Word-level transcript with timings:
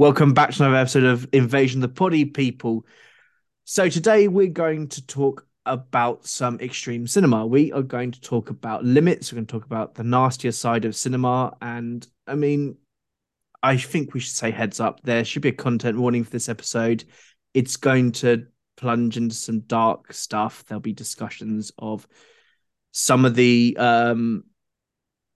Welcome 0.00 0.32
back 0.32 0.52
to 0.52 0.62
another 0.62 0.78
episode 0.78 1.04
of 1.04 1.28
Invasion 1.30 1.82
the 1.82 1.86
Pody 1.86 2.24
People. 2.24 2.86
So 3.64 3.90
today 3.90 4.28
we're 4.28 4.46
going 4.46 4.88
to 4.88 5.06
talk 5.06 5.46
about 5.66 6.24
some 6.24 6.58
extreme 6.58 7.06
cinema. 7.06 7.46
We 7.46 7.70
are 7.72 7.82
going 7.82 8.12
to 8.12 8.20
talk 8.22 8.48
about 8.48 8.82
limits. 8.82 9.30
We're 9.30 9.36
going 9.36 9.46
to 9.48 9.52
talk 9.52 9.66
about 9.66 9.94
the 9.94 10.02
nastier 10.02 10.52
side 10.52 10.86
of 10.86 10.96
cinema. 10.96 11.54
And 11.60 12.08
I 12.26 12.34
mean, 12.34 12.78
I 13.62 13.76
think 13.76 14.14
we 14.14 14.20
should 14.20 14.34
say 14.34 14.50
heads 14.50 14.80
up. 14.80 15.02
There 15.02 15.22
should 15.22 15.42
be 15.42 15.50
a 15.50 15.52
content 15.52 15.98
warning 15.98 16.24
for 16.24 16.30
this 16.30 16.48
episode. 16.48 17.04
It's 17.52 17.76
going 17.76 18.12
to 18.12 18.46
plunge 18.78 19.18
into 19.18 19.34
some 19.34 19.60
dark 19.60 20.14
stuff. 20.14 20.64
There'll 20.64 20.80
be 20.80 20.94
discussions 20.94 21.72
of 21.78 22.08
some 22.92 23.26
of 23.26 23.34
the 23.34 23.76
um 23.78 24.44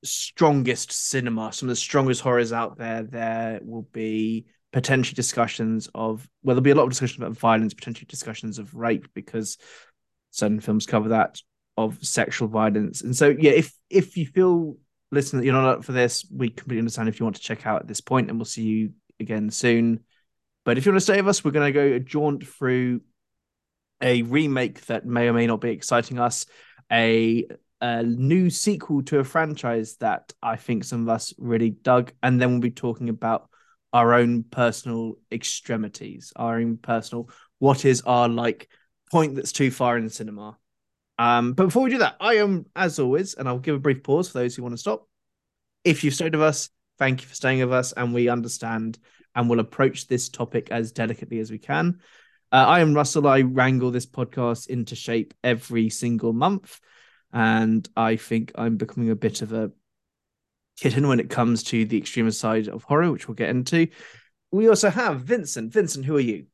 strongest 0.04 0.90
cinema, 0.90 1.52
some 1.52 1.68
of 1.68 1.72
the 1.72 1.76
strongest 1.76 2.22
horrors 2.22 2.52
out 2.54 2.78
there. 2.78 3.02
There 3.02 3.60
will 3.62 3.88
be 3.92 4.46
potentially 4.74 5.14
discussions 5.14 5.88
of 5.94 6.28
well, 6.42 6.56
there'll 6.56 6.60
be 6.60 6.72
a 6.72 6.74
lot 6.74 6.82
of 6.82 6.90
discussions 6.90 7.18
about 7.18 7.38
violence, 7.38 7.72
potentially 7.72 8.08
discussions 8.08 8.58
of 8.58 8.74
rape 8.74 9.06
because 9.14 9.56
certain 10.32 10.58
films 10.58 10.84
cover 10.84 11.10
that 11.10 11.40
of 11.76 12.04
sexual 12.04 12.48
violence. 12.48 13.00
And 13.00 13.16
so 13.16 13.28
yeah, 13.28 13.52
if 13.52 13.72
if 13.88 14.16
you 14.16 14.26
feel 14.26 14.76
listen 15.12 15.44
you're 15.44 15.52
not 15.52 15.78
up 15.78 15.84
for 15.84 15.92
this, 15.92 16.26
we 16.28 16.48
completely 16.48 16.80
understand 16.80 17.08
if 17.08 17.20
you 17.20 17.24
want 17.24 17.36
to 17.36 17.42
check 17.42 17.68
out 17.68 17.82
at 17.82 17.86
this 17.86 18.00
point, 18.00 18.28
and 18.28 18.36
we'll 18.36 18.46
see 18.46 18.64
you 18.64 18.90
again 19.20 19.48
soon. 19.48 20.00
But 20.64 20.76
if 20.76 20.84
you 20.84 20.90
want 20.90 20.96
to 20.96 21.04
stay 21.04 21.20
with 21.20 21.28
us, 21.28 21.44
we're 21.44 21.52
going 21.52 21.72
to 21.72 21.80
go 21.80 21.94
a 21.94 22.00
jaunt 22.00 22.44
through 22.44 23.02
a 24.02 24.22
remake 24.22 24.84
that 24.86 25.06
may 25.06 25.28
or 25.28 25.34
may 25.34 25.46
not 25.46 25.60
be 25.60 25.70
exciting 25.70 26.18
us, 26.18 26.46
a 26.90 27.46
a 27.80 28.02
new 28.02 28.50
sequel 28.50 29.02
to 29.02 29.20
a 29.20 29.24
franchise 29.24 29.98
that 30.00 30.32
I 30.42 30.56
think 30.56 30.82
some 30.82 31.02
of 31.02 31.08
us 31.10 31.32
really 31.38 31.70
dug, 31.70 32.10
and 32.24 32.40
then 32.40 32.50
we'll 32.50 32.60
be 32.60 32.72
talking 32.72 33.08
about 33.08 33.48
our 33.94 34.12
own 34.12 34.42
personal 34.42 35.14
extremities, 35.32 36.32
our 36.36 36.56
own 36.58 36.76
personal 36.76 37.30
what 37.60 37.86
is 37.86 38.02
our 38.02 38.28
like 38.28 38.68
point 39.10 39.36
that's 39.36 39.52
too 39.52 39.70
far 39.70 39.96
in 39.96 40.04
the 40.04 40.10
cinema. 40.10 40.58
Um, 41.18 41.54
but 41.54 41.66
before 41.66 41.84
we 41.84 41.90
do 41.90 41.98
that, 41.98 42.16
I 42.20 42.34
am 42.34 42.66
as 42.76 42.98
always, 42.98 43.34
and 43.34 43.48
I'll 43.48 43.58
give 43.58 43.76
a 43.76 43.78
brief 43.78 44.02
pause 44.02 44.28
for 44.28 44.38
those 44.38 44.54
who 44.54 44.62
want 44.62 44.74
to 44.74 44.78
stop. 44.78 45.08
If 45.84 46.04
you've 46.04 46.14
stayed 46.14 46.34
with 46.34 46.42
us, 46.42 46.68
thank 46.98 47.22
you 47.22 47.28
for 47.28 47.34
staying 47.34 47.60
with 47.60 47.72
us, 47.72 47.92
and 47.92 48.12
we 48.12 48.28
understand 48.28 48.98
and 49.34 49.48
will 49.48 49.60
approach 49.60 50.08
this 50.08 50.28
topic 50.28 50.70
as 50.70 50.92
delicately 50.92 51.38
as 51.38 51.50
we 51.50 51.58
can. 51.58 52.00
Uh, 52.52 52.66
I 52.66 52.80
am 52.80 52.92
Russell. 52.92 53.26
I 53.26 53.42
wrangle 53.42 53.90
this 53.90 54.06
podcast 54.06 54.66
into 54.66 54.94
shape 54.94 55.32
every 55.42 55.88
single 55.88 56.32
month 56.32 56.80
and 57.34 57.86
I 57.96 58.14
think 58.14 58.52
I'm 58.54 58.76
becoming 58.76 59.10
a 59.10 59.16
bit 59.16 59.42
of 59.42 59.52
a 59.52 59.72
kitten 60.78 61.08
when 61.08 61.20
it 61.20 61.30
comes 61.30 61.62
to 61.64 61.84
the 61.84 61.98
extreme 61.98 62.30
side 62.30 62.68
of 62.68 62.82
horror, 62.84 63.10
which 63.12 63.28
we'll 63.28 63.34
get 63.34 63.50
into. 63.50 63.88
We 64.50 64.68
also 64.68 64.90
have 64.90 65.22
Vincent. 65.22 65.72
Vincent, 65.72 66.04
who 66.04 66.16
are 66.16 66.20
you? 66.20 66.46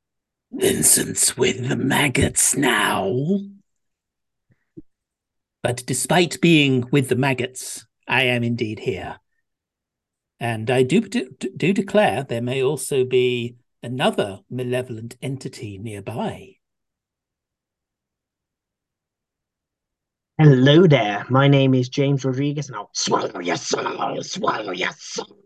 Vincent's 0.52 1.36
with 1.36 1.68
the 1.68 1.76
maggots 1.76 2.56
now. 2.56 3.14
But 5.62 5.84
despite 5.86 6.40
being 6.40 6.88
with 6.90 7.08
the 7.08 7.16
maggots, 7.16 7.86
I 8.08 8.22
am 8.24 8.42
indeed 8.42 8.78
here. 8.78 9.18
And 10.40 10.70
I 10.70 10.82
do, 10.82 11.02
do, 11.02 11.30
do 11.56 11.72
declare 11.72 12.24
there 12.24 12.40
may 12.40 12.62
also 12.62 13.04
be 13.04 13.56
another 13.82 14.40
malevolent 14.48 15.16
entity 15.20 15.78
nearby. 15.78 16.56
Hello 20.42 20.86
there. 20.86 21.26
My 21.28 21.48
name 21.48 21.74
is 21.74 21.90
James 21.90 22.24
Rodrigues, 22.24 22.68
and 22.68 22.76
I'll 22.76 22.88
swallow 22.94 23.40
your 23.40 23.58
soul, 23.58 24.22
swallow 24.22 24.72
your 24.72 24.92
soul. 24.96 25.36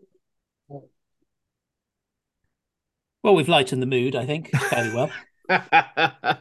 Well, 3.21 3.35
we've 3.35 3.49
lightened 3.49 3.81
the 3.81 3.87
mood, 3.87 4.15
I 4.15 4.25
think, 4.25 4.51
fairly 4.51 4.95
well. 4.95 5.11
yeah, 5.49 6.37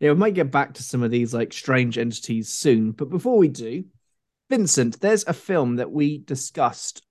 we 0.00 0.14
might 0.14 0.32
get 0.32 0.50
back 0.50 0.72
to 0.74 0.82
some 0.82 1.02
of 1.02 1.10
these 1.10 1.34
like 1.34 1.52
strange 1.52 1.98
entities 1.98 2.48
soon, 2.48 2.92
but 2.92 3.10
before 3.10 3.36
we 3.36 3.48
do, 3.48 3.84
Vincent, 4.48 4.98
there's 5.02 5.26
a 5.26 5.34
film 5.34 5.76
that 5.76 5.92
we 5.92 6.20
discussed 6.20 7.02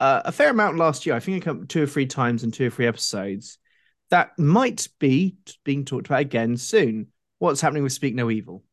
uh, 0.00 0.22
a 0.24 0.32
fair 0.32 0.50
amount 0.50 0.78
last 0.78 1.06
year. 1.06 1.14
I 1.14 1.20
think 1.20 1.46
it 1.46 1.68
two 1.68 1.84
or 1.84 1.86
three 1.86 2.06
times 2.06 2.42
in 2.42 2.50
two 2.50 2.66
or 2.66 2.70
three 2.70 2.88
episodes. 2.88 3.56
That 4.10 4.36
might 4.36 4.88
be 4.98 5.36
being 5.62 5.84
talked 5.84 6.08
about 6.08 6.22
again 6.22 6.56
soon. 6.56 7.12
What's 7.38 7.60
happening 7.60 7.84
with 7.84 7.92
Speak 7.92 8.16
No 8.16 8.32
Evil? 8.32 8.64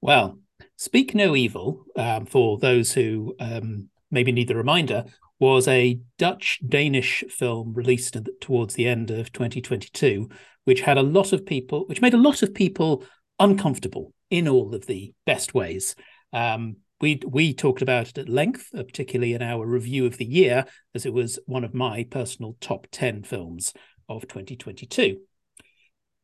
Well, 0.00 0.38
Speak 0.76 1.14
No 1.14 1.36
Evil, 1.36 1.84
um, 1.96 2.26
for 2.26 2.58
those 2.58 2.92
who 2.92 3.34
um, 3.38 3.88
maybe 4.10 4.32
need 4.32 4.48
the 4.48 4.56
reminder, 4.56 5.04
was 5.38 5.68
a 5.68 6.00
Dutch 6.18 6.60
Danish 6.66 7.24
film 7.28 7.74
released 7.74 8.16
towards 8.40 8.74
the 8.74 8.86
end 8.86 9.10
of 9.10 9.32
2022, 9.32 10.28
which 10.64 10.80
had 10.80 10.98
a 10.98 11.02
lot 11.02 11.32
of 11.32 11.46
people, 11.46 11.86
which 11.86 12.00
made 12.00 12.14
a 12.14 12.18
lot 12.18 12.42
of 12.42 12.54
people 12.54 13.04
uncomfortable 13.38 14.12
in 14.30 14.48
all 14.48 14.74
of 14.74 14.86
the 14.86 15.12
best 15.26 15.54
ways. 15.54 15.94
Um, 16.32 16.76
we 17.00 17.20
we 17.26 17.52
talked 17.52 17.82
about 17.82 18.08
it 18.08 18.18
at 18.18 18.28
length, 18.28 18.68
uh, 18.74 18.82
particularly 18.82 19.34
in 19.34 19.42
our 19.42 19.66
review 19.66 20.06
of 20.06 20.16
the 20.16 20.24
year, 20.24 20.64
as 20.94 21.04
it 21.04 21.12
was 21.12 21.38
one 21.46 21.64
of 21.64 21.74
my 21.74 22.04
personal 22.10 22.56
top 22.60 22.86
10 22.90 23.24
films 23.24 23.74
of 24.08 24.22
2022. 24.22 25.18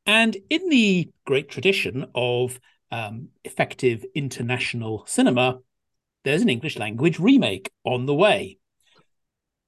And 0.06 0.36
in 0.48 0.68
the 0.70 1.10
great 1.26 1.48
tradition 1.48 2.06
of 2.14 2.58
um, 2.90 3.28
effective 3.44 4.04
international 4.14 5.04
cinema, 5.06 5.60
there's 6.24 6.42
an 6.42 6.48
English 6.48 6.78
language 6.78 7.18
remake 7.18 7.70
on 7.84 8.06
the 8.06 8.14
way. 8.14 8.58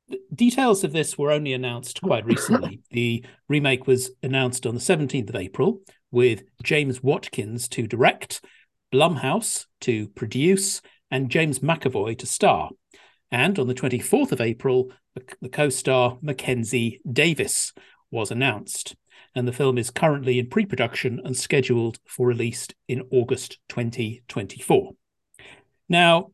The 0.09 0.21
details 0.35 0.85
of 0.85 0.93
this 0.93 1.17
were 1.17 1.31
only 1.31 1.53
announced 1.53 2.03
quite 2.03 2.27
recently. 2.27 2.81
the 2.91 3.25
remake 3.49 3.87
was 3.87 4.11
announced 4.23 4.67
on 4.67 4.75
the 4.75 4.81
17th 4.81 5.31
of 5.31 5.37
April 5.37 5.81
with 6.11 6.43
James 6.63 7.03
Watkins 7.03 7.69
to 7.69 7.87
direct, 7.87 8.45
Blumhouse 8.93 9.67
to 9.83 10.09
produce, 10.09 10.83
and 11.11 11.31
James 11.31 11.61
McAvoy 11.61 12.19
to 12.19 12.27
star. 12.27 12.71
And 13.31 13.59
on 13.59 13.67
the 13.67 13.75
24th 13.75 14.33
of 14.33 14.41
April, 14.41 14.93
the 15.41 15.49
co 15.49 15.69
star 15.71 16.19
Mackenzie 16.21 17.01
Davis 17.11 17.73
was 18.11 18.31
announced 18.31 18.95
and 19.35 19.47
the 19.49 19.53
film 19.53 19.79
is 19.79 19.91
currently 19.91 20.39
in 20.39 20.49
pre 20.49 20.67
production 20.67 21.21
and 21.25 21.37
scheduled 21.37 21.99
for 22.07 22.27
release 22.27 22.69
in 22.89 23.03
August 23.11 23.59
2024. 23.69 24.93
Now, 25.89 26.31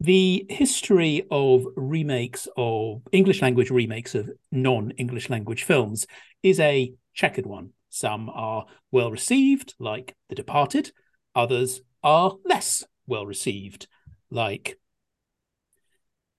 the 0.00 0.46
history 0.48 1.26
of 1.30 1.64
remakes 1.76 2.46
of 2.56 3.02
English 3.10 3.42
language 3.42 3.70
remakes 3.70 4.14
of 4.14 4.30
non 4.52 4.92
English 4.92 5.28
language 5.28 5.64
films 5.64 6.06
is 6.42 6.60
a 6.60 6.92
checkered 7.14 7.46
one. 7.46 7.70
Some 7.90 8.28
are 8.30 8.66
well 8.92 9.10
received, 9.10 9.74
like 9.78 10.14
The 10.28 10.34
Departed, 10.34 10.92
others 11.34 11.80
are 12.02 12.36
less 12.44 12.84
well 13.06 13.26
received, 13.26 13.88
like 14.30 14.78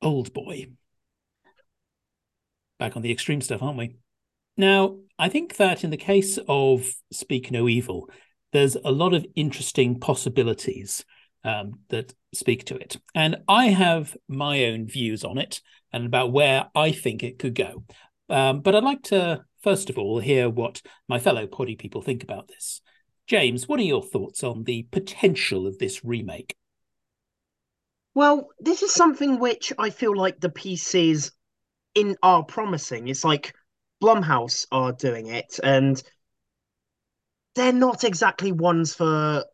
Old 0.01 0.33
Boy. 0.33 0.67
Back 2.77 2.95
on 2.95 3.01
the 3.01 3.11
extreme 3.11 3.41
stuff, 3.41 3.61
aren't 3.61 3.77
we? 3.77 3.95
Now, 4.59 4.97
I 5.17 5.29
think 5.29 5.55
that 5.55 5.85
in 5.85 5.89
the 5.89 5.95
case 5.95 6.37
of 6.49 6.85
Speak 7.13 7.49
No 7.49 7.69
Evil, 7.69 8.09
there's 8.51 8.75
a 8.75 8.91
lot 8.91 9.13
of 9.13 9.25
interesting 9.33 10.01
possibilities 10.01 11.05
um, 11.45 11.79
that 11.87 12.13
speak 12.33 12.65
to 12.65 12.75
it. 12.75 12.97
And 13.15 13.37
I 13.47 13.67
have 13.67 14.17
my 14.27 14.65
own 14.65 14.85
views 14.85 15.23
on 15.23 15.37
it 15.37 15.61
and 15.93 16.05
about 16.05 16.33
where 16.33 16.67
I 16.75 16.91
think 16.91 17.23
it 17.23 17.39
could 17.39 17.55
go. 17.55 17.85
Um, 18.27 18.59
but 18.59 18.75
I'd 18.75 18.83
like 18.83 19.03
to, 19.03 19.45
first 19.63 19.89
of 19.89 19.97
all, 19.97 20.19
hear 20.19 20.49
what 20.49 20.81
my 21.07 21.19
fellow 21.19 21.47
poddy 21.47 21.77
people 21.77 22.01
think 22.01 22.21
about 22.21 22.49
this. 22.49 22.81
James, 23.27 23.65
what 23.65 23.79
are 23.79 23.83
your 23.83 24.03
thoughts 24.03 24.43
on 24.43 24.65
the 24.65 24.85
potential 24.91 25.67
of 25.67 25.77
this 25.77 26.03
remake? 26.03 26.53
Well, 28.13 28.49
this 28.59 28.83
is 28.83 28.93
something 28.93 29.39
which 29.39 29.71
I 29.77 29.89
feel 29.89 30.17
like 30.17 30.41
the 30.41 30.49
pieces 30.49 31.31
in 31.95 32.17
are 32.21 32.43
promising. 32.43 33.07
It's 33.07 33.23
like 33.23 33.53
Blumhouse 34.01 34.65
are 34.71 34.93
doing 34.93 35.27
it, 35.27 35.59
and 35.63 36.01
they're 37.55 37.73
not 37.73 38.03
exactly 38.03 38.51
ones 38.51 38.93
for 38.93 39.45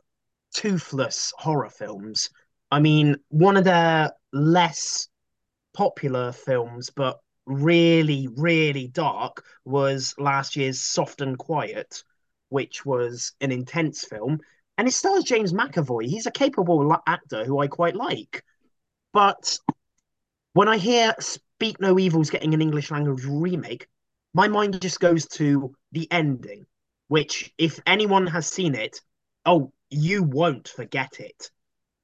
toothless 0.54 1.34
horror 1.38 1.70
films. 1.70 2.30
I 2.72 2.80
mean, 2.80 3.18
one 3.30 3.58
of 3.58 3.64
their 3.64 4.12
less 4.32 5.08
popular 5.74 6.32
films, 6.32 6.90
but 6.90 7.20
really, 7.46 8.28
really 8.36 8.88
dark, 8.88 9.44
was 9.66 10.16
last 10.18 10.56
year's 10.56 10.80
Soft 10.80 11.22
and 11.22 11.38
Quiet, 11.38 12.04
which 12.50 12.86
was 12.86 13.34
an 13.42 13.52
intense 13.52 14.04
film. 14.04 14.40
And 14.78 14.88
it 14.88 14.92
stars 14.92 15.24
James 15.24 15.54
McAvoy. 15.54 16.06
He's 16.06 16.26
a 16.26 16.32
capable 16.32 16.96
actor 17.08 17.46
who 17.46 17.60
I 17.60 17.68
quite 17.68 17.96
like. 17.96 18.44
But 19.14 19.58
when 20.54 20.68
I 20.68 20.78
hear 20.78 21.16
Speak 21.20 21.80
No 21.80 21.98
Evil's 21.98 22.30
getting 22.30 22.54
an 22.54 22.62
English 22.62 22.92
language 22.92 23.24
remake, 23.26 23.88
my 24.36 24.50
mind 24.50 24.82
just 24.82 25.00
goes 25.00 25.26
to 25.28 25.74
the 25.94 26.12
ending, 26.12 26.66
which, 27.08 27.54
if 27.58 27.80
anyone 27.88 28.28
has 28.28 28.46
seen 28.46 28.76
it, 28.76 29.00
oh, 29.46 29.72
you 29.90 30.24
won't 30.24 30.68
forget 30.68 31.22
it. 31.22 31.50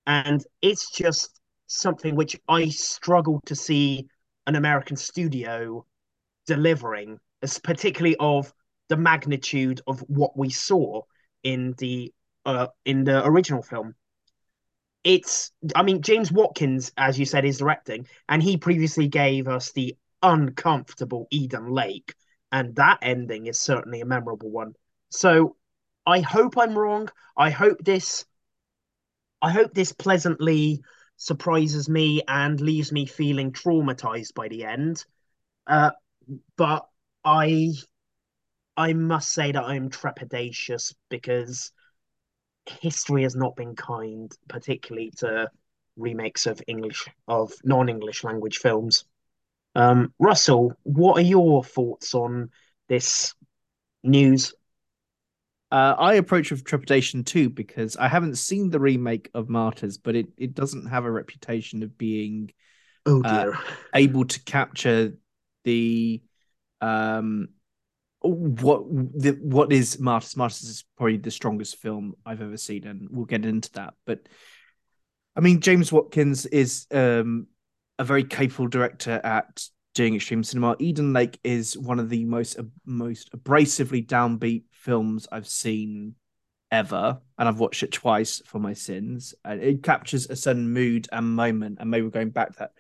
And 0.08 0.42
it's 0.62 0.92
just 0.92 1.42
something 1.68 2.16
which 2.16 2.40
I 2.48 2.70
struggle 2.70 3.42
to 3.48 3.54
see 3.56 4.08
an 4.48 4.56
American 4.56 4.96
studio 4.96 5.86
delivering 6.48 7.20
particularly 7.64 8.16
of 8.18 8.54
the 8.88 8.96
magnitude 8.96 9.82
of 9.86 10.00
what 10.08 10.38
we 10.38 10.50
saw 10.50 11.02
in 11.44 11.74
the 11.80 12.14
uh, 12.46 12.68
in 12.86 13.04
the 13.04 13.26
original 13.26 13.62
film. 13.62 13.94
It's, 15.04 15.52
I 15.76 15.84
mean, 15.84 16.02
James 16.02 16.32
Watkins, 16.32 16.94
as 16.96 17.20
you 17.20 17.26
said, 17.26 17.44
is 17.44 17.58
directing, 17.58 18.08
and 18.30 18.42
he 18.42 18.56
previously 18.56 19.10
gave 19.10 19.50
us 19.50 19.74
the 19.74 19.98
uncomfortable 20.22 21.28
Eden 21.32 21.70
Lake, 21.72 22.14
and 22.52 22.76
that 22.76 23.00
ending 23.02 23.48
is 23.48 23.62
certainly 23.62 24.02
a 24.02 24.06
memorable 24.06 24.50
one. 24.50 24.74
So 25.10 25.56
I 26.06 26.22
hope 26.22 26.58
I'm 26.58 26.78
wrong. 26.78 27.10
I 27.38 27.50
hope 27.50 27.78
this 27.84 28.26
I 29.42 29.52
hope 29.52 29.74
this 29.74 29.92
pleasantly 29.92 30.82
surprises 31.18 31.90
me 31.90 32.22
and 32.28 32.60
leaves 32.60 32.92
me 32.92 33.06
feeling 33.06 33.52
traumatized 33.52 34.34
by 34.34 34.48
the 34.48 34.66
end. 34.66 35.04
Uh, 35.66 35.92
but 36.58 36.88
I 37.24 37.72
I 38.78 38.94
must 38.94 39.32
say 39.32 39.52
that 39.52 39.64
I'm 39.64 39.90
trepidatious 39.90 40.94
because 41.10 41.72
history 42.66 43.24
has 43.24 43.36
not 43.36 43.56
been 43.56 43.76
kind, 43.76 44.32
particularly 44.48 45.12
to 45.18 45.50
remakes 45.98 46.46
of 46.46 46.62
English 46.68 47.08
of 47.28 47.54
non-English 47.64 48.24
language 48.24 48.58
films. 48.58 49.06
Um, 49.76 50.14
Russell, 50.20 50.74
what 50.84 51.18
are 51.18 51.26
your 51.26 51.64
thoughts 51.64 52.14
on 52.14 52.50
this 52.90 53.34
news? 54.04 54.54
Uh, 55.72 55.96
I 55.98 56.16
approach 56.16 56.52
with 56.52 56.66
trepidation 56.66 57.24
too 57.24 57.50
because 57.50 57.96
I 57.96 58.10
haven't 58.10 58.36
seen 58.36 58.70
the 58.70 58.80
remake 58.80 59.30
of 59.34 59.48
Martyrs, 59.48 59.98
but 59.98 60.16
it, 60.16 60.28
it 60.38 60.54
doesn't 60.54 60.88
have 60.88 61.06
a 61.06 61.12
reputation 61.12 61.82
of 61.82 61.98
being 61.98 62.52
oh 63.06 63.22
dear. 63.22 63.54
Uh, 63.54 63.58
able 63.96 64.26
to 64.26 64.44
capture 64.44 65.14
the 65.64 66.22
um 66.82 67.50
what 68.20 68.84
the 68.90 69.38
what 69.42 69.72
is 69.72 69.98
Martyrs. 70.00 70.36
Martyrs 70.36 70.64
is 70.64 70.84
probably 70.98 71.18
the 71.18 71.32
strongest 71.32 71.78
film 71.78 72.16
I've 72.26 72.42
ever 72.42 72.58
seen, 72.58 72.86
and 72.86 73.08
we'll 73.10 73.26
get 73.26 73.46
into 73.46 73.72
that. 73.74 73.94
But 74.06 74.28
I 75.36 75.40
mean, 75.40 75.62
James 75.62 75.92
Watkins 75.92 76.46
is 76.46 76.86
um 76.92 77.48
a 78.02 78.04
very 78.04 78.24
capable 78.24 78.68
director 78.68 79.22
at 79.24 79.64
doing 79.94 80.16
extreme 80.16 80.44
cinema. 80.44 80.76
Eden 80.80 81.14
Lake 81.14 81.40
is 81.44 81.78
one 81.78 82.00
of 82.00 82.10
the 82.10 82.26
most 82.26 82.60
most 82.84 83.32
abrasively 83.32 84.04
downbeat 84.04 84.64
films 84.72 85.28
I've 85.32 85.48
seen 85.48 86.16
ever, 86.72 87.22
and 87.38 87.48
I've 87.48 87.60
watched 87.60 87.84
it 87.84 87.92
twice 87.92 88.42
for 88.44 88.58
my 88.58 88.74
sins. 88.74 89.36
And 89.46 89.62
it 89.62 89.84
captures 89.84 90.28
a 90.28 90.36
certain 90.36 90.74
mood 90.74 91.10
and 91.12 91.36
moment, 91.36 91.78
and 91.80 91.92
maybe 91.92 92.02
we're 92.02 92.10
going 92.10 92.32
back 92.32 92.54
to 92.54 92.60
that. 92.60 92.72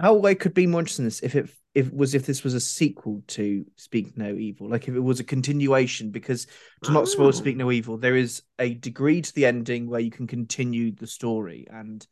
How 0.00 0.22
I 0.22 0.32
could 0.32 0.54
be 0.54 0.66
more 0.66 0.80
interested 0.80 1.02
in 1.02 1.08
this 1.08 1.20
if 1.20 1.34
it 1.34 1.50
if 1.74 1.92
was 1.92 2.14
if 2.14 2.24
this 2.24 2.42
was 2.42 2.54
a 2.54 2.60
sequel 2.60 3.22
to 3.26 3.66
Speak 3.76 4.16
No 4.16 4.34
Evil, 4.34 4.70
like 4.70 4.88
if 4.88 4.94
it 4.94 5.00
was 5.00 5.20
a 5.20 5.24
continuation, 5.24 6.10
because 6.10 6.46
to 6.84 6.90
not 6.90 7.06
spoil 7.06 7.26
oh. 7.26 7.32
Speak 7.32 7.56
oh. 7.56 7.58
No 7.58 7.70
Evil, 7.70 7.98
there 7.98 8.16
is 8.16 8.40
a 8.58 8.72
degree 8.72 9.20
to 9.20 9.34
the 9.34 9.44
ending 9.44 9.90
where 9.90 10.00
you 10.00 10.10
can 10.10 10.26
continue 10.26 10.90
the 10.90 11.06
story 11.06 11.66
and 11.70 12.06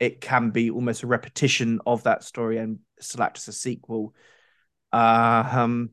it 0.00 0.20
can 0.20 0.50
be 0.50 0.70
almost 0.70 1.02
a 1.02 1.06
repetition 1.06 1.80
of 1.86 2.02
that 2.04 2.24
story 2.24 2.56
and 2.56 2.78
select 2.98 3.36
as 3.38 3.48
a 3.48 3.52
sequel. 3.52 4.14
Uh, 4.92 5.48
um, 5.52 5.90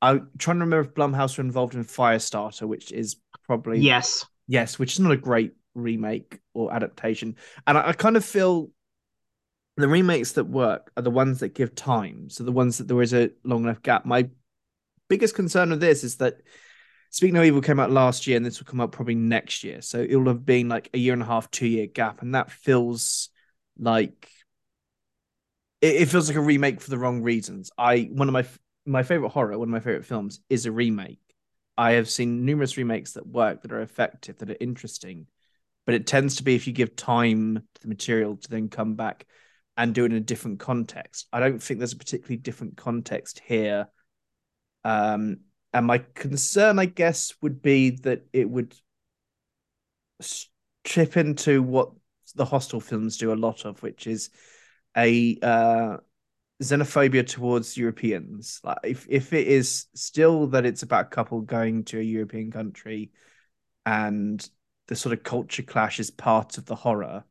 I'm 0.00 0.30
trying 0.38 0.58
to 0.58 0.64
remember 0.64 0.88
if 0.88 0.94
Blumhouse 0.94 1.36
were 1.36 1.44
involved 1.44 1.74
in 1.74 1.84
Firestarter, 1.84 2.66
which 2.66 2.92
is 2.92 3.16
probably 3.46 3.80
yes, 3.80 4.24
yes, 4.46 4.78
which 4.78 4.92
is 4.92 5.00
not 5.00 5.12
a 5.12 5.16
great 5.16 5.52
remake 5.74 6.38
or 6.54 6.72
adaptation. 6.72 7.36
And 7.66 7.76
I, 7.76 7.88
I 7.88 7.92
kind 7.92 8.16
of 8.16 8.24
feel 8.24 8.70
the 9.76 9.88
remakes 9.88 10.32
that 10.32 10.44
work 10.44 10.92
are 10.96 11.02
the 11.02 11.10
ones 11.10 11.40
that 11.40 11.54
give 11.54 11.74
time. 11.74 12.30
So 12.30 12.44
the 12.44 12.52
ones 12.52 12.78
that 12.78 12.88
there 12.88 13.02
is 13.02 13.14
a 13.14 13.30
long 13.42 13.64
enough 13.64 13.82
gap. 13.82 14.06
My 14.06 14.28
biggest 15.08 15.34
concern 15.34 15.70
with 15.70 15.80
this 15.80 16.04
is 16.04 16.16
that 16.16 16.42
Speak 17.10 17.32
No 17.32 17.42
Evil 17.42 17.60
came 17.60 17.78
out 17.78 17.90
last 17.90 18.26
year, 18.26 18.38
and 18.38 18.46
this 18.46 18.58
will 18.58 18.66
come 18.66 18.80
out 18.80 18.92
probably 18.92 19.14
next 19.14 19.64
year. 19.64 19.82
So 19.82 19.98
it'll 20.00 20.28
have 20.28 20.46
been 20.46 20.68
like 20.68 20.88
a 20.94 20.98
year 20.98 21.12
and 21.12 21.22
a 21.22 21.26
half, 21.26 21.50
two 21.50 21.66
year 21.66 21.86
gap, 21.86 22.22
and 22.22 22.34
that 22.34 22.50
feels 22.50 23.28
like 23.78 24.28
it, 25.80 26.02
it, 26.02 26.08
feels 26.08 26.28
like 26.28 26.36
a 26.36 26.40
remake 26.40 26.80
for 26.80 26.90
the 26.90 26.98
wrong 26.98 27.22
reasons. 27.22 27.70
I 27.76 28.08
one 28.12 28.28
of 28.28 28.32
my 28.32 28.46
my 28.86 29.02
favorite 29.02 29.30
horror, 29.30 29.58
one 29.58 29.68
of 29.68 29.72
my 29.72 29.80
favorite 29.80 30.06
films, 30.06 30.40
is 30.48 30.66
a 30.66 30.72
remake. 30.72 31.18
I 31.76 31.92
have 31.92 32.08
seen 32.08 32.44
numerous 32.44 32.76
remakes 32.76 33.12
that 33.12 33.26
work, 33.26 33.62
that 33.62 33.72
are 33.72 33.80
effective, 33.80 34.38
that 34.38 34.50
are 34.50 34.56
interesting, 34.60 35.26
but 35.86 35.94
it 35.94 36.06
tends 36.06 36.36
to 36.36 36.42
be 36.42 36.54
if 36.54 36.66
you 36.66 36.72
give 36.72 36.96
time 36.96 37.62
to 37.74 37.82
the 37.82 37.88
material 37.88 38.36
to 38.36 38.50
then 38.50 38.68
come 38.68 38.94
back 38.94 39.26
and 39.76 39.94
do 39.94 40.04
it 40.04 40.12
in 40.12 40.18
a 40.18 40.20
different 40.20 40.60
context. 40.60 41.26
I 41.32 41.40
don't 41.40 41.62
think 41.62 41.78
there's 41.78 41.94
a 41.94 41.96
particularly 41.96 42.36
different 42.36 42.76
context 42.76 43.40
here. 43.44 43.88
Um, 44.84 45.38
and 45.72 45.86
my 45.86 45.98
concern, 46.14 46.78
I 46.78 46.84
guess, 46.84 47.34
would 47.40 47.62
be 47.62 47.90
that 48.02 48.26
it 48.32 48.48
would 48.48 48.74
trip 50.84 51.16
into 51.16 51.62
what 51.62 51.92
the 52.32 52.44
Hostel 52.44 52.80
films 52.80 53.16
do 53.16 53.32
a 53.32 53.34
lot 53.34 53.64
of, 53.64 53.82
which 53.82 54.06
is 54.06 54.30
a 54.96 55.38
uh, 55.42 55.96
xenophobia 56.62 57.26
towards 57.26 57.76
Europeans. 57.76 58.60
Like 58.64 58.78
if 58.84 59.06
if 59.08 59.32
it 59.32 59.46
is 59.46 59.86
still 59.94 60.48
that 60.48 60.66
it's 60.66 60.82
about 60.82 61.06
a 61.06 61.10
couple 61.10 61.40
going 61.40 61.84
to 61.84 61.98
a 61.98 62.02
European 62.02 62.50
country, 62.50 63.10
and 63.84 64.46
the 64.88 64.96
sort 64.96 65.12
of 65.12 65.22
culture 65.22 65.62
clash 65.62 66.00
is 66.00 66.10
part 66.10 66.58
of 66.58 66.66
the 66.66 66.74
horror. 66.74 67.24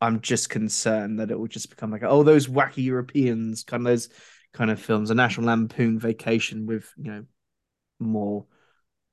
I'm 0.00 0.20
just 0.20 0.48
concerned 0.48 1.20
that 1.20 1.30
it 1.30 1.38
will 1.38 1.46
just 1.46 1.68
become 1.68 1.90
like, 1.90 2.02
oh, 2.04 2.22
those 2.22 2.46
wacky 2.46 2.84
Europeans, 2.84 3.64
kind 3.64 3.82
of 3.82 3.86
those 3.86 4.08
kind 4.52 4.70
of 4.70 4.80
films, 4.80 5.10
a 5.10 5.14
National 5.14 5.46
Lampoon 5.46 5.98
Vacation 5.98 6.66
with 6.66 6.90
you 6.96 7.10
know 7.10 7.24
more 7.98 8.46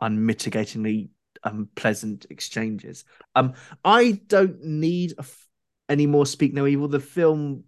unmitigatingly 0.02 1.10
unpleasant 1.54 2.26
exchanges. 2.30 3.06
Um, 3.36 3.54
I 3.84 4.22
don't 4.28 4.64
need 4.64 5.14
any 5.90 6.06
more 6.06 6.26
Speak 6.26 6.54
No 6.54 6.66
Evil. 6.68 6.88
The 6.88 7.00
film 7.00 7.64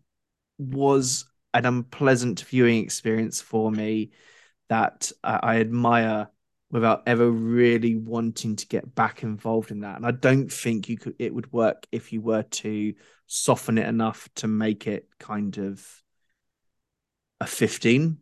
was 0.58 1.26
an 1.54 1.66
unpleasant 1.66 2.42
viewing 2.42 2.84
experience 2.84 3.42
for 3.42 3.72
me 3.72 4.12
that 4.70 5.12
uh, 5.24 5.40
I 5.42 5.60
admire 5.60 6.30
without 6.72 7.04
ever 7.08 7.30
really 7.30 7.96
wanting 7.96 8.56
to 8.56 8.68
get 8.68 8.94
back 8.94 9.24
involved 9.24 9.72
in 9.72 9.80
that. 9.80 9.96
And 9.98 10.06
I 10.06 10.12
don't 10.12 10.52
think 10.52 10.88
you 10.88 10.98
could 10.98 11.16
it 11.18 11.34
would 11.34 11.52
work 11.52 11.88
if 11.92 12.14
you 12.14 12.22
were 12.22 12.44
to 12.44 12.94
soften 13.26 13.78
it 13.78 13.88
enough 13.88 14.30
to 14.36 14.48
make 14.48 14.86
it 14.86 15.08
kind 15.20 15.58
of 15.58 15.86
a 17.40 17.48
15. 17.48 18.18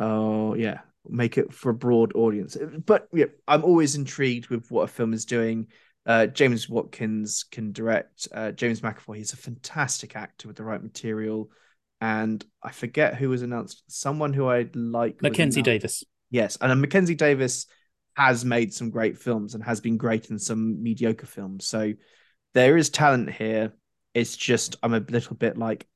Oh 0.00 0.54
yeah, 0.54 0.80
make 1.08 1.38
it 1.38 1.52
for 1.52 1.70
a 1.70 1.74
broad 1.74 2.14
audience. 2.14 2.56
But 2.86 3.08
yeah, 3.12 3.26
I'm 3.48 3.64
always 3.64 3.96
intrigued 3.96 4.48
with 4.48 4.70
what 4.70 4.82
a 4.82 4.88
film 4.88 5.12
is 5.12 5.24
doing. 5.24 5.68
Uh, 6.04 6.26
James 6.26 6.68
Watkins 6.68 7.44
can 7.50 7.72
direct. 7.72 8.28
Uh, 8.32 8.52
James 8.52 8.80
McAvoy 8.80 9.18
he's 9.18 9.32
a 9.32 9.36
fantastic 9.36 10.16
actor 10.16 10.48
with 10.48 10.56
the 10.56 10.64
right 10.64 10.82
material. 10.82 11.50
And 12.00 12.44
I 12.62 12.72
forget 12.72 13.16
who 13.16 13.28
was 13.28 13.42
announced. 13.42 13.84
Someone 13.86 14.32
who 14.32 14.48
I 14.48 14.68
like. 14.74 15.22
Mackenzie 15.22 15.62
Davis. 15.62 16.04
Yes, 16.30 16.56
and 16.60 16.80
Mackenzie 16.80 17.14
Davis 17.14 17.66
has 18.16 18.44
made 18.44 18.74
some 18.74 18.90
great 18.90 19.16
films 19.16 19.54
and 19.54 19.62
has 19.62 19.80
been 19.80 19.96
great 19.96 20.30
in 20.30 20.38
some 20.38 20.82
mediocre 20.82 21.26
films. 21.26 21.66
So 21.66 21.92
there 22.54 22.76
is 22.76 22.90
talent 22.90 23.30
here. 23.30 23.72
It's 24.14 24.36
just 24.36 24.76
I'm 24.82 24.94
a 24.94 25.00
little 25.00 25.36
bit 25.36 25.56
like 25.56 25.86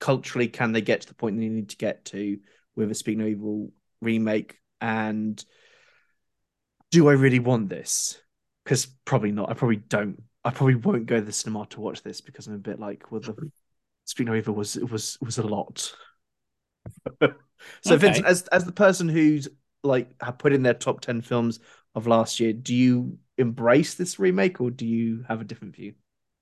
culturally, 0.00 0.48
can 0.48 0.72
they 0.72 0.80
get 0.80 1.02
to 1.02 1.08
the 1.08 1.14
point 1.14 1.38
they 1.38 1.48
need 1.48 1.70
to 1.70 1.76
get 1.76 2.04
to 2.06 2.38
with 2.74 2.90
a 2.90 2.94
Speak 2.94 3.18
No 3.18 3.26
Evil 3.26 3.72
remake 4.06 4.58
and 4.80 5.44
do 6.90 7.08
I 7.08 7.12
really 7.12 7.40
want 7.40 7.68
this? 7.68 8.18
Because 8.64 8.86
probably 9.04 9.32
not. 9.32 9.50
I 9.50 9.54
probably 9.54 9.76
don't. 9.76 10.22
I 10.44 10.50
probably 10.50 10.76
won't 10.76 11.06
go 11.06 11.16
to 11.16 11.24
the 11.24 11.32
cinema 11.32 11.66
to 11.70 11.80
watch 11.80 12.02
this 12.02 12.20
because 12.20 12.46
I'm 12.46 12.54
a 12.54 12.58
bit 12.58 12.78
like, 12.78 13.10
well, 13.10 13.20
the 13.20 14.24
No 14.24 14.34
Evil 14.34 14.54
was 14.54 14.76
it 14.76 14.90
was 14.90 15.18
was 15.20 15.38
a 15.38 15.42
lot. 15.42 15.92
so, 17.20 17.28
okay. 17.86 17.96
Vince, 17.96 18.20
as 18.20 18.42
as 18.48 18.64
the 18.64 18.72
person 18.72 19.08
who's 19.08 19.48
like 19.82 20.14
have 20.20 20.38
put 20.38 20.52
in 20.52 20.62
their 20.62 20.74
top 20.74 21.00
ten 21.00 21.20
films 21.20 21.60
of 21.94 22.06
last 22.06 22.40
year, 22.40 22.52
do 22.52 22.74
you 22.74 23.18
embrace 23.38 23.94
this 23.94 24.18
remake 24.18 24.60
or 24.60 24.70
do 24.70 24.86
you 24.86 25.24
have 25.28 25.40
a 25.40 25.44
different 25.44 25.74
view? 25.74 25.94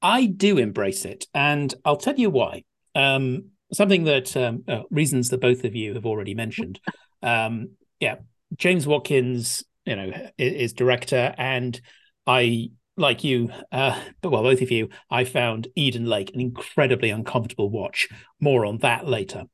I 0.02 0.26
do 0.26 0.58
embrace 0.58 1.04
it, 1.04 1.26
and 1.34 1.72
I'll 1.84 1.96
tell 1.96 2.16
you 2.16 2.30
why. 2.30 2.64
Um, 2.94 3.46
something 3.72 4.04
that 4.04 4.36
um, 4.36 4.64
uh, 4.68 4.82
reasons 4.90 5.30
that 5.30 5.40
both 5.40 5.64
of 5.64 5.74
you 5.74 5.94
have 5.94 6.06
already 6.06 6.34
mentioned. 6.34 6.80
Um, 7.22 7.70
yeah, 8.00 8.16
James 8.56 8.86
Watkins, 8.86 9.64
you 9.84 9.96
know, 9.96 10.12
is, 10.38 10.72
director, 10.72 11.34
and 11.36 11.80
I 12.26 12.70
like 12.96 13.24
you, 13.24 13.50
uh, 13.72 14.00
but 14.20 14.30
well, 14.30 14.42
both 14.42 14.62
of 14.62 14.70
you, 14.70 14.88
I 15.10 15.24
found 15.24 15.68
Eden 15.74 16.06
Lake 16.06 16.32
an 16.34 16.40
incredibly 16.40 17.10
uncomfortable 17.10 17.70
watch. 17.70 18.08
More 18.40 18.64
on 18.66 18.78
that 18.78 19.06
later. 19.06 19.44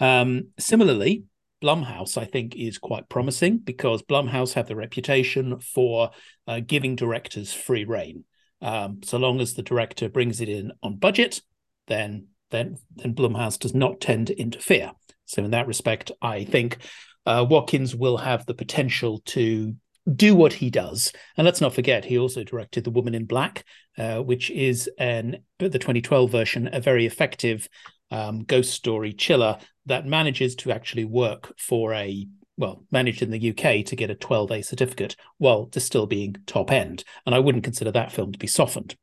Um, 0.00 0.48
similarly, 0.58 1.24
Blumhouse, 1.62 2.18
I 2.18 2.24
think, 2.24 2.54
is 2.54 2.78
quite 2.78 3.08
promising 3.08 3.58
because 3.58 4.02
Blumhouse 4.02 4.52
have 4.52 4.68
the 4.68 4.76
reputation 4.76 5.58
for 5.60 6.10
uh, 6.46 6.60
giving 6.60 6.94
directors 6.94 7.52
free 7.52 7.84
reign. 7.84 8.24
Um, 8.60 9.00
so 9.02 9.18
long 9.18 9.40
as 9.40 9.54
the 9.54 9.62
director 9.62 10.08
brings 10.08 10.40
it 10.40 10.48
in 10.48 10.72
on 10.82 10.96
budget, 10.96 11.40
then 11.86 12.28
then 12.50 12.76
then 12.94 13.14
Blumhouse 13.14 13.58
does 13.58 13.74
not 13.74 14.00
tend 14.00 14.28
to 14.28 14.38
interfere. 14.38 14.92
So 15.26 15.44
in 15.44 15.50
that 15.52 15.66
respect, 15.66 16.12
I 16.20 16.44
think 16.44 16.78
uh, 17.26 17.46
Watkins 17.48 17.94
will 17.94 18.18
have 18.18 18.46
the 18.46 18.54
potential 18.54 19.20
to 19.26 19.74
do 20.12 20.34
what 20.34 20.52
he 20.52 20.70
does. 20.70 21.12
And 21.36 21.44
let's 21.44 21.60
not 21.60 21.74
forget, 21.74 22.04
he 22.04 22.18
also 22.18 22.44
directed 22.44 22.84
The 22.84 22.90
Woman 22.90 23.14
in 23.14 23.24
Black, 23.24 23.64
uh, 23.96 24.18
which 24.18 24.50
is 24.50 24.90
an 24.98 25.38
the 25.58 25.70
2012 25.70 26.30
version, 26.30 26.68
a 26.72 26.80
very 26.80 27.06
effective 27.06 27.68
um, 28.10 28.44
ghost 28.44 28.72
story 28.72 29.12
chiller 29.12 29.58
that 29.86 30.06
manages 30.06 30.54
to 30.56 30.72
actually 30.72 31.04
work 31.04 31.54
for 31.58 31.94
a 31.94 32.26
well, 32.56 32.84
managed 32.92 33.20
in 33.20 33.30
the 33.30 33.50
UK 33.50 33.84
to 33.84 33.96
get 33.96 34.10
a 34.10 34.14
12A 34.14 34.64
certificate 34.64 35.16
while 35.38 35.68
still 35.76 36.06
being 36.06 36.36
top 36.46 36.70
end. 36.70 37.02
And 37.26 37.34
I 37.34 37.40
wouldn't 37.40 37.64
consider 37.64 37.90
that 37.90 38.12
film 38.12 38.30
to 38.30 38.38
be 38.38 38.46
softened. 38.46 38.94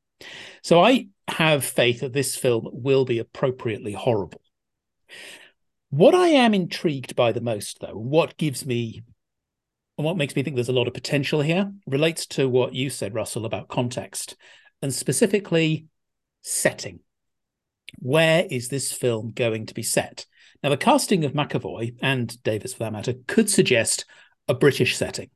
So 0.63 0.82
I 0.82 1.08
have 1.28 1.66
faith 1.66 2.00
that 2.00 2.13
this 2.13 2.38
film 2.38 2.70
will 2.72 3.04
be 3.04 3.20
appropriately 3.20 3.92
horrible. 3.92 4.42
What 5.91 6.15
I 6.15 6.29
am 6.29 6.53
intrigued 6.53 7.17
by 7.17 7.33
the 7.33 7.41
most, 7.41 7.79
though, 7.81 7.98
what 7.98 8.38
gives 8.38 8.65
me 8.65 9.03
and 9.98 10.05
what 10.05 10.15
makes 10.15 10.38
me 10.38 10.41
think 10.41 10.55
there's 10.55 10.69
a 10.69 10.74
lot 10.74 10.88
of 10.88 10.93
potential 10.93 11.41
here 11.41 11.69
relates 11.86 12.25
to 12.27 12.48
what 12.48 12.74
you 12.74 12.89
said, 12.89 13.13
Russell, 13.13 13.45
about 13.45 13.67
context 13.67 14.38
and 14.81 14.93
specifically 14.93 15.88
setting. 16.41 17.01
Where 18.00 18.48
is 18.50 18.69
this 18.69 18.93
film 18.93 19.31
going 19.31 19.65
to 19.65 19.74
be 19.74 19.83
set? 19.83 20.25
Now, 20.63 20.69
the 20.69 20.77
casting 20.77 21.25
of 21.25 21.33
McAvoy 21.33 21.98
and 22.01 22.41
Davis, 22.41 22.71
for 22.71 22.86
that 22.86 22.93
matter, 22.93 23.15
could 23.27 23.50
suggest 23.50 24.05
a 24.48 24.53
British 24.53 24.95
setting, 24.95 25.29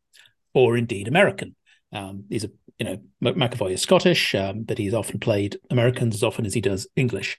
or 0.54 0.78
indeed 0.78 1.10
American. 1.10 1.58
Um, 1.92 2.24
he's 2.30 2.46
a, 2.46 2.52
you 2.80 2.86
know, 2.86 3.02
McAvoy 3.22 3.74
is 3.74 3.82
Scottish, 3.82 4.34
um, 4.34 4.64
but 4.64 4.78
he's 4.78 4.94
often 4.94 5.20
played 5.20 5.58
Americans 5.70 6.16
as 6.16 6.24
often 6.24 6.46
as 6.46 6.54
he 6.54 6.62
does 6.62 6.88
English. 6.96 7.38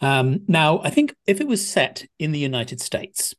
Um, 0.00 0.40
now, 0.48 0.80
I 0.82 0.90
think 0.90 1.14
if 1.26 1.40
it 1.40 1.46
was 1.46 1.66
set 1.66 2.06
in 2.18 2.32
the 2.32 2.38
United 2.38 2.80
States, 2.80 3.34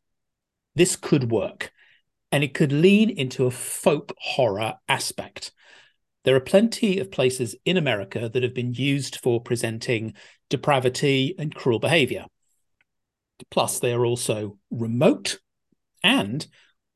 this 0.75 0.95
could 0.95 1.31
work, 1.31 1.71
and 2.31 2.43
it 2.43 2.53
could 2.53 2.71
lean 2.71 3.09
into 3.09 3.45
a 3.45 3.51
folk 3.51 4.13
horror 4.17 4.75
aspect. 4.87 5.51
There 6.23 6.35
are 6.35 6.41
plenty 6.41 6.99
of 6.99 7.11
places 7.11 7.55
in 7.65 7.77
America 7.77 8.29
that 8.29 8.43
have 8.43 8.53
been 8.53 8.73
used 8.73 9.17
for 9.17 9.41
presenting 9.41 10.13
depravity 10.49 11.35
and 11.39 11.55
cruel 11.55 11.79
behavior. 11.79 12.25
Plus, 13.49 13.79
they 13.79 13.91
are 13.91 14.05
also 14.05 14.59
remote. 14.69 15.39
And 16.03 16.45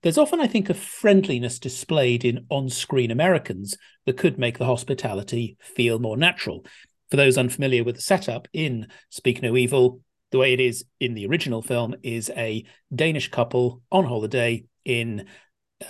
there's 0.04 0.20
often, 0.20 0.40
I 0.40 0.46
think, 0.46 0.70
a 0.70 0.76
friendliness 0.76 1.58
displayed 1.58 2.24
in 2.24 2.46
on 2.50 2.70
screen 2.70 3.10
Americans 3.10 3.76
that 4.06 4.18
could 4.18 4.38
make 4.38 4.60
the 4.60 4.66
hospitality 4.66 5.58
feel 5.60 5.98
more 5.98 6.18
natural. 6.18 6.64
For 7.12 7.18
those 7.18 7.38
unfamiliar 7.38 7.84
with 7.84 7.96
the 7.96 8.02
setup 8.02 8.48
in 8.54 8.88
Speak 9.10 9.42
No 9.42 9.56
Evil, 9.56 10.02
the 10.32 10.40
way 10.40 10.54
it 10.54 10.60
is 10.60 10.86
in 11.00 11.14
the 11.14 11.28
original 11.28 11.62
film 11.62 11.96
is 12.04 12.32
a 12.36 12.66
Danish 12.94 13.30
couple 13.30 13.82
on 13.92 14.06
holiday 14.06 14.66
in 14.84 15.28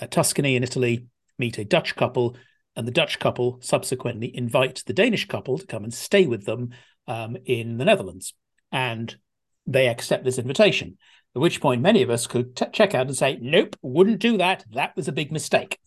uh, 0.00 0.06
Tuscany 0.06 0.56
in 0.56 0.62
Italy 0.62 1.06
meet 1.38 1.58
a 1.58 1.64
Dutch 1.64 1.96
couple, 1.96 2.36
and 2.74 2.86
the 2.86 2.92
Dutch 2.92 3.18
couple 3.18 3.58
subsequently 3.60 4.34
invite 4.36 4.82
the 4.86 4.92
Danish 4.92 5.26
couple 5.26 5.58
to 5.58 5.66
come 5.66 5.84
and 5.84 5.92
stay 5.92 6.26
with 6.26 6.44
them 6.44 6.70
um, 7.06 7.36
in 7.44 7.78
the 7.78 7.84
Netherlands. 7.84 8.34
And 8.72 9.14
they 9.66 9.88
accept 9.88 10.24
this 10.24 10.38
invitation. 10.38 10.96
At 11.34 11.42
which 11.42 11.60
point, 11.60 11.82
many 11.82 12.02
of 12.02 12.10
us 12.10 12.26
could 12.26 12.56
t- 12.56 12.66
check 12.72 12.94
out 12.94 13.06
and 13.06 13.16
say, 13.16 13.38
"Nope, 13.40 13.76
wouldn't 13.82 14.20
do 14.20 14.38
that. 14.38 14.64
That 14.72 14.96
was 14.96 15.08
a 15.08 15.12
big 15.12 15.32
mistake." 15.32 15.78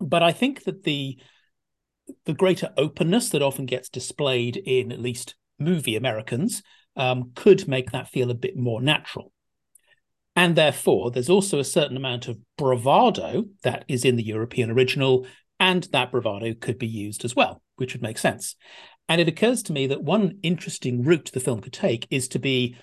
But 0.00 0.22
I 0.22 0.32
think 0.32 0.64
that 0.64 0.82
the 0.82 1.18
the 2.24 2.34
greater 2.34 2.70
openness 2.76 3.28
that 3.30 3.42
often 3.42 3.66
gets 3.66 3.88
displayed 3.88 4.56
in 4.56 4.92
at 4.92 5.00
least 5.00 5.34
movie 5.58 5.96
Americans 5.96 6.62
um, 6.96 7.32
could 7.34 7.68
make 7.68 7.90
that 7.90 8.08
feel 8.08 8.30
a 8.30 8.34
bit 8.34 8.56
more 8.56 8.80
natural. 8.80 9.32
And 10.34 10.56
therefore, 10.56 11.10
there's 11.10 11.30
also 11.30 11.58
a 11.58 11.64
certain 11.64 11.96
amount 11.96 12.28
of 12.28 12.38
bravado 12.56 13.44
that 13.62 13.84
is 13.86 14.04
in 14.04 14.16
the 14.16 14.24
European 14.24 14.70
original, 14.70 15.26
and 15.60 15.84
that 15.92 16.10
bravado 16.10 16.54
could 16.54 16.78
be 16.78 16.86
used 16.86 17.24
as 17.24 17.36
well, 17.36 17.62
which 17.76 17.92
would 17.92 18.02
make 18.02 18.18
sense. 18.18 18.56
And 19.08 19.20
it 19.20 19.28
occurs 19.28 19.62
to 19.64 19.72
me 19.72 19.86
that 19.88 20.02
one 20.02 20.38
interesting 20.42 21.02
route 21.02 21.30
the 21.32 21.40
film 21.40 21.60
could 21.60 21.72
take 21.72 22.06
is 22.10 22.28
to 22.28 22.38
be 22.38 22.76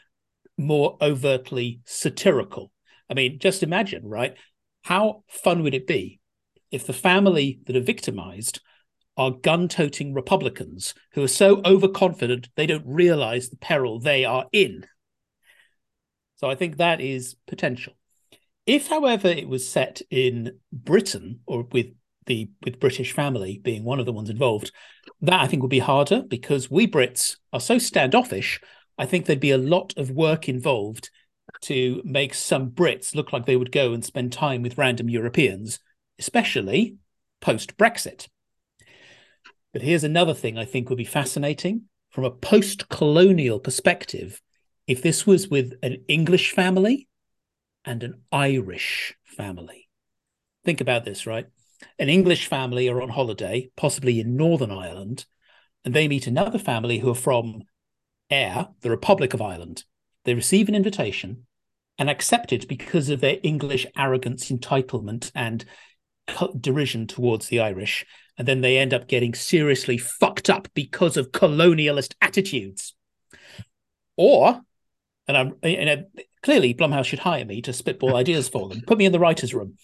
more 0.57 0.97
overtly 1.01 1.79
satirical. 1.85 2.71
I 3.09 3.15
mean, 3.15 3.39
just 3.39 3.63
imagine, 3.63 4.05
right? 4.05 4.35
How 4.83 5.23
fun 5.27 5.63
would 5.63 5.73
it 5.73 5.87
be 5.87 6.19
if 6.71 6.85
the 6.85 6.93
family 6.93 7.59
that 7.65 7.75
are 7.75 7.81
victimized 7.81 8.61
are 9.19 9.31
gun 9.31 9.67
toting 9.67 10.13
Republicans 10.13 10.95
who 11.11 11.21
are 11.21 11.27
so 11.27 11.61
overconfident 11.65 12.47
they 12.55 12.65
don't 12.65 12.85
realize 12.87 13.49
the 13.49 13.57
peril 13.57 13.99
they 13.99 14.23
are 14.23 14.45
in? 14.53 14.85
So 16.37 16.49
I 16.49 16.55
think 16.55 16.77
that 16.77 17.01
is 17.01 17.35
potential. 17.45 17.93
If, 18.65 18.87
however, 18.87 19.27
it 19.27 19.49
was 19.49 19.67
set 19.67 20.01
in 20.09 20.59
Britain 20.71 21.41
or 21.45 21.63
with 21.63 21.87
the 22.27 22.49
with 22.63 22.79
British 22.79 23.11
family 23.11 23.59
being 23.61 23.83
one 23.83 23.99
of 23.99 24.05
the 24.05 24.13
ones 24.13 24.29
involved, 24.29 24.71
that 25.19 25.41
I 25.41 25.47
think 25.47 25.61
would 25.63 25.69
be 25.69 25.79
harder 25.79 26.21
because 26.21 26.71
we 26.71 26.87
Brits 26.87 27.35
are 27.51 27.59
so 27.59 27.77
standoffish. 27.77 28.61
I 28.97 29.05
think 29.05 29.25
there'd 29.25 29.39
be 29.39 29.51
a 29.51 29.57
lot 29.57 29.93
of 29.97 30.11
work 30.11 30.47
involved 30.47 31.09
to 31.63 32.01
make 32.05 32.33
some 32.33 32.69
Brits 32.69 33.13
look 33.13 33.33
like 33.33 33.45
they 33.45 33.57
would 33.57 33.71
go 33.71 33.91
and 33.91 34.05
spend 34.05 34.31
time 34.31 34.61
with 34.61 34.77
random 34.77 35.09
Europeans, 35.09 35.79
especially 36.19 36.95
post 37.41 37.75
Brexit. 37.75 38.27
But 39.73 39.81
here's 39.81 40.03
another 40.03 40.33
thing 40.33 40.57
I 40.57 40.65
think 40.65 40.89
would 40.89 40.97
be 40.97 41.05
fascinating 41.05 41.83
from 42.09 42.23
a 42.23 42.31
post 42.31 42.89
colonial 42.89 43.59
perspective. 43.59 44.41
If 44.87 45.01
this 45.01 45.27
was 45.27 45.47
with 45.47 45.73
an 45.83 46.03
English 46.07 46.51
family 46.51 47.07
and 47.85 48.03
an 48.03 48.21
Irish 48.31 49.15
family, 49.23 49.87
think 50.65 50.81
about 50.81 51.05
this, 51.05 51.27
right? 51.27 51.45
an 51.97 52.09
English 52.09 52.47
family 52.47 52.87
are 52.89 53.01
on 53.01 53.09
holiday, 53.09 53.69
possibly 53.75 54.19
in 54.19 54.35
Northern 54.35 54.71
Ireland, 54.71 55.25
and 55.85 55.93
they 55.93 56.07
meet 56.07 56.27
another 56.27 56.59
family 56.59 56.99
who 56.99 57.09
are 57.09 57.15
from 57.15 57.63
Eire, 58.31 58.69
the 58.81 58.89
Republic 58.89 59.33
of 59.33 59.41
Ireland. 59.41 59.83
They 60.25 60.33
receive 60.33 60.67
an 60.67 60.75
invitation 60.75 61.45
and 61.97 62.09
accept 62.09 62.53
it 62.53 62.67
because 62.67 63.09
of 63.09 63.21
their 63.21 63.37
English 63.43 63.85
arrogance, 63.97 64.49
entitlement, 64.49 65.31
and 65.33 65.65
derision 66.59 67.07
towards 67.07 67.47
the 67.47 67.59
Irish. 67.59 68.05
And 68.37 68.47
then 68.47 68.61
they 68.61 68.77
end 68.77 68.93
up 68.93 69.07
getting 69.07 69.33
seriously 69.33 69.97
fucked 69.97 70.49
up 70.49 70.67
because 70.73 71.17
of 71.17 71.31
colonialist 71.31 72.15
attitudes. 72.21 72.95
Or, 74.15 74.61
and 75.27 75.37
I'm 75.37 75.55
and 75.61 76.05
clearly 76.41 76.73
Blumhouse 76.73 77.05
should 77.05 77.19
hire 77.19 77.45
me 77.45 77.61
to 77.63 77.73
spitball 77.73 78.15
ideas 78.15 78.47
for 78.47 78.69
them. 78.69 78.81
Put 78.87 78.97
me 78.97 79.05
in 79.05 79.11
the 79.11 79.19
writers' 79.19 79.53
room. 79.53 79.75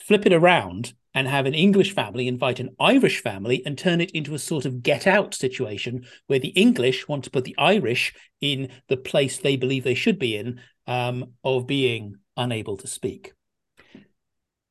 Flip 0.00 0.26
it 0.26 0.32
around 0.32 0.92
and 1.14 1.26
have 1.26 1.46
an 1.46 1.54
English 1.54 1.94
family 1.94 2.28
invite 2.28 2.60
an 2.60 2.70
Irish 2.78 3.20
family 3.22 3.62
and 3.66 3.76
turn 3.76 4.00
it 4.00 4.10
into 4.12 4.34
a 4.34 4.38
sort 4.38 4.64
of 4.64 4.82
get 4.82 5.06
out 5.06 5.34
situation 5.34 6.06
where 6.26 6.38
the 6.38 6.48
English 6.48 7.08
want 7.08 7.24
to 7.24 7.30
put 7.30 7.44
the 7.44 7.56
Irish 7.58 8.14
in 8.40 8.70
the 8.88 8.96
place 8.96 9.38
they 9.38 9.56
believe 9.56 9.84
they 9.84 9.94
should 9.94 10.18
be 10.18 10.36
in 10.36 10.60
um, 10.86 11.32
of 11.42 11.66
being 11.66 12.16
unable 12.36 12.76
to 12.76 12.86
speak. 12.86 13.32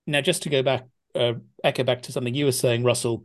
Now, 0.07 0.21
just 0.21 0.43
to 0.43 0.49
go 0.49 0.63
back, 0.63 0.85
uh, 1.13 1.33
echo 1.63 1.83
back 1.83 2.01
to 2.03 2.11
something 2.11 2.33
you 2.33 2.45
were 2.45 2.51
saying, 2.51 2.83
Russell, 2.83 3.23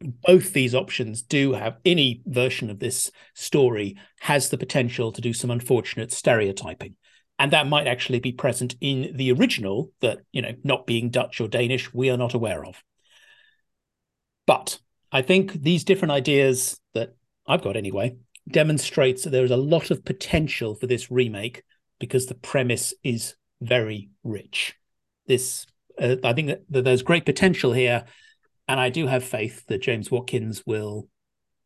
both 0.00 0.52
these 0.52 0.74
options 0.74 1.22
do 1.22 1.52
have 1.52 1.78
any 1.84 2.22
version 2.26 2.70
of 2.70 2.78
this 2.78 3.10
story 3.34 3.96
has 4.20 4.48
the 4.48 4.58
potential 4.58 5.12
to 5.12 5.20
do 5.20 5.32
some 5.32 5.50
unfortunate 5.50 6.12
stereotyping. 6.12 6.94
And 7.38 7.52
that 7.52 7.68
might 7.68 7.86
actually 7.86 8.18
be 8.18 8.32
present 8.32 8.74
in 8.80 9.16
the 9.16 9.32
original 9.32 9.92
that 10.00 10.18
you 10.32 10.42
know 10.42 10.54
not 10.64 10.86
being 10.86 11.10
dutch 11.10 11.40
or 11.40 11.46
danish 11.46 11.92
we 11.94 12.10
are 12.10 12.16
not 12.16 12.34
aware 12.34 12.64
of. 12.64 12.82
But 14.46 14.80
i 15.10 15.22
think 15.22 15.52
these 15.52 15.84
different 15.84 16.12
ideas 16.12 16.78
that 16.92 17.16
i've 17.46 17.62
got 17.62 17.76
anyway 17.76 18.14
demonstrates 18.50 19.24
that 19.24 19.30
there 19.30 19.44
is 19.44 19.50
a 19.50 19.56
lot 19.56 19.90
of 19.90 20.04
potential 20.04 20.74
for 20.74 20.86
this 20.86 21.10
remake 21.10 21.62
because 21.98 22.26
the 22.26 22.34
premise 22.34 22.94
is 23.02 23.34
very 23.60 24.10
rich. 24.22 24.74
This 25.26 25.66
uh, 26.00 26.16
i 26.24 26.32
think 26.32 26.48
that, 26.48 26.62
that 26.70 26.84
there's 26.84 27.02
great 27.02 27.24
potential 27.24 27.72
here 27.72 28.04
and 28.66 28.80
i 28.80 28.88
do 28.88 29.06
have 29.06 29.24
faith 29.24 29.64
that 29.66 29.82
james 29.82 30.10
watkins 30.10 30.62
will 30.66 31.08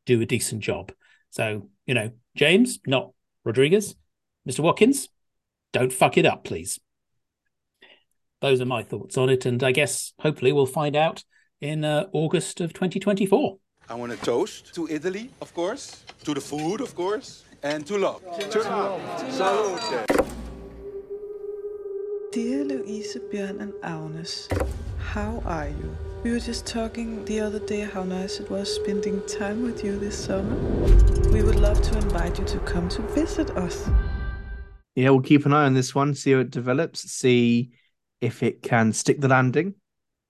do 0.07 0.21
a 0.21 0.27
decent 0.27 0.61
job 0.63 0.93
so 1.31 1.69
you 1.87 1.95
know 1.95 2.11
james 2.35 2.79
not 2.87 3.13
rodrigues 3.45 3.95
mr 4.49 4.61
watkins 4.61 5.09
don't 5.73 5.93
fuck 5.93 6.19
it 6.19 6.27
up, 6.27 6.45
please. 6.45 6.79
Those 8.41 8.61
are 8.61 8.67
my 8.67 8.83
thoughts 8.83 9.17
on 9.17 9.31
it, 9.31 9.47
and 9.47 9.63
I 9.63 9.73
guess 9.73 10.13
hopefully 10.21 10.53
we'll 10.53 10.67
find 10.67 10.95
out 10.95 11.25
in 11.61 11.85
uh, 11.85 12.07
August 12.13 12.61
of 12.61 12.73
2024. 12.73 13.57
I 13.89 13.95
want 13.95 14.13
to 14.13 14.19
toast 14.19 14.75
to 14.75 14.89
Italy, 14.89 15.31
of 15.41 15.55
course, 15.55 16.05
to 16.25 16.35
the 16.35 16.41
food, 16.41 16.81
of 16.81 16.95
course, 16.95 17.45
and 17.63 17.87
to 17.87 17.99
love. 17.99 18.23
To 18.51 18.59
love. 18.61 19.33
Salute. 19.33 20.42
Dear 22.33 22.65
Louise, 22.65 23.17
Björn, 23.31 23.61
and 23.61 23.73
Agnes, 23.85 24.49
how 24.99 25.43
are 25.47 25.69
you? 25.69 25.97
We 26.25 26.33
were 26.33 26.41
just 26.41 26.67
talking 26.67 27.25
the 27.27 27.41
other 27.41 27.61
day 27.61 27.83
how 27.83 28.03
nice 28.03 28.41
it 28.41 28.51
was 28.51 28.75
spending 28.75 29.23
time 29.27 29.63
with 29.63 29.85
you 29.85 29.99
this 29.99 30.25
summer. 30.25 30.57
We 31.31 31.43
would 31.43 31.61
love 31.61 31.81
to 31.83 31.99
invite 31.99 32.39
you 32.39 32.45
to 32.47 32.59
come 32.61 32.89
to 32.89 33.03
visit 33.03 33.51
us 33.51 33.89
yeah, 34.95 35.11
we'll 35.11 35.21
keep 35.21 35.47
an 35.47 35.53
eye 35.53 35.65
on 35.65 35.75
this 35.75 35.95
one, 35.95 36.15
see 36.15 36.33
how 36.33 36.41
it 36.41 36.51
develops, 36.51 37.11
see 37.11 37.71
if 38.21 38.43
it 38.43 38.63
can 38.63 38.93
stick 38.93 39.21
the 39.21 39.29
landing. 39.29 39.75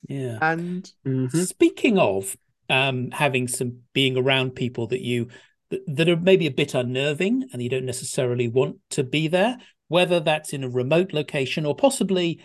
Yeah. 0.08 0.38
And 0.40 0.90
Mhm. 1.04 1.46
Speaking 1.46 1.98
of 1.98 2.36
um, 2.68 3.10
having 3.10 3.48
some 3.48 3.82
being 3.92 4.16
around 4.16 4.54
people 4.54 4.86
that 4.88 5.02
you 5.02 5.28
that, 5.70 5.82
that 5.86 6.08
are 6.08 6.16
maybe 6.16 6.46
a 6.46 6.50
bit 6.50 6.74
unnerving 6.74 7.48
and 7.52 7.62
you 7.62 7.68
don't 7.68 7.84
necessarily 7.84 8.46
want 8.48 8.76
to 8.90 9.02
be 9.02 9.26
there, 9.28 9.58
whether 9.92 10.20
that's 10.20 10.54
in 10.54 10.64
a 10.64 10.70
remote 10.70 11.12
location 11.12 11.66
or 11.66 11.76
possibly 11.76 12.42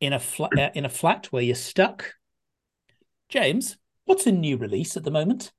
in 0.00 0.14
a 0.14 0.18
flat 0.18 0.58
uh, 0.58 0.70
in 0.74 0.86
a 0.86 0.88
flat 0.88 1.26
where 1.26 1.42
you're 1.42 1.54
stuck. 1.54 2.14
James, 3.28 3.76
what's 4.06 4.26
a 4.26 4.32
new 4.32 4.56
release 4.56 4.96
at 4.96 5.04
the 5.04 5.10
moment? 5.10 5.52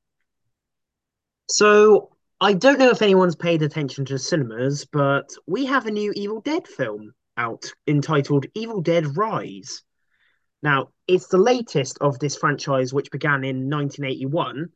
So 1.48 2.09
I 2.41 2.53
don't 2.53 2.79
know 2.79 2.89
if 2.89 3.03
anyone's 3.03 3.36
paid 3.36 3.62
attention 3.62 4.05
to 4.05 4.17
cinemas, 4.17 4.88
but 4.91 5.29
we 5.45 5.65
have 5.65 5.86
a 5.86 5.91
new 5.91 6.12
Evil 6.15 6.41
Dead 6.41 6.67
film 6.67 7.13
out 7.38 7.63
entitled 7.86 8.48
Evil 8.55 8.81
Dead 8.81 9.15
Rise. 9.15 9.83
Now, 10.63 10.89
it's 11.07 11.27
the 11.27 11.38
latest 11.38 12.00
of 12.01 12.17
this 12.17 12.38
franchise, 12.38 12.91
which 12.91 13.12
began 13.12 13.43
in 13.43 13.69
1981, 13.69 14.69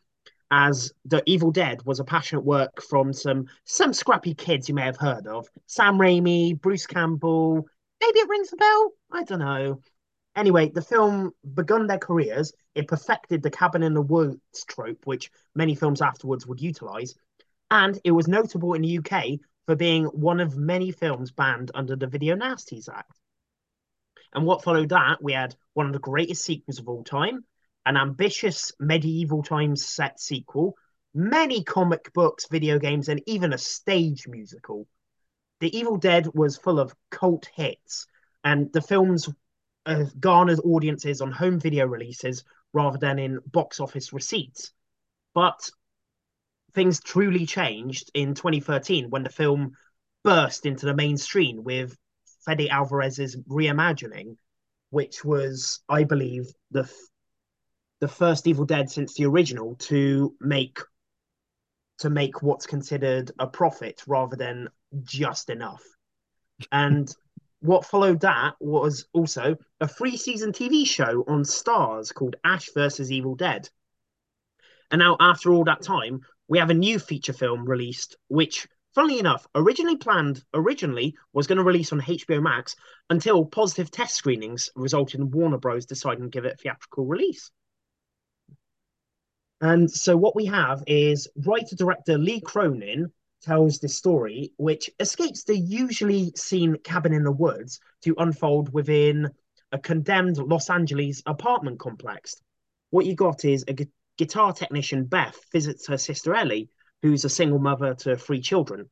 as 0.55 0.93
The 1.05 1.24
Evil 1.25 1.50
Dead 1.50 1.83
was 1.83 2.00
a 2.00 2.03
passionate 2.03 2.45
work 2.45 2.79
from 2.83 3.12
some 3.12 3.48
some 3.63 3.91
scrappy 3.91 4.36
kids 4.36 4.69
you 4.69 4.75
may 4.75 4.83
have 4.83 4.98
heard 4.98 5.25
of. 5.25 5.48
Sam 5.65 5.98
Raimi, 5.98 6.62
Bruce 6.62 6.86
Campbell, 6.86 7.65
maybe 8.00 8.19
it 8.19 8.29
rings 8.29 8.53
a 8.53 8.57
bell. 8.57 8.91
I 9.12 9.24
don't 9.24 9.39
know. 9.39 9.81
Anyway, 10.36 10.69
the 10.69 10.81
film 10.83 11.31
begun 11.55 11.88
their 11.88 11.98
careers. 11.98 12.53
It 12.75 12.88
perfected 12.88 13.41
the 13.41 13.50
cabin 13.50 13.81
in 13.81 13.95
the 13.95 14.01
woods 14.01 14.63
trope, 14.67 15.07
which 15.07 15.31
many 15.55 15.74
films 15.74 16.03
afterwards 16.03 16.45
would 16.45 16.62
utilize, 16.62 17.15
and 17.72 18.00
it 18.03 18.12
was 18.12 18.27
notable 18.27 18.75
in 18.75 18.83
the 18.83 19.00
UK 19.00 19.39
for 19.65 19.75
being 19.75 20.05
one 20.05 20.39
of 20.39 20.55
many 20.55 20.91
films 20.91 21.31
banned 21.31 21.72
under 21.74 21.95
the 21.95 22.05
Video 22.05 22.36
Nasties 22.36 22.89
Act. 22.89 23.19
And 24.36 24.45
what 24.45 24.63
followed 24.63 24.89
that, 24.89 25.24
we 25.24 25.33
had 25.33 25.55
one 25.74 25.88
of 25.88 25.93
the 25.93 26.00
greatest 26.00 26.45
sequels 26.45 26.77
of 26.77 26.88
all 26.88 27.03
time, 27.03 27.43
an 27.86 27.98
ambitious 27.98 28.72
medieval 28.80 29.44
times 29.44 29.86
set 29.86 30.20
sequel, 30.20 30.75
many 31.13 31.63
comic 31.63 32.12
books, 32.13 32.48
video 32.50 32.80
games, 32.80 33.10
and 33.10 33.22
even 33.25 33.54
a 33.54 33.58
stage 33.58 34.28
musical. 34.28 34.88
The 35.60 35.75
Evil 35.78 35.98
Dead 35.98 36.28
was 36.34 36.58
full 36.58 36.80
of 36.80 36.96
cult 37.10 37.50
hits, 37.56 38.08
and 38.44 38.72
the 38.74 38.82
films 38.82 39.30
uh, 39.86 40.06
garnered 40.20 40.60
audiences 40.63 41.22
on 41.22 41.32
home 41.32 41.60
video 41.60 41.86
releases 41.86 42.44
rather 42.74 42.98
than 42.98 43.20
in 43.20 43.40
box 43.46 43.80
office 43.80 44.13
receipts. 44.13 44.72
But 45.34 45.70
things 46.74 47.00
truly 47.02 47.46
changed 47.46 48.10
in 48.13 48.34
2013 48.34 49.10
when 49.10 49.24
the 49.24 49.30
film 49.30 49.74
burst 50.24 50.66
into 50.66 50.86
the 50.86 50.96
mainstream 50.96 51.63
with 51.63 51.96
Fede 52.46 52.70
Alvarez's 52.70 53.36
reimagining, 53.48 54.38
which 54.90 55.24
was, 55.24 55.82
I 55.88 56.04
believe, 56.04 56.52
the 56.72 56.90
the 58.03 58.07
first 58.10 58.48
Evil 58.48 58.65
Dead 58.65 58.89
since 58.89 59.13
the 59.13 59.25
original 59.25 59.75
to 59.75 60.36
make 60.41 60.79
to 62.00 62.10
make 62.10 62.43
what's 62.43 62.65
considered 62.65 63.31
a 63.39 63.48
profit 63.48 64.03
rather 64.05 64.36
than 64.36 64.67
just 65.03 65.50
enough. 65.50 65.81
And 66.69 67.10
what 67.62 67.86
followed 67.86 68.19
that 68.19 68.55
was 68.59 69.05
also 69.13 69.55
a 69.79 69.87
three 69.87 70.18
season 70.18 70.51
TV 70.51 70.85
show 70.85 71.24
on 71.29 71.44
Starz 71.44 72.13
called 72.13 72.35
Ash 72.44 72.68
versus 72.74 73.09
Evil 73.09 73.35
Dead. 73.35 73.70
And 74.92 75.00
now, 75.00 75.16
after 75.22 75.53
all 75.53 75.63
that 75.63 75.81
time, 75.81 76.24
we 76.50 76.59
have 76.59 76.72
a 76.72 76.74
new 76.74 77.00
feature 77.00 77.31
film 77.31 77.63
released, 77.63 78.18
which, 78.27 78.68
funnily 78.94 79.20
enough, 79.20 79.48
originally 79.55 79.96
planned 79.96 80.44
originally 80.53 81.16
was 81.31 81.48
going 81.48 81.57
to 81.57 81.63
release 81.63 81.94
on 81.94 82.01
HBO 82.01 82.44
Max 82.44 82.75
until 83.09 83.46
positive 83.46 83.92
test 83.92 84.16
screenings 84.16 84.70
resulted 84.75 85.22
in 85.22 85.31
Warner 85.31 85.57
Bros. 85.57 85.85
deciding 85.85 86.25
to 86.25 86.29
give 86.29 86.44
it 86.44 86.55
a 86.55 86.57
theatrical 86.57 87.05
release. 87.05 87.50
And 89.64 89.90
so 89.90 90.18
what 90.18 90.36
we 90.36 90.44
have 90.48 90.84
is 90.88 91.30
writer 91.38 91.78
director 91.78 92.18
Lee 92.18 92.42
Cronin 92.42 93.10
tells 93.42 93.80
this 93.80 93.96
story, 93.96 94.52
which 94.58 94.90
escapes 95.00 95.46
the 95.46 95.58
usually 95.58 96.34
seen 96.36 96.76
cabin 96.84 97.14
in 97.14 97.24
the 97.24 97.32
woods 97.32 97.80
to 98.02 98.14
unfold 98.18 98.74
within 98.74 99.30
a 99.72 99.80
condemned 99.80 100.38
Los 100.38 100.70
Angeles 100.70 101.24
apartment 101.26 101.80
complex. 101.80 102.36
What 102.90 103.06
you 103.06 103.16
got 103.16 103.46
is 103.46 103.64
a 103.70 103.74
gu- 103.74 103.86
guitar 104.18 104.52
technician, 104.52 105.06
Beth, 105.06 105.40
visits 105.54 105.88
her 105.88 105.98
sister 105.98 106.36
Ellie, 106.36 106.70
who's 107.02 107.24
a 107.24 107.30
single 107.30 107.60
mother 107.60 107.96
to 108.00 108.18
three 108.18 108.42
children. 108.42 108.90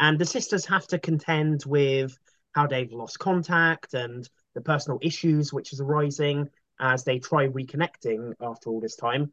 And 0.00 0.18
the 0.18 0.26
sisters 0.26 0.66
have 0.66 0.88
to 0.88 0.98
contend 0.98 1.62
with 1.64 2.18
how 2.56 2.66
they've 2.66 2.92
lost 2.92 3.20
contact 3.20 3.94
and 3.94 4.28
the 4.56 4.62
personal 4.62 4.98
issues 5.00 5.52
which 5.52 5.72
is 5.72 5.80
arising 5.80 6.48
as 6.80 7.04
they 7.04 7.20
try 7.20 7.46
reconnecting 7.46 8.32
after 8.40 8.68
all 8.70 8.80
this 8.80 8.96
time. 8.96 9.32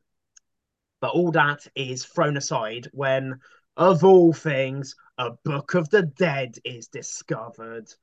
But 1.05 1.13
all 1.13 1.29
that 1.33 1.67
is 1.75 2.03
thrown 2.03 2.35
aside 2.35 2.87
when, 2.91 3.39
of 3.77 4.03
all 4.03 4.33
things, 4.33 4.95
a 5.19 5.33
Book 5.43 5.75
of 5.75 5.87
the 5.91 6.01
Dead 6.01 6.57
is 6.65 6.87
discovered. 6.87 7.93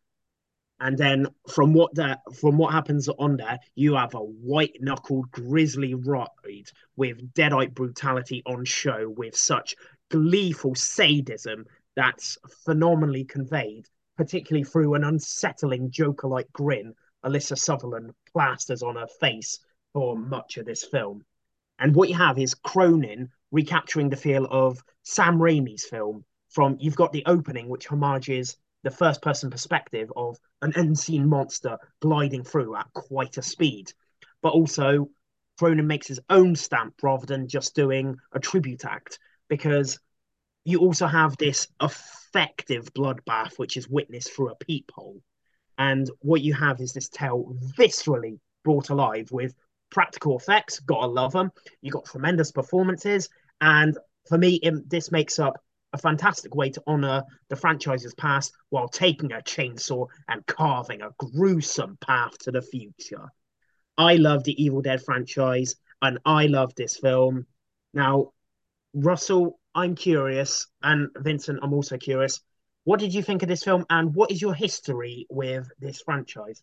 And 0.79 0.97
then 0.97 1.27
from 1.49 1.75
what 1.75 1.97
that 1.97 2.21
from 2.33 2.59
what 2.59 2.73
happens 2.73 3.09
on 3.09 3.39
there, 3.39 3.59
you 3.75 3.97
have 3.97 4.15
a 4.15 4.23
white 4.23 4.77
knuckled 4.81 5.33
grisly 5.33 5.95
ride 5.95 6.71
with 6.95 7.35
deadite 7.35 7.75
brutality 7.75 8.41
on 8.47 8.65
show 8.65 9.11
with 9.11 9.35
such 9.37 9.75
gleeful 10.09 10.77
sadism 10.77 11.67
that's 11.97 12.39
phenomenally 12.65 13.25
conveyed, 13.25 13.89
particularly 14.17 14.63
through 14.63 14.95
an 14.95 15.03
unsettling 15.03 15.91
Joker-like 15.91 16.53
grin 16.53 16.95
Alyssa 17.25 17.59
Sutherland 17.59 18.15
plasters 18.33 18.85
on 18.85 18.95
her 18.95 19.09
face 19.19 19.59
for 19.93 20.17
much 20.17 20.57
of 20.57 20.67
this 20.67 20.85
film. 20.85 21.25
And 21.83 21.97
what 21.97 22.09
you 22.09 22.15
have 22.15 22.39
is 22.39 22.55
Cronin 22.55 23.29
recapturing 23.51 24.09
the 24.09 24.17
feel 24.17 24.47
of 24.49 24.81
Sam 25.03 25.39
Raimi's 25.39 25.85
film. 25.85 26.25
From 26.49 26.77
you've 26.79 26.95
got 26.95 27.13
the 27.13 27.25
opening, 27.27 27.69
which 27.69 27.89
homages 27.89 28.57
the 28.85 28.91
first 28.93 29.21
person 29.21 29.51
perspective 29.51 30.13
of 30.15 30.39
an 30.63 30.73
unseen 30.77 31.29
monster 31.29 31.77
gliding 32.01 32.45
through 32.45 32.77
at 32.77 32.87
quite 32.93 33.37
a 33.37 33.43
speed. 33.43 33.93
But 34.43 34.53
also, 34.53 35.09
Cronin 35.59 35.89
makes 35.89 36.07
his 36.07 36.21
own 36.31 36.55
stamp 36.55 36.95
rather 37.03 37.27
than 37.27 37.49
just 37.49 37.75
doing 37.75 38.15
a 38.31 38.39
tribute 38.39 38.85
act, 38.85 39.19
because 39.49 39.99
you 40.65 40.79
also 40.79 41.09
have 41.09 41.37
this 41.37 41.67
effective 41.83 42.95
bloodbath, 42.95 43.59
which 43.59 43.77
is 43.77 43.89
witnessed 43.89 44.33
through 44.33 44.51
a 44.51 44.57
peephole. 44.57 45.21
And 45.79 46.09
what 46.21 46.43
you 46.43 46.55
have 46.55 46.81
is 46.81 46.93
this 46.93 47.09
tale 47.09 47.57
viscerally 47.77 48.39
brought 48.63 48.91
alive 48.91 49.33
with 49.33 49.53
practical 49.93 50.37
effects. 50.37 50.81
Gotta 50.81 51.07
love 51.07 51.33
them. 51.33 51.53
You 51.83 51.93
got 51.93 52.07
tremendous 52.07 52.51
performances, 52.51 53.29
and 53.61 53.97
for 54.29 54.39
me, 54.39 54.55
it, 54.57 54.91
this 54.91 55.13
makes 55.13 55.39
up 55.39 55.63
a 55.93 55.99
fantastic 55.99 56.55
way 56.55 56.71
to 56.71 56.83
honor 56.87 57.23
the 57.49 57.57
franchise's 57.57 58.15
past 58.15 58.53
while 58.71 58.89
taking 58.89 59.33
a 59.33 59.43
chainsaw 59.43 60.07
and 60.29 60.45
carving 60.47 61.03
a 61.03 61.11
gruesome 61.19 61.99
path 62.01 62.37
to 62.39 62.51
the 62.51 62.63
future. 62.63 63.29
I 63.99 64.17
love 64.17 64.43
the 64.45 64.61
Evil 64.63 64.81
Dead 64.81 65.03
franchise, 65.05 65.77
and 66.01 66.19
I 66.25 66.47
love 66.47 66.75
this 66.75 66.97
film. 66.97 67.47
Now, 67.93 68.33
Russell, 68.95 69.61
I'm 69.75 69.95
curious, 69.95 70.67
and 70.83 71.11
Vincent, 71.19 71.61
I'm 71.63 71.75
also 71.75 71.99
curious. 71.99 72.41
What 72.85 72.99
did 72.99 73.15
you 73.15 73.23
think 73.23 73.43
of 73.43 73.49
this 73.49 73.63
film, 73.63 73.85
and 73.91 74.15
what 74.15 74.31
is 74.31 74.41
your 74.41 74.55
history 74.55 75.27
with 75.31 75.69
this 75.79 76.01
franchise? 76.01 76.63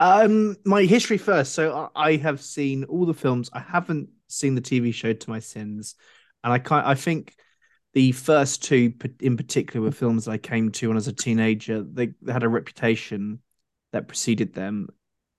Um, 0.00 0.56
my 0.64 0.84
history 0.84 1.18
first. 1.18 1.54
So 1.54 1.90
I 1.94 2.16
have 2.16 2.40
seen 2.40 2.84
all 2.84 3.06
the 3.06 3.14
films. 3.14 3.50
I 3.52 3.60
haven't 3.60 4.10
seen 4.28 4.54
the 4.54 4.60
TV 4.60 4.92
show 4.94 5.12
To 5.12 5.30
My 5.30 5.40
Sins, 5.40 5.94
and 6.44 6.52
I 6.52 6.58
can't. 6.58 6.86
I 6.86 6.94
think 6.94 7.34
the 7.94 8.12
first 8.12 8.62
two, 8.62 8.92
in 9.20 9.36
particular, 9.36 9.84
were 9.84 9.92
films 9.92 10.28
I 10.28 10.38
came 10.38 10.70
to 10.72 10.88
when 10.88 10.96
I 10.96 10.98
was 10.98 11.08
a 11.08 11.12
teenager. 11.12 11.82
They, 11.82 12.08
they 12.22 12.32
had 12.32 12.44
a 12.44 12.48
reputation 12.48 13.40
that 13.92 14.06
preceded 14.06 14.54
them, 14.54 14.88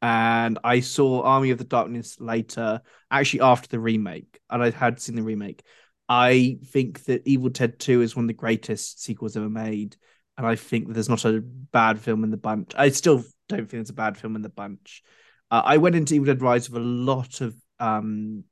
and 0.02 0.60
I 0.64 0.82
saw 0.82 1.22
Army 1.22 1.52
of 1.52 1.58
the 1.58 1.64
Darkness 1.64 2.20
later, 2.20 2.82
actually 3.10 3.42
after 3.42 3.70
the 3.70 3.80
remake, 3.80 4.40
and 4.50 4.62
I 4.62 4.72
had 4.72 5.00
seen 5.00 5.16
the 5.16 5.24
remake. 5.24 5.64
I 6.10 6.58
think 6.66 7.06
that 7.06 7.22
Evil 7.26 7.50
Dead 7.50 7.80
Two 7.80 8.02
is 8.02 8.16
one 8.16 8.26
of 8.26 8.30
the 8.30 8.34
greatest 8.34 9.02
sequels 9.02 9.38
ever 9.38 9.50
made, 9.50 9.96
and 10.38 10.46
I 10.46 10.56
think 10.56 10.88
that 10.88 10.96
there's 10.96 11.08
not 11.08 11.24
a 11.24 11.40
bad 11.42 12.02
film 12.02 12.26
in 12.26 12.32
the 12.32 12.38
bunch. 12.38 12.74
I 12.76 12.90
still 12.90 13.24
don't 13.50 13.70
think 13.70 13.82
it's 13.82 13.90
a 13.90 13.94
bad 13.94 14.18
film 14.18 14.36
in 14.36 14.42
the 14.42 14.50
bunch. 14.50 15.04
Uh, 15.52 15.62
I 15.66 15.78
went 15.78 15.96
into 15.96 16.14
Evil 16.14 16.28
Dead 16.28 16.42
Rise 16.42 16.70
with 16.70 16.82
a 16.82 16.86
lot 16.86 17.42
of 17.42 17.56
um, 17.80 18.44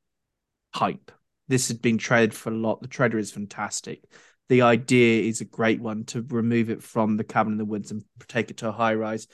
hype. 0.73 1.11
This 1.47 1.69
had 1.69 1.81
been 1.81 1.97
traded 1.97 2.33
for 2.33 2.51
a 2.51 2.55
lot. 2.55 2.81
The 2.81 2.87
trailer 2.87 3.17
is 3.17 3.31
fantastic. 3.31 4.03
The 4.49 4.63
idea 4.63 5.23
is 5.23 5.41
a 5.41 5.45
great 5.45 5.81
one 5.81 6.05
to 6.05 6.25
remove 6.27 6.69
it 6.69 6.81
from 6.81 7.17
the 7.17 7.23
cabin 7.23 7.53
in 7.53 7.57
the 7.57 7.65
woods 7.65 7.91
and 7.91 8.03
take 8.27 8.49
it 8.49 8.57
to 8.57 8.69
a 8.69 8.73
high 8.73 8.95
rise. 8.95 9.27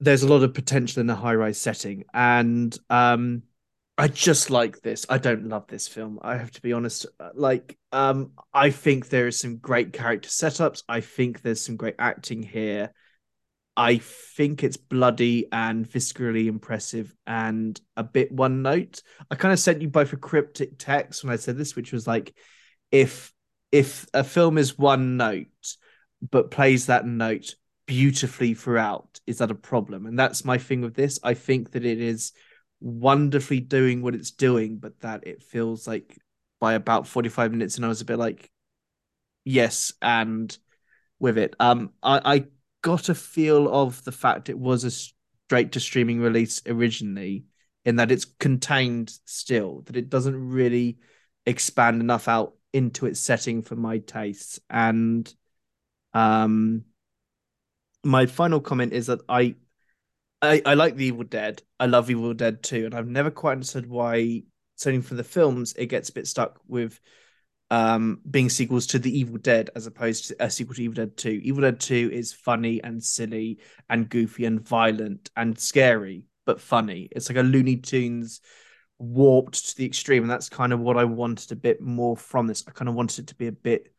There's 0.00 0.22
a 0.22 0.28
lot 0.28 0.42
of 0.42 0.54
potential 0.54 1.00
in 1.00 1.08
a 1.08 1.14
high 1.14 1.34
rise 1.34 1.58
setting, 1.58 2.04
and 2.12 2.76
um, 2.90 3.42
I 3.96 4.08
just 4.08 4.50
like 4.50 4.82
this. 4.82 5.06
I 5.08 5.16
don't 5.18 5.48
love 5.48 5.68
this 5.68 5.88
film. 5.88 6.18
I 6.20 6.36
have 6.36 6.50
to 6.52 6.60
be 6.60 6.74
honest. 6.74 7.06
Like, 7.32 7.78
um, 7.92 8.32
I 8.52 8.70
think 8.70 9.08
there 9.08 9.26
is 9.26 9.38
some 9.38 9.56
great 9.56 9.94
character 9.94 10.28
setups. 10.28 10.82
I 10.88 11.00
think 11.00 11.40
there's 11.40 11.64
some 11.64 11.76
great 11.76 11.94
acting 11.98 12.42
here. 12.42 12.92
I 13.76 13.98
think 13.98 14.64
it's 14.64 14.78
bloody 14.78 15.48
and 15.52 15.88
viscerally 15.88 16.46
impressive 16.46 17.14
and 17.26 17.78
a 17.96 18.02
bit 18.02 18.32
one 18.32 18.62
note. 18.62 19.02
I 19.30 19.34
kind 19.34 19.52
of 19.52 19.58
sent 19.58 19.82
you 19.82 19.88
both 19.88 20.12
a 20.12 20.16
cryptic 20.16 20.78
text 20.78 21.22
when 21.22 21.32
I 21.32 21.36
said 21.36 21.58
this, 21.58 21.76
which 21.76 21.92
was 21.92 22.06
like, 22.06 22.34
if 22.90 23.32
if 23.72 24.06
a 24.14 24.24
film 24.24 24.56
is 24.58 24.78
one 24.78 25.16
note 25.16 25.48
but 26.30 26.50
plays 26.50 26.86
that 26.86 27.06
note 27.06 27.54
beautifully 27.86 28.54
throughout, 28.54 29.20
is 29.26 29.38
that 29.38 29.50
a 29.50 29.54
problem? 29.54 30.06
And 30.06 30.18
that's 30.18 30.44
my 30.44 30.56
thing 30.58 30.80
with 30.80 30.94
this. 30.94 31.18
I 31.22 31.34
think 31.34 31.72
that 31.72 31.84
it 31.84 32.00
is 32.00 32.32
wonderfully 32.80 33.60
doing 33.60 34.02
what 34.02 34.14
it's 34.14 34.30
doing, 34.30 34.78
but 34.78 34.98
that 35.00 35.26
it 35.26 35.42
feels 35.42 35.86
like 35.86 36.16
by 36.60 36.74
about 36.74 37.06
45 37.06 37.52
minutes, 37.52 37.76
and 37.76 37.84
I 37.84 37.88
was 37.88 38.00
a 38.00 38.06
bit 38.06 38.18
like, 38.18 38.50
yes, 39.44 39.92
and 40.00 40.56
with 41.18 41.38
it. 41.38 41.54
Um, 41.60 41.92
I, 42.02 42.36
I 42.36 42.44
got 42.82 43.08
a 43.08 43.14
feel 43.14 43.68
of 43.72 44.02
the 44.04 44.12
fact 44.12 44.48
it 44.48 44.58
was 44.58 44.84
a 44.84 44.90
straight 44.90 45.72
to 45.72 45.80
streaming 45.80 46.20
release 46.20 46.62
originally, 46.66 47.44
in 47.84 47.96
that 47.96 48.10
it's 48.10 48.24
contained 48.24 49.12
still, 49.24 49.82
that 49.86 49.96
it 49.96 50.10
doesn't 50.10 50.50
really 50.50 50.98
expand 51.46 52.00
enough 52.00 52.28
out 52.28 52.54
into 52.72 53.06
its 53.06 53.20
setting 53.20 53.62
for 53.62 53.76
my 53.76 53.98
tastes. 53.98 54.60
And 54.68 55.32
um 56.12 56.84
my 58.04 58.26
final 58.26 58.60
comment 58.60 58.92
is 58.92 59.06
that 59.06 59.20
I 59.28 59.54
I, 60.42 60.62
I 60.66 60.74
like 60.74 60.96
the 60.96 61.06
Evil 61.06 61.24
Dead. 61.24 61.62
I 61.80 61.86
love 61.86 62.10
Evil 62.10 62.34
Dead 62.34 62.62
too, 62.62 62.84
and 62.84 62.94
I've 62.94 63.08
never 63.08 63.30
quite 63.30 63.52
understood 63.52 63.88
why, 63.88 64.42
certainly 64.76 65.02
for 65.02 65.14
the 65.14 65.24
films, 65.24 65.74
it 65.78 65.86
gets 65.86 66.10
a 66.10 66.12
bit 66.12 66.26
stuck 66.26 66.60
with 66.68 67.00
um 67.70 68.20
being 68.30 68.48
sequels 68.48 68.86
to 68.86 68.98
the 68.98 69.18
Evil 69.18 69.38
Dead 69.38 69.70
as 69.74 69.86
opposed 69.86 70.28
to 70.28 70.36
a 70.38 70.50
sequel 70.50 70.74
to 70.74 70.82
Evil 70.82 70.94
Dead 70.94 71.16
2. 71.16 71.40
Evil 71.42 71.62
Dead 71.62 71.80
2 71.80 72.10
is 72.12 72.32
funny 72.32 72.82
and 72.82 73.02
silly 73.02 73.58
and 73.88 74.08
goofy 74.08 74.44
and 74.44 74.60
violent 74.60 75.30
and 75.36 75.58
scary, 75.58 76.24
but 76.44 76.60
funny. 76.60 77.08
It's 77.10 77.28
like 77.28 77.38
a 77.38 77.42
Looney 77.42 77.76
Tunes 77.76 78.40
warped 78.98 79.70
to 79.70 79.76
the 79.76 79.86
extreme, 79.86 80.22
and 80.22 80.30
that's 80.30 80.48
kind 80.48 80.72
of 80.72 80.80
what 80.80 80.96
I 80.96 81.04
wanted 81.04 81.52
a 81.52 81.56
bit 81.56 81.80
more 81.80 82.16
from 82.16 82.46
this. 82.46 82.64
I 82.66 82.70
kind 82.70 82.88
of 82.88 82.94
wanted 82.94 83.20
it 83.20 83.26
to 83.28 83.34
be 83.34 83.48
a 83.48 83.52
bit 83.52 83.92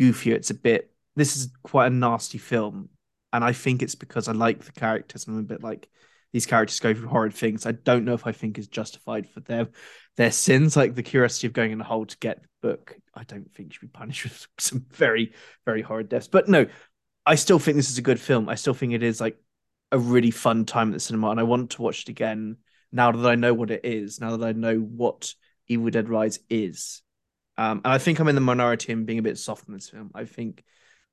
goofier. 0.00 0.34
It's 0.34 0.50
a 0.50 0.54
bit 0.54 0.90
this 1.16 1.36
is 1.36 1.50
quite 1.62 1.88
a 1.88 1.90
nasty 1.90 2.38
film, 2.38 2.88
and 3.32 3.44
I 3.44 3.52
think 3.52 3.82
it's 3.82 3.94
because 3.94 4.28
I 4.28 4.32
like 4.32 4.64
the 4.64 4.72
characters. 4.72 5.26
And 5.26 5.36
I'm 5.36 5.42
a 5.42 5.46
bit 5.46 5.62
like 5.62 5.88
these 6.32 6.46
characters 6.46 6.80
go 6.80 6.94
through 6.94 7.08
horrid 7.08 7.34
things. 7.34 7.66
I 7.66 7.72
don't 7.72 8.04
know 8.04 8.14
if 8.14 8.26
I 8.26 8.32
think 8.32 8.58
is 8.58 8.68
justified 8.68 9.28
for 9.28 9.40
their 9.40 9.68
their 10.20 10.30
sins, 10.30 10.76
like 10.76 10.94
the 10.94 11.02
curiosity 11.02 11.46
of 11.46 11.54
going 11.54 11.72
in 11.72 11.80
a 11.80 11.84
hole 11.84 12.04
to 12.04 12.18
get 12.18 12.42
the 12.42 12.48
book. 12.68 12.94
I 13.14 13.24
don't 13.24 13.50
think 13.54 13.72
should 13.72 13.80
be 13.80 13.86
punished 13.86 14.24
with 14.24 14.46
some 14.58 14.84
very 14.90 15.32
very 15.64 15.80
horrid 15.80 16.10
deaths. 16.10 16.28
But 16.28 16.46
no, 16.46 16.66
I 17.24 17.36
still 17.36 17.58
think 17.58 17.76
this 17.76 17.88
is 17.88 17.96
a 17.96 18.02
good 18.02 18.20
film. 18.20 18.46
I 18.46 18.56
still 18.56 18.74
think 18.74 18.92
it 18.92 19.02
is 19.02 19.18
like 19.18 19.38
a 19.90 19.98
really 19.98 20.30
fun 20.30 20.66
time 20.66 20.88
at 20.88 20.92
the 20.92 21.00
cinema, 21.00 21.30
and 21.30 21.40
I 21.40 21.44
want 21.44 21.70
to 21.70 21.82
watch 21.82 22.02
it 22.02 22.10
again 22.10 22.58
now 22.92 23.10
that 23.12 23.30
I 23.30 23.34
know 23.34 23.54
what 23.54 23.70
it 23.70 23.80
is. 23.84 24.20
Now 24.20 24.36
that 24.36 24.46
I 24.46 24.52
know 24.52 24.76
what 24.76 25.32
Evil 25.68 25.88
Dead 25.88 26.10
Rise 26.10 26.38
is, 26.50 27.00
um, 27.56 27.80
and 27.82 27.94
I 27.94 27.96
think 27.96 28.18
I'm 28.18 28.28
in 28.28 28.34
the 28.34 28.42
minority 28.42 28.92
in 28.92 29.06
being 29.06 29.20
a 29.20 29.22
bit 29.22 29.38
soft 29.38 29.68
on 29.68 29.74
this 29.74 29.88
film. 29.88 30.10
I 30.14 30.26
think 30.26 30.62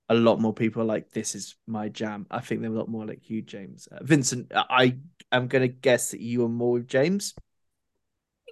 a 0.10 0.16
lot 0.16 0.42
more 0.42 0.54
people 0.54 0.82
are 0.82 0.86
like, 0.86 1.12
"This 1.12 1.34
is 1.34 1.56
my 1.66 1.88
jam." 1.88 2.28
I 2.30 2.42
think 2.42 2.60
they're 2.60 2.72
a 2.72 2.78
lot 2.78 2.90
more 2.90 3.06
like 3.06 3.30
you, 3.30 3.42
James. 3.42 3.88
Uh, 3.88 4.04
Vincent, 4.04 4.52
I 4.54 4.98
am 5.32 5.48
going 5.48 5.62
to 5.62 5.70
guess 5.70 6.12
that 6.12 6.20
you 6.20 6.44
are 6.44 6.50
more 6.50 6.74
with 6.74 6.90
James. 6.90 7.34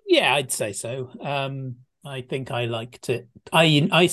Yeah, 0.05 0.33
I'd 0.35 0.51
say 0.51 0.73
so. 0.73 1.09
Um, 1.19 1.77
I 2.05 2.21
think 2.21 2.51
I 2.51 2.65
liked 2.65 3.09
it. 3.09 3.27
I, 3.51 3.87
I, 3.91 4.09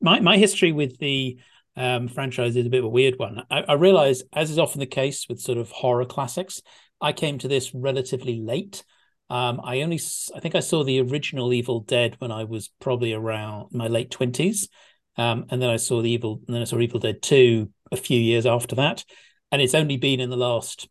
my 0.00 0.20
my 0.20 0.36
history 0.36 0.72
with 0.72 0.98
the 0.98 1.38
um, 1.76 2.08
franchise 2.08 2.56
is 2.56 2.66
a 2.66 2.70
bit 2.70 2.78
of 2.80 2.86
a 2.86 2.88
weird 2.88 3.18
one. 3.18 3.42
I, 3.50 3.62
I 3.62 3.72
realize, 3.74 4.22
as 4.32 4.50
is 4.50 4.58
often 4.58 4.80
the 4.80 4.86
case 4.86 5.26
with 5.28 5.40
sort 5.40 5.58
of 5.58 5.70
horror 5.70 6.04
classics, 6.04 6.62
I 7.00 7.12
came 7.12 7.38
to 7.38 7.48
this 7.48 7.74
relatively 7.74 8.40
late. 8.40 8.82
Um, 9.28 9.60
I 9.62 9.82
only, 9.82 10.00
I 10.34 10.40
think 10.40 10.54
I 10.54 10.60
saw 10.60 10.84
the 10.84 11.00
original 11.00 11.52
Evil 11.52 11.80
Dead 11.80 12.16
when 12.18 12.30
I 12.32 12.44
was 12.44 12.70
probably 12.80 13.12
around 13.12 13.68
my 13.72 13.88
late 13.88 14.10
twenties, 14.10 14.68
um, 15.16 15.46
and 15.50 15.60
then 15.62 15.70
I 15.70 15.76
saw 15.76 16.02
the 16.02 16.10
Evil, 16.10 16.40
and 16.46 16.54
then 16.54 16.62
I 16.62 16.64
saw 16.66 16.78
Evil 16.80 17.00
Dead 17.00 17.22
Two 17.22 17.70
a 17.92 17.96
few 17.96 18.20
years 18.20 18.46
after 18.46 18.74
that, 18.76 19.04
and 19.52 19.62
it's 19.62 19.74
only 19.74 19.96
been 19.96 20.20
in 20.20 20.30
the 20.30 20.36
last 20.36 20.88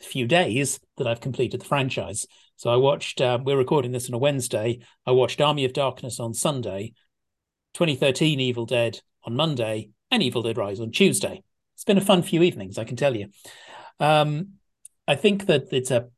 few 0.00 0.26
days 0.26 0.78
that 0.98 1.06
I've 1.06 1.20
completed 1.20 1.60
the 1.60 1.66
franchise. 1.66 2.26
So 2.56 2.70
I 2.70 2.76
watched. 2.76 3.20
Uh, 3.20 3.38
we're 3.42 3.58
recording 3.58 3.92
this 3.92 4.08
on 4.08 4.14
a 4.14 4.18
Wednesday. 4.18 4.80
I 5.06 5.10
watched 5.12 5.40
Army 5.40 5.66
of 5.66 5.74
Darkness 5.74 6.18
on 6.18 6.32
Sunday, 6.32 6.94
2013 7.74 8.40
Evil 8.40 8.64
Dead 8.64 9.00
on 9.24 9.36
Monday, 9.36 9.90
and 10.10 10.22
Evil 10.22 10.42
Dead 10.42 10.56
Rise 10.56 10.80
on 10.80 10.90
Tuesday. 10.90 11.42
It's 11.74 11.84
been 11.84 11.98
a 11.98 12.02
fun 12.02 12.22
few 12.22 12.42
evenings, 12.42 12.78
I 12.78 12.84
can 12.84 12.96
tell 12.96 13.14
you. 13.14 13.28
Um, 14.00 14.54
I 15.06 15.16
think 15.16 15.46
that 15.46 15.64
it's 15.70 15.90
a, 15.90 16.08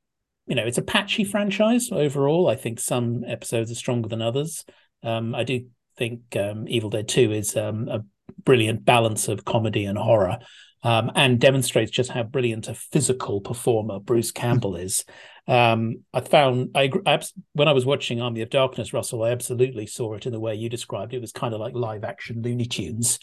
you 0.47 0.55
know, 0.55 0.65
it's 0.65 0.79
a 0.79 0.83
patchy 0.83 1.25
franchise 1.25 1.91
overall. 1.91 2.49
I 2.49 2.55
think 2.55 2.79
some 2.79 3.25
episodes 3.27 3.73
are 3.73 3.77
stronger 3.77 4.09
than 4.09 4.23
others. 4.23 4.65
Um, 5.03 5.35
I 5.35 5.43
do 5.43 5.67
think 5.97 6.37
um, 6.37 6.69
Evil 6.69 6.91
Dead 6.91 7.09
Two 7.09 7.33
is 7.33 7.57
um, 7.57 7.89
a 7.89 8.05
brilliant 8.45 8.85
balance 8.85 9.27
of 9.27 9.45
comedy 9.45 9.87
and 9.87 9.99
horror. 9.99 10.39
Um, 10.85 11.11
and 11.17 11.41
demonstrates 11.41 11.91
just 11.91 12.11
how 12.13 12.23
brilliant 12.23 12.69
a 12.69 12.75
physical 12.75 13.41
performer 13.41 13.99
Bruce 13.99 14.31
Campbell 14.31 14.77
is. 14.77 15.05
Um, 15.49 16.05
I 16.13 16.21
found 16.21 16.71
I, 16.75 16.91
I, 17.05 17.21
when 17.55 17.67
I 17.67 17.73
was 17.73 17.85
watching 17.85 18.21
Army 18.21 18.43
of 18.43 18.51
Darkness, 18.51 18.93
Russell, 18.93 19.25
I 19.25 19.31
absolutely 19.31 19.87
saw 19.87 20.15
it 20.15 20.27
in 20.27 20.33
the 20.33 20.39
way 20.39 20.55
you 20.55 20.69
described. 20.69 21.15
It 21.15 21.21
was 21.21 21.33
kind 21.33 21.53
of 21.53 21.61
like 21.61 21.75
live 21.75 22.05
action 22.05 22.43
Looney 22.43 22.67
Tunes. 22.67 23.19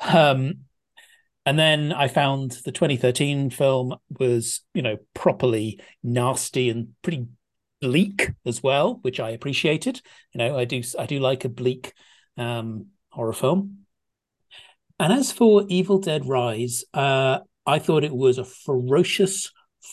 Um, 0.00 0.60
and 1.44 1.58
then 1.58 1.92
I 1.92 2.06
found 2.08 2.52
the 2.64 2.72
2013 2.72 3.50
film 3.50 3.96
was, 4.18 4.60
you 4.74 4.82
know, 4.82 4.98
properly 5.14 5.80
nasty 6.02 6.68
and 6.70 6.90
pretty 7.02 7.26
bleak 7.80 8.30
as 8.46 8.62
well, 8.62 9.00
which 9.02 9.18
I 9.18 9.30
appreciated. 9.30 10.00
You 10.32 10.38
know, 10.38 10.56
I 10.56 10.64
do 10.64 10.82
I 10.98 11.06
do 11.06 11.18
like 11.18 11.44
a 11.44 11.48
bleak 11.48 11.94
um, 12.36 12.86
horror 13.10 13.32
film. 13.32 13.81
And 15.02 15.12
as 15.12 15.32
for 15.32 15.64
Evil 15.66 15.98
Dead 15.98 16.26
Rise, 16.26 16.84
uh, 16.94 17.40
I 17.66 17.80
thought 17.80 18.04
it 18.04 18.14
was 18.14 18.38
a 18.38 18.44
ferocious, 18.44 19.50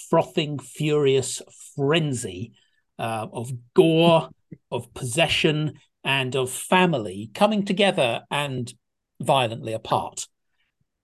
frothing, 0.07 0.59
furious 0.59 1.41
frenzy 1.75 2.51
uh, 2.99 3.25
of 3.33 3.51
gore, 3.73 4.29
of 4.71 4.93
possession, 4.93 5.79
and 6.03 6.35
of 6.35 6.51
family 6.51 7.31
coming 7.33 7.65
together 7.65 8.21
and 8.29 8.71
violently 9.19 9.73
apart. 9.73 10.27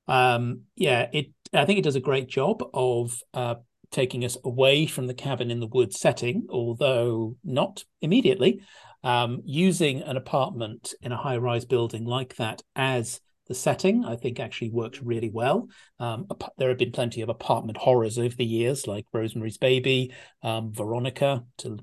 Um, 0.08 0.66
yeah, 0.76 1.10
it. 1.12 1.32
I 1.52 1.66
think 1.66 1.80
it 1.80 1.84
does 1.84 1.96
a 1.96 2.00
great 2.00 2.28
job 2.28 2.64
of 2.76 3.20
uh, 3.34 3.56
taking 3.90 4.24
us 4.24 4.38
away 4.46 4.86
from 4.86 5.08
the 5.08 5.16
cabin 5.16 5.50
in 5.50 5.60
the 5.60 5.66
woods 5.66 6.00
setting, 6.00 6.46
although 6.52 7.38
not 7.44 7.84
immediately. 8.02 8.62
Um, 9.04 9.42
using 9.46 10.04
an 10.04 10.16
apartment 10.16 10.94
in 11.02 11.12
a 11.12 11.18
high-rise 11.18 11.66
building 11.66 12.06
like 12.06 12.36
that 12.36 12.62
as 12.76 13.20
the 13.48 13.56
setting, 13.56 14.06
I 14.06 14.16
think, 14.16 14.40
actually 14.40 14.72
works 14.72 15.02
really 15.02 15.30
well. 15.30 15.70
Um, 16.00 16.28
there 16.58 16.70
have 16.70 16.78
been 16.78 16.92
plenty 16.92 17.22
of 17.22 17.30
apartment 17.30 17.78
horrors 17.78 18.18
over 18.18 18.36
the 18.36 18.46
years, 18.46 18.88
like 18.88 19.06
Rosemary's 19.14 19.58
Baby, 19.58 20.14
um, 20.42 20.72
Veronica, 20.74 21.44
to 21.60 21.80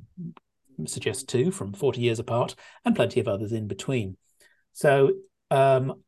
suggest 0.87 1.29
two 1.29 1.51
from 1.51 1.73
40 1.73 2.01
years 2.01 2.19
apart, 2.19 2.55
and 2.85 2.97
plenty 2.97 3.21
of 3.21 3.29
others 3.29 3.53
in 3.53 3.69
between. 3.69 4.17
So 4.73 5.13
um, 5.51 6.03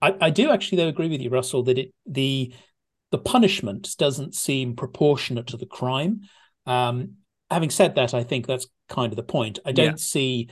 I, 0.00 0.14
I 0.20 0.30
do 0.30 0.50
actually 0.50 0.78
though 0.78 0.88
agree 0.88 1.08
with 1.08 1.20
you, 1.20 1.30
Russell, 1.30 1.62
that 1.64 1.78
it 1.78 1.94
the 2.06 2.54
the 3.12 3.18
punishment 3.18 3.94
doesn't 3.98 4.34
seem 4.34 4.74
proportionate 4.74 5.46
to 5.48 5.56
the 5.56 5.66
crime. 5.66 6.22
Um, 6.66 7.14
having 7.50 7.70
said 7.70 7.94
that, 7.94 8.14
I 8.14 8.24
think 8.24 8.46
that's 8.46 8.66
kind 8.88 9.12
of 9.12 9.16
the 9.16 9.22
point. 9.22 9.60
I 9.64 9.72
don't 9.72 9.86
yeah. 9.90 9.96
see 9.96 10.48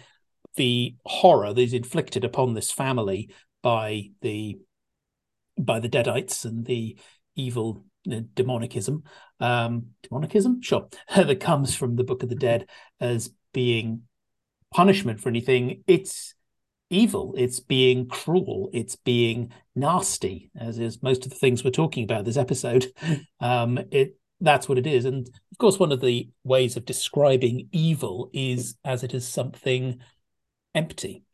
the 0.56 0.94
horror 1.04 1.52
that 1.52 1.60
is 1.60 1.72
inflicted 1.72 2.24
upon 2.24 2.54
this 2.54 2.70
family 2.70 3.30
by 3.64 4.10
the 4.20 4.58
by 5.58 5.80
the 5.80 5.88
Deadites 5.88 6.44
and 6.44 6.66
the 6.66 6.98
evil 7.34 7.84
uh, 8.10 8.20
demonicism, 8.34 9.02
um, 9.40 9.86
demonicism, 10.02 10.62
sure, 10.62 10.88
that 11.16 11.40
comes 11.40 11.74
from 11.74 11.96
the 11.96 12.04
Book 12.04 12.22
of 12.22 12.28
the 12.28 12.34
Dead 12.34 12.68
as 13.00 13.30
being 13.54 14.02
punishment 14.72 15.18
for 15.18 15.30
anything. 15.30 15.82
It's 15.86 16.34
evil. 16.90 17.34
It's 17.38 17.58
being 17.58 18.06
cruel. 18.06 18.68
It's 18.74 18.96
being 18.96 19.50
nasty 19.74 20.50
as 20.54 20.78
is 20.78 21.02
most 21.02 21.24
of 21.24 21.30
the 21.30 21.38
things 21.38 21.64
we're 21.64 21.70
talking 21.70 22.04
about 22.04 22.24
this 22.24 22.36
episode. 22.36 22.86
Um 23.40 23.78
it 23.90 24.16
that's 24.40 24.68
what 24.68 24.78
it 24.78 24.86
is. 24.86 25.04
And 25.04 25.26
of 25.26 25.58
course 25.58 25.78
one 25.78 25.90
of 25.90 26.00
the 26.00 26.28
ways 26.44 26.76
of 26.76 26.84
describing 26.84 27.68
evil 27.72 28.30
is 28.32 28.76
as 28.84 29.02
it 29.02 29.14
is 29.14 29.26
something 29.26 30.00
empty. 30.74 31.24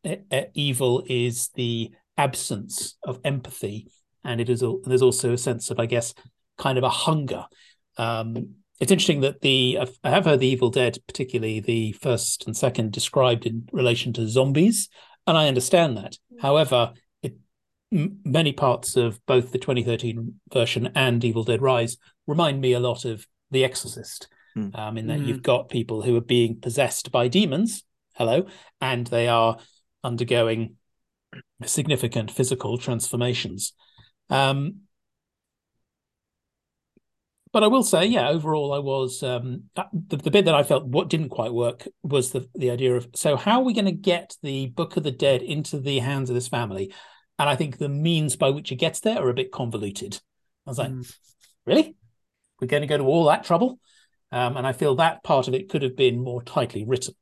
Evil 0.54 1.02
is 1.06 1.48
the 1.54 1.90
absence 2.24 2.96
of 3.04 3.18
empathy 3.24 3.78
and 4.24 4.40
it 4.40 4.48
is 4.50 4.62
there's 4.84 5.02
also 5.08 5.32
a 5.32 5.38
sense 5.38 5.70
of 5.70 5.78
i 5.80 5.86
guess 5.86 6.08
kind 6.58 6.76
of 6.78 6.84
a 6.84 6.88
hunger 7.06 7.44
um 7.96 8.28
it's 8.82 8.92
interesting 8.92 9.20
that 9.20 9.42
the 9.42 9.78
I 10.02 10.08
have 10.16 10.24
heard 10.24 10.40
the 10.40 10.46
Evil 10.54 10.70
Dead, 10.70 10.96
particularly 11.06 11.60
the 11.60 11.92
first 11.92 12.46
and 12.46 12.56
second, 12.56 12.92
described 12.92 13.44
in 13.44 13.68
relation 13.72 14.14
to 14.14 14.26
zombies, 14.26 14.88
and 15.26 15.36
I 15.36 15.48
understand 15.48 15.98
that. 15.98 16.16
However, 16.40 16.94
it 17.22 17.34
m- 17.92 18.20
many 18.24 18.52
parts 18.54 18.96
of 18.96 19.20
both 19.26 19.52
the 19.52 19.58
2013 19.58 20.40
version 20.50 20.92
and 20.94 21.22
Evil 21.22 21.44
Dead 21.44 21.60
Rise 21.60 21.98
remind 22.26 22.62
me 22.62 22.72
a 22.72 22.80
lot 22.80 23.04
of 23.04 23.26
The 23.50 23.64
Exorcist, 23.64 24.28
Mm. 24.56 24.74
um, 24.78 24.96
in 24.96 25.08
that 25.08 25.20
Mm. 25.20 25.26
you've 25.26 25.42
got 25.52 25.68
people 25.68 26.00
who 26.00 26.16
are 26.16 26.22
being 26.36 26.58
possessed 26.58 27.12
by 27.12 27.28
demons. 27.28 27.84
Hello, 28.14 28.46
and 28.80 29.06
they 29.08 29.28
are 29.28 29.58
undergoing 30.02 30.76
significant 31.64 32.30
physical 32.30 32.78
transformations. 32.78 33.72
Um, 34.28 34.82
but 37.52 37.64
I 37.64 37.66
will 37.66 37.82
say, 37.82 38.06
yeah, 38.06 38.28
overall, 38.28 38.72
I 38.72 38.78
was 38.78 39.22
um, 39.22 39.64
the, 39.74 40.16
the 40.16 40.30
bit 40.30 40.44
that 40.44 40.54
I 40.54 40.62
felt 40.62 40.86
what 40.86 41.08
didn't 41.08 41.30
quite 41.30 41.52
work 41.52 41.86
was 42.02 42.30
the 42.30 42.48
the 42.54 42.70
idea 42.70 42.94
of 42.94 43.08
so 43.14 43.36
how 43.36 43.60
are 43.60 43.64
we 43.64 43.74
going 43.74 43.86
to 43.86 43.92
get 43.92 44.36
the 44.42 44.66
Book 44.66 44.96
of 44.96 45.02
the 45.02 45.10
Dead 45.10 45.42
into 45.42 45.80
the 45.80 45.98
hands 45.98 46.30
of 46.30 46.34
this 46.34 46.48
family? 46.48 46.94
And 47.38 47.48
I 47.48 47.56
think 47.56 47.78
the 47.78 47.88
means 47.88 48.36
by 48.36 48.50
which 48.50 48.70
it 48.70 48.76
gets 48.76 49.00
there 49.00 49.18
are 49.18 49.30
a 49.30 49.34
bit 49.34 49.50
convoluted. 49.50 50.20
I 50.66 50.70
was 50.70 50.78
like, 50.78 50.90
Mm. 50.90 51.16
really? 51.66 51.96
We're 52.60 52.68
going 52.68 52.82
to 52.82 52.86
go 52.86 52.98
to 52.98 53.04
all 53.04 53.24
that 53.24 53.44
trouble? 53.44 53.80
Um, 54.30 54.56
and 54.56 54.66
I 54.66 54.72
feel 54.72 54.94
that 54.96 55.24
part 55.24 55.48
of 55.48 55.54
it 55.54 55.68
could 55.70 55.82
have 55.82 55.96
been 55.96 56.22
more 56.22 56.42
tightly 56.42 56.84
written. 56.84 57.14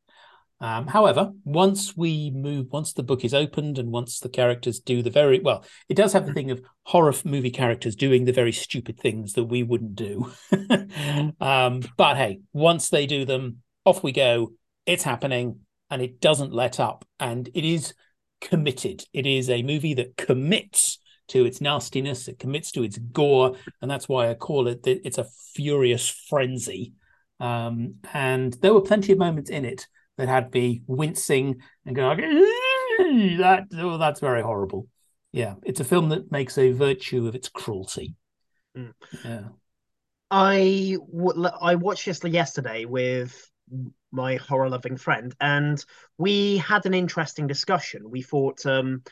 Um, 0.61 0.89
however, 0.89 1.31
once 1.45 1.97
we 1.97 2.31
move, 2.31 2.67
once 2.73 2.93
the 2.93 3.05
book 3.05 3.25
is 3.25 3.33
opened, 3.33 3.79
and 3.79 3.93
once 3.93 4.19
the 4.19 4.29
characters 4.29 4.81
do 4.81 5.03
the 5.03 5.11
very 5.11 5.39
well, 5.39 5.65
it 5.89 5.95
does 5.95 6.13
have 6.13 6.27
the 6.27 6.33
thing 6.33 6.51
of 6.51 6.63
horror 6.83 7.15
movie 7.25 7.51
characters 7.51 7.95
doing 7.95 8.25
the 8.25 8.33
very 8.33 8.53
stupid 8.53 8.99
things 8.99 9.35
that 9.35 9.45
we 9.45 9.63
wouldn't 9.63 9.95
do. 9.95 10.33
um, 11.41 11.83
but 11.97 12.17
hey, 12.17 12.41
once 12.53 12.89
they 12.89 13.07
do 13.07 13.25
them, 13.25 13.63
off 13.85 14.03
we 14.03 14.13
go. 14.13 14.53
It's 14.85 15.05
happening, 15.05 15.61
and 15.91 16.03
it 16.03 16.21
doesn't 16.21 16.53
let 16.53 16.81
up, 16.81 17.05
and 17.21 17.49
it 17.55 17.65
is 17.65 17.95
committed. 18.41 19.05
It 19.13 19.27
is 19.27 19.51
a 19.51 19.63
movie 19.63 19.95
that 19.95 20.17
commits 20.17 20.99
to 21.29 21.45
its 21.45 21.61
nastiness. 21.61 22.27
It 22.27 22.39
commits 22.39 22.73
to 22.73 22.83
its 22.83 22.99
gore, 22.99 23.55
and 23.81 23.91
that's 23.91 24.09
why 24.09 24.31
I 24.31 24.35
call 24.35 24.67
it. 24.67 24.83
that 24.85 25.07
It's 25.07 25.19
a 25.19 25.27
furious 25.55 26.09
frenzy. 26.09 26.95
Um, 27.39 27.97
and 28.13 28.55
there 28.55 28.75
were 28.75 28.81
plenty 28.81 29.13
of 29.13 29.19
moments 29.19 29.51
in 29.51 29.65
it 29.65 29.87
that 30.19 30.29
had 30.29 30.53
me 30.53 30.83
wincing 30.87 31.63
and 31.87 31.97
going, 31.97 32.19
"Eeeh, 32.19 33.39
that 33.39 33.69
oh, 33.75 33.97
that's 33.97 34.21
very 34.21 34.43
horrible. 34.43 34.89
Yeah, 35.33 35.55
it's 35.65 35.81
a 35.81 35.85
film 35.85 36.11
that 36.11 36.31
makes 36.31 36.59
a 36.59 36.73
virtue 36.73 37.27
of 37.27 37.35
its 37.35 37.49
cruelty. 37.49 38.17
Mm. 38.77 38.93
Yeah. 39.25 39.49
I 40.31 40.97
w- 41.11 41.49
I 41.61 41.77
watched 41.77 42.05
this 42.05 42.23
yesterday 42.25 42.85
with 42.85 43.51
my 44.11 44.37
horror 44.37 44.69
loving 44.69 44.97
friend, 44.97 45.35
and 45.41 45.83
we 46.19 46.59
had 46.59 46.85
an 46.85 46.95
interesting 46.95 47.47
discussion. 47.47 48.11
We 48.11 48.23
thought, 48.23 48.67
um, 48.67 49.03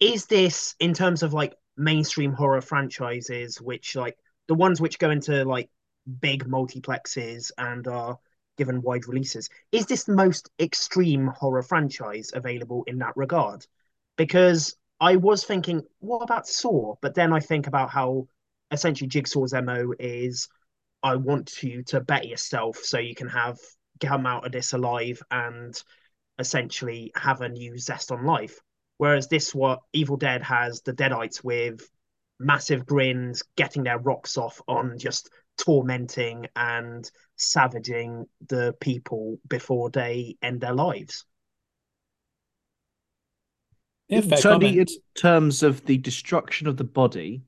is 0.00 0.26
this 0.26 0.74
in 0.80 0.92
terms 0.92 1.22
of 1.22 1.32
like 1.32 1.54
mainstream 1.76 2.32
horror 2.32 2.60
franchises, 2.60 3.60
which 3.60 3.96
like 3.96 4.18
the 4.48 4.54
ones 4.54 4.80
which 4.80 4.98
go 4.98 5.10
into 5.10 5.44
like 5.44 5.70
big 6.20 6.44
multiplexes 6.44 7.50
and 7.56 7.86
are 7.86 8.18
given 8.58 8.82
wide 8.82 9.08
releases, 9.08 9.48
is 9.72 9.86
this 9.86 10.04
the 10.04 10.14
most 10.14 10.50
extreme 10.60 11.28
horror 11.28 11.62
franchise 11.62 12.30
available 12.34 12.84
in 12.86 12.98
that 12.98 13.16
regard? 13.16 13.66
Because 14.16 14.76
I 15.00 15.16
was 15.16 15.44
thinking, 15.44 15.82
what 16.00 16.22
about 16.22 16.46
Saw? 16.46 16.96
But 17.00 17.14
then 17.14 17.32
I 17.32 17.40
think 17.40 17.66
about 17.66 17.90
how 17.90 18.28
essentially 18.70 19.08
Jigsaw's 19.08 19.54
MO 19.54 19.94
is 19.98 20.48
I 21.02 21.16
want 21.16 21.62
you 21.62 21.82
to 21.84 22.00
bet 22.00 22.26
yourself 22.26 22.78
so 22.78 22.98
you 22.98 23.14
can 23.14 23.28
have 23.28 23.58
come 24.00 24.26
out 24.26 24.44
of 24.44 24.52
this 24.52 24.72
alive 24.72 25.22
and 25.30 25.74
essentially 26.38 27.12
have 27.14 27.40
a 27.40 27.48
new 27.48 27.78
zest 27.78 28.12
on 28.12 28.24
life. 28.26 28.60
Whereas 28.96 29.28
this 29.28 29.54
what 29.54 29.80
Evil 29.92 30.16
Dead 30.16 30.42
has 30.42 30.82
the 30.82 30.92
Deadites 30.92 31.42
with 31.42 31.88
massive 32.40 32.86
grins, 32.86 33.42
getting 33.56 33.84
their 33.84 33.98
rocks 33.98 34.36
off 34.36 34.60
on 34.66 34.98
just 34.98 35.30
tormenting 35.58 36.46
and 36.56 37.08
savaging 37.38 38.26
the 38.48 38.74
people 38.80 39.38
before 39.48 39.90
they 39.90 40.36
end 40.42 40.60
their 40.60 40.74
lives. 40.74 41.24
Yeah, 44.08 44.20
Certainly, 44.20 44.70
comment. 44.70 44.90
in 44.90 45.20
terms 45.20 45.62
of 45.62 45.84
the 45.84 45.98
destruction 45.98 46.66
of 46.66 46.76
the 46.76 46.84
body, 46.84 47.42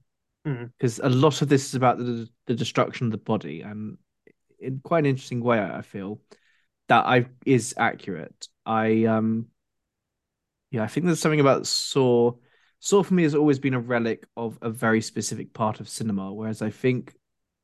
Mm. 0.47 0.73
because 0.79 0.99
a 1.01 1.09
lot 1.11 1.43
of 1.43 1.49
this 1.51 1.67
is 1.69 1.75
about 1.75 1.99
the 1.99 2.27
the 2.47 2.55
destruction 2.55 3.07
of 3.07 3.11
the 3.13 3.19
body, 3.19 3.61
and 3.61 3.99
in 4.59 4.81
quite 4.83 5.01
an 5.01 5.07
interesting 5.07 5.43
way, 5.43 5.59
I 5.61 5.83
feel 5.83 6.21
that 6.89 7.05
I 7.07 7.27
is 7.45 7.75
accurate. 7.77 8.49
I 8.65 9.05
um, 9.05 9.49
yeah, 10.71 10.83
I 10.83 10.87
think 10.87 11.07
there's 11.07 11.21
something 11.21 11.41
about 11.41 11.67
Saw. 11.67 12.33
Saw 12.79 13.03
for 13.03 13.13
me 13.13 13.25
has 13.25 13.35
always 13.35 13.59
been 13.59 13.75
a 13.75 13.81
relic 13.81 14.27
of 14.37 14.59
a 14.63 14.71
very 14.71 15.03
specific 15.03 15.53
part 15.53 15.81
of 15.81 15.89
cinema, 15.91 16.33
whereas 16.33 16.63
I 16.63 16.71
think 16.71 17.15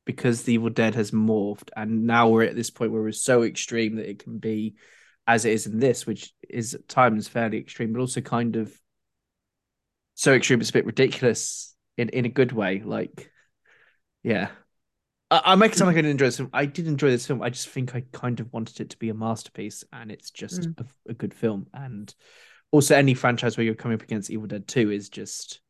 because 0.07 0.41
the 0.41 0.53
Evil 0.53 0.71
Dead 0.71 0.95
has 0.95 1.11
morphed, 1.11 1.69
and 1.75 2.07
now 2.07 2.29
we're 2.29 2.43
at 2.43 2.55
this 2.55 2.71
point 2.71 2.91
where 2.91 3.07
it's 3.07 3.21
so 3.21 3.43
extreme 3.43 3.97
that 3.97 4.09
it 4.09 4.17
can 4.23 4.39
be 4.39 4.73
as 5.27 5.45
it 5.45 5.53
is 5.53 5.67
in 5.67 5.77
this, 5.77 6.07
which 6.07 6.33
is 6.49 6.73
at 6.73 6.87
times 6.87 7.27
fairly 7.27 7.59
extreme, 7.59 7.93
but 7.93 7.99
also 7.99 8.21
kind 8.21 8.55
of 8.55 8.73
so 10.15 10.33
extreme 10.33 10.59
it's 10.61 10.71
a 10.71 10.73
bit 10.73 10.85
ridiculous 10.87 11.75
in, 11.97 12.09
in 12.09 12.25
a 12.25 12.29
good 12.29 12.51
way. 12.51 12.81
Like, 12.83 13.29
yeah. 14.23 14.47
I, 15.29 15.41
I 15.45 15.55
make 15.55 15.73
it 15.73 15.77
sound 15.77 15.87
like 15.87 15.95
I 15.97 16.01
didn't 16.01 16.11
enjoy 16.11 16.25
this 16.25 16.37
film. 16.37 16.49
I 16.53 16.65
did 16.65 16.87
enjoy 16.87 17.09
this 17.09 17.27
film. 17.27 17.41
I 17.43 17.49
just 17.49 17.69
think 17.69 17.93
I 17.93 18.03
kind 18.13 18.39
of 18.39 18.51
wanted 18.53 18.79
it 18.79 18.89
to 18.91 18.97
be 18.97 19.09
a 19.09 19.13
masterpiece, 19.13 19.83
and 19.93 20.11
it's 20.11 20.31
just 20.31 20.61
Mm. 20.61 20.79
a, 20.79 21.11
a 21.11 21.13
good 21.13 21.33
film. 21.33 21.67
And 21.73 22.11
also, 22.71 22.95
any 22.95 23.13
franchise 23.13 23.57
where 23.57 23.65
you're 23.65 23.75
coming 23.75 23.95
up 23.95 24.03
against 24.03 24.29
Evil 24.31 24.47
Dead 24.47 24.67
2 24.67 24.91
is 24.91 25.09
just 25.09 25.61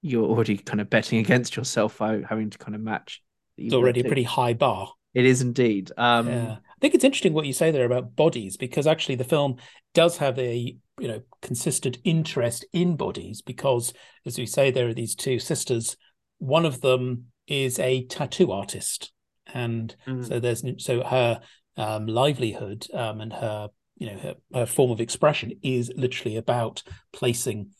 you're 0.00 0.24
already 0.28 0.58
kind 0.58 0.82
of 0.82 0.90
betting 0.90 1.18
against 1.18 1.56
yourself 1.56 1.96
by 1.98 2.20
having 2.28 2.50
to 2.50 2.58
kind 2.58 2.74
of 2.74 2.80
match. 2.80 3.22
It's 3.56 3.74
already 3.74 4.00
a 4.00 4.04
pretty 4.04 4.22
high 4.24 4.54
bar. 4.54 4.92
It 5.14 5.24
is 5.24 5.40
indeed. 5.40 5.92
Um, 5.96 6.28
yeah. 6.28 6.56
I 6.58 6.76
think 6.80 6.94
it's 6.94 7.04
interesting 7.04 7.32
what 7.32 7.46
you 7.46 7.52
say 7.52 7.70
there 7.70 7.86
about 7.86 8.16
bodies 8.16 8.56
because 8.56 8.86
actually 8.86 9.14
the 9.14 9.24
film 9.24 9.56
does 9.94 10.16
have 10.18 10.38
a 10.38 10.76
you 10.98 11.08
know 11.08 11.22
consistent 11.40 11.98
interest 12.04 12.64
in 12.72 12.96
bodies 12.96 13.42
because 13.42 13.92
as 14.26 14.38
we 14.38 14.46
say 14.46 14.70
there 14.70 14.88
are 14.88 14.94
these 14.94 15.14
two 15.14 15.38
sisters 15.38 15.96
one 16.38 16.64
of 16.66 16.80
them 16.82 17.26
is 17.46 17.78
a 17.78 18.04
tattoo 18.06 18.52
artist 18.52 19.12
and 19.52 19.96
Mm. 20.06 20.26
so 20.26 20.40
there's 20.40 20.62
so 20.84 21.02
her 21.02 21.40
um, 21.76 22.06
livelihood 22.06 22.86
um, 22.92 23.20
and 23.20 23.32
her 23.32 23.68
you 23.96 24.06
know 24.08 24.18
her, 24.18 24.34
her 24.52 24.66
form 24.66 24.90
of 24.90 25.00
expression 25.00 25.52
is 25.62 25.92
literally 25.96 26.36
about 26.36 26.82
placing 27.12 27.70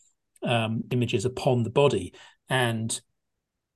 um, 0.43 0.85
images 0.91 1.25
upon 1.25 1.63
the 1.63 1.71
body 1.71 2.15
and 2.49 3.01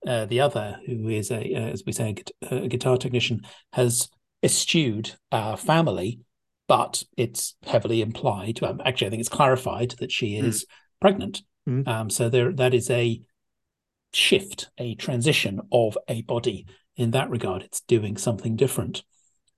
uh, 0.06 0.26
the 0.26 0.40
other 0.40 0.78
who 0.86 1.08
is 1.08 1.30
a 1.30 1.54
uh, 1.54 1.68
as 1.68 1.82
we 1.86 1.92
say 1.92 2.14
a, 2.50 2.56
a 2.56 2.68
guitar 2.68 2.96
technician 2.96 3.40
has 3.72 4.08
eschewed 4.42 5.14
uh, 5.32 5.56
family 5.56 6.20
but 6.68 7.02
it's 7.16 7.56
heavily 7.64 8.00
implied 8.00 8.62
um, 8.62 8.80
actually 8.84 9.06
i 9.06 9.10
think 9.10 9.20
it's 9.20 9.28
clarified 9.28 9.94
that 9.98 10.12
she 10.12 10.36
is 10.36 10.64
pregnant. 11.00 11.42
Mm. 11.68 11.86
um, 11.86 12.10
so 12.10 12.28
there 12.28 12.52
that 12.52 12.74
is 12.74 12.90
a 12.90 13.20
shift 14.12 14.70
a 14.78 14.94
transition 14.94 15.60
of 15.70 15.98
a 16.08 16.22
body. 16.22 16.66
In 16.96 17.12
that 17.12 17.30
regard 17.30 17.62
it's 17.62 17.80
doing 17.80 18.16
something 18.16 18.56
different. 18.56 19.04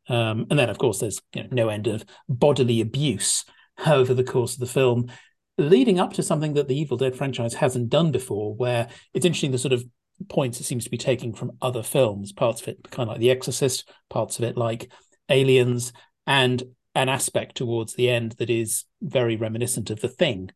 Um, 0.08 0.46
and 0.50 0.58
then 0.58 0.68
of 0.68 0.78
course 0.78 0.98
there's 0.98 1.20
you 1.34 1.44
know, 1.44 1.48
no 1.52 1.68
end 1.68 1.86
of 1.86 2.04
bodily 2.28 2.80
abuse 2.80 3.44
over 3.86 4.12
the 4.12 4.24
course 4.24 4.54
of 4.54 4.60
the 4.60 4.66
film 4.66 5.10
leading 5.56 6.00
up 6.00 6.14
to 6.14 6.22
something 6.22 6.54
that 6.54 6.68
the 6.68 6.78
evil 6.78 6.96
dead 6.96 7.14
franchise 7.14 7.54
hasn't 7.54 7.90
done 7.90 8.10
before 8.10 8.54
where 8.54 8.88
it's 9.14 9.26
interesting 9.26 9.50
the 9.52 9.58
sort 9.58 9.72
of 9.72 9.84
points 10.28 10.60
it 10.60 10.64
seems 10.64 10.84
to 10.84 10.90
be 10.90 10.98
taking 10.98 11.32
from 11.32 11.52
other 11.62 11.82
films 11.82 12.32
parts 12.32 12.60
of 12.60 12.68
it 12.68 12.78
kind 12.90 13.08
of 13.08 13.14
like 13.14 13.20
the 13.20 13.30
exorcist 13.30 13.88
parts 14.08 14.38
of 14.38 14.44
it 14.44 14.56
like 14.56 14.90
aliens 15.28 15.92
and 16.26 16.62
an 16.94 17.08
aspect 17.08 17.56
towards 17.56 17.94
the 17.94 18.10
end 18.10 18.32
that 18.38 18.50
is 18.50 18.84
very 19.00 19.36
reminiscent 19.36 19.90
of 19.90 20.00
the 20.00 20.08
thing 20.08 20.50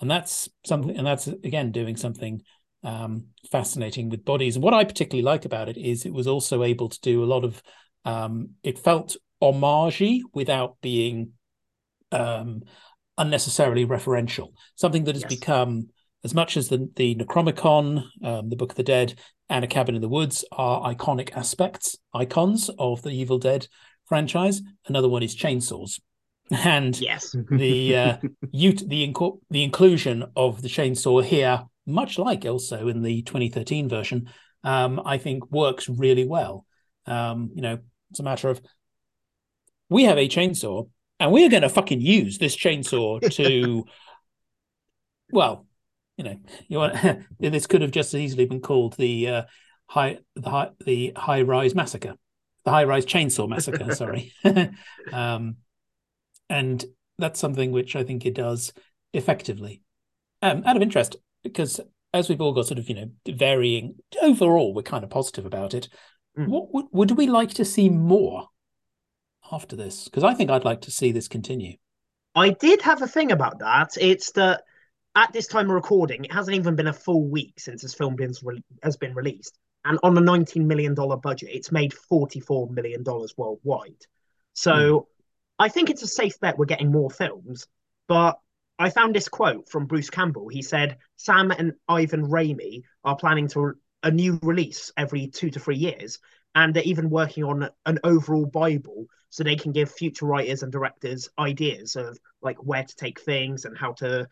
and 0.00 0.10
that's 0.10 0.48
something 0.64 0.96
and 0.96 1.06
that's 1.06 1.26
again 1.26 1.72
doing 1.72 1.96
something 1.96 2.42
um, 2.84 3.26
fascinating 3.50 4.08
with 4.08 4.24
bodies 4.24 4.56
and 4.56 4.62
what 4.64 4.74
i 4.74 4.84
particularly 4.84 5.22
like 5.22 5.44
about 5.44 5.68
it 5.68 5.76
is 5.76 6.04
it 6.04 6.12
was 6.12 6.26
also 6.26 6.62
able 6.62 6.88
to 6.88 7.00
do 7.00 7.22
a 7.22 7.26
lot 7.26 7.44
of 7.44 7.62
um, 8.04 8.50
it 8.62 8.78
felt 8.78 9.16
homagey 9.40 10.20
without 10.32 10.76
being 10.80 11.32
um, 12.10 12.62
unnecessarily 13.18 13.86
referential 13.86 14.48
something 14.74 15.04
that 15.04 15.14
has 15.14 15.22
Yes. 15.22 15.38
become 15.38 15.88
as 16.24 16.34
much 16.34 16.56
as 16.56 16.68
the 16.68 16.88
the 16.96 17.14
necronomicon 17.14 18.04
um, 18.24 18.48
the 18.50 18.56
book 18.56 18.70
of 18.72 18.76
the 18.76 18.82
dead 18.82 19.14
and 19.48 19.64
a 19.64 19.68
cabin 19.68 19.94
in 19.94 20.00
the 20.02 20.08
woods 20.08 20.44
are 20.52 20.92
iconic 20.94 21.36
aspects 21.36 21.96
icons 22.14 22.70
of 22.78 23.02
the 23.02 23.10
evil 23.10 23.38
dead 23.38 23.66
franchise 24.06 24.62
another 24.86 25.08
one 25.08 25.22
is 25.22 25.36
chainsaws 25.36 26.00
and 26.50 27.00
Yes. 27.00 27.34
the 27.50 27.96
uh, 27.96 28.16
you 28.50 28.72
the 28.72 29.06
inco- 29.10 29.38
the 29.50 29.62
inclusion 29.62 30.24
of 30.36 30.60
the 30.60 30.68
chainsaw 30.68 31.24
here, 31.24 31.64
much 31.86 32.18
like 32.18 32.44
also 32.44 32.88
in 32.88 33.00
the 33.02 33.22
2013 33.22 33.88
version, 33.88 34.28
um, 34.62 35.00
I 35.04 35.16
think 35.18 35.50
works 35.50 35.88
really 35.88 36.26
well. 36.26 36.66
Um, 37.06 37.52
you 37.54 37.62
know, 37.62 37.78
it's 38.10 38.20
a 38.20 38.22
matter 38.24 38.50
of 38.50 38.60
we 39.88 40.04
have 40.04 40.18
a 40.18 40.28
chainsaw 40.28 40.88
and 41.18 41.32
we're 41.32 41.48
going 41.48 41.62
to 41.62 41.68
fucking 41.70 42.00
use 42.02 42.36
this 42.38 42.56
chainsaw 42.56 43.20
to, 43.36 43.84
well, 45.32 45.66
you 46.16 46.24
know, 46.24 46.36
you 46.68 46.78
want 46.78 46.96
this 47.40 47.66
could 47.66 47.82
have 47.82 47.90
just 47.90 48.14
as 48.14 48.20
easily 48.20 48.46
been 48.46 48.60
called 48.60 48.94
the 48.96 49.28
uh, 49.28 49.42
high 49.86 50.18
the 50.34 50.50
high 50.50 50.70
the 50.84 51.12
high 51.16 51.42
rise 51.42 51.74
massacre, 51.74 52.14
the 52.64 52.70
high 52.70 52.84
rise 52.84 53.06
chainsaw 53.06 53.48
massacre. 53.48 53.94
sorry, 53.94 54.32
um, 55.12 55.56
and 56.48 56.84
that's 57.18 57.40
something 57.40 57.72
which 57.72 57.96
I 57.96 58.04
think 58.04 58.26
it 58.26 58.34
does 58.34 58.72
effectively. 59.12 59.82
Um, 60.40 60.62
out 60.66 60.76
of 60.76 60.82
interest, 60.82 61.16
because 61.44 61.80
as 62.12 62.28
we've 62.28 62.40
all 62.40 62.52
got 62.52 62.66
sort 62.66 62.78
of 62.78 62.88
you 62.88 62.94
know 62.94 63.10
varying 63.26 63.96
overall, 64.20 64.74
we're 64.74 64.82
kind 64.82 65.04
of 65.04 65.10
positive 65.10 65.46
about 65.46 65.74
it. 65.74 65.88
Mm. 66.38 66.48
What 66.48 66.72
would 66.72 66.86
would 66.92 67.10
we 67.12 67.26
like 67.26 67.54
to 67.54 67.64
see 67.64 67.88
more 67.88 68.48
after 69.50 69.76
this? 69.76 70.04
Because 70.04 70.24
I 70.24 70.34
think 70.34 70.50
I'd 70.50 70.64
like 70.64 70.82
to 70.82 70.90
see 70.90 71.12
this 71.12 71.28
continue. 71.28 71.76
I 72.34 72.50
did 72.50 72.80
have 72.82 73.02
a 73.02 73.06
thing 73.06 73.30
about 73.30 73.58
that. 73.58 73.90
It's 74.00 74.32
that 74.32 74.62
at 75.14 75.32
this 75.32 75.46
time 75.46 75.66
of 75.66 75.74
recording, 75.74 76.24
it 76.24 76.32
hasn't 76.32 76.56
even 76.56 76.74
been 76.74 76.86
a 76.86 76.92
full 76.92 77.28
week 77.28 77.54
since 77.58 77.82
this 77.82 77.94
film 77.94 78.16
has 78.82 78.96
been 78.96 79.14
released. 79.14 79.58
And 79.84 79.98
on 80.02 80.16
a 80.16 80.20
$19 80.20 80.64
million 80.64 80.94
budget, 80.94 81.50
it's 81.52 81.72
made 81.72 81.92
$44 82.10 82.70
million 82.70 83.04
worldwide. 83.36 84.06
So 84.54 84.72
mm. 84.72 85.06
I 85.58 85.68
think 85.68 85.90
it's 85.90 86.02
a 86.02 86.08
safe 86.08 86.38
bet 86.40 86.56
we're 86.56 86.66
getting 86.66 86.92
more 86.92 87.10
films. 87.10 87.66
But 88.08 88.38
I 88.78 88.90
found 88.90 89.14
this 89.14 89.28
quote 89.28 89.68
from 89.68 89.86
Bruce 89.86 90.10
Campbell. 90.10 90.48
He 90.48 90.62
said, 90.62 90.98
Sam 91.16 91.50
and 91.50 91.74
Ivan 91.88 92.26
Raimi 92.26 92.82
are 93.04 93.16
planning 93.16 93.48
to 93.48 93.74
a 94.02 94.10
new 94.10 94.38
release 94.42 94.92
every 94.96 95.28
two 95.28 95.50
to 95.50 95.60
three 95.60 95.76
years. 95.76 96.18
And 96.54 96.74
they're 96.74 96.82
even 96.84 97.10
working 97.10 97.44
on 97.44 97.68
an 97.86 97.98
overall 98.04 98.46
Bible 98.46 99.06
so 99.30 99.42
they 99.42 99.56
can 99.56 99.72
give 99.72 99.90
future 99.90 100.26
writers 100.26 100.62
and 100.62 100.70
directors 100.70 101.28
ideas 101.38 101.96
of 101.96 102.18
like 102.42 102.58
where 102.58 102.84
to 102.84 102.96
take 102.96 103.20
things 103.20 103.64
and 103.64 103.76
how 103.76 103.92
to 103.92 104.28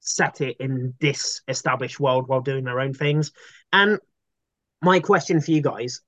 set 0.00 0.40
it 0.40 0.56
in 0.60 0.94
this 1.00 1.42
established 1.48 1.98
world 1.98 2.28
while 2.28 2.40
doing 2.40 2.64
their 2.64 2.80
own 2.80 2.94
things. 2.94 3.32
And 3.72 3.98
my 4.82 5.00
question 5.00 5.40
for 5.40 5.50
you 5.50 5.62
guys 5.62 6.00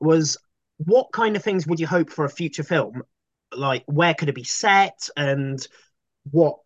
was 0.00 0.36
what 0.78 1.12
kind 1.12 1.36
of 1.36 1.42
things 1.42 1.66
would 1.66 1.80
you 1.80 1.86
hope 1.86 2.10
for 2.10 2.24
a 2.24 2.30
future 2.30 2.64
film? 2.64 3.02
Like 3.54 3.84
where 3.86 4.14
could 4.14 4.28
it 4.28 4.34
be 4.34 4.44
set 4.44 5.08
and 5.16 5.64
what 6.30 6.56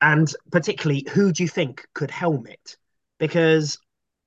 and 0.00 0.32
particularly 0.50 1.06
who 1.12 1.32
do 1.32 1.42
you 1.42 1.48
think 1.48 1.86
could 1.94 2.10
helm 2.10 2.46
it? 2.46 2.76
Because 3.18 3.78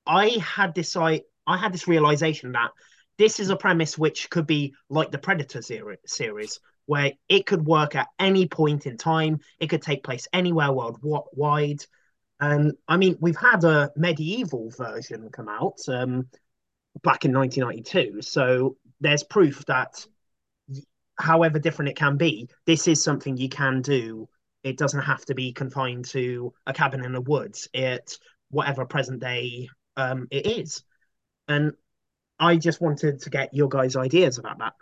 I 0.06 0.38
had 0.40 0.74
this 0.74 0.96
I 0.96 1.22
I 1.46 1.56
had 1.56 1.72
this 1.72 1.88
realization 1.88 2.52
that 2.52 2.70
this 3.18 3.40
is 3.40 3.50
a 3.50 3.56
premise 3.56 3.96
which 3.96 4.28
could 4.30 4.46
be 4.46 4.74
like 4.88 5.10
the 5.10 5.18
Predator 5.18 5.62
series, 5.62 6.60
where 6.86 7.12
it 7.28 7.46
could 7.46 7.64
work 7.64 7.94
at 7.94 8.08
any 8.18 8.46
point 8.46 8.86
in 8.86 8.96
time. 8.96 9.40
It 9.60 9.68
could 9.68 9.82
take 9.82 10.04
place 10.04 10.26
anywhere 10.32 10.72
worldwide. 10.72 11.84
And 12.40 12.74
I 12.88 12.96
mean, 12.96 13.16
we've 13.20 13.36
had 13.36 13.64
a 13.64 13.92
medieval 13.96 14.70
version 14.70 15.28
come 15.30 15.48
out 15.48 15.80
um, 15.88 16.28
back 17.02 17.24
in 17.24 17.32
1992. 17.32 18.22
So 18.22 18.76
there's 19.00 19.24
proof 19.24 19.64
that, 19.66 20.06
however 21.18 21.58
different 21.58 21.90
it 21.90 21.96
can 21.96 22.16
be, 22.16 22.48
this 22.66 22.88
is 22.88 23.02
something 23.02 23.36
you 23.36 23.48
can 23.48 23.82
do. 23.82 24.28
It 24.62 24.78
doesn't 24.78 25.02
have 25.02 25.24
to 25.26 25.34
be 25.34 25.52
confined 25.52 26.06
to 26.06 26.52
a 26.66 26.72
cabin 26.72 27.04
in 27.04 27.12
the 27.12 27.20
woods. 27.20 27.68
It 27.72 28.18
whatever 28.50 28.84
present 28.84 29.20
day 29.20 29.68
um, 29.96 30.28
it 30.30 30.46
is. 30.46 30.82
And 31.48 31.72
I 32.38 32.56
just 32.56 32.80
wanted 32.80 33.20
to 33.22 33.30
get 33.30 33.54
your 33.54 33.68
guys' 33.68 33.96
ideas 33.96 34.38
about 34.38 34.58
that. 34.58 34.74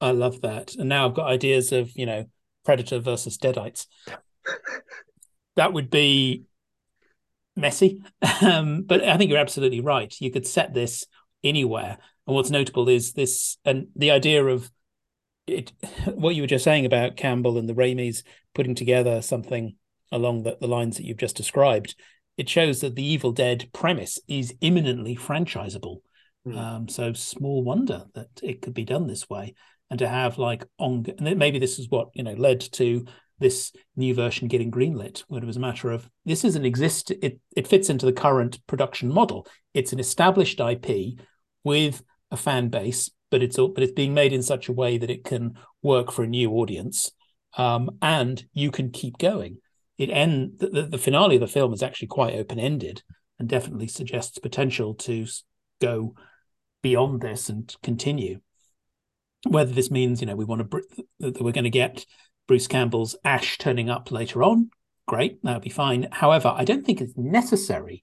I 0.00 0.10
love 0.10 0.40
that. 0.42 0.74
And 0.74 0.88
now 0.88 1.06
I've 1.06 1.14
got 1.14 1.28
ideas 1.28 1.72
of, 1.72 1.90
you 1.96 2.06
know, 2.06 2.26
Predator 2.64 2.98
versus 2.98 3.38
Deadites. 3.38 3.86
that 5.56 5.72
would 5.72 5.90
be 5.90 6.44
messy. 7.56 8.02
Um, 8.42 8.82
but 8.82 9.02
I 9.02 9.16
think 9.16 9.30
you're 9.30 9.38
absolutely 9.38 9.80
right. 9.80 10.14
You 10.20 10.30
could 10.30 10.46
set 10.46 10.74
this 10.74 11.06
anywhere. 11.42 11.98
And 12.26 12.34
what's 12.34 12.50
notable 12.50 12.88
is 12.88 13.12
this 13.12 13.58
and 13.64 13.86
the 13.94 14.10
idea 14.10 14.44
of 14.44 14.70
it 15.46 15.72
what 16.14 16.34
you 16.34 16.42
were 16.42 16.48
just 16.48 16.64
saying 16.64 16.86
about 16.86 17.16
Campbell 17.16 17.58
and 17.58 17.68
the 17.68 17.74
Raimis 17.74 18.22
putting 18.54 18.74
together 18.74 19.22
something 19.22 19.76
along 20.10 20.42
the, 20.42 20.56
the 20.60 20.66
lines 20.66 20.96
that 20.96 21.04
you've 21.04 21.18
just 21.18 21.36
described. 21.36 21.94
It 22.36 22.48
shows 22.48 22.80
that 22.80 22.96
the 22.96 23.04
Evil 23.04 23.32
Dead 23.32 23.68
premise 23.72 24.18
is 24.26 24.54
imminently 24.60 25.16
franchisable. 25.16 25.98
Mm. 26.46 26.58
Um, 26.58 26.88
so 26.88 27.12
small 27.12 27.62
wonder 27.62 28.04
that 28.14 28.28
it 28.42 28.62
could 28.62 28.74
be 28.74 28.84
done 28.84 29.06
this 29.06 29.28
way, 29.30 29.54
and 29.94 30.00
to 30.00 30.08
have 30.08 30.38
like 30.38 30.64
on, 30.80 31.06
and 31.18 31.38
maybe 31.38 31.60
this 31.60 31.78
is 31.78 31.88
what 31.88 32.08
you 32.14 32.24
know 32.24 32.32
led 32.32 32.60
to 32.60 33.06
this 33.38 33.72
new 33.94 34.12
version 34.12 34.48
getting 34.48 34.72
greenlit, 34.72 35.20
when 35.28 35.40
it 35.40 35.46
was 35.46 35.56
a 35.56 35.60
matter 35.60 35.92
of 35.92 36.10
this 36.24 36.44
is 36.44 36.56
an 36.56 36.64
exist. 36.64 37.12
It 37.12 37.38
it 37.56 37.68
fits 37.68 37.88
into 37.88 38.04
the 38.04 38.12
current 38.12 38.58
production 38.66 39.08
model. 39.08 39.46
It's 39.72 39.92
an 39.92 40.00
established 40.00 40.58
IP 40.58 41.16
with 41.62 42.02
a 42.32 42.36
fan 42.36 42.70
base, 42.70 43.08
but 43.30 43.40
it's 43.40 43.56
but 43.56 43.84
it's 43.84 43.92
being 43.92 44.14
made 44.14 44.32
in 44.32 44.42
such 44.42 44.68
a 44.68 44.72
way 44.72 44.98
that 44.98 45.10
it 45.10 45.22
can 45.22 45.56
work 45.80 46.10
for 46.10 46.24
a 46.24 46.26
new 46.26 46.50
audience, 46.50 47.12
um, 47.56 47.88
and 48.02 48.44
you 48.52 48.72
can 48.72 48.90
keep 48.90 49.16
going. 49.18 49.58
It 49.96 50.10
end 50.10 50.54
the, 50.58 50.88
the 50.90 50.98
finale 50.98 51.36
of 51.36 51.40
the 51.40 51.46
film 51.46 51.72
is 51.72 51.84
actually 51.84 52.08
quite 52.08 52.34
open 52.34 52.58
ended 52.58 53.04
and 53.38 53.48
definitely 53.48 53.86
suggests 53.86 54.38
potential 54.38 54.92
to 54.94 55.24
go 55.80 56.16
beyond 56.82 57.20
this 57.20 57.48
and 57.48 57.72
continue. 57.80 58.40
Whether 59.46 59.72
this 59.72 59.90
means, 59.90 60.20
you 60.20 60.26
know, 60.26 60.36
we 60.36 60.44
want 60.44 60.70
to 60.70 60.82
that 61.20 61.40
we're 61.40 61.52
going 61.52 61.64
to 61.64 61.70
get 61.70 62.06
Bruce 62.46 62.66
Campbell's 62.66 63.16
Ash 63.24 63.58
turning 63.58 63.90
up 63.90 64.10
later 64.10 64.42
on, 64.42 64.70
great, 65.06 65.42
that 65.42 65.54
would 65.54 65.62
be 65.62 65.70
fine. 65.70 66.08
However, 66.10 66.52
I 66.54 66.64
don't 66.64 66.84
think 66.84 67.00
it's 67.00 67.16
necessary. 67.16 68.02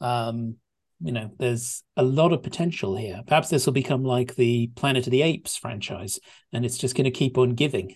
Um, 0.00 0.56
you 1.00 1.12
know, 1.12 1.30
there's 1.38 1.84
a 1.96 2.02
lot 2.02 2.32
of 2.32 2.42
potential 2.42 2.96
here. 2.96 3.22
Perhaps 3.26 3.50
this 3.50 3.66
will 3.66 3.72
become 3.72 4.02
like 4.02 4.34
the 4.34 4.68
Planet 4.74 5.06
of 5.06 5.10
the 5.12 5.22
Apes 5.22 5.56
franchise, 5.56 6.18
and 6.52 6.64
it's 6.64 6.78
just 6.78 6.96
going 6.96 7.04
to 7.04 7.10
keep 7.10 7.38
on 7.38 7.54
giving. 7.54 7.94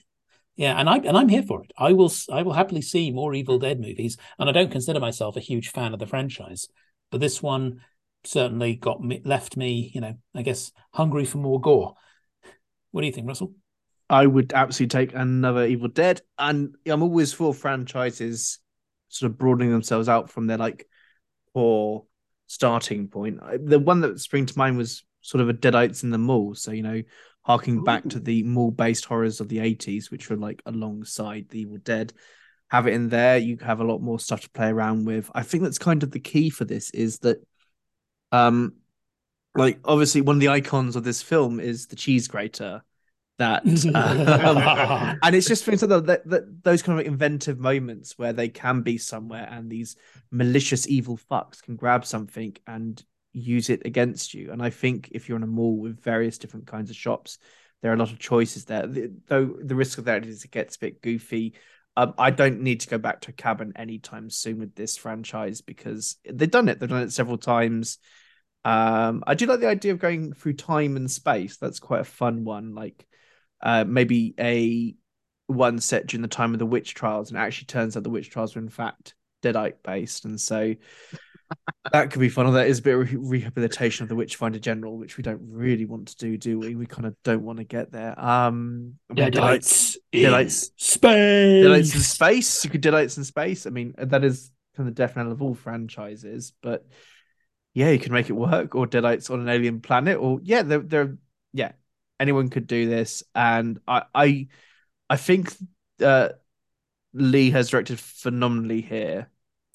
Yeah, 0.54 0.78
and 0.78 0.88
I 0.88 0.98
and 0.98 1.16
I'm 1.16 1.28
here 1.28 1.42
for 1.42 1.64
it. 1.64 1.72
I 1.76 1.92
will 1.92 2.12
I 2.30 2.42
will 2.42 2.52
happily 2.52 2.82
see 2.82 3.10
more 3.10 3.34
Evil 3.34 3.58
Dead 3.58 3.80
movies, 3.80 4.16
and 4.38 4.48
I 4.48 4.52
don't 4.52 4.70
consider 4.70 5.00
myself 5.00 5.36
a 5.36 5.40
huge 5.40 5.70
fan 5.70 5.94
of 5.94 5.98
the 5.98 6.06
franchise, 6.06 6.68
but 7.10 7.20
this 7.20 7.42
one 7.42 7.80
certainly 8.24 8.76
got 8.76 9.02
me 9.02 9.20
left 9.24 9.56
me, 9.56 9.90
you 9.94 10.00
know, 10.00 10.14
I 10.34 10.42
guess 10.42 10.70
hungry 10.92 11.24
for 11.24 11.38
more 11.38 11.60
gore. 11.60 11.94
What 12.92 13.00
do 13.00 13.06
you 13.06 13.12
think, 13.12 13.26
Russell? 13.26 13.54
I 14.08 14.26
would 14.26 14.52
absolutely 14.52 15.06
take 15.06 15.14
another 15.14 15.66
Evil 15.66 15.88
Dead, 15.88 16.20
and 16.38 16.74
I'm 16.86 17.02
always 17.02 17.32
for 17.32 17.52
franchises 17.52 18.58
sort 19.08 19.30
of 19.30 19.38
broadening 19.38 19.70
themselves 19.70 20.08
out 20.08 20.30
from 20.30 20.46
their 20.46 20.58
like 20.58 20.86
poor 21.54 22.04
starting 22.46 23.08
point. 23.08 23.40
The 23.66 23.78
one 23.78 24.00
that 24.02 24.20
sprang 24.20 24.46
to 24.46 24.58
mind 24.58 24.76
was 24.76 25.04
sort 25.22 25.40
of 25.40 25.48
a 25.48 25.54
Deadites 25.54 26.02
in 26.02 26.10
the 26.10 26.18
Mall, 26.18 26.54
so 26.54 26.72
you 26.72 26.82
know, 26.82 27.02
harking 27.42 27.78
Ooh. 27.78 27.84
back 27.84 28.08
to 28.10 28.20
the 28.20 28.42
mall-based 28.42 29.06
horrors 29.06 29.40
of 29.40 29.48
the 29.48 29.58
'80s, 29.58 30.10
which 30.10 30.28
were 30.28 30.36
like 30.36 30.62
alongside 30.66 31.48
the 31.48 31.60
Evil 31.60 31.78
Dead. 31.78 32.12
Have 32.68 32.86
it 32.86 32.94
in 32.94 33.08
there, 33.08 33.38
you 33.38 33.58
have 33.62 33.80
a 33.80 33.84
lot 33.84 34.00
more 34.00 34.18
stuff 34.18 34.42
to 34.42 34.50
play 34.50 34.68
around 34.68 35.06
with. 35.06 35.30
I 35.34 35.42
think 35.42 35.62
that's 35.62 35.78
kind 35.78 36.02
of 36.02 36.10
the 36.10 36.20
key 36.20 36.48
for 36.50 36.64
this 36.64 36.90
is 36.90 37.18
that 37.20 37.38
um, 38.30 38.74
like 39.54 39.78
obviously 39.84 40.20
one 40.20 40.36
of 40.36 40.40
the 40.40 40.48
icons 40.48 40.96
of 40.96 41.04
this 41.04 41.22
film 41.22 41.60
is 41.60 41.86
the 41.86 41.96
cheese 41.96 42.28
grater. 42.28 42.82
That 43.38 43.64
um, 43.94 45.18
and 45.22 45.34
it's 45.34 45.48
just 45.48 45.64
things 45.64 45.82
like 45.82 46.04
that, 46.04 46.28
that, 46.28 46.64
those 46.64 46.82
kind 46.82 47.00
of 47.00 47.06
inventive 47.06 47.58
moments 47.58 48.16
where 48.18 48.32
they 48.32 48.48
can 48.48 48.82
be 48.82 48.98
somewhere 48.98 49.48
and 49.50 49.70
these 49.70 49.96
malicious 50.30 50.86
evil 50.86 51.18
fucks 51.30 51.62
can 51.62 51.74
grab 51.74 52.04
something 52.04 52.54
and 52.66 53.02
use 53.32 53.70
it 53.70 53.82
against 53.84 54.34
you. 54.34 54.52
And 54.52 54.62
I 54.62 54.70
think 54.70 55.08
if 55.12 55.28
you're 55.28 55.38
in 55.38 55.42
a 55.42 55.48
mall 55.48 55.78
with 55.78 56.02
various 56.02 56.38
different 56.38 56.66
kinds 56.66 56.90
of 56.90 56.96
shops, 56.96 57.38
there 57.80 57.90
are 57.90 57.94
a 57.94 57.98
lot 57.98 58.12
of 58.12 58.18
choices 58.18 58.64
there. 58.64 58.86
though 58.86 59.56
the 59.60 59.74
risk 59.74 59.98
of 59.98 60.04
that 60.04 60.24
is 60.24 60.44
it 60.44 60.50
gets 60.50 60.76
a 60.76 60.80
bit 60.80 61.02
goofy. 61.02 61.54
Um, 61.96 62.14
I 62.16 62.30
don't 62.30 62.60
need 62.60 62.80
to 62.80 62.88
go 62.88 62.98
back 62.98 63.22
to 63.22 63.30
a 63.30 63.34
cabin 63.34 63.72
anytime 63.76 64.30
soon 64.30 64.58
with 64.60 64.74
this 64.74 64.96
franchise 64.96 65.60
because 65.60 66.16
they've 66.30 66.50
done 66.50 66.68
it. 66.68 66.78
They've 66.80 66.88
done 66.88 67.02
it 67.02 67.12
several 67.12 67.38
times. 67.38 67.98
Um, 68.64 69.24
I 69.26 69.34
do 69.34 69.46
like 69.46 69.60
the 69.60 69.68
idea 69.68 69.92
of 69.92 69.98
going 69.98 70.32
through 70.32 70.54
time 70.54 70.96
and 70.96 71.10
space. 71.10 71.56
That's 71.56 71.80
quite 71.80 72.00
a 72.00 72.04
fun 72.04 72.44
one. 72.44 72.74
Like 72.74 73.06
uh, 73.62 73.84
maybe 73.84 74.34
a 74.38 74.94
one 75.46 75.80
set 75.80 76.06
during 76.06 76.22
the 76.22 76.28
time 76.28 76.52
of 76.52 76.58
the 76.58 76.66
witch 76.66 76.94
trials, 76.94 77.30
and 77.30 77.38
it 77.38 77.42
actually 77.42 77.66
turns 77.66 77.96
out 77.96 78.02
the 78.02 78.10
witch 78.10 78.30
trials 78.30 78.54
were 78.54 78.62
in 78.62 78.68
fact 78.68 79.14
Deadite 79.42 79.82
based, 79.82 80.24
and 80.24 80.40
so 80.40 80.74
that 81.92 82.10
could 82.10 82.20
be 82.20 82.28
fun. 82.28 82.46
Or 82.46 82.52
that 82.52 82.68
is 82.68 82.78
a 82.78 82.82
bit 82.82 82.96
of 82.96 83.30
rehabilitation 83.30 84.04
of 84.04 84.08
the 84.08 84.14
Witchfinder 84.14 84.58
General, 84.58 84.96
which 84.96 85.16
we 85.16 85.22
don't 85.22 85.40
really 85.42 85.84
want 85.84 86.08
to 86.08 86.16
do, 86.16 86.38
do 86.38 86.58
we? 86.58 86.74
We 86.74 86.86
kind 86.86 87.06
of 87.06 87.14
don't 87.24 87.42
want 87.42 87.58
to 87.58 87.64
get 87.64 87.92
there. 87.92 88.18
Um, 88.18 88.94
Deadites, 89.12 89.96
Deadites, 90.12 90.70
space, 90.76 91.66
Deadites 91.66 91.94
in 91.94 92.00
space. 92.00 92.64
You 92.64 92.70
could 92.70 92.82
Deadites 92.82 93.18
in 93.18 93.24
space. 93.24 93.66
I 93.66 93.70
mean, 93.70 93.94
that 93.98 94.24
is 94.24 94.50
kind 94.76 94.88
of 94.88 94.94
the 94.94 94.98
death 94.98 95.16
knell 95.16 95.32
of 95.32 95.42
all 95.42 95.54
franchises, 95.54 96.52
but 96.62 96.86
yeah, 97.74 97.90
you 97.90 97.98
can 97.98 98.12
make 98.12 98.28
it 98.28 98.34
work, 98.34 98.74
or 98.74 98.86
Deadites 98.86 99.30
on 99.30 99.40
an 99.40 99.48
alien 99.48 99.80
planet, 99.80 100.18
or 100.18 100.40
yeah, 100.42 100.62
they're, 100.62 100.80
they're 100.80 101.16
yeah, 101.52 101.72
anyone 102.20 102.48
could 102.48 102.66
do 102.66 102.88
this, 102.88 103.22
and 103.34 103.80
I 103.86 104.02
I 104.14 104.48
I 105.08 105.16
think 105.16 105.54
uh, 106.00 106.30
Lee 107.12 107.50
has 107.50 107.70
directed 107.70 107.98
phenomenally 108.00 108.80
here 108.80 109.28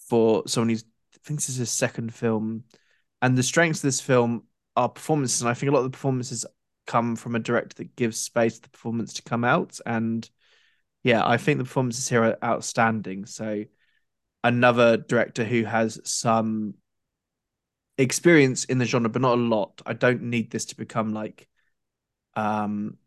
for 0.09 0.43
someone 0.47 0.69
who 0.69 0.77
thinks 1.23 1.47
this 1.47 1.55
is 1.55 1.59
his 1.59 1.71
second 1.71 2.13
film, 2.13 2.63
and 3.21 3.37
the 3.37 3.43
strengths 3.43 3.79
of 3.79 3.87
this 3.87 4.01
film 4.01 4.43
are 4.75 4.89
performances. 4.89 5.41
And 5.41 5.49
I 5.49 5.53
think 5.53 5.69
a 5.69 5.73
lot 5.73 5.79
of 5.79 5.85
the 5.85 5.97
performances 5.97 6.45
come 6.85 7.15
from 7.15 7.35
a 7.35 7.39
director 7.39 7.75
that 7.75 7.95
gives 7.95 8.19
space 8.19 8.55
for 8.55 8.61
the 8.63 8.69
performance 8.69 9.13
to 9.13 9.21
come 9.23 9.43
out. 9.43 9.79
And 9.85 10.27
yeah, 11.03 11.25
I 11.25 11.37
think 11.37 11.57
the 11.57 11.65
performances 11.65 12.07
here 12.07 12.23
are 12.23 12.37
outstanding. 12.43 13.25
So 13.25 13.65
another 14.43 14.97
director 14.97 15.43
who 15.43 15.65
has 15.65 15.99
some 16.03 16.75
experience 17.97 18.65
in 18.65 18.77
the 18.77 18.85
genre, 18.85 19.09
but 19.09 19.21
not 19.21 19.37
a 19.37 19.41
lot. 19.41 19.81
I 19.85 19.93
don't 19.93 20.23
need 20.23 20.51
this 20.51 20.65
to 20.65 20.77
become 20.77 21.13
like 21.13 21.47
um 22.35 22.97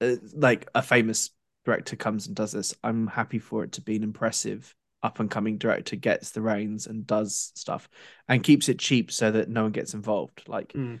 uh, 0.00 0.16
like 0.34 0.68
a 0.74 0.82
famous 0.82 1.30
director 1.64 1.96
comes 1.96 2.26
and 2.26 2.36
does 2.36 2.52
this. 2.52 2.74
I'm 2.84 3.06
happy 3.06 3.38
for 3.38 3.64
it 3.64 3.72
to 3.72 3.80
be 3.80 3.96
an 3.96 4.02
impressive 4.02 4.74
up 5.02 5.20
and 5.20 5.30
coming 5.30 5.58
director 5.58 5.96
gets 5.96 6.30
the 6.30 6.42
reins 6.42 6.86
and 6.86 7.06
does 7.06 7.52
stuff 7.54 7.88
and 8.26 8.42
keeps 8.42 8.68
it 8.68 8.78
cheap 8.78 9.12
so 9.12 9.30
that 9.30 9.48
no 9.48 9.62
one 9.62 9.72
gets 9.72 9.94
involved. 9.94 10.42
Like 10.48 10.72
Mm. 10.74 11.00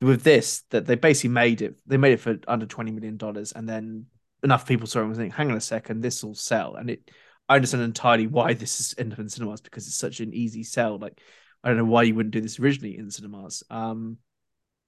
with 0.00 0.22
this, 0.22 0.62
that 0.70 0.86
they 0.86 0.94
basically 0.94 1.30
made 1.30 1.62
it. 1.62 1.76
They 1.86 1.96
made 1.96 2.12
it 2.12 2.20
for 2.20 2.38
under 2.48 2.66
twenty 2.66 2.90
million 2.90 3.16
dollars, 3.16 3.52
and 3.52 3.68
then 3.68 4.06
enough 4.42 4.66
people 4.66 4.86
saw 4.86 5.00
it 5.00 5.02
and 5.02 5.10
was 5.10 5.18
thinking, 5.18 5.36
"Hang 5.36 5.50
on 5.50 5.56
a 5.56 5.60
second, 5.60 6.00
this 6.00 6.24
will 6.24 6.34
sell." 6.34 6.76
And 6.76 6.90
it, 6.90 7.10
I 7.48 7.56
understand 7.56 7.82
entirely 7.82 8.26
why 8.26 8.54
this 8.54 8.80
is 8.80 8.92
in 8.94 9.28
cinemas 9.28 9.60
because 9.60 9.86
it's 9.86 9.96
such 9.96 10.20
an 10.20 10.32
easy 10.32 10.62
sell. 10.62 10.98
Like 10.98 11.20
I 11.62 11.68
don't 11.68 11.78
know 11.78 11.84
why 11.84 12.04
you 12.04 12.14
wouldn't 12.14 12.32
do 12.32 12.40
this 12.40 12.58
originally 12.58 12.96
in 12.96 13.10
cinemas. 13.10 13.62
Um, 13.70 14.18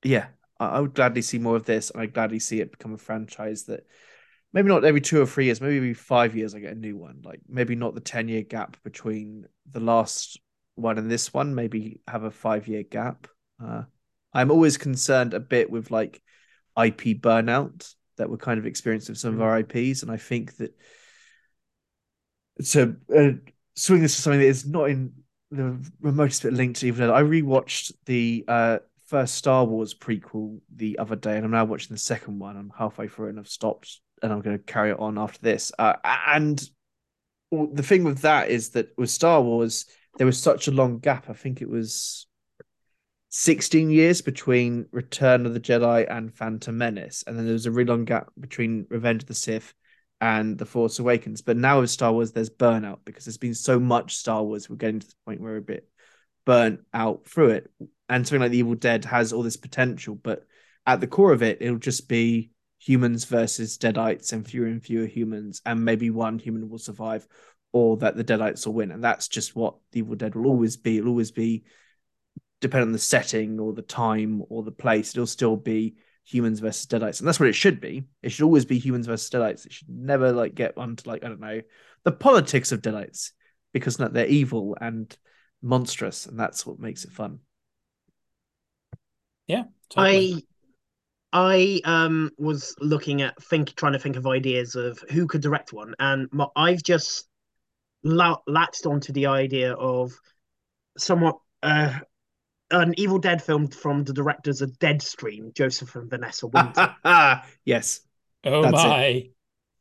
yeah, 0.02 0.28
I, 0.58 0.66
I 0.66 0.80
would 0.80 0.94
gladly 0.94 1.22
see 1.22 1.38
more 1.38 1.56
of 1.56 1.64
this, 1.64 1.90
and 1.90 2.00
I'd 2.00 2.14
gladly 2.14 2.38
see 2.38 2.60
it 2.60 2.72
become 2.72 2.94
a 2.94 2.98
franchise 2.98 3.64
that 3.64 3.86
maybe 4.52 4.68
not 4.68 4.84
every 4.84 5.00
two 5.00 5.20
or 5.20 5.26
three 5.26 5.46
years, 5.46 5.60
maybe 5.60 5.76
every 5.76 5.94
five 5.94 6.34
years 6.34 6.54
I 6.54 6.60
get 6.60 6.72
a 6.72 6.78
new 6.78 6.96
one. 6.96 7.20
Like 7.24 7.40
maybe 7.48 7.74
not 7.74 7.94
the 7.94 8.00
ten 8.00 8.28
year 8.28 8.42
gap 8.42 8.76
between 8.82 9.46
the 9.70 9.80
last 9.80 10.40
one 10.74 10.98
and 10.98 11.10
this 11.10 11.32
one. 11.32 11.54
Maybe 11.54 12.00
have 12.08 12.24
a 12.24 12.30
five 12.30 12.68
year 12.68 12.82
gap. 12.82 13.26
Uh, 13.62 13.82
I'm 14.32 14.50
always 14.50 14.78
concerned 14.78 15.34
a 15.34 15.40
bit 15.40 15.70
with 15.70 15.90
like 15.90 16.22
IP 16.76 17.20
burnout 17.20 17.94
that 18.16 18.30
we're 18.30 18.38
kind 18.38 18.58
of 18.58 18.66
experiencing 18.66 19.12
with 19.12 19.18
some 19.18 19.34
of 19.34 19.42
our 19.42 19.58
IPs, 19.58 20.02
and 20.02 20.10
I 20.10 20.16
think 20.16 20.56
that 20.56 20.74
to 22.66 22.96
uh, 23.14 23.30
swing 23.74 24.02
this 24.02 24.16
to 24.16 24.22
something 24.22 24.40
that 24.40 24.46
is 24.46 24.66
not 24.66 24.90
in 24.90 25.12
the 25.52 25.78
remotest 26.00 26.42
bit 26.42 26.54
linked 26.54 26.80
to 26.80 26.86
Evil 26.86 27.06
Dead. 27.06 27.14
I 27.14 27.22
rewatched 27.22 27.92
the 28.06 28.44
uh, 28.48 28.78
first 29.06 29.34
Star 29.34 29.64
Wars 29.64 29.94
prequel 29.94 30.58
the 30.74 30.98
other 30.98 31.14
day, 31.14 31.36
and 31.36 31.44
I'm 31.44 31.50
now 31.50 31.66
watching 31.66 31.94
the 31.94 31.98
second 31.98 32.38
one. 32.38 32.56
I'm 32.56 32.72
halfway 32.76 33.06
through, 33.06 33.26
it, 33.26 33.30
and 33.30 33.38
I've 33.38 33.48
stopped, 33.48 34.00
and 34.22 34.32
I'm 34.32 34.40
going 34.40 34.58
to 34.58 34.64
carry 34.64 34.90
it 34.90 34.98
on 34.98 35.18
after 35.18 35.38
this. 35.40 35.70
Uh, 35.78 35.94
and 36.26 36.62
the 37.50 37.82
thing 37.82 38.02
with 38.04 38.20
that 38.20 38.50
is 38.50 38.70
that 38.70 38.88
with 38.96 39.10
Star 39.10 39.42
Wars, 39.42 39.84
there 40.16 40.26
was 40.26 40.40
such 40.40 40.68
a 40.68 40.72
long 40.72 40.98
gap. 40.98 41.28
I 41.28 41.34
think 41.34 41.60
it 41.60 41.68
was 41.68 42.26
16 43.28 43.90
years 43.90 44.22
between 44.22 44.86
Return 44.90 45.44
of 45.44 45.52
the 45.52 45.60
Jedi 45.60 46.10
and 46.10 46.34
Phantom 46.34 46.76
Menace, 46.76 47.24
and 47.26 47.36
then 47.36 47.44
there 47.44 47.52
was 47.52 47.66
a 47.66 47.70
really 47.70 47.90
long 47.90 48.06
gap 48.06 48.30
between 48.40 48.86
Revenge 48.88 49.24
of 49.24 49.28
the 49.28 49.34
Sith 49.34 49.74
and 50.22 50.56
The 50.56 50.64
Force 50.64 51.00
Awakens. 51.00 51.42
But 51.42 51.56
now 51.56 51.80
with 51.80 51.90
Star 51.90 52.12
Wars, 52.12 52.30
there's 52.30 52.48
burnout 52.48 53.00
because 53.04 53.24
there's 53.24 53.38
been 53.38 53.54
so 53.54 53.80
much 53.80 54.14
Star 54.14 54.42
Wars. 54.44 54.70
We're 54.70 54.76
getting 54.76 55.00
to 55.00 55.06
the 55.06 55.14
point 55.26 55.40
where 55.40 55.52
we're 55.52 55.58
a 55.58 55.62
bit 55.62 55.88
burnt 56.46 56.82
out 56.94 57.26
through 57.26 57.50
it. 57.50 57.70
And 58.08 58.24
something 58.24 58.40
like 58.40 58.52
The 58.52 58.58
Evil 58.58 58.76
Dead 58.76 59.04
has 59.06 59.32
all 59.32 59.42
this 59.42 59.56
potential, 59.56 60.14
but 60.14 60.46
at 60.86 61.00
the 61.00 61.08
core 61.08 61.32
of 61.32 61.42
it, 61.42 61.58
it'll 61.60 61.76
just 61.76 62.08
be 62.08 62.52
humans 62.78 63.24
versus 63.24 63.78
Deadites 63.78 64.32
and 64.32 64.46
fewer 64.46 64.68
and 64.68 64.82
fewer 64.82 65.06
humans, 65.06 65.60
and 65.66 65.84
maybe 65.84 66.10
one 66.10 66.38
human 66.38 66.68
will 66.68 66.78
survive, 66.78 67.26
or 67.72 67.96
that 67.96 68.16
the 68.16 68.24
Deadites 68.24 68.64
will 68.64 68.74
win. 68.74 68.92
And 68.92 69.02
that's 69.02 69.26
just 69.26 69.56
what 69.56 69.74
The 69.90 70.00
Evil 70.00 70.14
Dead 70.14 70.36
will 70.36 70.46
always 70.46 70.76
be. 70.76 70.98
It'll 70.98 71.10
always 71.10 71.32
be 71.32 71.64
depending 72.60 72.88
on 72.88 72.92
the 72.92 72.98
setting 72.98 73.58
or 73.58 73.72
the 73.72 73.82
time 73.82 74.40
or 74.48 74.62
the 74.62 74.70
place, 74.70 75.10
it'll 75.14 75.26
still 75.26 75.56
be 75.56 75.96
humans 76.24 76.60
versus 76.60 76.86
deadites, 76.86 77.18
and 77.20 77.28
that's 77.28 77.40
what 77.40 77.48
it 77.48 77.54
should 77.54 77.80
be. 77.80 78.04
It 78.22 78.30
should 78.30 78.44
always 78.44 78.64
be 78.64 78.78
humans 78.78 79.06
versus 79.06 79.30
deadites. 79.30 79.66
It 79.66 79.72
should 79.72 79.88
never 79.88 80.32
like 80.32 80.54
get 80.54 80.76
onto 80.78 81.08
like 81.08 81.24
I 81.24 81.28
don't 81.28 81.40
know 81.40 81.60
the 82.04 82.12
politics 82.12 82.72
of 82.72 82.82
deadites 82.82 83.32
because 83.72 83.98
no, 83.98 84.08
they're 84.08 84.26
evil 84.26 84.76
and 84.80 85.16
monstrous, 85.62 86.26
and 86.26 86.38
that's 86.38 86.66
what 86.66 86.78
makes 86.78 87.04
it 87.04 87.12
fun. 87.12 87.40
Yeah, 89.46 89.64
totally. 89.88 90.46
I 91.32 91.80
I 91.84 91.90
um 91.90 92.30
was 92.38 92.74
looking 92.80 93.22
at 93.22 93.42
think 93.44 93.74
trying 93.74 93.94
to 93.94 93.98
think 93.98 94.16
of 94.16 94.26
ideas 94.26 94.74
of 94.74 94.98
who 95.10 95.26
could 95.26 95.40
direct 95.40 95.72
one, 95.72 95.94
and 95.98 96.28
my, 96.32 96.46
I've 96.56 96.82
just 96.82 97.26
la- 98.02 98.40
latched 98.46 98.86
onto 98.86 99.12
the 99.12 99.26
idea 99.26 99.74
of 99.74 100.12
somewhat 100.98 101.38
uh 101.62 101.98
an 102.72 102.94
Evil 102.98 103.18
Dead 103.18 103.42
film 103.42 103.68
from 103.68 104.04
the 104.04 104.12
directors 104.12 104.62
of 104.62 104.78
Deadstream, 104.78 105.54
Joseph 105.54 105.94
and 105.96 106.10
Vanessa 106.10 106.46
Winter. 106.48 106.94
yes, 107.64 108.00
oh 108.44 108.62
that's 108.62 108.72
my! 108.74 109.28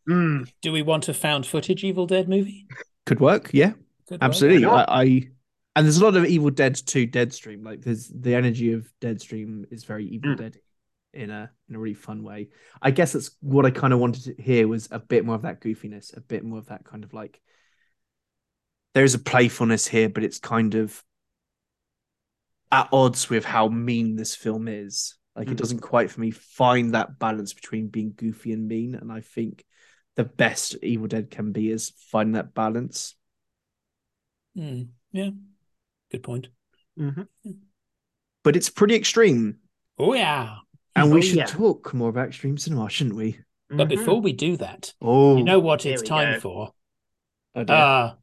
Mm, 0.09 0.51
Do 0.61 0.71
we 0.71 0.81
want 0.81 1.09
a 1.09 1.13
found 1.13 1.45
footage 1.45 1.83
Evil 1.83 2.05
Dead 2.07 2.27
movie? 2.29 2.67
could 3.05 3.19
work. 3.19 3.49
Yeah, 3.53 3.71
Good 4.07 4.15
work. 4.15 4.23
absolutely. 4.23 4.65
Why 4.65 4.77
not? 4.77 4.89
I, 4.89 5.01
I 5.03 5.29
and 5.75 5.85
there's 5.85 5.97
a 5.97 6.03
lot 6.03 6.15
of 6.17 6.25
Evil 6.25 6.49
Dead 6.51 6.75
to 6.75 7.07
Deadstream. 7.07 7.63
Like 7.65 7.81
there's 7.81 8.07
the 8.09 8.35
energy 8.35 8.73
of 8.73 8.91
Deadstream 9.01 9.65
is 9.71 9.83
very 9.85 10.05
Evil 10.07 10.31
Mm. 10.31 10.37
Dead 10.37 10.57
in 11.13 11.29
a 11.29 11.51
in 11.69 11.75
a 11.75 11.79
really 11.79 11.93
fun 11.93 12.23
way. 12.23 12.49
I 12.81 12.91
guess 12.91 13.13
that's 13.13 13.31
what 13.41 13.65
I 13.65 13.71
kind 13.71 13.93
of 13.93 13.99
wanted 13.99 14.35
to 14.35 14.41
hear 14.41 14.67
was 14.67 14.87
a 14.91 14.99
bit 14.99 15.25
more 15.25 15.35
of 15.35 15.41
that 15.43 15.61
goofiness, 15.61 16.15
a 16.15 16.21
bit 16.21 16.43
more 16.43 16.59
of 16.59 16.67
that 16.67 16.83
kind 16.85 17.03
of 17.03 17.13
like 17.13 17.41
there's 18.93 19.13
a 19.13 19.19
playfulness 19.19 19.87
here, 19.87 20.09
but 20.09 20.23
it's 20.23 20.39
kind 20.39 20.75
of 20.75 21.01
at 22.72 22.89
odds 22.91 23.30
with 23.30 23.45
how 23.45 23.67
mean 23.67 24.15
this 24.15 24.36
film 24.36 24.67
is. 24.67 25.15
Like 25.36 25.47
it 25.47 25.55
Mm. 25.55 25.57
doesn't 25.57 25.80
quite 25.80 26.11
for 26.11 26.22
me 26.22 26.32
find 26.32 26.93
that 26.93 27.19
balance 27.19 27.53
between 27.53 27.88
being 27.88 28.13
goofy 28.15 28.51
and 28.53 28.67
mean, 28.67 28.95
and 28.95 29.11
I 29.11 29.22
think 29.22 29.63
the 30.15 30.26
best 30.26 30.76
Evil 30.84 31.07
Dead 31.07 31.32
can 31.32 31.51
be 31.51 31.69
is 31.72 31.91
find 32.11 32.36
that 32.36 32.53
balance. 32.53 33.15
Hmm, 34.55 34.82
yeah, 35.11 35.30
good 36.11 36.24
point. 36.24 36.49
mhm. 36.97 37.28
But 38.43 38.55
it's 38.55 38.69
pretty 38.69 38.95
extreme. 38.95 39.57
Oh 39.97 40.13
yeah! 40.13 40.57
And 40.95 41.13
we 41.13 41.22
Oh, 41.22 41.24
should 41.24 41.38
yeah. 41.38 41.45
talk 41.45 41.93
more 41.93 42.09
about 42.09 42.28
extreme 42.28 42.57
cinema, 42.57 42.89
shouldn't 42.89 43.15
we? 43.15 43.39
But 43.69 43.88
Mhm. 43.88 43.89
before 43.89 44.19
we 44.19 44.34
do 44.34 44.57
that, 44.57 44.93
Oh, 45.01 45.38
you 45.38 45.43
know 45.43 45.59
what 45.59 45.86
it's 45.86 46.01
time 46.01 46.34
go. 46.34 46.39
for? 46.39 46.74
oh 47.55 47.63
dear. 47.63 47.76
Ah, 47.78 48.17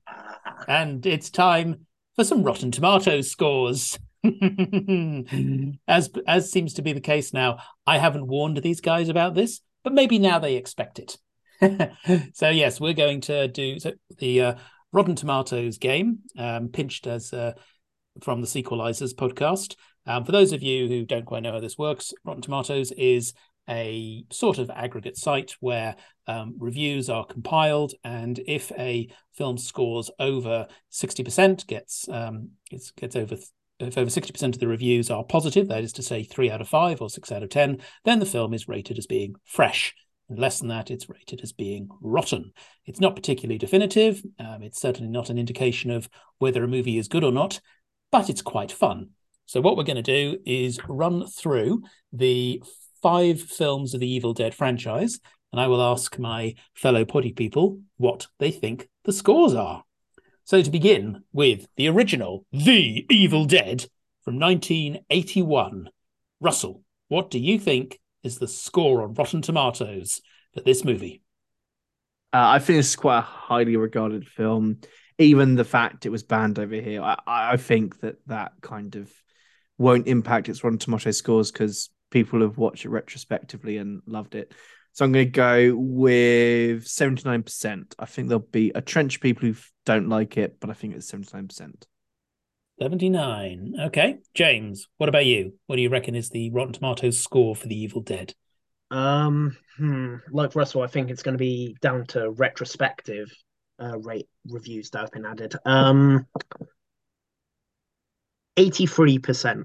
and 0.66 1.06
it's 1.06 1.30
time 1.30 1.86
for 2.16 2.24
some 2.24 2.42
Rotten 2.42 2.70
Tomatoes 2.70 3.30
scores. 3.30 3.98
as 5.88 6.10
as 6.26 6.50
seems 6.50 6.74
to 6.74 6.82
be 6.82 6.92
the 6.92 7.00
case 7.00 7.32
now, 7.32 7.58
I 7.86 7.98
haven't 7.98 8.26
warned 8.26 8.58
these 8.58 8.80
guys 8.80 9.08
about 9.08 9.34
this, 9.34 9.60
but 9.84 9.92
maybe 9.92 10.18
now 10.18 10.38
they 10.38 10.56
expect 10.56 10.98
it. 10.98 11.18
so 12.34 12.48
yes, 12.48 12.80
we're 12.80 12.94
going 12.94 13.20
to 13.22 13.48
do 13.48 13.78
so 13.78 13.92
the 14.18 14.40
uh, 14.40 14.54
Rotten 14.92 15.14
Tomatoes 15.14 15.78
game, 15.78 16.20
um, 16.36 16.68
pinched 16.68 17.06
as 17.06 17.32
uh, 17.32 17.52
from 18.22 18.40
the 18.40 18.46
Sequelizers 18.46 19.14
podcast. 19.14 19.76
Um, 20.06 20.24
for 20.24 20.32
those 20.32 20.52
of 20.52 20.62
you 20.62 20.88
who 20.88 21.04
don't 21.04 21.26
quite 21.26 21.42
know 21.42 21.52
how 21.52 21.60
this 21.60 21.78
works, 21.78 22.12
Rotten 22.24 22.42
Tomatoes 22.42 22.92
is 22.92 23.34
a 23.68 24.24
sort 24.30 24.58
of 24.58 24.70
aggregate 24.70 25.18
site 25.18 25.54
where 25.60 25.94
um, 26.26 26.54
reviews 26.58 27.10
are 27.10 27.26
compiled, 27.26 27.92
and 28.02 28.40
if 28.46 28.72
a 28.72 29.08
film 29.34 29.58
scores 29.58 30.10
over 30.18 30.66
sixty 30.88 31.22
percent, 31.22 31.66
gets 31.66 32.08
um, 32.08 32.50
gets 32.96 33.16
over 33.16 33.36
if 33.80 33.98
over 33.98 34.10
sixty 34.10 34.32
percent 34.32 34.54
of 34.54 34.60
the 34.60 34.68
reviews 34.68 35.10
are 35.10 35.24
positive, 35.24 35.68
that 35.68 35.84
is 35.84 35.92
to 35.94 36.02
say 36.02 36.22
three 36.22 36.50
out 36.50 36.60
of 36.60 36.68
five 36.68 37.00
or 37.00 37.10
six 37.10 37.30
out 37.30 37.42
of 37.42 37.50
ten, 37.50 37.80
then 38.04 38.18
the 38.18 38.26
film 38.26 38.54
is 38.54 38.68
rated 38.68 38.98
as 38.98 39.06
being 39.06 39.34
fresh. 39.44 39.94
And 40.28 40.38
less 40.38 40.58
than 40.58 40.68
that, 40.68 40.90
it's 40.90 41.08
rated 41.08 41.40
as 41.42 41.52
being 41.52 41.88
rotten. 42.02 42.52
It's 42.84 43.00
not 43.00 43.16
particularly 43.16 43.58
definitive. 43.58 44.22
Um, 44.38 44.62
it's 44.62 44.80
certainly 44.80 45.10
not 45.10 45.30
an 45.30 45.38
indication 45.38 45.90
of 45.90 46.08
whether 46.38 46.62
a 46.62 46.68
movie 46.68 46.98
is 46.98 47.08
good 47.08 47.24
or 47.24 47.32
not, 47.32 47.60
but 48.12 48.28
it's 48.28 48.42
quite 48.42 48.72
fun. 48.72 49.10
So 49.46 49.62
what 49.62 49.76
we're 49.76 49.84
going 49.84 49.96
to 49.96 50.02
do 50.02 50.38
is 50.44 50.78
run 50.86 51.26
through 51.26 51.82
the 52.12 52.62
five 53.00 53.40
films 53.40 53.94
of 53.94 54.00
the 54.00 54.10
Evil 54.10 54.34
Dead 54.34 54.54
franchise, 54.54 55.18
and 55.50 55.60
I 55.60 55.66
will 55.68 55.80
ask 55.80 56.18
my 56.18 56.54
fellow 56.74 57.06
Pody 57.06 57.32
People 57.32 57.80
what 57.96 58.26
they 58.38 58.50
think 58.50 58.88
the 59.04 59.12
scores 59.12 59.54
are. 59.54 59.84
So 60.48 60.62
to 60.62 60.70
begin 60.70 61.24
with 61.30 61.66
the 61.76 61.88
original 61.88 62.46
The 62.52 63.04
Evil 63.10 63.44
Dead 63.44 63.84
from 64.22 64.38
1981. 64.38 65.90
Russell, 66.40 66.82
what 67.08 67.30
do 67.30 67.38
you 67.38 67.58
think 67.58 68.00
is 68.22 68.38
the 68.38 68.48
score 68.48 69.02
on 69.02 69.12
Rotten 69.12 69.42
Tomatoes 69.42 70.22
for 70.54 70.62
this 70.62 70.86
movie? 70.86 71.20
Uh, 72.32 72.56
I 72.56 72.60
think 72.60 72.78
it's 72.78 72.96
quite 72.96 73.18
a 73.18 73.20
highly 73.20 73.76
regarded 73.76 74.26
film. 74.26 74.78
Even 75.18 75.54
the 75.54 75.64
fact 75.64 76.06
it 76.06 76.12
was 76.12 76.22
banned 76.22 76.58
over 76.58 76.76
here, 76.76 77.02
I, 77.02 77.18
I 77.26 77.56
think 77.58 78.00
that 78.00 78.16
that 78.28 78.52
kind 78.62 78.96
of 78.96 79.12
won't 79.76 80.08
impact 80.08 80.48
its 80.48 80.64
Rotten 80.64 80.78
Tomato 80.78 81.10
scores 81.10 81.52
because 81.52 81.90
people 82.10 82.40
have 82.40 82.56
watched 82.56 82.86
it 82.86 82.88
retrospectively 82.88 83.76
and 83.76 84.00
loved 84.06 84.34
it. 84.34 84.54
So 84.98 85.04
I'm 85.04 85.12
going 85.12 85.26
to 85.26 85.30
go 85.30 85.76
with 85.76 86.84
79%. 86.84 87.94
I 88.00 88.04
think 88.04 88.26
there'll 88.26 88.40
be 88.40 88.72
a 88.74 88.80
trench 88.80 89.14
of 89.14 89.22
people 89.22 89.46
who 89.46 89.54
don't 89.86 90.08
like 90.08 90.36
it, 90.36 90.58
but 90.58 90.70
I 90.70 90.72
think 90.72 90.96
it's 90.96 91.08
79%. 91.08 91.84
79. 92.82 93.74
Okay. 93.78 94.18
James, 94.34 94.88
what 94.96 95.08
about 95.08 95.24
you? 95.24 95.54
What 95.68 95.76
do 95.76 95.82
you 95.82 95.88
reckon 95.88 96.16
is 96.16 96.30
the 96.30 96.50
Rotten 96.50 96.72
Tomatoes 96.72 97.16
score 97.16 97.54
for 97.54 97.68
The 97.68 97.80
Evil 97.80 98.00
Dead? 98.00 98.34
Um, 98.90 99.56
hmm, 99.76 100.16
like 100.32 100.56
Russell, 100.56 100.82
I 100.82 100.88
think 100.88 101.10
it's 101.10 101.22
going 101.22 101.34
to 101.34 101.38
be 101.38 101.76
down 101.80 102.04
to 102.06 102.30
retrospective 102.30 103.30
uh, 103.80 104.00
rate 104.00 104.28
reviews 104.48 104.90
that 104.90 105.02
have 105.02 105.12
been 105.12 105.26
added. 105.26 105.54
Um, 105.64 106.26
83%. 108.56 109.64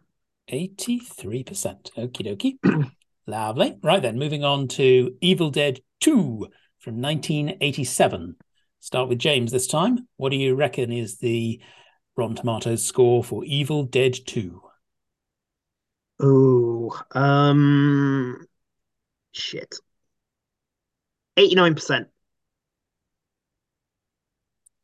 83%. 0.52 1.92
Okie 1.98 2.60
dokie. 2.62 2.92
Lovely. 3.26 3.78
Right 3.82 4.02
then, 4.02 4.20
moving 4.20 4.44
on 4.44 4.68
to 4.70 5.16
Evil 5.22 5.50
Dead 5.50 5.80
2 6.02 6.48
from 6.80 7.02
1987. 7.02 8.36
Start 8.80 9.08
with 9.08 9.20
James 9.20 9.52
this 9.52 9.68
time. 9.68 10.08
What 10.18 10.32
do 10.32 10.36
you 10.36 10.56
reckon 10.56 10.92
is 10.92 11.18
the 11.20 11.62
Rotten 12.18 12.36
Tomatoes 12.36 12.86
score 12.86 13.24
for 13.24 13.46
Evil 13.46 13.84
Dead 13.84 14.14
2? 14.26 14.62
Oh, 16.20 17.00
um, 17.12 18.46
shit. 19.32 19.76
89%. 21.38 22.06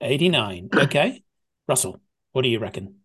89. 0.02 0.70
Okay. 0.76 1.24
Russell, 1.68 2.00
what 2.32 2.42
do 2.42 2.50
you 2.50 2.60
reckon? 2.60 2.96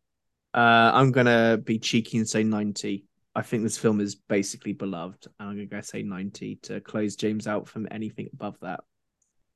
Uh, 0.54 0.90
I'm 0.94 1.12
gonna 1.12 1.58
be 1.58 1.78
cheeky 1.78 2.16
and 2.18 2.28
say 2.28 2.44
90. 2.44 3.04
I 3.34 3.42
think 3.42 3.62
this 3.62 3.78
film 3.78 4.00
is 4.00 4.14
basically 4.14 4.72
beloved, 4.72 5.26
and 5.38 5.48
I'm 5.48 5.56
gonna 5.56 5.66
go 5.66 5.80
say 5.80 6.02
90 6.02 6.56
to 6.62 6.80
close 6.80 7.16
James 7.16 7.46
out 7.46 7.68
from 7.68 7.88
anything 7.90 8.28
above 8.32 8.56
that. 8.62 8.80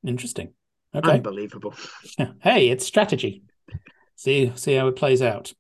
Interesting. 0.04 0.52
Okay. 0.94 1.12
Unbelievable. 1.12 1.74
Hey, 2.40 2.70
it's 2.70 2.86
strategy. 2.86 3.42
See, 4.16 4.52
see 4.56 4.74
how 4.74 4.88
it 4.88 4.96
plays 4.96 5.22
out. 5.22 5.52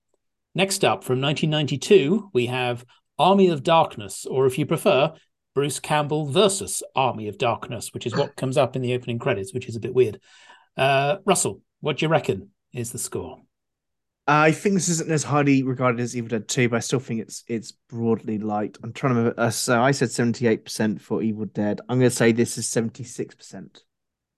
Next 0.54 0.84
up, 0.84 1.04
from 1.04 1.20
1992, 1.20 2.30
we 2.32 2.46
have 2.46 2.84
Army 3.18 3.48
of 3.48 3.62
Darkness, 3.62 4.26
or 4.26 4.46
if 4.46 4.58
you 4.58 4.66
prefer, 4.66 5.12
Bruce 5.54 5.78
Campbell 5.78 6.26
versus 6.26 6.82
Army 6.96 7.28
of 7.28 7.38
Darkness, 7.38 7.92
which 7.92 8.06
is 8.06 8.16
what 8.16 8.36
comes 8.36 8.56
up 8.56 8.74
in 8.74 8.82
the 8.82 8.94
opening 8.94 9.18
credits, 9.18 9.54
which 9.54 9.68
is 9.68 9.76
a 9.76 9.80
bit 9.80 9.94
weird. 9.94 10.20
Uh, 10.76 11.18
Russell, 11.24 11.62
what 11.80 11.98
do 11.98 12.06
you 12.06 12.10
reckon 12.10 12.50
is 12.72 12.90
the 12.90 12.98
score? 12.98 13.40
I 14.30 14.52
think 14.52 14.74
this 14.74 14.90
isn't 14.90 15.10
as 15.10 15.22
highly 15.22 15.62
regarded 15.62 16.02
as 16.02 16.14
Evil 16.14 16.28
Dead 16.28 16.48
2, 16.48 16.68
but 16.68 16.76
I 16.76 16.80
still 16.80 17.00
think 17.00 17.22
it's 17.22 17.44
it's 17.48 17.72
broadly 17.72 18.38
liked. 18.38 18.76
I'm 18.82 18.92
trying 18.92 19.14
to 19.14 19.18
remember. 19.20 19.40
Uh, 19.40 19.50
so 19.50 19.80
I 19.80 19.90
said 19.92 20.08
78% 20.08 21.00
for 21.00 21.22
Evil 21.22 21.46
Dead. 21.46 21.80
I'm 21.88 21.98
going 21.98 22.10
to 22.10 22.14
say 22.14 22.32
this 22.32 22.58
is 22.58 22.66
76%. 22.66 23.80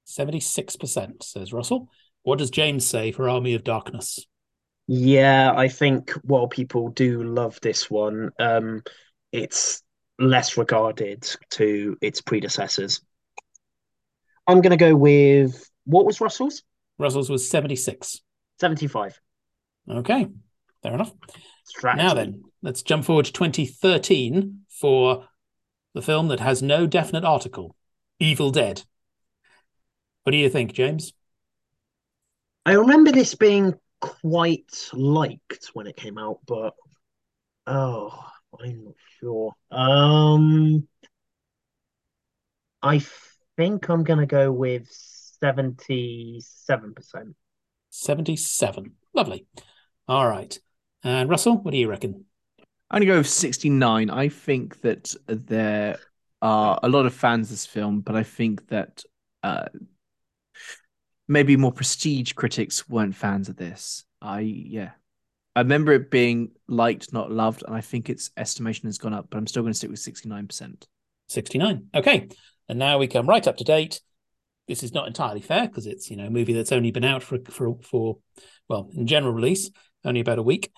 76%, 0.07 1.23
says 1.25 1.53
Russell. 1.53 1.89
What 2.23 2.39
does 2.39 2.51
James 2.51 2.87
say 2.87 3.11
for 3.11 3.29
Army 3.29 3.55
of 3.55 3.65
Darkness? 3.65 4.25
Yeah, 4.87 5.53
I 5.57 5.67
think 5.67 6.13
while 6.23 6.47
people 6.47 6.91
do 6.91 7.25
love 7.25 7.59
this 7.61 7.91
one, 7.91 8.31
um, 8.39 8.83
it's 9.33 9.83
less 10.21 10.57
regarded 10.57 11.29
to 11.51 11.97
its 12.01 12.21
predecessors. 12.21 13.01
I'm 14.47 14.61
going 14.61 14.71
to 14.71 14.77
go 14.77 14.95
with 14.95 15.69
what 15.85 16.07
was 16.07 16.21
Russell's? 16.21 16.63
Russell's 16.99 17.31
was 17.31 17.49
76. 17.51 18.21
75. 18.61 19.21
Okay, 19.91 20.29
fair 20.83 20.95
enough. 20.95 21.13
Strategy. 21.65 22.03
Now 22.03 22.15
then, 22.15 22.45
let's 22.63 22.83
jump 22.83 23.05
forward 23.05 23.27
to 23.27 23.33
2013 23.33 24.61
for 24.69 25.29
the 25.95 26.03
film 26.03 26.29
that 26.29 26.41
has 26.41 26.63
no 26.63 26.87
definite 26.87 27.25
article 27.25 27.75
Evil 28.19 28.51
Dead. 28.51 28.83
What 30.23 30.33
do 30.33 30.39
you 30.39 30.49
think, 30.49 30.73
James? 30.73 31.13
I 32.65 32.75
remember 32.75 33.11
this 33.11 33.35
being 33.35 33.75
quite 34.01 34.91
liked 34.93 35.71
when 35.73 35.87
it 35.87 35.97
came 35.97 36.19
out, 36.19 36.39
but 36.47 36.75
oh, 37.67 38.17
I'm 38.61 38.85
not 38.85 38.95
sure. 39.19 39.53
Um, 39.71 40.87
I 42.83 43.03
think 43.57 43.89
I'm 43.89 44.05
gonna 44.05 44.27
go 44.27 44.53
with 44.53 44.89
77%. 45.43 47.35
77. 47.91 48.93
Lovely. 49.15 49.47
All 50.11 50.27
right. 50.27 50.59
And 51.05 51.31
Russell, 51.31 51.59
what 51.59 51.71
do 51.71 51.77
you 51.77 51.89
reckon? 51.89 52.25
I'm 52.91 52.99
going 52.99 53.03
to 53.03 53.07
go 53.07 53.19
with 53.19 53.29
69. 53.29 54.11
I 54.11 54.29
think 54.29 54.81
that 54.81 55.15
there 55.29 56.01
are 56.43 56.81
a 56.83 56.89
lot 56.89 57.07
of 57.07 57.15
fans 57.15 57.47
of 57.47 57.51
this 57.51 57.65
film, 57.65 58.01
but 58.01 58.17
I 58.17 58.25
think 58.25 58.67
that 58.71 59.05
uh, 59.45 59.67
maybe 61.29 61.57
more 61.57 61.71
prestige 61.71 62.33
critics 62.33 62.89
weren't 62.89 63.15
fans 63.15 63.49
of 63.49 63.55
this. 63.55 64.05
I, 64.21 64.41
yeah. 64.41 64.91
I 65.55 65.61
remember 65.61 65.93
it 65.93 66.11
being 66.11 66.51
liked, 66.67 67.13
not 67.13 67.31
loved, 67.31 67.63
and 67.65 67.77
I 67.77 67.81
think 67.81 68.11
its 68.11 68.33
estimation 68.37 68.89
has 68.89 68.99
gone 68.99 69.15
up, 69.15 69.29
but 69.31 69.39
I'm 69.39 69.47
still 69.47 69.63
going 69.63 69.75
to 69.75 69.79
stick 69.79 69.91
with 69.91 70.01
69%. 70.01 70.89
69. 71.29 71.87
Okay. 71.95 72.29
And 72.69 72.81
now 72.81 72.99
we 72.99 73.07
come 73.07 73.29
right 73.29 73.47
up 73.47 73.59
to 73.59 73.65
date. 73.65 74.01
This 74.67 74.83
is 74.83 74.93
not 74.93 75.07
entirely 75.07 75.41
fair 75.41 75.69
because 75.69 75.87
it's, 75.87 76.11
you 76.11 76.17
know, 76.17 76.27
a 76.27 76.31
movie 76.31 76.53
that's 76.53 76.73
only 76.73 76.91
been 76.91 77.05
out 77.05 77.23
for, 77.23 77.39
for, 77.49 77.79
for, 77.83 78.19
well, 78.69 78.91
in 78.93 79.07
general 79.07 79.33
release, 79.33 79.71
only 80.05 80.21
about 80.21 80.39
a 80.39 80.43
week. 80.43 80.71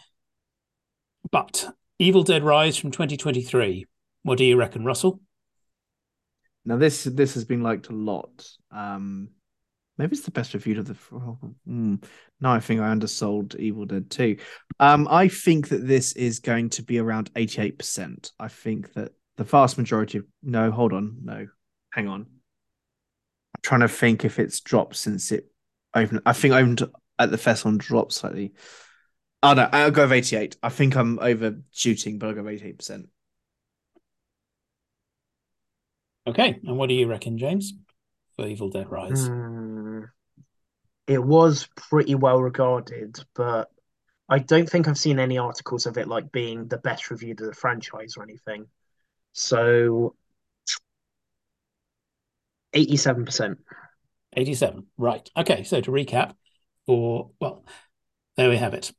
But 1.30 1.68
Evil 1.98 2.22
Dead 2.22 2.42
Rise 2.42 2.76
from 2.76 2.90
2023. 2.90 3.86
What 4.22 4.38
do 4.38 4.44
you 4.44 4.56
reckon, 4.56 4.84
Russell? 4.84 5.20
Now 6.64 6.76
this 6.76 7.04
this 7.04 7.34
has 7.34 7.44
been 7.44 7.62
liked 7.62 7.88
a 7.88 7.92
lot. 7.92 8.46
Um, 8.70 9.30
maybe 9.98 10.16
it's 10.16 10.24
the 10.24 10.30
best 10.30 10.54
reviewed 10.54 10.78
of 10.78 10.86
the. 10.86 10.94
Mm, 11.68 12.02
now 12.40 12.52
I 12.52 12.60
think 12.60 12.80
I 12.80 12.90
undersold 12.90 13.54
Evil 13.56 13.84
Dead 13.84 14.10
2. 14.10 14.36
Um, 14.78 15.08
I 15.10 15.28
think 15.28 15.68
that 15.68 15.86
this 15.86 16.12
is 16.12 16.38
going 16.38 16.70
to 16.70 16.82
be 16.82 16.98
around 16.98 17.32
88%. 17.34 18.30
I 18.38 18.48
think 18.48 18.92
that 18.94 19.12
the 19.36 19.44
vast 19.44 19.78
majority 19.78 20.18
of 20.18 20.24
no, 20.42 20.70
hold 20.70 20.92
on, 20.92 21.18
no, 21.22 21.46
hang 21.92 22.08
on. 22.08 22.20
I'm 22.20 23.60
trying 23.62 23.80
to 23.80 23.88
think 23.88 24.24
if 24.24 24.38
it's 24.38 24.60
dropped 24.60 24.96
since 24.96 25.32
it 25.32 25.46
opened. 25.94 26.22
I 26.26 26.32
think 26.32 26.54
opened 26.54 26.82
at 27.18 27.30
the 27.30 27.38
festival 27.38 27.70
and 27.70 27.80
dropped 27.80 28.12
slightly. 28.12 28.52
Oh 29.42 29.54
no, 29.54 29.68
I'll 29.72 29.90
go 29.90 30.02
with 30.02 30.12
88. 30.12 30.56
I 30.62 30.68
think 30.68 30.96
I'm 30.96 31.18
overshooting, 31.18 32.18
but 32.18 32.28
I'll 32.28 32.34
go 32.34 32.42
with 32.44 32.62
88%. 32.62 33.08
Okay. 36.28 36.60
And 36.64 36.76
what 36.76 36.88
do 36.88 36.94
you 36.94 37.08
reckon, 37.08 37.38
James, 37.38 37.72
for 38.36 38.46
Evil 38.46 38.68
Dead 38.68 38.88
Rise? 38.90 39.26
Hmm. 39.26 40.02
It 41.08 41.22
was 41.22 41.68
pretty 41.74 42.14
well 42.14 42.40
regarded, 42.40 43.18
but 43.34 43.68
I 44.28 44.38
don't 44.38 44.70
think 44.70 44.86
I've 44.86 44.96
seen 44.96 45.18
any 45.18 45.36
articles 45.36 45.86
of 45.86 45.98
it 45.98 46.06
like 46.06 46.30
being 46.30 46.68
the 46.68 46.78
best 46.78 47.10
reviewed 47.10 47.40
of 47.40 47.48
the 47.48 47.54
franchise 47.54 48.14
or 48.16 48.22
anything. 48.22 48.66
So 49.32 50.14
87%. 52.74 53.56
87. 54.34 54.86
Right. 54.96 55.28
Okay. 55.36 55.64
So 55.64 55.80
to 55.80 55.90
recap, 55.90 56.34
for 56.86 57.30
well, 57.40 57.64
there 58.36 58.48
we 58.48 58.56
have 58.56 58.74
it. 58.74 58.92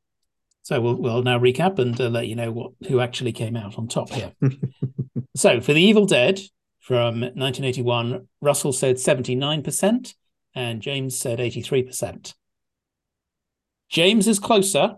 So 0.63 0.79
we'll 0.79 0.95
we'll 0.95 1.23
now 1.23 1.37
recap 1.37 1.77
and 1.77 1.99
uh, 1.99 2.07
let 2.07 2.27
you 2.27 2.35
know 2.35 2.51
what 2.51 2.71
who 2.87 3.01
actually 3.01 3.33
came 3.33 3.55
out 3.55 3.77
on 3.77 3.87
top 3.87 4.09
here. 4.09 4.31
so 5.35 5.59
for 5.59 5.73
the 5.73 5.81
Evil 5.81 6.05
Dead 6.05 6.39
from 6.79 7.19
1981, 7.21 8.27
Russell 8.41 8.73
said 8.73 8.95
79% 8.95 10.13
and 10.55 10.81
James 10.81 11.17
said 11.17 11.39
83%. 11.39 12.33
James 13.89 14.27
is 14.27 14.39
closer 14.39 14.95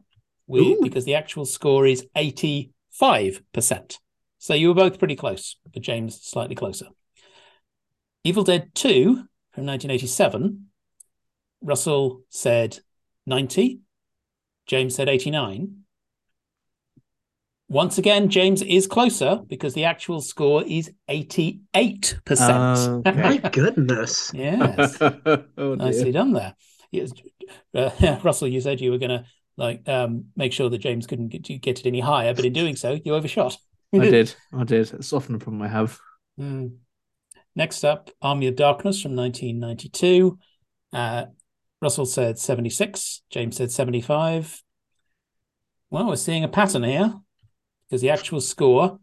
with, 0.47 0.63
Ooh. 0.63 0.79
because 0.81 1.05
the 1.05 1.15
actual 1.15 1.45
score 1.45 1.85
is 1.85 2.05
85%. 2.15 2.69
So 4.37 4.53
you 4.53 4.67
were 4.67 4.75
both 4.75 4.99
pretty 4.99 5.15
close, 5.15 5.57
but 5.71 5.81
James 5.81 6.21
slightly 6.21 6.55
closer. 6.55 6.87
Evil 8.23 8.43
Dead 8.43 8.73
2 8.75 9.13
from 9.51 9.65
1987, 9.65 10.67
Russell 11.61 12.21
said 12.29 12.79
90, 13.25 13.79
James 14.65 14.95
said 14.95 15.09
89. 15.09 15.85
Once 17.67 17.97
again, 17.97 18.29
James 18.29 18.61
is 18.61 18.85
closer 18.85 19.41
because 19.47 19.73
the 19.73 19.85
actual 19.85 20.21
score 20.21 20.63
is 20.67 20.91
88%. 21.09 23.07
Okay. 23.07 23.21
My 23.21 23.37
goodness. 23.51 24.31
yes. 24.33 24.97
oh. 25.01 25.75
Nicely 25.75 26.11
done 26.11 26.33
there. 26.33 26.55
Yes. 26.91 27.11
Uh, 27.73 28.19
Russell, 28.23 28.47
you 28.47 28.61
said 28.61 28.81
you 28.81 28.91
were 28.91 28.99
going 28.99 29.09
to 29.09 29.25
like 29.57 29.87
um, 29.89 30.25
make 30.35 30.53
sure 30.53 30.69
that 30.69 30.77
James 30.77 31.07
couldn't 31.07 31.29
get, 31.29 31.61
get 31.61 31.79
it 31.79 31.85
any 31.85 32.01
higher, 32.01 32.33
but 32.33 32.45
in 32.45 32.53
doing 32.53 32.75
so, 32.75 32.99
you 33.03 33.15
overshot. 33.15 33.57
I 33.93 34.09
did. 34.09 34.35
I 34.53 34.63
did. 34.63 34.93
It's 34.93 35.13
often 35.13 35.35
a 35.35 35.39
problem 35.39 35.61
I 35.61 35.69
have. 35.69 35.97
Mm. 36.39 36.77
Next 37.55 37.83
up, 37.85 38.11
Army 38.21 38.47
of 38.47 38.55
Darkness 38.55 39.01
from 39.01 39.15
1992. 39.15 40.37
Uh, 40.91 41.25
Russell 41.85 42.07
said 42.07 42.39
76. 42.39 43.21
James 43.29 43.57
said 43.57 43.69
75. 43.69 44.63
Well, 45.91 46.07
we're 46.07 46.15
seeing 46.15 46.43
a 46.43 46.47
pattern 46.47 46.81
here 46.81 47.13
because 47.87 48.01
the 48.01 48.09
actual 48.09 48.41
score 48.41 48.99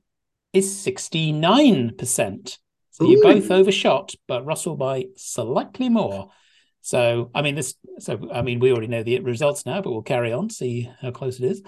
is 0.52 0.66
69%. 0.84 2.58
So 2.90 3.08
you 3.08 3.22
both 3.22 3.52
overshot, 3.52 4.16
but 4.26 4.44
Russell 4.44 4.74
by 4.74 5.04
slightly 5.14 5.90
more. 5.90 6.32
So, 6.80 7.30
I 7.32 7.42
mean, 7.42 7.54
this. 7.54 7.74
So, 8.00 8.28
I 8.32 8.42
mean, 8.42 8.58
we 8.58 8.72
already 8.72 8.88
know 8.88 9.04
the 9.04 9.20
results 9.20 9.64
now, 9.64 9.80
but 9.80 9.92
we'll 9.92 10.02
carry 10.02 10.32
on, 10.32 10.50
see 10.50 10.90
how 11.00 11.12
close 11.12 11.38
it 11.38 11.44
is. 11.44 11.62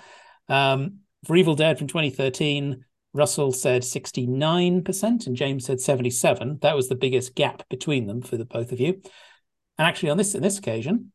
Um, 0.48 0.98
for 1.24 1.36
Evil 1.36 1.54
Dead 1.54 1.78
from 1.78 1.86
2013, 1.86 2.84
Russell 3.12 3.52
said 3.52 3.82
69% 3.82 5.26
and 5.28 5.36
James 5.36 5.64
said 5.64 5.80
77. 5.80 6.58
That 6.62 6.74
was 6.74 6.88
the 6.88 6.96
biggest 6.96 7.36
gap 7.36 7.62
between 7.68 8.08
them 8.08 8.20
for 8.20 8.36
the 8.36 8.44
both 8.44 8.72
of 8.72 8.80
you. 8.80 9.00
And 9.78 9.86
actually, 9.86 10.10
on 10.10 10.16
this 10.16 10.34
in 10.34 10.42
this 10.42 10.58
occasion, 10.58 11.12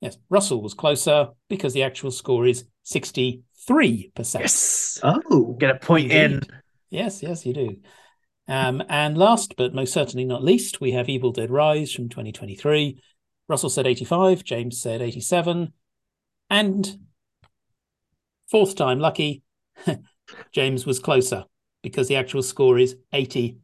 yes, 0.00 0.18
Russell 0.28 0.62
was 0.62 0.74
closer 0.74 1.28
because 1.48 1.72
the 1.72 1.82
actual 1.82 2.10
score 2.10 2.46
is 2.46 2.64
63%. 2.84 3.42
Yes. 4.18 5.00
Oh, 5.02 5.56
Get 5.58 5.76
a 5.76 5.78
point 5.78 6.12
in. 6.12 6.40
Yes, 6.90 7.22
yes, 7.22 7.46
you 7.46 7.54
do. 7.54 7.76
Um, 8.48 8.82
and 8.88 9.16
last 9.16 9.54
but 9.56 9.74
most 9.74 9.92
certainly 9.92 10.24
not 10.24 10.44
least, 10.44 10.80
we 10.80 10.92
have 10.92 11.08
Evil 11.08 11.32
Dead 11.32 11.50
Rise 11.50 11.92
from 11.92 12.08
2023. 12.08 13.00
Russell 13.48 13.70
said 13.70 13.86
85, 13.86 14.44
James 14.44 14.80
said 14.80 15.02
87, 15.02 15.72
and 16.50 16.98
fourth 18.50 18.74
time 18.76 18.98
lucky, 18.98 19.42
James 20.52 20.86
was 20.86 20.98
closer 20.98 21.44
because 21.82 22.08
the 22.08 22.16
actual 22.16 22.42
score 22.42 22.78
is 22.78 22.96
85%. 23.12 23.58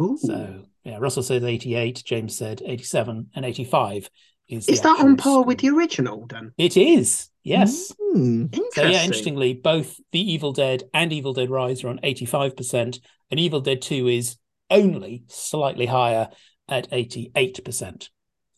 Ooh. 0.00 0.18
So, 0.20 0.64
yeah, 0.84 0.98
Russell 0.98 1.22
said 1.22 1.44
88, 1.44 2.02
James 2.04 2.36
said 2.36 2.62
87, 2.64 3.30
and 3.34 3.44
85 3.44 4.10
is 4.48 4.68
is 4.68 4.80
that 4.82 4.98
on 5.00 5.12
actual 5.12 5.16
par 5.16 5.42
with 5.44 5.58
the 5.58 5.70
original 5.70 6.26
then? 6.26 6.52
It 6.58 6.76
is, 6.76 7.30
yes. 7.44 7.92
Hmm. 7.98 8.42
Interesting. 8.52 8.68
So 8.74 8.82
yeah, 8.86 9.02
interestingly, 9.04 9.54
both 9.54 9.96
The 10.10 10.32
Evil 10.32 10.52
Dead 10.52 10.82
and 10.92 11.12
Evil 11.12 11.32
Dead 11.32 11.48
Rise 11.48 11.84
are 11.84 11.88
on 11.88 12.00
85%, 12.00 13.00
and 13.30 13.40
Evil 13.40 13.60
Dead 13.60 13.80
2 13.80 14.08
is 14.08 14.36
only 14.68 15.24
slightly 15.28 15.86
higher 15.86 16.28
at 16.68 16.90
88%. 16.90 18.08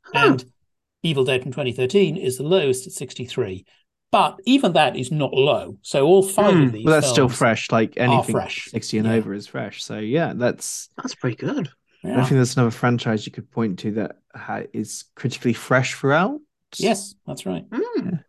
Huh. 0.02 0.12
And 0.14 0.44
Evil 1.02 1.24
Dead 1.24 1.42
from 1.42 1.52
2013 1.52 2.16
is 2.16 2.38
the 2.38 2.44
lowest 2.44 2.86
at 2.86 2.92
63. 2.92 3.64
But 4.10 4.38
even 4.46 4.72
that 4.74 4.96
is 4.96 5.10
not 5.10 5.32
low. 5.34 5.78
So 5.82 6.06
all 6.06 6.22
five 6.22 6.54
Hmm. 6.54 6.62
of 6.62 6.72
these 6.72 6.84
Well, 6.84 6.94
that's 6.94 7.10
still 7.10 7.28
fresh. 7.28 7.70
Like 7.72 7.94
anything 7.96 8.32
fresh. 8.32 8.66
60 8.70 8.98
and 8.98 9.08
Yeah. 9.08 9.14
over 9.14 9.34
is 9.34 9.48
fresh. 9.48 9.82
So, 9.82 9.98
yeah, 9.98 10.32
that's. 10.34 10.88
That's 10.96 11.14
pretty 11.16 11.36
good. 11.36 11.68
I 12.04 12.08
don't 12.08 12.18
think 12.24 12.30
there's 12.36 12.56
another 12.56 12.70
franchise 12.70 13.24
you 13.26 13.32
could 13.32 13.50
point 13.50 13.78
to 13.80 13.92
that 13.92 14.16
is 14.72 15.04
critically 15.14 15.52
fresh 15.54 15.94
throughout. 15.94 16.38
Yes, 16.76 17.14
that's 17.26 17.46
right. 17.46 17.64
Mm. 17.70 18.22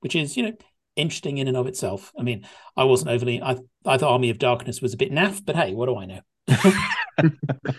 Which 0.00 0.14
is, 0.16 0.36
you 0.36 0.42
know, 0.44 0.52
interesting 0.96 1.38
in 1.38 1.48
and 1.48 1.56
of 1.56 1.66
itself. 1.66 2.12
I 2.18 2.22
mean, 2.22 2.46
I 2.76 2.84
wasn't 2.84 3.10
overly 3.10 3.40
I 3.42 3.56
I 3.84 3.96
thought 3.98 4.12
Army 4.12 4.30
of 4.30 4.38
Darkness 4.38 4.80
was 4.80 4.94
a 4.94 4.96
bit 4.96 5.12
naff, 5.12 5.44
but 5.44 5.54
hey, 5.56 5.74
what 5.74 5.86
do 5.86 5.96
I 5.96 6.06
know? 6.06 6.20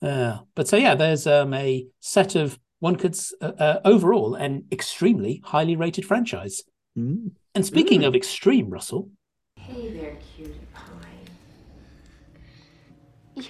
Uh, 0.00 0.38
but 0.56 0.66
so 0.66 0.76
yeah, 0.76 0.96
there's 0.96 1.28
um, 1.28 1.54
a 1.54 1.86
set 2.00 2.34
of 2.34 2.58
one 2.80 2.96
could 2.96 3.16
uh, 3.40 3.52
uh, 3.56 3.80
overall 3.84 4.34
an 4.34 4.64
extremely 4.72 5.40
highly 5.44 5.76
rated 5.76 6.04
franchise. 6.04 6.62
Mm. 6.98 7.30
And 7.54 7.64
speaking 7.64 8.00
Mm. 8.00 8.08
of 8.08 8.16
extreme, 8.16 8.68
Russell, 8.68 9.10
Hey 9.56 9.92
there, 9.92 10.16
cutie 10.36 10.54
pie. 10.54 10.61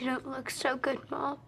You 0.01 0.07
don't 0.07 0.27
look 0.27 0.49
so 0.49 0.77
good, 0.77 0.99
Mom. 1.11 1.39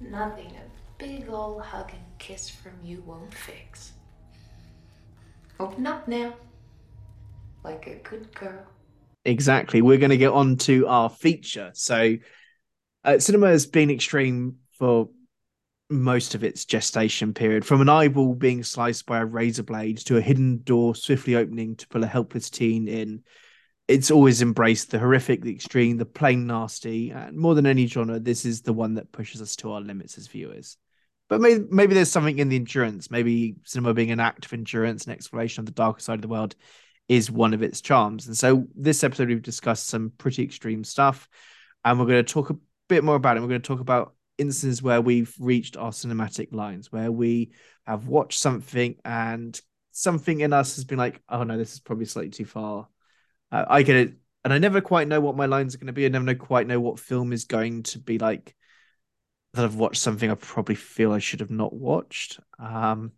Nothing 0.00 0.52
a 0.56 0.98
big 0.98 1.28
old 1.30 1.62
hug 1.62 1.90
and 1.92 2.18
kiss 2.18 2.50
from 2.50 2.72
you 2.84 3.02
won't 3.06 3.32
fix. 3.32 3.92
Open 5.58 5.86
up 5.86 6.06
now. 6.06 6.34
Like 7.64 7.86
a 7.86 7.96
good 7.96 8.34
girl. 8.34 8.66
Exactly. 9.24 9.82
We're 9.82 9.98
going 9.98 10.10
to 10.10 10.16
get 10.16 10.32
on 10.32 10.56
to 10.58 10.86
our 10.86 11.08
feature. 11.08 11.70
So, 11.74 12.16
uh, 13.04 13.18
cinema 13.18 13.48
has 13.48 13.66
been 13.66 13.90
extreme 13.90 14.56
for 14.78 15.08
most 15.88 16.34
of 16.34 16.44
its 16.44 16.64
gestation 16.64 17.34
period, 17.34 17.64
from 17.64 17.80
an 17.80 17.88
eyeball 17.88 18.34
being 18.34 18.62
sliced 18.62 19.06
by 19.06 19.18
a 19.18 19.24
razor 19.24 19.62
blade 19.62 19.98
to 19.98 20.16
a 20.16 20.20
hidden 20.20 20.62
door 20.62 20.94
swiftly 20.94 21.34
opening 21.34 21.76
to 21.76 21.88
pull 21.88 22.04
a 22.04 22.06
helpless 22.06 22.50
teen 22.50 22.88
in. 22.88 23.22
It's 23.90 24.12
always 24.12 24.40
embraced 24.40 24.92
the 24.92 25.00
horrific, 25.00 25.42
the 25.42 25.50
extreme, 25.50 25.96
the 25.96 26.06
plain 26.06 26.46
nasty, 26.46 27.10
and 27.10 27.36
more 27.36 27.56
than 27.56 27.66
any 27.66 27.88
genre, 27.88 28.20
this 28.20 28.44
is 28.44 28.62
the 28.62 28.72
one 28.72 28.94
that 28.94 29.10
pushes 29.10 29.42
us 29.42 29.56
to 29.56 29.72
our 29.72 29.80
limits 29.80 30.16
as 30.16 30.28
viewers. 30.28 30.76
But 31.28 31.40
maybe, 31.40 31.64
maybe 31.68 31.94
there's 31.94 32.08
something 32.08 32.38
in 32.38 32.48
the 32.48 32.54
endurance. 32.54 33.10
Maybe 33.10 33.56
cinema 33.64 33.92
being 33.92 34.12
an 34.12 34.20
act 34.20 34.44
of 34.44 34.52
endurance 34.52 35.06
and 35.06 35.12
exploration 35.12 35.62
of 35.62 35.66
the 35.66 35.72
darker 35.72 35.98
side 35.98 36.14
of 36.14 36.22
the 36.22 36.28
world 36.28 36.54
is 37.08 37.32
one 37.32 37.52
of 37.52 37.64
its 37.64 37.80
charms. 37.80 38.28
And 38.28 38.36
so 38.36 38.68
this 38.76 39.02
episode 39.02 39.26
we've 39.26 39.42
discussed 39.42 39.88
some 39.88 40.12
pretty 40.16 40.44
extreme 40.44 40.84
stuff, 40.84 41.28
and 41.84 41.98
we're 41.98 42.06
going 42.06 42.24
to 42.24 42.32
talk 42.32 42.50
a 42.50 42.56
bit 42.88 43.02
more 43.02 43.16
about 43.16 43.36
it. 43.36 43.40
We're 43.40 43.48
going 43.48 43.60
to 43.60 43.66
talk 43.66 43.80
about 43.80 44.14
instances 44.38 44.84
where 44.84 45.00
we've 45.00 45.34
reached 45.40 45.76
our 45.76 45.90
cinematic 45.90 46.52
lines, 46.52 46.92
where 46.92 47.10
we 47.10 47.50
have 47.88 48.06
watched 48.06 48.38
something 48.38 48.94
and 49.04 49.60
something 49.90 50.42
in 50.42 50.52
us 50.52 50.76
has 50.76 50.84
been 50.84 50.98
like, 50.98 51.20
oh 51.28 51.42
no, 51.42 51.58
this 51.58 51.72
is 51.72 51.80
probably 51.80 52.04
slightly 52.04 52.30
too 52.30 52.44
far. 52.44 52.86
Uh, 53.52 53.64
I 53.68 53.82
get 53.82 53.96
it, 53.96 54.14
and 54.44 54.52
I 54.52 54.58
never 54.58 54.80
quite 54.80 55.08
know 55.08 55.20
what 55.20 55.36
my 55.36 55.46
lines 55.46 55.74
are 55.74 55.78
going 55.78 55.88
to 55.88 55.92
be. 55.92 56.06
I 56.06 56.08
never 56.08 56.24
know 56.24 56.34
quite 56.34 56.66
know 56.66 56.80
what 56.80 57.00
film 57.00 57.32
is 57.32 57.44
going 57.44 57.82
to 57.84 57.98
be 57.98 58.18
like. 58.18 58.54
That 59.54 59.64
I've 59.64 59.74
watched 59.74 60.00
something 60.00 60.30
I 60.30 60.34
probably 60.34 60.76
feel 60.76 61.12
I 61.12 61.18
should 61.18 61.40
have 61.40 61.50
not 61.50 61.72
watched. 61.72 62.38
Um, 62.58 63.12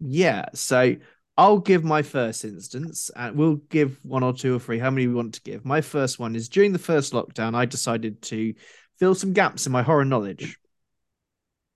yeah, 0.00 0.46
so 0.54 0.96
I'll 1.36 1.58
give 1.58 1.84
my 1.84 2.02
first 2.02 2.44
instance, 2.44 3.10
and 3.14 3.36
we'll 3.36 3.56
give 3.56 4.00
one 4.02 4.24
or 4.24 4.32
two 4.32 4.56
or 4.56 4.58
three, 4.58 4.80
how 4.80 4.90
many 4.90 5.06
we 5.06 5.14
want 5.14 5.34
to 5.34 5.42
give. 5.42 5.64
My 5.64 5.80
first 5.80 6.18
one 6.18 6.34
is 6.34 6.48
during 6.48 6.72
the 6.72 6.78
first 6.80 7.12
lockdown, 7.12 7.54
I 7.54 7.64
decided 7.66 8.20
to 8.22 8.54
fill 8.98 9.14
some 9.14 9.32
gaps 9.32 9.64
in 9.64 9.70
my 9.70 9.82
horror 9.82 10.04
knowledge, 10.04 10.58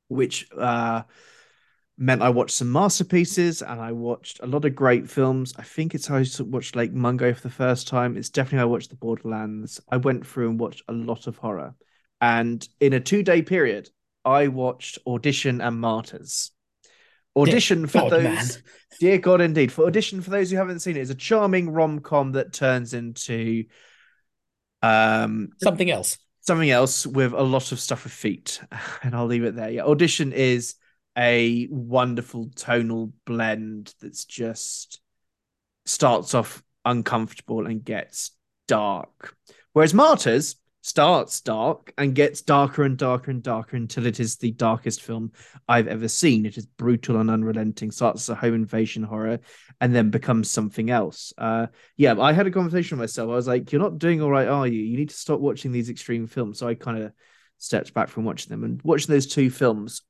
which 0.08 0.48
uh, 0.58 1.02
meant 1.98 2.22
I 2.22 2.30
watched 2.30 2.56
some 2.56 2.72
masterpieces 2.72 3.62
and 3.62 3.80
I 3.80 3.92
watched 3.92 4.40
a 4.42 4.46
lot 4.46 4.64
of 4.64 4.74
great 4.74 5.08
films. 5.08 5.54
I 5.58 5.62
think 5.62 5.94
it's 5.94 6.06
how 6.06 6.16
I 6.16 6.24
watched 6.40 6.74
Lake 6.74 6.92
Mungo 6.92 7.32
for 7.34 7.42
the 7.42 7.50
first 7.50 7.86
time. 7.86 8.16
It's 8.16 8.30
definitely 8.30 8.58
how 8.58 8.64
I 8.64 8.70
watched 8.70 8.90
The 8.90 8.96
Borderlands. 8.96 9.80
I 9.90 9.98
went 9.98 10.26
through 10.26 10.50
and 10.50 10.60
watched 10.60 10.82
a 10.88 10.92
lot 10.92 11.26
of 11.26 11.36
horror. 11.36 11.74
And 12.20 12.66
in 12.80 12.92
a 12.92 13.00
two 13.00 13.22
day 13.22 13.42
period, 13.42 13.90
I 14.24 14.48
watched 14.48 14.98
Audition 15.06 15.60
and 15.60 15.80
Martyrs. 15.80 16.50
Audition 17.36 17.86
for 17.86 18.02
God, 18.02 18.10
those. 18.12 18.22
man. 18.22 18.46
Dear 19.00 19.18
God, 19.18 19.40
indeed. 19.40 19.72
For 19.72 19.86
audition, 19.86 20.20
for 20.20 20.30
those 20.30 20.50
who 20.50 20.56
haven't 20.56 20.80
seen 20.80 20.96
it, 20.96 21.00
it's 21.00 21.10
a 21.10 21.14
charming 21.14 21.70
rom 21.70 22.00
com 22.00 22.32
that 22.32 22.52
turns 22.52 22.94
into 22.94 23.64
um 24.82 25.48
something 25.62 25.90
else. 25.90 26.18
something 26.40 26.70
else 26.70 27.06
with 27.06 27.32
a 27.32 27.42
lot 27.42 27.72
of 27.72 27.80
stuff 27.80 28.04
with 28.04 28.12
feet, 28.12 28.60
and 29.02 29.14
I'll 29.14 29.26
leave 29.26 29.44
it 29.44 29.56
there. 29.56 29.70
Yeah, 29.70 29.84
audition 29.84 30.32
is 30.32 30.74
a 31.16 31.68
wonderful 31.70 32.50
tonal 32.54 33.12
blend 33.26 33.94
that's 34.00 34.24
just 34.24 35.00
starts 35.84 36.34
off 36.34 36.62
uncomfortable 36.84 37.66
and 37.66 37.84
gets 37.84 38.32
dark, 38.66 39.36
whereas 39.72 39.94
Martyrs 39.94 40.56
starts 40.82 41.40
dark 41.40 41.92
and 41.96 42.14
gets 42.14 42.42
darker 42.42 42.82
and 42.82 42.98
darker 42.98 43.30
and 43.30 43.42
darker 43.42 43.76
until 43.76 44.04
it 44.04 44.18
is 44.18 44.36
the 44.36 44.50
darkest 44.50 45.00
film 45.00 45.30
I've 45.68 45.86
ever 45.86 46.08
seen. 46.08 46.44
It 46.44 46.58
is 46.58 46.66
brutal 46.66 47.20
and 47.20 47.30
unrelenting, 47.30 47.92
starts 47.92 48.24
as 48.24 48.28
a 48.30 48.34
home 48.34 48.54
invasion 48.54 49.04
horror 49.04 49.38
and 49.80 49.94
then 49.94 50.10
becomes 50.10 50.50
something 50.50 50.90
else. 50.90 51.32
Uh, 51.38 51.68
yeah, 51.96 52.18
I 52.18 52.32
had 52.32 52.48
a 52.48 52.50
conversation 52.50 52.98
with 52.98 53.04
myself. 53.04 53.30
I 53.30 53.34
was 53.34 53.46
like, 53.46 53.70
"You're 53.70 53.80
not 53.80 53.98
doing 53.98 54.20
all 54.20 54.30
right, 54.30 54.48
are 54.48 54.66
you? 54.66 54.80
You 54.80 54.96
need 54.96 55.10
to 55.10 55.16
stop 55.16 55.40
watching 55.40 55.70
these 55.72 55.88
extreme 55.88 56.26
films." 56.26 56.58
So 56.58 56.66
I 56.66 56.74
kind 56.74 57.02
of 57.02 57.12
stepped 57.58 57.94
back 57.94 58.08
from 58.08 58.24
watching 58.24 58.50
them 58.50 58.64
and 58.64 58.82
watching 58.82 59.12
those 59.12 59.26
two 59.26 59.50
films 59.50 60.02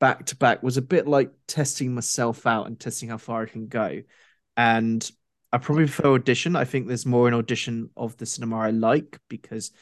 back 0.00 0.26
to 0.26 0.36
back 0.36 0.62
was 0.62 0.76
a 0.76 0.82
bit 0.82 1.06
like 1.06 1.30
testing 1.46 1.94
myself 1.94 2.46
out 2.46 2.66
and 2.66 2.78
testing 2.78 3.08
how 3.08 3.18
far 3.18 3.42
I 3.42 3.46
can 3.46 3.68
go. 3.68 4.02
And 4.56 5.10
I 5.52 5.58
probably 5.58 5.84
prefer 5.84 6.14
audition. 6.14 6.56
I 6.56 6.64
think 6.64 6.86
there's 6.86 7.06
more 7.06 7.28
in 7.28 7.34
audition 7.34 7.90
of 7.96 8.16
the 8.16 8.26
cinema 8.26 8.58
I 8.58 8.70
like 8.70 9.18
because 9.28 9.72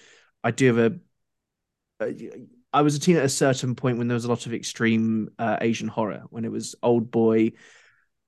I 0.45 0.51
do 0.51 0.67
have 0.75 0.79
a. 0.79 2.05
a 2.05 2.31
I 2.75 2.81
was 2.81 2.97
a 2.97 3.01
teen 3.01 3.19
at 3.19 3.25
a 3.25 3.29
certain 3.29 3.75
point 3.75 3.99
when 3.99 4.09
there 4.09 4.15
was 4.15 4.25
a 4.25 4.31
lot 4.31 4.47
of 4.47 4.55
extreme 4.55 5.29
uh, 5.39 5.59
Asian 5.61 5.89
horror 5.89 6.23
when 6.31 6.47
it 6.47 6.51
was 6.51 6.75
Oldboy, 6.83 7.53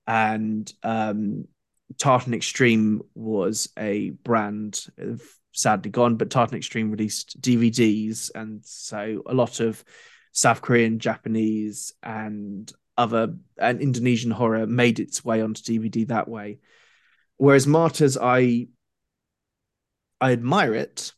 and 0.06 0.70
um, 0.82 1.46
Tartan 1.98 2.34
Extreme 2.34 3.02
was 3.14 3.70
a 3.78 4.10
brand 4.10 4.84
sadly 5.52 5.90
gone, 5.90 6.16
but 6.16 6.30
Tartan 6.30 6.58
Extreme 6.58 6.90
released 6.90 7.40
DVDs, 7.40 8.30
and 8.34 8.64
so 8.64 9.22
a 9.26 9.32
lot 9.32 9.60
of 9.60 9.82
South 10.34 10.60
Korean, 10.60 10.98
Japanese, 10.98 11.92
and 12.02 12.70
other 12.98 13.36
and 13.56 13.80
Indonesian 13.80 14.30
horror 14.30 14.66
made 14.66 15.00
its 15.00 15.24
way 15.24 15.40
onto 15.40 15.62
DVD 15.62 16.06
that 16.08 16.28
way. 16.28 16.58
Whereas 17.36 17.66
Martyrs, 17.66 18.18
I 18.20 18.68
I 20.20 20.32
admire 20.32 20.74
it. 20.74 21.12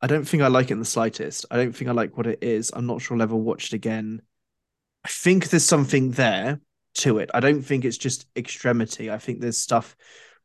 I 0.00 0.06
don't 0.06 0.24
think 0.26 0.42
I 0.42 0.48
like 0.48 0.66
it 0.66 0.74
in 0.74 0.78
the 0.78 0.84
slightest. 0.84 1.46
I 1.50 1.56
don't 1.56 1.74
think 1.74 1.88
I 1.88 1.92
like 1.92 2.16
what 2.16 2.26
it 2.26 2.42
is. 2.42 2.70
I'm 2.74 2.86
not 2.86 3.02
sure 3.02 3.16
I'll 3.16 3.22
ever 3.22 3.36
watch 3.36 3.66
it 3.66 3.72
again. 3.72 4.22
I 5.04 5.08
think 5.08 5.48
there's 5.48 5.64
something 5.64 6.12
there 6.12 6.60
to 6.94 7.18
it. 7.18 7.30
I 7.34 7.40
don't 7.40 7.62
think 7.62 7.84
it's 7.84 7.98
just 7.98 8.26
extremity. 8.36 9.10
I 9.10 9.18
think 9.18 9.40
there's 9.40 9.58
stuff 9.58 9.96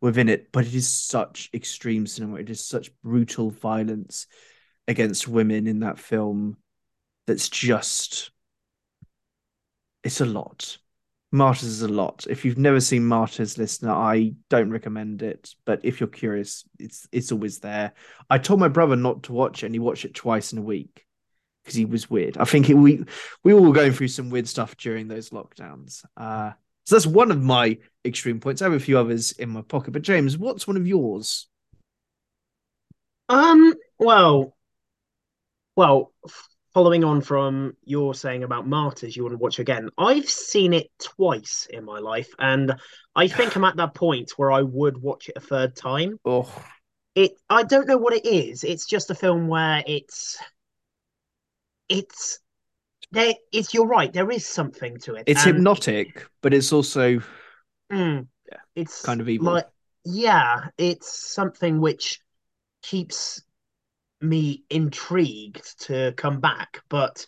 within 0.02 0.30
it, 0.30 0.52
but 0.52 0.66
it 0.66 0.74
is 0.74 0.92
such 0.92 1.50
extreme 1.54 2.08
cinema. 2.08 2.38
It 2.38 2.50
is 2.50 2.66
such 2.66 2.90
brutal 3.04 3.52
violence 3.52 4.28
against 4.88 5.28
women 5.28 5.68
in 5.68 5.82
that 5.82 6.00
film 6.00 6.58
that's 7.30 7.48
just 7.48 8.32
it's 10.04 10.20
a 10.20 10.26
lot. 10.26 10.80
Martyrs 11.32 11.70
is 11.70 11.84
a 11.84 11.88
lot. 11.88 12.26
If 12.28 12.44
you've 12.44 12.58
never 12.58 12.80
seen 12.80 13.06
Martyrs, 13.06 13.56
listener, 13.56 13.92
I 13.92 14.34
don't 14.50 14.72
recommend 14.72 15.22
it. 15.22 15.54
But 15.64 15.82
if 15.84 16.00
you're 16.00 16.10
curious, 16.10 16.64
it's 16.80 17.08
it's 17.12 17.32
always 17.32 17.60
there. 17.60 17.94
I 18.32 18.40
told 18.40 18.60
my 18.60 18.68
brother 18.68 18.96
not 18.96 19.24
to 19.24 19.34
watch 19.34 19.62
it, 19.62 19.68
and 19.68 19.76
he 19.76 19.80
watched 19.80 20.06
it 20.06 20.16
twice 20.16 20.54
in 20.54 20.58
a 20.58 20.64
week 20.64 21.06
because 21.64 21.76
he 21.76 21.86
was 21.86 22.10
weird. 22.10 22.40
I 22.40 22.46
think 22.46 22.68
it, 22.68 22.74
we 22.74 23.06
we 23.44 23.54
were 23.54 23.60
all 23.60 23.74
going 23.74 23.94
through 23.94 24.08
some 24.08 24.32
weird 24.32 24.48
stuff 24.48 24.76
during 24.76 25.08
those 25.08 25.30
lockdowns. 25.30 26.04
Uh, 26.18 26.54
so 26.88 26.96
that's 26.96 27.06
one 27.06 27.30
of 27.30 27.44
my 27.44 27.78
extreme 28.04 28.40
points. 28.40 28.64
I 28.64 28.66
have 28.66 28.74
a 28.74 28.80
few 28.80 28.98
others 28.98 29.34
in 29.34 29.50
my 29.50 29.62
pocket. 29.62 29.92
But 29.92 30.02
James, 30.02 30.36
what's 30.36 30.66
one 30.68 30.78
of 30.78 30.88
yours? 30.88 31.48
Um. 33.28 33.76
Well. 34.00 34.56
Well, 35.76 36.12
following 36.74 37.04
on 37.04 37.22
from 37.22 37.74
your 37.84 38.14
saying 38.14 38.44
about 38.44 38.68
Martyrs, 38.68 39.16
you 39.16 39.24
want 39.24 39.34
to 39.34 39.38
watch 39.38 39.60
again. 39.60 39.90
I've 39.98 40.30
seen 40.30 40.74
it 40.74 40.90
twice 41.00 41.68
in 41.70 41.84
my 41.86 42.00
life, 42.00 42.30
and 42.40 42.76
I 43.16 43.28
think 43.28 43.56
I'm 43.56 43.64
at 43.64 43.78
that 43.78 43.94
point 43.96 44.32
where 44.38 44.52
I 44.52 44.62
would 44.62 44.98
watch 45.02 45.30
it 45.30 45.38
a 45.38 45.42
third 45.42 45.76
time. 45.76 46.20
Oh, 46.26 46.52
It. 47.16 47.32
I 47.50 47.64
don't 47.64 47.88
know 47.88 47.98
what 47.98 48.14
it 48.14 48.26
is. 48.26 48.64
It's 48.64 48.86
just 48.86 49.10
a 49.10 49.16
film 49.16 49.48
where 49.48 49.84
it's. 49.86 50.38
It's. 51.90 52.40
There. 53.12 53.34
It's. 53.52 53.74
You're 53.74 53.88
right. 53.88 54.14
There 54.14 54.30
is 54.32 54.46
something 54.46 54.98
to 55.00 55.16
it. 55.16 55.24
it's 55.28 55.46
and- 55.46 55.56
hypnotic, 55.56 56.26
but 56.42 56.54
it's 56.54 56.72
also 56.72 57.22
Mm, 57.92 58.28
Yeah, 58.52 58.58
it's 58.76 59.02
kind 59.02 59.20
of 59.20 59.28
evil. 59.30 59.54
Like, 59.54 59.68
yeah, 60.06 60.68
it's 60.78 61.12
something 61.34 61.82
which 61.82 62.20
keeps 62.84 63.42
me 64.22 64.64
intrigued 64.70 65.80
to 65.82 66.14
come 66.18 66.40
back, 66.40 66.82
but 66.90 67.26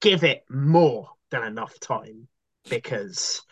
give 0.00 0.24
it 0.24 0.44
more 0.50 1.10
than 1.30 1.42
enough 1.44 1.78
time 1.80 2.28
because 2.68 3.42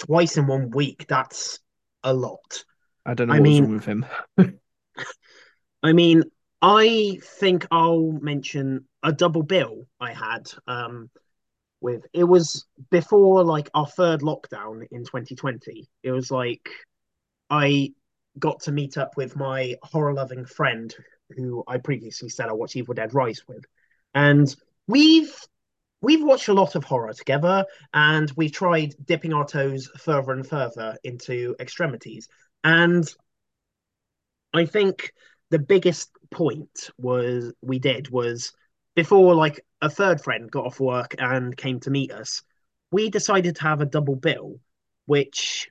twice 0.00 0.36
in 0.36 0.46
one 0.46 0.70
week, 0.70 1.06
that's 1.08 1.58
a 2.02 2.12
lot. 2.12 2.64
I 3.06 3.14
don't 3.14 3.28
know 3.28 3.34
I 3.34 3.38
what's 3.40 3.48
mean- 3.48 3.64
wrong 3.64 3.74
with 3.74 3.84
him. 3.84 4.06
I 5.82 5.92
mean, 5.92 6.22
I 6.62 7.18
think 7.22 7.66
I'll 7.70 8.12
mention 8.22 8.86
a 9.02 9.12
double 9.12 9.42
bill 9.42 9.86
I 10.00 10.14
had 10.14 10.50
um 10.66 11.10
with 11.82 12.06
it 12.14 12.24
was 12.24 12.64
before 12.90 13.44
like 13.44 13.68
our 13.74 13.86
third 13.86 14.22
lockdown 14.22 14.86
in 14.90 15.04
2020. 15.04 15.86
It 16.02 16.10
was 16.10 16.30
like 16.30 16.70
I 17.50 17.92
got 18.38 18.60
to 18.60 18.72
meet 18.72 18.96
up 18.96 19.18
with 19.18 19.36
my 19.36 19.74
horror 19.82 20.14
loving 20.14 20.46
friend 20.46 20.94
who 21.36 21.64
I 21.66 21.78
previously 21.78 22.28
said 22.28 22.48
I 22.48 22.52
watched 22.52 22.76
Evil 22.76 22.94
Dead 22.94 23.14
Rise 23.14 23.42
with. 23.46 23.64
And 24.14 24.54
we've 24.86 25.34
we've 26.00 26.22
watched 26.22 26.48
a 26.48 26.54
lot 26.54 26.74
of 26.74 26.84
horror 26.84 27.12
together 27.14 27.64
and 27.94 28.30
we've 28.36 28.52
tried 28.52 28.94
dipping 29.04 29.32
our 29.32 29.46
toes 29.46 29.90
further 29.98 30.32
and 30.32 30.46
further 30.46 30.96
into 31.02 31.56
extremities. 31.58 32.28
And 32.62 33.08
I 34.52 34.66
think 34.66 35.12
the 35.50 35.58
biggest 35.58 36.10
point 36.30 36.90
was 36.98 37.52
we 37.62 37.78
did 37.78 38.10
was 38.10 38.52
before 38.94 39.34
like 39.34 39.64
a 39.80 39.90
third 39.90 40.20
friend 40.20 40.50
got 40.50 40.66
off 40.66 40.80
work 40.80 41.14
and 41.18 41.56
came 41.56 41.80
to 41.80 41.90
meet 41.90 42.12
us, 42.12 42.42
we 42.90 43.10
decided 43.10 43.56
to 43.56 43.62
have 43.62 43.80
a 43.80 43.86
double 43.86 44.16
bill, 44.16 44.60
which 45.06 45.70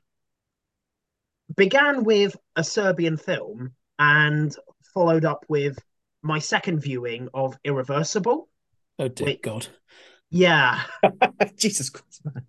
began 1.56 2.04
with 2.04 2.36
a 2.56 2.64
Serbian 2.64 3.18
film 3.18 3.74
and 4.00 4.56
followed 4.94 5.26
up 5.26 5.46
with 5.48 5.78
my 6.22 6.40
second 6.40 6.80
viewing 6.80 7.30
of 7.34 7.58
Irreversible. 7.64 8.48
Oh 9.00 9.08
dear. 9.08 9.38
God. 9.42 9.68
Yeah, 10.30 10.82
Jesus 11.58 11.90
Christ, 11.90 12.26
man. 12.26 12.46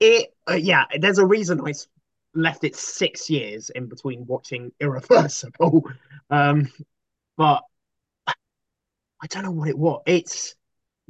it. 0.00 0.28
Uh, 0.48 0.54
yeah, 0.54 0.84
there's 0.98 1.18
a 1.18 1.26
reason 1.26 1.60
I 1.60 1.72
left 2.34 2.64
it 2.64 2.76
six 2.76 3.30
years 3.30 3.70
in 3.70 3.86
between 3.86 4.26
watching 4.26 4.72
Irreversible. 4.80 5.84
Um, 6.30 6.70
but 7.36 7.62
I 8.26 9.26
don't 9.28 9.42
know 9.42 9.50
what 9.50 9.68
it 9.68 9.78
was. 9.78 10.02
It's 10.06 10.54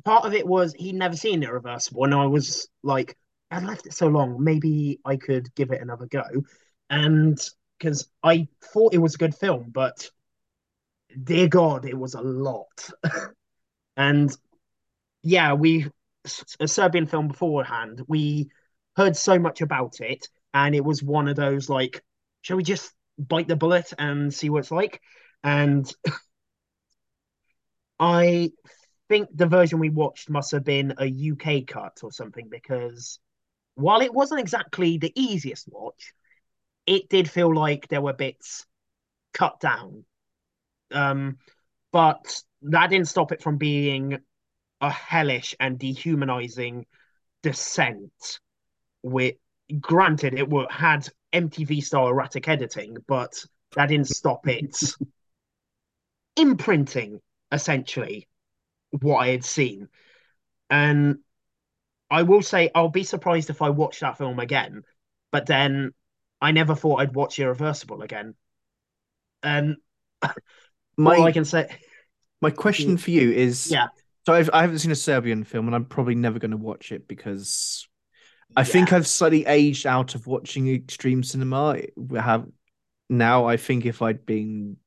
part 0.04 0.24
of 0.24 0.34
it 0.34 0.46
was 0.46 0.74
he'd 0.74 0.94
never 0.94 1.16
seen 1.16 1.42
Irreversible, 1.42 2.04
and 2.04 2.14
I 2.14 2.26
was 2.26 2.68
like, 2.82 3.16
I 3.50 3.60
left 3.60 3.86
it 3.86 3.94
so 3.94 4.08
long, 4.08 4.42
maybe 4.42 4.98
I 5.04 5.16
could 5.16 5.54
give 5.54 5.70
it 5.70 5.80
another 5.82 6.06
go. 6.06 6.24
And 6.90 7.38
because 7.78 8.08
I 8.22 8.48
thought 8.72 8.94
it 8.94 8.98
was 8.98 9.14
a 9.14 9.18
good 9.18 9.34
film, 9.34 9.70
but 9.72 10.10
dear 11.22 11.48
God, 11.48 11.84
it 11.84 11.96
was 11.98 12.14
a 12.14 12.20
lot. 12.20 12.90
and 13.96 14.34
yeah, 15.22 15.54
we 15.54 15.86
a 16.60 16.68
Serbian 16.68 17.06
film 17.06 17.28
beforehand. 17.28 18.02
We 18.08 18.48
heard 18.96 19.16
so 19.16 19.38
much 19.38 19.60
about 19.60 20.00
it, 20.00 20.28
and 20.52 20.74
it 20.74 20.84
was 20.84 21.02
one 21.02 21.28
of 21.28 21.36
those 21.36 21.68
like, 21.68 22.02
shall 22.42 22.56
we 22.56 22.62
just 22.62 22.92
bite 23.18 23.48
the 23.48 23.56
bullet 23.56 23.92
and 23.98 24.32
see 24.32 24.50
what 24.50 24.60
it's 24.60 24.70
like? 24.70 25.00
And 25.42 25.92
I 27.98 28.52
think 29.08 29.28
the 29.34 29.46
version 29.46 29.78
we 29.78 29.90
watched 29.90 30.30
must 30.30 30.52
have 30.52 30.64
been 30.64 30.94
a 30.98 31.06
UK 31.06 31.66
cut 31.66 31.98
or 32.02 32.10
something 32.10 32.48
because 32.48 33.18
while 33.74 34.00
it 34.00 34.14
wasn't 34.14 34.40
exactly 34.40 34.98
the 34.98 35.12
easiest 35.14 35.68
watch, 35.68 36.12
it 36.86 37.08
did 37.08 37.30
feel 37.30 37.54
like 37.54 37.88
there 37.88 38.00
were 38.00 38.12
bits 38.12 38.66
cut 39.32 39.60
down. 39.60 40.04
Um, 40.92 41.38
but 41.92 42.42
that 42.62 42.90
didn't 42.90 43.08
stop 43.08 43.32
it 43.32 43.42
from 43.42 43.56
being 43.56 44.18
a 44.80 44.90
hellish 44.90 45.54
and 45.60 45.78
dehumanizing 45.78 46.86
descent. 47.42 48.40
With 49.02 49.36
granted, 49.80 50.34
it 50.34 50.48
were, 50.48 50.66
had 50.70 51.08
MTV 51.32 51.82
style 51.82 52.08
erratic 52.08 52.48
editing, 52.48 52.96
but 53.06 53.44
that 53.74 53.88
didn't 53.88 54.08
stop 54.08 54.46
it 54.48 54.76
imprinting 56.36 57.20
essentially 57.52 58.28
what 58.90 59.18
I 59.18 59.28
had 59.28 59.44
seen. 59.44 59.88
And 60.70 61.18
I 62.10 62.22
will 62.22 62.42
say 62.42 62.70
I'll 62.74 62.88
be 62.88 63.04
surprised 63.04 63.50
if 63.50 63.62
I 63.62 63.70
watch 63.70 64.00
that 64.00 64.18
film 64.18 64.38
again, 64.38 64.82
but 65.32 65.46
then 65.46 65.92
I 66.44 66.52
never 66.52 66.74
thought 66.76 67.00
I'd 67.00 67.14
watch 67.16 67.38
Irreversible 67.40 68.02
again. 68.02 68.36
And 69.42 69.76
My 70.96 71.16
all 71.16 71.26
I 71.26 71.32
can 71.32 71.44
say, 71.44 71.68
my 72.40 72.50
question 72.50 72.96
for 72.96 73.10
you 73.10 73.30
is 73.32 73.76
yeah, 73.76 73.88
So 74.26 74.32
I've, 74.32 74.50
I 74.52 74.62
haven't 74.62 74.78
seen 74.80 74.90
a 74.90 74.94
Serbian 74.96 75.44
film, 75.44 75.66
and 75.66 75.74
I'm 75.74 75.84
probably 75.86 76.14
never 76.14 76.38
going 76.38 76.50
to 76.52 76.56
watch 76.56 76.92
it 76.92 77.08
because 77.08 77.88
I 78.56 78.64
yeah. 78.64 78.64
think 78.64 78.92
I've 78.92 79.06
slightly 79.08 79.46
aged 79.46 79.86
out 79.86 80.14
of 80.16 80.26
watching 80.26 80.68
extreme 80.74 81.22
cinema. 81.24 81.78
We 81.96 82.18
have 82.20 82.46
now. 83.10 83.46
I 83.46 83.56
think 83.58 83.86
if 83.86 84.02
I'd 84.02 84.26
been 84.26 84.78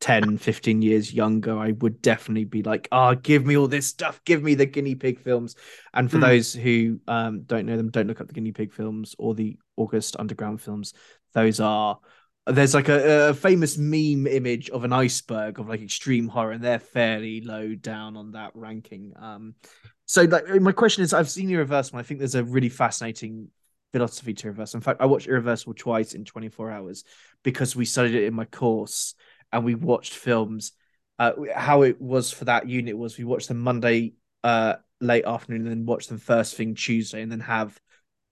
10, 0.00 0.38
15 0.38 0.82
years 0.82 1.12
younger, 1.14 1.58
I 1.58 1.72
would 1.72 2.02
definitely 2.02 2.44
be 2.46 2.62
like, 2.64 2.88
"Ah, 2.92 3.14
give 3.14 3.46
me 3.46 3.56
all 3.58 3.68
this 3.68 3.86
stuff. 3.88 4.22
Give 4.26 4.42
me 4.42 4.54
the 4.56 4.66
guinea 4.66 4.96
pig 4.96 5.20
films." 5.20 5.56
And 5.94 6.10
for 6.12 6.18
Hmm. 6.18 6.28
those 6.28 6.52
who 6.54 7.00
um, 7.08 7.42
don't 7.44 7.66
know 7.66 7.76
them, 7.78 7.90
don't 7.90 8.08
look 8.08 8.20
up 8.22 8.28
the 8.28 8.34
guinea 8.34 8.52
pig 8.52 8.72
films 8.74 9.16
or 9.18 9.34
the 9.34 9.58
August 9.76 10.16
Underground 10.18 10.60
films. 10.60 10.92
Those 11.32 11.60
are 11.60 11.98
there's 12.46 12.74
like 12.74 12.88
a, 12.88 13.30
a 13.30 13.34
famous 13.34 13.76
meme 13.76 14.26
image 14.26 14.70
of 14.70 14.84
an 14.84 14.92
iceberg 14.92 15.58
of 15.58 15.68
like 15.68 15.82
extreme 15.82 16.28
horror, 16.28 16.52
and 16.52 16.62
they're 16.62 16.78
fairly 16.78 17.40
low 17.40 17.74
down 17.74 18.16
on 18.16 18.32
that 18.32 18.52
ranking. 18.54 19.12
Um, 19.20 19.54
so 20.06 20.22
like 20.22 20.48
my 20.60 20.72
question 20.72 21.02
is, 21.02 21.12
I've 21.12 21.30
seen 21.30 21.50
Irreversible. 21.50 21.98
I 21.98 22.02
think 22.02 22.20
there's 22.20 22.36
a 22.36 22.44
really 22.44 22.68
fascinating 22.68 23.48
philosophy 23.92 24.34
to 24.34 24.46
Irreversible. 24.46 24.78
In 24.78 24.82
fact, 24.82 25.00
I 25.00 25.06
watched 25.06 25.26
Irreversible 25.26 25.74
twice 25.74 26.14
in 26.14 26.24
24 26.24 26.70
hours 26.70 27.04
because 27.42 27.74
we 27.74 27.84
studied 27.84 28.14
it 28.14 28.24
in 28.24 28.34
my 28.34 28.44
course 28.44 29.14
and 29.52 29.64
we 29.64 29.74
watched 29.74 30.14
films. 30.14 30.72
Uh, 31.18 31.32
how 31.54 31.82
it 31.82 32.00
was 32.00 32.30
for 32.30 32.44
that 32.44 32.68
unit 32.68 32.96
was 32.96 33.16
we 33.16 33.24
watched 33.24 33.48
them 33.48 33.58
Monday 33.58 34.12
uh 34.44 34.74
late 35.00 35.24
afternoon 35.24 35.62
and 35.62 35.70
then 35.70 35.86
watch 35.86 36.08
them 36.08 36.18
first 36.18 36.54
thing 36.56 36.74
Tuesday 36.74 37.22
and 37.22 37.32
then 37.32 37.40
have 37.40 37.78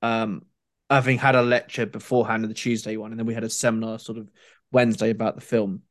um 0.03 0.43
having 0.91 1.19
had 1.19 1.35
a 1.35 1.43
lecture 1.43 1.87
beforehand 1.87 2.45
of 2.45 2.51
the 2.51 2.55
Tuesday 2.55 2.97
one 2.97 3.11
and 3.11 3.19
then 3.19 3.27
we 3.27 3.35
had 3.35 3.45
a 3.45 3.51
seminar 3.51 3.99
sort 3.99 4.19
of 4.19 4.29
Wednesday 4.71 5.11
about 5.11 5.35
the 5.35 5.41
film. 5.41 5.83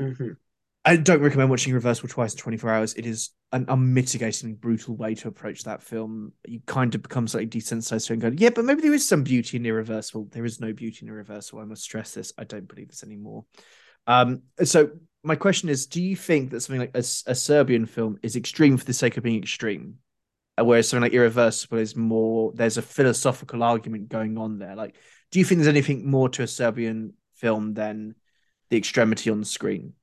Mhm. 0.00 0.36
I 0.84 0.96
don't 0.96 1.22
recommend 1.22 1.48
watching 1.48 1.72
Reversible 1.72 2.10
twice 2.10 2.34
in 2.34 2.38
24 2.38 2.70
hours. 2.70 2.94
It 2.94 3.06
is 3.06 3.30
an 3.52 3.64
unmitigatingly 3.66 4.60
brutal 4.60 4.96
way 4.96 5.14
to 5.14 5.28
approach 5.28 5.64
that 5.64 5.82
film. 5.82 6.32
You 6.46 6.60
kind 6.66 6.94
of 6.94 7.02
become 7.02 7.26
slightly 7.26 7.48
desensitized 7.58 8.06
to 8.06 8.12
it 8.12 8.16
and 8.16 8.22
go, 8.22 8.32
yeah, 8.36 8.50
but 8.50 8.66
maybe 8.66 8.82
there 8.82 8.92
is 8.92 9.08
some 9.08 9.22
beauty 9.22 9.56
in 9.56 9.64
Irreversible. 9.64 10.28
There 10.30 10.44
is 10.44 10.60
no 10.60 10.74
beauty 10.74 11.06
in 11.06 11.08
Irreversible. 11.08 11.60
I 11.60 11.64
must 11.64 11.82
stress 11.82 12.12
this. 12.12 12.34
I 12.36 12.44
don't 12.44 12.68
believe 12.68 12.88
this 12.88 13.02
anymore. 13.02 13.46
Um, 14.06 14.42
so 14.62 14.90
my 15.22 15.36
question 15.36 15.70
is, 15.70 15.86
do 15.86 16.02
you 16.02 16.16
think 16.16 16.50
that 16.50 16.60
something 16.60 16.80
like 16.80 16.94
a, 16.94 16.98
a 16.98 17.34
Serbian 17.34 17.86
film 17.86 18.18
is 18.22 18.36
extreme 18.36 18.76
for 18.76 18.84
the 18.84 18.92
sake 18.92 19.16
of 19.16 19.22
being 19.22 19.42
extreme? 19.42 19.94
Whereas 20.58 20.88
something 20.88 21.02
like 21.02 21.12
Irreversible 21.12 21.78
is 21.78 21.96
more, 21.96 22.52
there's 22.54 22.76
a 22.76 22.82
philosophical 22.82 23.62
argument 23.62 24.08
going 24.08 24.38
on 24.38 24.58
there. 24.58 24.76
Like, 24.76 24.96
Do 25.32 25.38
you 25.40 25.44
think 25.44 25.58
there's 25.58 25.68
anything 25.68 26.08
more 26.08 26.28
to 26.30 26.42
a 26.42 26.46
Serbian 26.46 27.14
film 27.34 27.74
than 27.74 28.14
the 28.70 28.76
extremity 28.76 29.30
on 29.30 29.40
the 29.40 29.46
screen? 29.46 29.94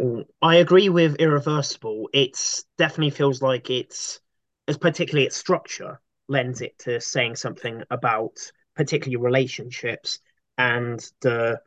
Mm, 0.00 0.26
I 0.42 0.56
agree 0.56 0.88
with 0.88 1.16
Irreversible. 1.16 2.08
It's 2.12 2.64
definitely 2.76 3.10
feels 3.10 3.42
like 3.42 3.70
it's, 3.70 4.20
as 4.68 4.76
particularly 4.78 5.26
its 5.26 5.36
structure, 5.36 6.00
lends 6.28 6.60
it 6.60 6.78
to 6.80 7.00
saying 7.00 7.36
something 7.36 7.82
about 7.90 8.36
particularly 8.74 9.16
relationships 9.16 10.18
and 10.58 11.00
the 11.20 11.60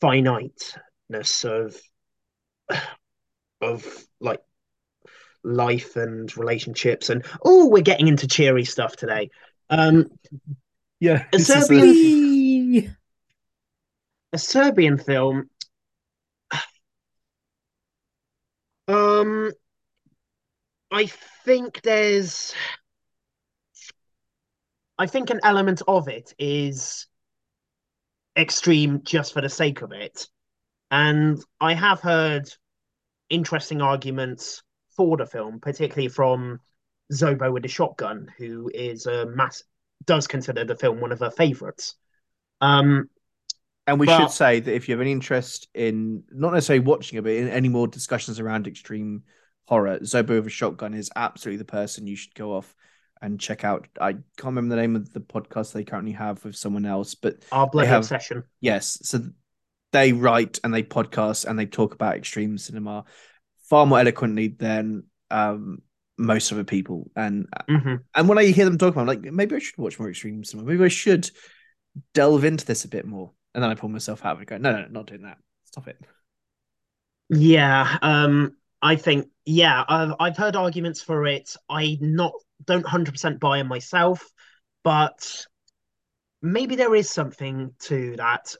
finiteness 0.00 1.44
of 1.44 1.80
of 3.60 4.06
like 4.20 4.42
life 5.44 5.96
and 5.96 6.36
relationships 6.36 7.10
and 7.10 7.24
oh 7.44 7.68
we're 7.68 7.82
getting 7.82 8.08
into 8.08 8.26
cheery 8.26 8.64
stuff 8.64 8.96
today. 8.96 9.30
Um 9.70 10.10
yeah 11.00 11.26
a 11.32 11.38
serbian 11.38 12.96
a 14.32 14.38
serbian 14.38 14.98
film. 14.98 15.50
Um 18.88 19.52
i 20.90 21.06
think 21.44 21.80
there's 21.82 22.54
i 24.98 25.06
think 25.06 25.30
an 25.30 25.40
element 25.42 25.82
of 25.88 26.08
it 26.08 26.34
is 26.38 27.06
extreme 28.36 29.02
just 29.02 29.32
for 29.32 29.40
the 29.40 29.48
sake 29.48 29.82
of 29.82 29.92
it. 29.92 30.28
And 30.90 31.42
i 31.60 31.74
have 31.74 32.00
heard 32.00 32.48
interesting 33.30 33.80
arguments 33.80 34.62
for 34.96 35.16
the 35.16 35.26
film, 35.26 35.60
particularly 35.60 36.08
from 36.08 36.60
Zobo 37.12 37.52
with 37.52 37.62
the 37.62 37.68
shotgun, 37.68 38.28
who 38.38 38.70
is 38.72 39.06
a 39.06 39.26
mass 39.26 39.62
does 40.04 40.26
consider 40.26 40.64
the 40.64 40.76
film 40.76 41.00
one 41.00 41.12
of 41.12 41.20
her 41.20 41.30
favorites. 41.30 41.94
Um, 42.60 43.08
and 43.86 44.00
we 44.00 44.06
but... 44.06 44.18
should 44.18 44.30
say 44.30 44.60
that 44.60 44.74
if 44.74 44.88
you 44.88 44.94
have 44.94 45.00
any 45.00 45.12
interest 45.12 45.68
in 45.74 46.24
not 46.30 46.52
necessarily 46.52 46.84
watching 46.84 47.18
it, 47.18 47.22
but 47.22 47.32
in 47.32 47.48
any 47.48 47.68
more 47.68 47.86
discussions 47.86 48.40
around 48.40 48.66
extreme 48.66 49.22
horror, 49.66 49.98
Zobo 50.00 50.36
with 50.36 50.46
a 50.46 50.50
shotgun 50.50 50.94
is 50.94 51.10
absolutely 51.16 51.58
the 51.58 51.64
person 51.64 52.06
you 52.06 52.16
should 52.16 52.34
go 52.34 52.54
off 52.54 52.74
and 53.20 53.40
check 53.40 53.64
out. 53.64 53.86
I 54.00 54.12
can't 54.12 54.44
remember 54.44 54.74
the 54.74 54.80
name 54.80 54.96
of 54.96 55.12
the 55.12 55.20
podcast 55.20 55.72
they 55.72 55.84
currently 55.84 56.12
have 56.12 56.44
with 56.44 56.56
someone 56.56 56.86
else, 56.86 57.14
but 57.14 57.44
our 57.52 57.68
bloody 57.68 57.88
have, 57.88 58.00
obsession. 58.00 58.44
Yes, 58.60 58.98
so 59.02 59.20
they 59.92 60.12
write 60.12 60.58
and 60.64 60.74
they 60.74 60.82
podcast 60.82 61.46
and 61.46 61.58
they 61.58 61.66
talk 61.66 61.94
about 61.94 62.16
extreme 62.16 62.58
cinema 62.58 63.04
far 63.74 63.86
more 63.86 63.98
eloquently 63.98 64.46
than 64.46 65.02
um, 65.32 65.82
most 66.16 66.52
other 66.52 66.62
people. 66.62 67.10
And 67.16 67.48
mm-hmm. 67.68 67.96
and 68.14 68.28
when 68.28 68.38
I 68.38 68.44
hear 68.44 68.66
them 68.66 68.78
talk 68.78 68.94
about, 68.94 69.00
I'm 69.00 69.06
like, 69.08 69.22
maybe 69.22 69.56
I 69.56 69.58
should 69.58 69.76
watch 69.76 69.98
more 69.98 70.08
extreme 70.08 70.44
cinema. 70.44 70.68
Maybe 70.68 70.84
I 70.84 70.88
should 70.88 71.28
delve 72.12 72.44
into 72.44 72.64
this 72.64 72.84
a 72.84 72.88
bit 72.88 73.04
more. 73.04 73.32
And 73.52 73.64
then 73.64 73.72
I 73.72 73.74
pull 73.74 73.88
myself 73.88 74.24
out 74.24 74.38
and 74.38 74.46
go, 74.46 74.58
no, 74.58 74.70
no, 74.70 74.82
no 74.82 74.86
not 74.90 75.06
doing 75.06 75.22
that. 75.22 75.38
Stop 75.64 75.88
it. 75.88 76.00
Yeah, 77.30 77.98
um, 78.00 78.54
I 78.80 78.94
think 78.94 79.26
yeah, 79.44 79.82
I've 79.88 80.14
I've 80.20 80.36
heard 80.36 80.54
arguments 80.54 81.02
for 81.02 81.26
it. 81.26 81.56
I 81.68 81.98
not 82.00 82.34
don't 82.64 82.86
hundred 82.86 83.10
percent 83.10 83.40
buy 83.40 83.58
in 83.58 83.66
myself, 83.66 84.24
but 84.84 85.46
maybe 86.42 86.76
there 86.76 86.94
is 86.94 87.10
something 87.10 87.74
to 87.86 88.14
that. 88.18 88.54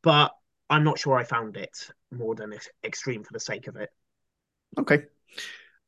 But 0.00 0.32
I'm 0.70 0.84
not 0.84 0.98
sure 0.98 1.18
I 1.18 1.24
found 1.24 1.58
it 1.58 1.90
more 2.10 2.34
than 2.34 2.54
extreme 2.82 3.22
for 3.22 3.34
the 3.34 3.40
sake 3.40 3.66
of 3.66 3.76
it. 3.76 3.90
Okay. 4.78 5.04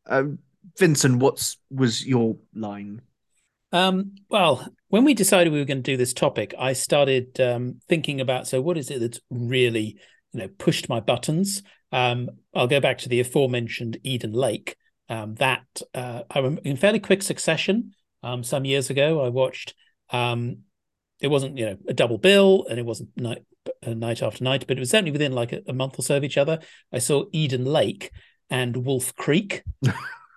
Um, 0.06 0.38
Vincent, 0.78 1.18
what 1.18 1.54
was 1.70 2.06
your 2.06 2.36
line? 2.54 3.02
Um, 3.72 4.14
well, 4.30 4.66
when 4.88 5.04
we 5.04 5.14
decided 5.14 5.52
we 5.52 5.58
were 5.58 5.66
going 5.66 5.82
to 5.82 5.90
do 5.90 5.96
this 5.96 6.14
topic, 6.14 6.54
I 6.58 6.72
started 6.72 7.38
um, 7.40 7.80
thinking 7.88 8.20
about 8.20 8.46
so 8.46 8.60
what 8.60 8.78
is 8.78 8.90
it 8.90 9.00
that's 9.00 9.20
really 9.30 9.98
you 10.32 10.40
know 10.40 10.48
pushed 10.58 10.88
my 10.88 11.00
buttons. 11.00 11.62
Um, 11.92 12.30
I'll 12.54 12.66
go 12.66 12.80
back 12.80 12.98
to 12.98 13.08
the 13.08 13.20
aforementioned 13.20 13.98
Eden 14.02 14.32
Lake. 14.32 14.76
Um, 15.10 15.34
that 15.36 15.64
uh, 15.94 16.22
I 16.30 16.40
in 16.64 16.76
fairly 16.76 17.00
quick 17.00 17.22
succession. 17.22 17.94
Um, 18.22 18.42
some 18.42 18.64
years 18.64 18.90
ago, 18.90 19.24
I 19.24 19.28
watched. 19.28 19.74
Um, 20.10 20.58
it 21.20 21.28
wasn't 21.28 21.58
you 21.58 21.66
know 21.66 21.76
a 21.88 21.94
double 21.94 22.18
bill, 22.18 22.66
and 22.68 22.78
it 22.78 22.86
wasn't 22.86 23.10
night 23.16 23.44
uh, 23.86 23.94
night 23.94 24.22
after 24.22 24.44
night, 24.44 24.66
but 24.66 24.76
it 24.76 24.80
was 24.80 24.90
certainly 24.90 25.10
within 25.10 25.32
like 25.32 25.52
a, 25.52 25.62
a 25.68 25.72
month 25.72 25.98
or 25.98 26.02
so 26.02 26.16
of 26.16 26.24
each 26.24 26.38
other. 26.38 26.60
I 26.92 26.98
saw 26.98 27.24
Eden 27.32 27.64
Lake, 27.64 28.10
and 28.50 28.76
Wolf 28.76 29.14
Creek. 29.16 29.62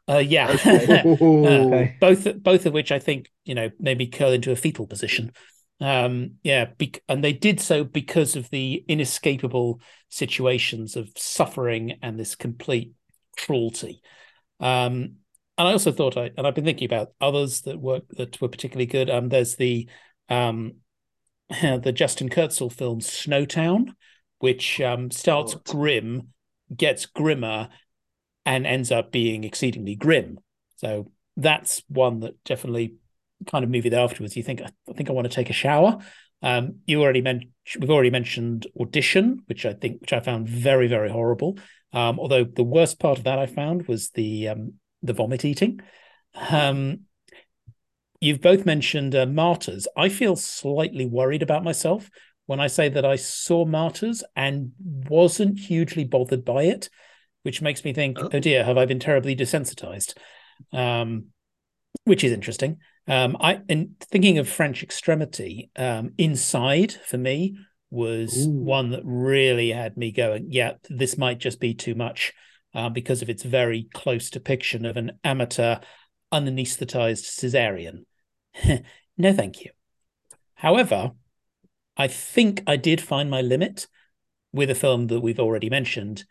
Uh, 0.08 0.18
yeah, 0.18 0.48
uh, 0.66 1.86
both 2.02 2.44
both 2.44 2.66
of 2.66 2.74
which 2.74 2.92
I 2.92 3.00
think 3.00 3.32
you 3.46 3.56
know 3.56 3.70
maybe 3.80 4.08
curl 4.08 4.32
into 4.32 4.52
a 4.52 4.56
fetal 4.58 4.86
position. 4.86 5.32
Um, 5.80 6.34
yeah, 6.44 6.66
be- 6.78 6.96
and 7.08 7.24
they 7.24 7.34
did 7.34 7.62
so 7.62 7.84
because 7.84 8.36
of 8.36 8.50
the 8.50 8.84
inescapable 8.88 9.80
situations 10.10 10.96
of 10.96 11.10
suffering 11.16 11.98
and 12.02 12.20
this 12.20 12.36
complete 12.36 12.94
cruelty. 13.38 14.02
Um, 14.60 15.18
and 15.58 15.68
I 15.68 15.72
also 15.72 15.92
thought 15.92 16.18
I 16.18 16.32
and 16.36 16.46
I've 16.46 16.56
been 16.56 16.66
thinking 16.66 16.86
about 16.88 17.14
others 17.22 17.62
that 17.62 17.80
were 17.80 18.02
that 18.18 18.42
were 18.42 18.50
particularly 18.50 18.88
good. 18.88 19.10
Um, 19.10 19.30
there's 19.30 19.56
the 19.56 19.88
um, 20.30 20.74
the 21.62 21.94
Justin 21.94 22.30
Kurzel 22.30 22.72
film 22.72 23.00
Snowtown, 23.00 23.94
which 24.40 24.82
um, 24.82 25.12
starts 25.12 25.56
grim, 25.56 26.30
gets 26.76 27.06
grimmer, 27.06 27.70
and 28.46 28.66
ends 28.66 28.92
up 28.92 29.12
being 29.12 29.44
exceedingly 29.44 29.96
grim. 29.96 30.40
So 30.78 31.12
that's 31.38 31.84
one 31.88 32.20
that 32.22 32.44
definitely 32.44 32.96
kind 33.50 33.64
of 33.64 33.70
movie 33.70 33.94
afterwards 33.94 34.36
you 34.36 34.44
think 34.44 34.62
I 34.62 34.94
think 34.94 35.10
I 35.10 35.14
want 35.14 35.30
to 35.30 35.34
take 35.34 35.50
a 35.50 35.54
shower. 35.54 35.98
Um, 36.44 36.80
you 36.86 37.02
already 37.02 37.22
mentioned 37.22 37.52
we've 37.80 37.92
already 37.92 38.10
mentioned 38.10 38.68
audition, 38.80 39.44
which 39.46 39.66
I 39.66 39.74
think 39.74 40.02
which 40.02 40.14
I 40.14 40.20
found 40.20 40.48
very 40.48 40.88
very 40.88 41.10
horrible. 41.10 41.58
Um, 41.94 42.20
although 42.20 42.44
the 42.44 42.64
worst 42.64 43.00
part 43.00 43.18
of 43.18 43.26
that 43.26 43.40
I 43.40 43.46
found 43.46 43.88
was 43.88 44.10
the 44.12 44.50
um, 44.50 44.74
the 45.02 45.14
vomit 45.14 45.46
eating. 45.46 45.82
Um, 46.50 47.02
you've 48.20 48.42
both 48.42 48.66
mentioned 48.66 49.16
uh, 49.16 49.26
martyrs. 49.26 49.88
I 49.98 50.10
feel 50.10 50.36
slightly 50.36 51.06
worried 51.06 51.44
about 51.44 51.64
myself 51.64 52.10
when 52.46 52.60
I 52.60 52.68
say 52.68 52.90
that 52.90 53.06
I 53.06 53.16
saw 53.16 53.66
martyrs 53.66 54.24
and 54.36 54.72
wasn't 54.80 55.60
hugely 55.60 56.04
bothered 56.06 56.46
by 56.46 56.64
it 56.64 56.90
which 57.44 57.62
makes 57.62 57.84
me 57.84 57.94
think, 57.94 58.18
oh, 58.20 58.30
oh 58.32 58.40
dear, 58.40 58.64
have 58.64 58.78
I 58.78 58.86
been 58.86 59.00
terribly 59.00 59.36
desensitized? 59.36 60.16
Um, 60.74 61.28
which 62.04 62.24
is 62.24 62.32
interesting. 62.32 62.78
Um, 63.08 63.36
I 63.40 63.62
in 63.68 63.96
thinking 64.00 64.38
of 64.38 64.48
French 64.48 64.84
extremity, 64.84 65.72
um, 65.76 66.12
inside 66.18 66.94
for 67.06 67.18
me 67.18 67.58
was 67.90 68.48
Ooh. 68.48 68.52
one 68.52 68.92
that 68.92 69.02
really 69.04 69.72
had 69.72 69.98
me 69.98 70.12
going, 70.12 70.48
yeah, 70.50 70.74
this 70.90 71.18
might 71.18 71.40
just 71.40 71.60
be 71.60 71.74
too 71.74 71.96
much 71.96 72.34
uh, 72.74 72.90
because 72.90 73.22
of 73.22 73.30
its 73.30 73.44
very 73.44 73.88
close 73.94 74.30
depiction 74.30 74.86
of 74.86 74.98
an 74.98 75.12
amateur 75.24 75.78
unanesthetized 76.32 77.26
cesarean. 77.26 78.06
no, 79.18 79.34
thank 79.34 79.64
you. 79.64 79.72
However, 80.56 81.12
I 81.98 82.08
think 82.08 82.64
I 82.66 82.78
did 82.78 83.02
find 83.02 83.30
my 83.30 83.42
limit 83.42 83.88
with 84.54 84.70
a 84.70 84.76
film 84.76 85.08
that 85.08 85.22
we've 85.22 85.40
already 85.40 85.70
mentioned, 85.70 86.24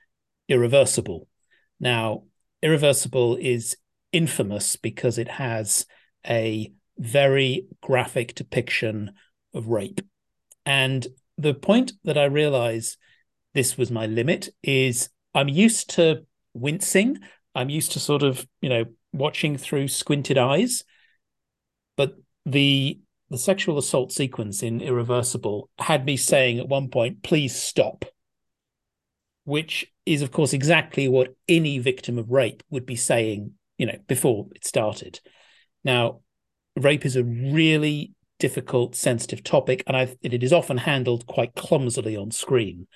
Irreversible. 0.51 1.29
Now, 1.79 2.25
Irreversible 2.63 3.37
is 3.37 3.77
infamous 4.13 4.77
because 4.77 5.17
it 5.17 5.29
has 5.29 5.87
a 6.27 6.73
very 6.99 7.67
graphic 7.81 8.35
depiction 8.35 9.13
of 9.55 9.69
rape. 9.69 10.03
And 10.67 11.07
the 11.39 11.55
point 11.55 11.93
that 12.05 12.19
I 12.19 12.25
realize 12.25 12.99
this 13.55 13.79
was 13.79 13.91
my 13.91 14.07
limit 14.07 14.51
is 14.63 15.09
I'm 15.35 15.49
used 15.49 15.91
to 15.91 16.27
wincing. 16.53 17.19
I'm 17.55 17.71
used 17.71 17.93
to 17.93 18.01
sort 18.01 18.23
of, 18.23 18.47
you 18.61 18.69
know, 18.69 18.85
watching 19.13 19.57
through 19.57 19.89
squinted 19.89 20.37
eyes. 20.37 20.85
But 21.97 22.15
the 22.45 23.01
the 23.31 23.39
sexual 23.39 23.79
assault 23.79 24.11
sequence 24.11 24.63
in 24.63 24.81
Irreversible 24.81 25.71
had 25.79 26.05
me 26.05 26.17
saying 26.17 26.59
at 26.59 26.69
one 26.69 26.89
point, 26.89 27.23
please 27.23 27.55
stop. 27.55 28.05
Which 29.51 29.93
is 30.07 30.23
of 30.23 30.31
course 30.31 30.53
exactly 30.53 31.09
what 31.09 31.35
any 31.49 31.81
victim 31.81 32.19
of 32.19 32.31
rape 32.31 32.63
would 32.71 32.87
be 32.87 32.95
saying 32.95 33.55
you 33.79 33.87
know 33.87 33.99
before 34.07 34.47
it 34.55 34.65
started. 34.65 35.19
Now 35.83 36.21
rape 36.77 37.05
is 37.05 37.17
a 37.17 37.25
really 37.25 38.13
difficult 38.39 38.95
sensitive 38.95 39.43
topic 39.43 39.83
and 39.89 39.97
I, 39.97 40.15
it 40.23 40.45
is 40.45 40.53
often 40.53 40.77
handled 40.77 41.27
quite 41.27 41.57
clumsily 41.57 42.17
on 42.17 42.31
screen. 42.31 42.87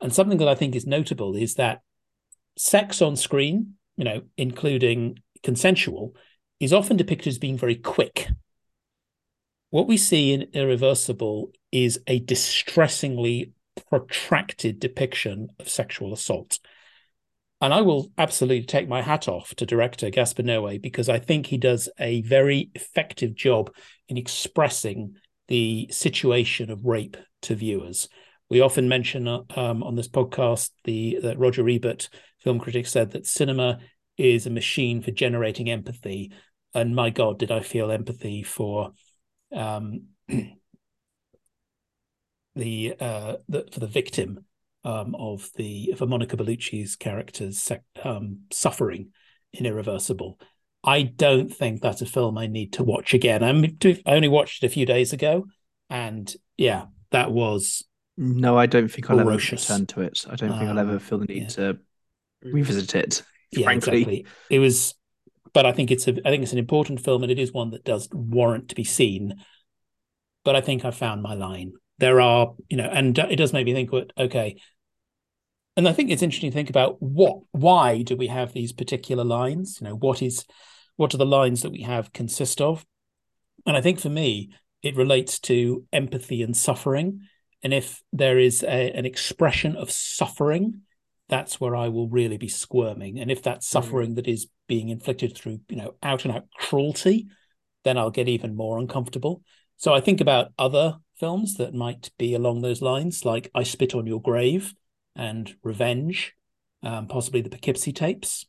And 0.00 0.14
something 0.14 0.38
that 0.38 0.46
i 0.46 0.54
think 0.54 0.76
is 0.76 0.86
notable 0.86 1.34
is 1.34 1.54
that 1.54 1.80
sex 2.56 3.02
on 3.02 3.16
screen 3.16 3.74
you 3.96 4.04
know 4.04 4.22
including 4.36 5.18
consensual 5.42 6.14
is 6.60 6.72
often 6.72 6.96
depicted 6.96 7.32
as 7.32 7.38
being 7.38 7.58
very 7.58 7.74
quick. 7.74 8.28
What 9.70 9.88
we 9.88 9.96
see 9.96 10.32
in 10.32 10.42
irreversible 10.52 11.50
is 11.72 11.98
a 12.06 12.20
distressingly 12.20 13.52
protracted 13.86 14.78
depiction 14.78 15.48
of 15.58 15.68
sexual 15.68 16.12
assault. 16.12 16.58
And 17.60 17.74
I 17.74 17.80
will 17.80 18.12
absolutely 18.16 18.66
take 18.66 18.88
my 18.88 19.02
hat 19.02 19.26
off 19.26 19.54
to 19.56 19.66
director 19.66 20.10
Gaspar 20.10 20.44
Noé 20.44 20.80
because 20.80 21.08
I 21.08 21.18
think 21.18 21.46
he 21.46 21.58
does 21.58 21.88
a 21.98 22.22
very 22.22 22.70
effective 22.74 23.34
job 23.34 23.74
in 24.08 24.16
expressing 24.16 25.16
the 25.48 25.88
situation 25.90 26.70
of 26.70 26.84
rape 26.84 27.16
to 27.42 27.56
viewers. 27.56 28.08
We 28.48 28.60
often 28.60 28.88
mention 28.88 29.26
uh, 29.26 29.42
um, 29.56 29.82
on 29.82 29.96
this 29.96 30.08
podcast 30.08 30.70
the 30.84 31.18
that 31.22 31.38
Roger 31.38 31.68
Ebert, 31.68 32.08
film 32.38 32.60
critic, 32.60 32.86
said 32.86 33.10
that 33.10 33.26
cinema 33.26 33.80
is 34.16 34.46
a 34.46 34.50
machine 34.50 35.02
for 35.02 35.10
generating 35.10 35.68
empathy. 35.68 36.32
And 36.74 36.94
my 36.94 37.10
God, 37.10 37.38
did 37.38 37.50
I 37.50 37.60
feel 37.60 37.90
empathy 37.90 38.42
for 38.42 38.92
um, 39.52 40.06
the, 42.58 42.94
uh, 43.00 43.36
the 43.48 43.66
for 43.72 43.80
the 43.80 43.86
victim 43.86 44.44
um, 44.84 45.14
of 45.14 45.50
the 45.56 45.94
for 45.96 46.06
Monica 46.06 46.36
Bellucci's 46.36 46.96
character's 46.96 47.70
um, 48.04 48.40
suffering 48.50 49.10
in 49.52 49.66
Irreversible. 49.66 50.38
I 50.84 51.02
don't 51.02 51.48
think 51.48 51.82
that's 51.82 52.02
a 52.02 52.06
film 52.06 52.38
I 52.38 52.46
need 52.46 52.74
to 52.74 52.84
watch 52.84 53.12
again. 53.12 53.42
I, 53.42 53.90
I 54.06 54.14
only 54.14 54.28
watched 54.28 54.62
it 54.62 54.66
a 54.66 54.70
few 54.70 54.86
days 54.86 55.12
ago, 55.12 55.46
and 55.90 56.32
yeah, 56.56 56.86
that 57.10 57.32
was 57.32 57.84
no. 58.16 58.56
I 58.56 58.66
don't 58.66 58.88
think 58.88 59.10
I'll 59.10 59.18
ferocious. 59.18 59.68
ever 59.68 59.80
return 59.80 59.86
to 59.86 60.00
it. 60.02 60.24
I 60.30 60.36
don't 60.36 60.50
think 60.50 60.70
I'll 60.70 60.78
ever 60.78 60.92
um, 60.92 60.98
feel 60.98 61.18
the 61.18 61.26
need 61.26 61.42
yeah. 61.42 61.48
to 61.48 61.78
revisit 62.42 62.94
it. 62.94 63.22
Yeah, 63.50 63.64
frankly. 63.64 63.98
exactly. 63.98 64.26
It 64.50 64.58
was, 64.60 64.94
but 65.52 65.66
I 65.66 65.72
think 65.72 65.90
it's 65.90 66.06
a. 66.06 66.12
I 66.26 66.30
think 66.30 66.42
it's 66.42 66.52
an 66.52 66.58
important 66.58 67.00
film, 67.00 67.22
and 67.22 67.32
it 67.32 67.38
is 67.38 67.52
one 67.52 67.70
that 67.70 67.84
does 67.84 68.08
warrant 68.12 68.68
to 68.68 68.74
be 68.74 68.84
seen. 68.84 69.34
But 70.44 70.54
I 70.54 70.60
think 70.60 70.84
I 70.84 70.92
found 70.92 71.22
my 71.22 71.34
line. 71.34 71.72
There 71.98 72.20
are, 72.20 72.54
you 72.68 72.76
know, 72.76 72.88
and 72.88 73.18
it 73.18 73.36
does 73.36 73.52
make 73.52 73.66
me 73.66 73.74
think. 73.74 73.90
Okay, 74.16 74.56
and 75.78 75.86
I 75.86 75.92
think 75.92 76.10
it's 76.10 76.22
interesting 76.22 76.50
to 76.50 76.54
think 76.54 76.70
about 76.70 77.00
what, 77.00 77.38
why 77.52 78.02
do 78.02 78.16
we 78.16 78.26
have 78.26 78.52
these 78.52 78.72
particular 78.72 79.22
lines? 79.22 79.78
You 79.80 79.86
know, 79.86 79.94
what 79.94 80.22
is, 80.22 80.44
what 80.96 81.14
are 81.14 81.18
the 81.18 81.24
lines 81.24 81.62
that 81.62 81.70
we 81.70 81.82
have 81.82 82.12
consist 82.12 82.60
of? 82.60 82.84
And 83.64 83.76
I 83.76 83.80
think 83.80 84.00
for 84.00 84.08
me, 84.08 84.50
it 84.82 84.96
relates 84.96 85.38
to 85.40 85.84
empathy 85.92 86.42
and 86.42 86.56
suffering. 86.56 87.20
And 87.62 87.72
if 87.72 88.02
there 88.12 88.40
is 88.40 88.64
a, 88.64 88.90
an 88.90 89.06
expression 89.06 89.76
of 89.76 89.92
suffering, 89.92 90.80
that's 91.28 91.60
where 91.60 91.76
I 91.76 91.90
will 91.90 92.08
really 92.08 92.38
be 92.38 92.48
squirming. 92.48 93.20
And 93.20 93.30
if 93.30 93.44
that 93.44 93.58
mm. 93.58 93.62
suffering 93.62 94.12
mm. 94.12 94.14
that 94.16 94.26
is 94.26 94.48
being 94.66 94.88
inflicted 94.88 95.36
through, 95.36 95.60
you 95.68 95.76
know, 95.76 95.94
out 96.02 96.24
and 96.24 96.34
out 96.34 96.46
cruelty, 96.58 97.28
then 97.84 97.96
I'll 97.96 98.10
get 98.10 98.28
even 98.28 98.56
more 98.56 98.78
uncomfortable. 98.78 99.44
So 99.76 99.94
I 99.94 100.00
think 100.00 100.20
about 100.20 100.50
other 100.58 100.96
films 101.18 101.56
that 101.56 101.74
might 101.74 102.10
be 102.18 102.34
along 102.34 102.62
those 102.62 102.82
lines, 102.82 103.24
like 103.24 103.50
I 103.54 103.62
Spit 103.62 103.94
on 103.94 104.06
Your 104.06 104.20
Grave, 104.20 104.74
and 105.16 105.54
Revenge, 105.62 106.34
um, 106.82 107.08
possibly 107.08 107.40
the 107.40 107.50
Poughkeepsie 107.50 107.92
tapes. 107.92 108.46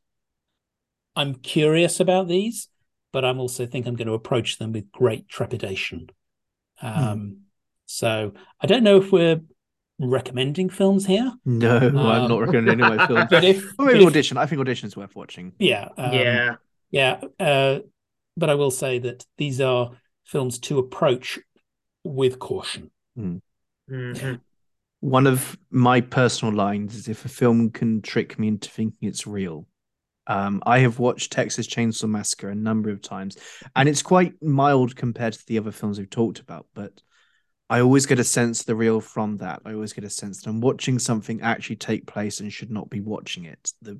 I'm 1.15 1.35
curious 1.35 1.99
about 1.99 2.27
these, 2.27 2.69
but 3.11 3.25
I'm 3.25 3.39
also 3.39 3.65
think 3.65 3.87
I'm 3.87 3.95
going 3.95 4.07
to 4.07 4.13
approach 4.13 4.57
them 4.57 4.71
with 4.71 4.91
great 4.91 5.27
trepidation. 5.27 6.09
Um, 6.81 7.19
hmm. 7.19 7.33
So 7.87 8.33
I 8.61 8.67
don't 8.67 8.83
know 8.83 8.97
if 8.97 9.11
we're 9.11 9.41
recommending 9.99 10.69
films 10.69 11.05
here. 11.05 11.33
No, 11.45 11.77
um, 11.77 11.97
I'm 11.97 12.29
not 12.29 12.39
recommending 12.39 12.81
any 12.81 12.97
of 12.97 13.07
films. 13.07 13.25
But 13.29 13.43
if 13.43 13.77
well, 13.77 13.87
maybe 13.87 13.99
but 13.99 14.07
audition, 14.07 14.37
if, 14.37 14.43
I 14.43 14.45
think 14.45 14.61
audition 14.61 14.87
is 14.87 14.95
worth 14.95 15.15
watching. 15.15 15.53
Yeah, 15.59 15.89
um, 15.97 16.13
yeah, 16.13 16.55
yeah. 16.91 17.19
Uh, 17.39 17.79
but 18.37 18.49
I 18.49 18.55
will 18.55 18.71
say 18.71 18.99
that 18.99 19.25
these 19.37 19.59
are 19.59 19.91
films 20.23 20.59
to 20.59 20.77
approach 20.77 21.39
with 22.03 22.39
caution. 22.39 22.91
Mm. 23.17 23.41
Mm-hmm 23.89 24.35
one 25.01 25.27
of 25.27 25.57
my 25.71 26.01
personal 26.01 26.53
lines 26.53 26.95
is 26.95 27.07
if 27.07 27.23
a 27.23 27.29
film 27.29 27.69
can 27.69 28.01
trick 28.01 28.37
me 28.37 28.49
into 28.49 28.69
thinking 28.69 29.07
it's 29.07 29.25
real. 29.25 29.65
Um, 30.27 30.61
I 30.65 30.79
have 30.79 30.99
watched 30.99 31.31
Texas 31.31 31.67
Chainsaw 31.67 32.07
Massacre 32.07 32.49
a 32.49 32.55
number 32.55 32.89
of 32.89 33.01
times, 33.01 33.37
and 33.75 33.89
it's 33.89 34.03
quite 34.03 34.33
mild 34.43 34.95
compared 34.95 35.33
to 35.33 35.45
the 35.47 35.57
other 35.57 35.71
films 35.71 35.97
we've 35.97 36.09
talked 36.09 36.39
about. 36.39 36.67
But 36.75 37.01
I 37.69 37.81
always 37.81 38.05
get 38.05 38.19
a 38.19 38.23
sense 38.23 38.59
of 38.59 38.65
the 38.67 38.75
real 38.75 38.99
from 39.01 39.37
that. 39.37 39.61
I 39.65 39.73
always 39.73 39.93
get 39.93 40.03
a 40.03 40.09
sense 40.09 40.41
that 40.41 40.49
I'm 40.49 40.61
watching 40.61 40.99
something 40.99 41.41
actually 41.41 41.77
take 41.77 42.05
place 42.05 42.41
and 42.41 42.51
should 42.51 42.71
not 42.71 42.89
be 42.89 42.99
watching 42.99 43.45
it. 43.45 43.71
The 43.81 43.99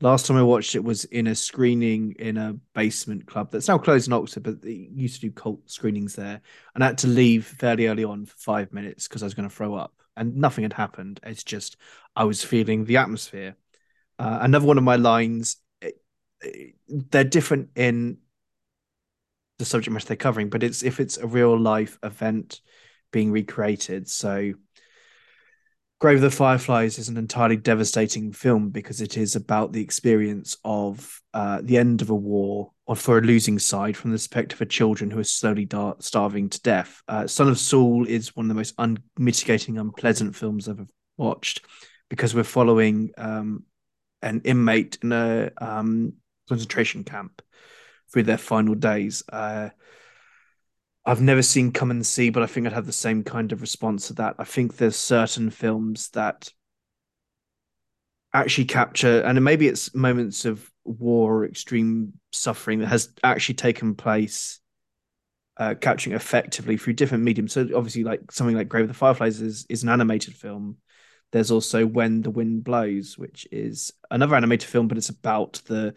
last 0.00 0.26
time 0.26 0.36
I 0.36 0.42
watched 0.42 0.74
it 0.74 0.84
was 0.84 1.04
in 1.04 1.26
a 1.26 1.34
screening 1.34 2.14
in 2.18 2.36
a 2.36 2.54
basement 2.74 3.26
club 3.26 3.50
that's 3.50 3.68
now 3.68 3.78
closed 3.78 4.06
in 4.06 4.12
Oxford, 4.12 4.42
but 4.42 4.62
they 4.62 4.88
used 4.92 5.16
to 5.16 5.20
do 5.22 5.30
cult 5.30 5.70
screenings 5.70 6.14
there. 6.14 6.40
And 6.74 6.84
I 6.84 6.88
had 6.88 6.98
to 6.98 7.06
leave 7.08 7.46
fairly 7.46 7.86
early 7.86 8.04
on 8.04 8.26
for 8.26 8.36
five 8.36 8.72
minutes 8.72 9.08
because 9.08 9.22
I 9.22 9.26
was 9.26 9.34
going 9.34 9.48
to 9.48 9.54
throw 9.54 9.74
up 9.74 9.94
and 10.16 10.36
nothing 10.36 10.62
had 10.62 10.72
happened. 10.72 11.20
It's 11.22 11.44
just 11.44 11.76
I 12.14 12.24
was 12.24 12.42
feeling 12.42 12.84
the 12.84 12.98
atmosphere. 12.98 13.56
Uh, 14.18 14.38
another 14.42 14.66
one 14.66 14.78
of 14.78 14.84
my 14.84 14.96
lines, 14.96 15.56
it, 15.80 16.00
it, 16.40 16.74
they're 16.88 17.24
different 17.24 17.70
in 17.76 18.18
the 19.58 19.64
subject 19.64 19.92
matter 19.92 20.06
they're 20.06 20.16
covering, 20.16 20.50
but 20.50 20.62
it's 20.62 20.82
if 20.82 21.00
it's 21.00 21.16
a 21.18 21.26
real 21.26 21.58
life 21.58 21.98
event 22.02 22.60
being 23.12 23.30
recreated. 23.30 24.08
So, 24.08 24.52
Grave 25.98 26.16
of 26.16 26.22
the 26.22 26.30
Fireflies 26.30 26.98
is 26.98 27.08
an 27.08 27.16
entirely 27.16 27.56
devastating 27.56 28.30
film 28.30 28.68
because 28.68 29.00
it 29.00 29.16
is 29.16 29.34
about 29.34 29.72
the 29.72 29.80
experience 29.80 30.54
of 30.62 31.22
uh, 31.32 31.60
the 31.62 31.78
end 31.78 32.02
of 32.02 32.10
a 32.10 32.14
war 32.14 32.70
or 32.86 32.94
for 32.94 33.16
a 33.16 33.22
losing 33.22 33.58
side 33.58 33.96
from 33.96 34.10
the 34.10 34.16
perspective 34.16 34.60
of 34.60 34.68
children 34.68 35.10
who 35.10 35.18
are 35.18 35.24
slowly 35.24 35.66
starving 36.00 36.50
to 36.50 36.60
death. 36.60 37.02
Uh, 37.08 37.26
Son 37.26 37.48
of 37.48 37.58
Saul 37.58 38.06
is 38.06 38.36
one 38.36 38.44
of 38.44 38.48
the 38.48 38.54
most 38.54 38.74
unmitigating, 38.76 39.78
unpleasant 39.78 40.36
films 40.36 40.68
I've 40.68 40.86
watched 41.16 41.62
because 42.10 42.34
we're 42.34 42.44
following 42.44 43.10
um, 43.16 43.64
an 44.20 44.42
inmate 44.44 44.98
in 45.02 45.12
a 45.12 45.50
um, 45.58 46.12
concentration 46.46 47.04
camp 47.04 47.40
through 48.12 48.24
their 48.24 48.36
final 48.36 48.74
days. 48.74 49.22
Uh, 49.32 49.70
I've 51.06 51.22
never 51.22 51.42
seen 51.42 51.70
Come 51.70 51.92
and 51.92 52.04
See, 52.04 52.30
but 52.30 52.42
I 52.42 52.46
think 52.46 52.66
I'd 52.66 52.72
have 52.72 52.84
the 52.84 52.92
same 52.92 53.22
kind 53.22 53.52
of 53.52 53.60
response 53.60 54.08
to 54.08 54.14
that. 54.14 54.34
I 54.40 54.44
think 54.44 54.76
there's 54.76 54.96
certain 54.96 55.50
films 55.50 56.08
that 56.10 56.52
actually 58.34 58.64
capture, 58.64 59.20
and 59.20 59.42
maybe 59.42 59.68
it's 59.68 59.94
moments 59.94 60.44
of 60.44 60.68
war 60.84 61.38
or 61.38 61.44
extreme 61.46 62.14
suffering 62.32 62.80
that 62.80 62.88
has 62.88 63.10
actually 63.22 63.54
taken 63.54 63.94
place, 63.94 64.58
uh, 65.58 65.74
capturing 65.80 66.16
effectively 66.16 66.76
through 66.76 66.94
different 66.94 67.22
mediums. 67.22 67.52
So 67.52 67.68
obviously, 67.74 68.02
like 68.02 68.32
something 68.32 68.56
like 68.56 68.68
Grave 68.68 68.84
of 68.84 68.88
the 68.88 68.94
Fireflies 68.94 69.40
is 69.40 69.64
is 69.68 69.84
an 69.84 69.88
animated 69.88 70.34
film. 70.34 70.78
There's 71.30 71.52
also 71.52 71.86
When 71.86 72.22
the 72.22 72.30
Wind 72.30 72.64
Blows, 72.64 73.16
which 73.16 73.46
is 73.52 73.92
another 74.10 74.34
animated 74.34 74.68
film, 74.68 74.88
but 74.88 74.98
it's 74.98 75.08
about 75.08 75.62
the 75.66 75.94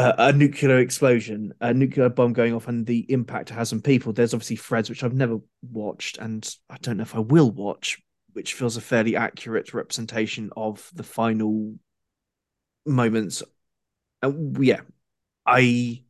uh, 0.00 0.14
a 0.16 0.32
nuclear 0.32 0.78
explosion, 0.78 1.52
a 1.60 1.74
nuclear 1.74 2.08
bomb 2.08 2.32
going 2.32 2.54
off, 2.54 2.68
and 2.68 2.86
the 2.86 3.04
impact 3.12 3.50
it 3.50 3.54
has 3.54 3.70
on 3.70 3.82
people. 3.82 4.14
There's 4.14 4.32
obviously 4.32 4.56
Threads, 4.56 4.88
which 4.88 5.04
I've 5.04 5.12
never 5.12 5.40
watched, 5.60 6.16
and 6.16 6.48
I 6.70 6.78
don't 6.80 6.96
know 6.96 7.02
if 7.02 7.14
I 7.14 7.18
will 7.18 7.50
watch, 7.50 8.00
which 8.32 8.54
feels 8.54 8.78
a 8.78 8.80
fairly 8.80 9.14
accurate 9.14 9.74
representation 9.74 10.52
of 10.56 10.90
the 10.94 11.02
final 11.02 11.74
moments. 12.86 13.42
Uh, 14.22 14.32
yeah, 14.58 14.80
I 15.44 16.02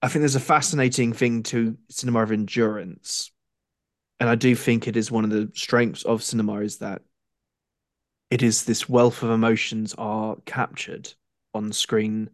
I 0.00 0.06
think 0.06 0.20
there's 0.20 0.36
a 0.36 0.40
fascinating 0.40 1.12
thing 1.12 1.42
to 1.44 1.76
cinema 1.88 2.22
of 2.22 2.30
endurance, 2.30 3.32
and 4.20 4.28
I 4.28 4.36
do 4.36 4.54
think 4.54 4.86
it 4.86 4.96
is 4.96 5.10
one 5.10 5.24
of 5.24 5.30
the 5.30 5.50
strengths 5.56 6.04
of 6.04 6.22
cinema 6.22 6.60
is 6.60 6.78
that 6.78 7.02
it 8.30 8.44
is 8.44 8.66
this 8.66 8.88
wealth 8.88 9.24
of 9.24 9.30
emotions 9.30 9.96
are 9.98 10.36
captured 10.46 11.12
on 11.54 11.72
screen 11.72 12.30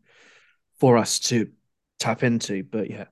for 0.78 0.96
us 0.96 1.18
to 1.20 1.50
tap 1.98 2.22
into. 2.22 2.62
But 2.64 2.90
yeah, 2.90 3.06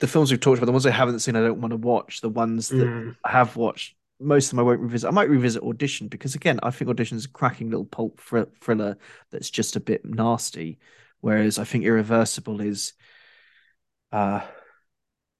the 0.00 0.06
films 0.06 0.30
we've 0.30 0.40
talked 0.40 0.58
about, 0.58 0.66
the 0.66 0.72
ones 0.72 0.86
I 0.86 0.90
haven't 0.90 1.20
seen, 1.20 1.36
I 1.36 1.40
don't 1.40 1.60
want 1.60 1.72
to 1.72 1.76
watch. 1.76 2.20
The 2.20 2.28
ones 2.28 2.68
that 2.68 2.76
mm. 2.76 3.16
I 3.24 3.30
have 3.30 3.56
watched, 3.56 3.96
most 4.20 4.46
of 4.46 4.50
them 4.50 4.60
I 4.60 4.62
won't 4.62 4.80
revisit. 4.80 5.08
I 5.08 5.12
might 5.12 5.30
revisit 5.30 5.62
Audition 5.62 6.08
because 6.08 6.34
again, 6.34 6.60
I 6.62 6.70
think 6.70 6.90
Audition 6.90 7.16
is 7.16 7.24
a 7.24 7.30
cracking 7.30 7.70
little 7.70 7.86
pulp 7.86 8.20
thr- 8.20 8.42
thriller 8.60 8.96
that's 9.30 9.50
just 9.50 9.76
a 9.76 9.80
bit 9.80 10.04
nasty, 10.04 10.78
whereas 11.20 11.58
I 11.58 11.64
think 11.64 11.84
Irreversible 11.84 12.60
is 12.60 12.94
uh, 14.12 14.40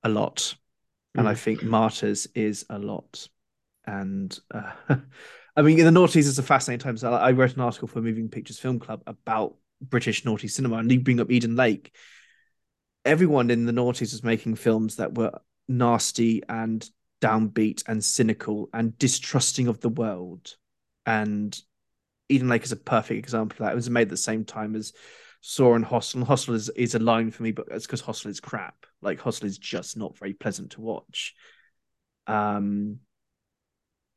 a 0.02 0.08
lot, 0.08 0.36
mm. 1.16 1.20
and 1.20 1.28
I 1.28 1.34
mm. 1.34 1.38
think 1.38 1.62
Martyrs 1.62 2.26
is 2.34 2.66
a 2.70 2.78
lot, 2.78 3.28
and. 3.86 4.38
Uh, 4.52 4.72
I 5.58 5.62
mean, 5.62 5.80
in 5.80 5.92
the 5.92 6.00
noughties, 6.00 6.28
it's 6.28 6.38
a 6.38 6.42
fascinating 6.44 6.84
time. 6.84 6.96
So 6.96 7.12
I 7.12 7.32
wrote 7.32 7.56
an 7.56 7.62
article 7.62 7.88
for 7.88 8.00
Moving 8.00 8.28
Pictures 8.28 8.60
Film 8.60 8.78
Club 8.78 9.02
about 9.08 9.56
British 9.82 10.24
naughty 10.24 10.46
cinema, 10.46 10.76
and 10.76 10.90
you 10.90 11.00
bring 11.00 11.18
up 11.18 11.32
Eden 11.32 11.56
Lake. 11.56 11.92
Everyone 13.04 13.50
in 13.50 13.66
the 13.66 13.72
noughties 13.72 14.12
was 14.12 14.22
making 14.22 14.54
films 14.54 14.96
that 14.96 15.16
were 15.16 15.32
nasty 15.66 16.44
and 16.48 16.88
downbeat 17.20 17.82
and 17.88 18.04
cynical 18.04 18.68
and 18.72 18.96
distrusting 18.98 19.66
of 19.66 19.80
the 19.80 19.88
world. 19.88 20.54
And 21.06 21.60
Eden 22.28 22.48
Lake 22.48 22.62
is 22.62 22.70
a 22.70 22.76
perfect 22.76 23.18
example 23.18 23.56
of 23.56 23.58
that. 23.58 23.72
It 23.72 23.76
was 23.76 23.90
made 23.90 24.02
at 24.02 24.10
the 24.10 24.16
same 24.16 24.44
time 24.44 24.76
as 24.76 24.92
Saw 25.40 25.74
and 25.74 25.84
Hostel. 25.84 26.20
And 26.20 26.28
Hostel 26.28 26.54
is, 26.54 26.68
is 26.68 26.94
a 26.94 27.00
line 27.00 27.32
for 27.32 27.42
me, 27.42 27.50
but 27.50 27.66
it's 27.72 27.84
because 27.84 28.00
Hostel 28.00 28.30
is 28.30 28.38
crap. 28.38 28.86
Like 29.02 29.18
Hostel 29.18 29.48
is 29.48 29.58
just 29.58 29.96
not 29.96 30.16
very 30.18 30.34
pleasant 30.34 30.70
to 30.72 30.82
watch. 30.82 31.34
Um, 32.28 33.00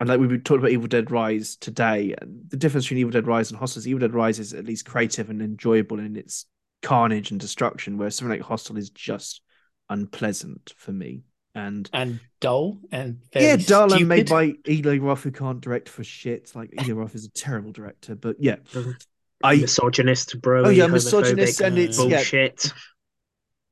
and 0.02 0.10
like 0.10 0.20
we 0.20 0.28
talked 0.40 0.60
about 0.60 0.72
Evil 0.72 0.88
Dead 0.88 1.12
Rise 1.12 1.56
today, 1.58 2.16
the 2.48 2.58
difference 2.58 2.86
between 2.86 2.98
Evil 3.02 3.12
Dead 3.12 3.28
Rise 3.28 3.52
and 3.52 3.60
Hostel 3.60 3.80
is 3.80 3.88
Evil 3.88 4.00
Dead 4.00 4.14
Rise 4.16 4.40
is 4.40 4.54
at 4.54 4.66
least 4.66 4.86
creative 4.86 5.30
and 5.30 5.42
enjoyable 5.42 6.00
in 6.00 6.18
its 6.18 6.48
carnage 6.82 7.30
and 7.30 7.40
destruction, 7.40 7.98
whereas 7.98 8.16
something 8.16 8.32
like 8.38 8.42
Hostel 8.46 8.78
is 8.78 8.90
just 8.90 9.42
unpleasant 9.90 10.74
for 10.76 10.92
me. 10.92 11.22
And 11.54 11.88
and 11.94 12.20
dull 12.40 12.80
and 12.92 13.20
very 13.32 13.46
yeah, 13.46 13.56
dull 13.58 13.90
stupid. 13.90 14.00
and 14.02 14.10
made 14.10 14.30
by 14.30 14.54
Eli 14.68 14.98
Roth, 14.98 15.22
who 15.24 15.32
can't 15.32 15.62
direct 15.62 15.88
for 15.88 16.04
shit. 16.04 16.52
Like 16.56 16.74
Eli 16.82 16.94
Roth 16.94 17.14
is 17.14 17.26
a 17.26 17.32
terrible 17.32 17.72
director, 17.72 18.16
but 18.16 18.38
yeah, 18.40 18.56
Mhm. 18.74 18.96
I, 19.44 19.58
misogynist, 19.58 20.42
bro. 20.42 20.66
Oh, 20.66 20.70
yeah, 20.70 20.88
misogynist, 20.88 21.62
and 21.62 21.78
it's- 21.78 22.00
yeah. 22.00 22.06
bullshit. 22.18 22.74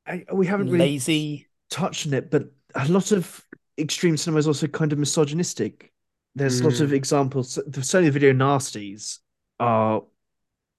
I 0.06 0.26
we 0.34 0.46
haven't 0.46 0.68
really 0.68 0.80
lazy. 0.94 1.48
touched 1.70 2.06
on 2.06 2.14
it, 2.14 2.30
but 2.30 2.52
a 2.76 2.88
lot 2.88 3.12
of 3.12 3.44
extreme 3.80 4.18
cinema 4.18 4.40
is 4.40 4.48
also 4.48 4.68
kind 4.68 4.92
of 4.94 5.00
misogynistic. 5.00 5.92
There's 6.36 6.62
Mm. 6.62 6.82
of 6.82 6.94
examples. 6.94 7.56
The 7.56 7.82
Sony 7.82 8.10
video 8.12 8.34
nasties 8.34 9.20
are 9.60 10.04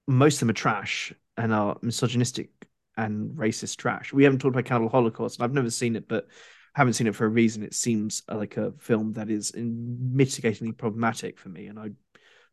most 0.07 0.37
of 0.37 0.41
them 0.41 0.51
are 0.51 0.55
trash 0.55 1.13
and 1.37 1.53
are 1.53 1.79
misogynistic 1.83 2.51
and 2.97 3.37
racist 3.37 3.77
trash. 3.77 4.13
We 4.13 4.25
haven't 4.25 4.41
talked 4.41 4.55
about 4.55 4.65
Cannibal 4.65 4.89
Holocaust, 4.89 5.39
and 5.39 5.45
I've 5.45 5.53
never 5.55 5.71
seen 5.71 5.97
it, 5.97 6.09
but 6.09 6.27
haven't 6.75 6.95
seen 6.95 7.07
it 7.07 7.15
for 7.15 7.25
a 7.27 7.29
reason. 7.29 7.63
It 7.63 7.75
seems 7.75 8.23
like 8.29 8.57
a 8.57 8.73
film 8.79 9.13
that 9.15 9.31
is 9.31 9.53
mitigatingly 9.53 10.77
problematic 10.77 11.39
for 11.39 11.49
me, 11.49 11.67
and 11.67 11.79
I 11.79 11.91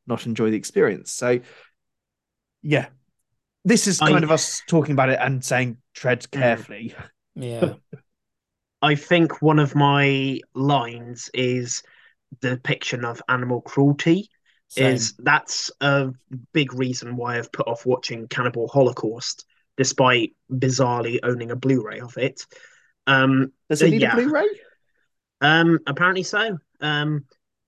not 0.06 0.26
enjoy 0.26 0.52
the 0.52 0.58
experience. 0.58 1.12
So, 1.12 1.40
yeah, 2.62 2.88
this 3.66 3.88
is 3.88 4.02
I- 4.02 4.10
kind 4.12 4.24
of 4.24 4.32
us 4.32 4.62
talking 4.68 4.94
about 4.94 5.10
it 5.10 5.20
and 5.22 5.44
saying 5.44 5.78
tread 5.94 6.30
carefully. 6.32 6.96
Yeah. 7.36 7.74
I 8.82 8.96
think 8.96 9.42
one 9.42 9.60
of 9.60 9.76
my 9.76 10.40
lines 10.54 11.30
is 11.34 11.82
the 11.82 11.88
depiction 12.42 13.06
of 13.06 13.22
animal 13.30 13.62
cruelty. 13.62 14.30
Same. 14.70 14.96
Is 14.96 15.14
that's 15.18 15.72
a 15.80 16.10
big 16.52 16.74
reason 16.74 17.16
why 17.16 17.38
I've 17.38 17.52
put 17.52 17.68
off 17.68 17.86
watching 17.86 18.28
Cannibal 18.28 18.68
Holocaust, 18.68 19.46
despite 19.78 20.36
bizarrely 20.52 21.20
owning 21.24 21.52
a 21.52 21.56
Blu-ray 21.56 22.02
of 22.02 22.18
it. 22.18 22.46
Um, 23.06 23.54
Does 23.70 23.82
it 23.82 23.92
need 23.92 24.02
yeah. 24.02 24.12
a 24.12 24.16
Blu-ray? 24.16 24.48
um, 25.40 25.80
apparently 25.88 26.24
so. 26.24 26.58
Um, 26.82 27.26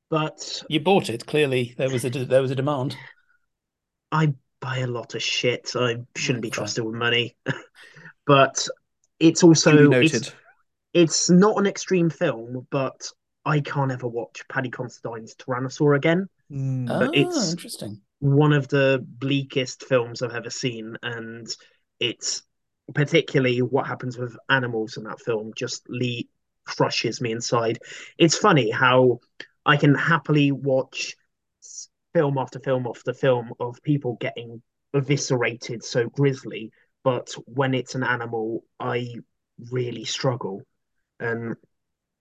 but 0.09 0.63
You 0.67 0.81
bought 0.81 1.09
it. 1.09 1.25
Clearly, 1.25 1.73
there 1.77 1.89
was 1.89 2.03
a 2.03 2.09
there 2.09 2.41
was 2.41 2.51
a 2.51 2.55
demand. 2.55 2.97
I 4.11 4.33
buy 4.59 4.79
a 4.79 4.87
lot 4.87 5.15
of 5.15 5.23
shit. 5.23 5.71
I 5.75 5.97
shouldn't 6.15 6.41
be 6.41 6.49
trusted 6.49 6.83
with 6.83 6.95
money. 6.95 7.37
but 8.25 8.67
it's 9.19 9.43
also 9.43 9.87
noted. 9.87 10.13
it's, 10.13 10.31
it's 10.93 11.29
not 11.29 11.57
an 11.57 11.67
extreme 11.67 12.09
film, 12.09 12.67
but 12.71 13.09
I 13.49 13.61
can't 13.61 13.91
ever 13.91 14.07
watch 14.07 14.47
Paddy 14.47 14.69
Considine's 14.69 15.35
Tyrannosaur 15.35 15.97
again. 15.97 16.27
Mm. 16.51 16.87
Ah, 16.89 17.09
it's- 17.13 17.51
interesting. 17.51 18.01
One 18.19 18.53
of 18.53 18.67
the 18.67 19.03
bleakest 19.03 19.85
films 19.85 20.21
I've 20.21 20.35
ever 20.35 20.49
seen, 20.49 20.97
and 21.01 21.47
it's 21.99 22.43
particularly 22.93 23.61
what 23.61 23.87
happens 23.87 24.17
with 24.17 24.37
animals 24.49 24.97
in 24.97 25.03
that 25.05 25.21
film 25.21 25.53
just 25.55 25.83
le- 25.89 26.23
crushes 26.65 27.21
me 27.21 27.31
inside. 27.31 27.79
It's 28.17 28.37
funny 28.37 28.69
how 28.69 29.21
I 29.65 29.77
can 29.77 29.95
happily 29.95 30.51
watch 30.51 31.15
film 32.13 32.37
after 32.37 32.59
film 32.59 32.85
after 32.87 33.13
film 33.13 33.53
of 33.59 33.81
people 33.83 34.17
getting 34.19 34.61
eviscerated 34.93 35.83
so 35.83 36.09
grisly, 36.09 36.71
but 37.03 37.33
when 37.45 37.73
it's 37.73 37.95
an 37.95 38.03
animal, 38.03 38.65
I 38.79 39.15
really 39.71 40.05
struggle. 40.05 40.61
And 41.19 41.55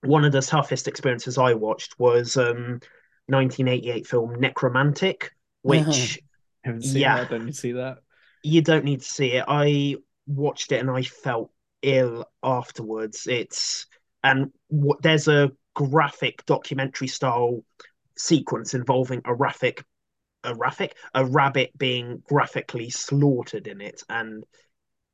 one 0.03 0.25
of 0.25 0.33
the 0.33 0.43
toughest 0.43 0.89
experiences 0.89 1.39
I 1.39 1.55
watched 1.55 1.99
was 1.99 2.37
um 2.37 2.81
1988 3.27 4.07
film 4.07 4.37
Nekromantik, 4.37 5.29
which 5.63 6.21
haven't 6.65 6.83
seen 6.83 7.03
yeah. 7.03 7.17
that. 7.17 7.31
Don't 7.31 7.47
you 7.47 7.53
see 7.53 7.73
that? 7.73 7.99
you 8.43 8.63
don't 8.63 8.85
need 8.85 9.01
to 9.01 9.09
see 9.09 9.33
it. 9.33 9.45
I 9.47 9.97
watched 10.27 10.73
it 10.73 10.81
and 10.81 10.91
I 10.91 11.03
felt 11.03 11.51
ill 11.83 12.25
afterwards. 12.43 13.27
It's 13.27 13.87
and 14.23 14.53
what 14.69 15.03
there's 15.03 15.29
a 15.29 15.53
graphic 15.75 16.45
documentary 16.47 17.09
style 17.09 17.65
sequence 18.17 18.75
involving 18.75 19.23
a 19.25 19.35
graphic 19.35 19.85
a 20.45 20.55
graphic 20.55 20.97
a 21.15 21.25
rabbit 21.25 21.77
being 21.77 22.23
graphically 22.27 22.91
slaughtered 22.91 23.67
in 23.67 23.81
it 23.81 24.03
and 24.09 24.45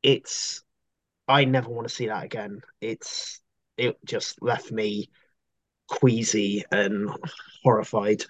it's 0.02 0.62
I 1.28 1.44
never 1.44 1.70
want 1.70 1.88
to 1.88 1.94
see 1.94 2.06
that 2.06 2.24
again. 2.24 2.60
It's 2.80 3.40
it 3.76 3.98
just 4.04 4.42
left 4.42 4.70
me 4.72 5.10
queasy 5.88 6.64
and 6.70 7.10
horrified. 7.62 8.24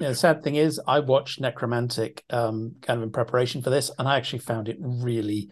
Yeah, 0.00 0.10
the 0.10 0.14
sad 0.14 0.44
thing 0.44 0.54
is, 0.54 0.80
I 0.86 1.00
watched 1.00 1.40
Nekromantik 1.40 2.20
um, 2.30 2.76
kind 2.82 2.98
of 2.98 3.02
in 3.02 3.10
preparation 3.10 3.62
for 3.62 3.70
this, 3.70 3.90
and 3.98 4.06
I 4.06 4.16
actually 4.16 4.40
found 4.40 4.68
it 4.68 4.76
really 4.80 5.50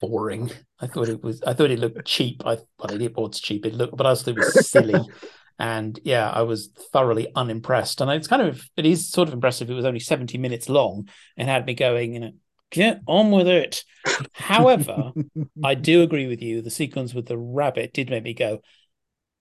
boring. 0.00 0.50
I 0.80 0.86
thought 0.86 1.08
it 1.08 1.22
was, 1.22 1.42
I 1.42 1.52
thought 1.52 1.70
it 1.70 1.78
looked 1.78 2.04
cheap. 2.06 2.42
I 2.44 2.58
well, 2.78 3.00
it 3.00 3.16
was 3.16 3.40
cheap. 3.40 3.66
It 3.66 3.74
looked, 3.74 3.96
but 3.96 4.06
I 4.06 4.10
also 4.10 4.32
thought 4.32 4.38
it 4.38 4.54
was 4.54 4.70
silly. 4.70 5.00
and 5.58 5.98
yeah, 6.04 6.30
I 6.30 6.42
was 6.42 6.70
thoroughly 6.92 7.28
unimpressed. 7.34 8.00
And 8.00 8.10
it's 8.10 8.28
kind 8.28 8.42
of, 8.42 8.64
it 8.76 8.86
is 8.86 9.08
sort 9.08 9.28
of 9.28 9.34
impressive. 9.34 9.70
It 9.70 9.74
was 9.74 9.84
only 9.84 10.00
seventy 10.00 10.38
minutes 10.38 10.68
long 10.68 11.08
and 11.36 11.48
had 11.48 11.66
me 11.66 11.74
going, 11.74 12.14
you 12.14 12.20
know, 12.20 12.32
get 12.72 13.00
on 13.06 13.30
with 13.30 13.46
it. 13.46 13.84
However, 14.32 15.12
I 15.64 15.74
do 15.74 16.02
agree 16.02 16.26
with 16.26 16.42
you. 16.42 16.62
The 16.62 16.70
sequence 16.70 17.14
with 17.14 17.26
the 17.26 17.38
rabbit 17.38 17.92
did 17.92 18.10
make 18.10 18.24
me 18.24 18.34
go, 18.34 18.60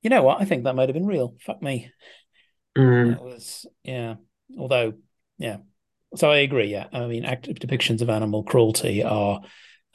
you 0.04 0.10
know 0.10 0.22
what? 0.22 0.42
I 0.42 0.46
think 0.46 0.64
that 0.64 0.76
might 0.76 0.90
have 0.90 0.94
been 0.94 1.08
real. 1.08 1.36
Fuck 1.42 1.62
me. 1.62 1.92
Mm. 2.78 3.16
It 3.16 3.22
was, 3.22 3.66
yeah. 3.84 4.16
Although, 4.58 4.94
yeah. 5.38 5.58
So 6.16 6.30
I 6.30 6.38
agree. 6.38 6.68
Yeah. 6.68 6.88
I 6.92 7.08
mean, 7.08 7.26
active 7.26 7.58
depictions 7.58 8.02
of 8.02 8.10
animal 8.10 8.44
cruelty 8.44 9.04
are, 9.04 9.42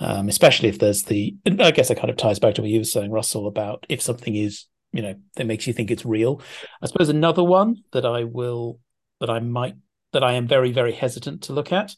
um, 0.01 0.29
especially 0.29 0.69
if 0.69 0.79
there's 0.79 1.05
the, 1.05 1.37
I 1.47 1.71
guess 1.71 1.91
it 1.91 1.99
kind 1.99 2.11
of 2.11 2.17
ties 2.17 2.39
back 2.39 2.55
to 2.55 2.63
what 2.63 2.71
you 2.71 2.81
were 2.81 2.85
saying, 2.85 3.11
Russell, 3.11 3.47
about 3.47 3.87
if 3.89 4.01
something 4.01 4.35
is, 4.35 4.67
you 4.93 5.03
know, 5.03 5.15
that 5.37 5.47
makes 5.47 5.67
you 5.67 5.73
think 5.73 5.91
it's 5.91 6.07
real. 6.07 6.41
I 6.83 6.87
suppose 6.87 7.09
another 7.09 7.45
one 7.45 7.77
that 7.93 8.07
I 8.07 8.25
will, 8.25 8.81
that 9.21 9.31
I 9.31 9.41
might, 9.41 9.75
that 10.13 10.25
I 10.25 10.35
am 10.35 10.47
very, 10.47 10.73
very 10.73 10.93
hesitant 10.93 11.43
to 11.45 11.53
look 11.53 11.73
at 11.73 11.95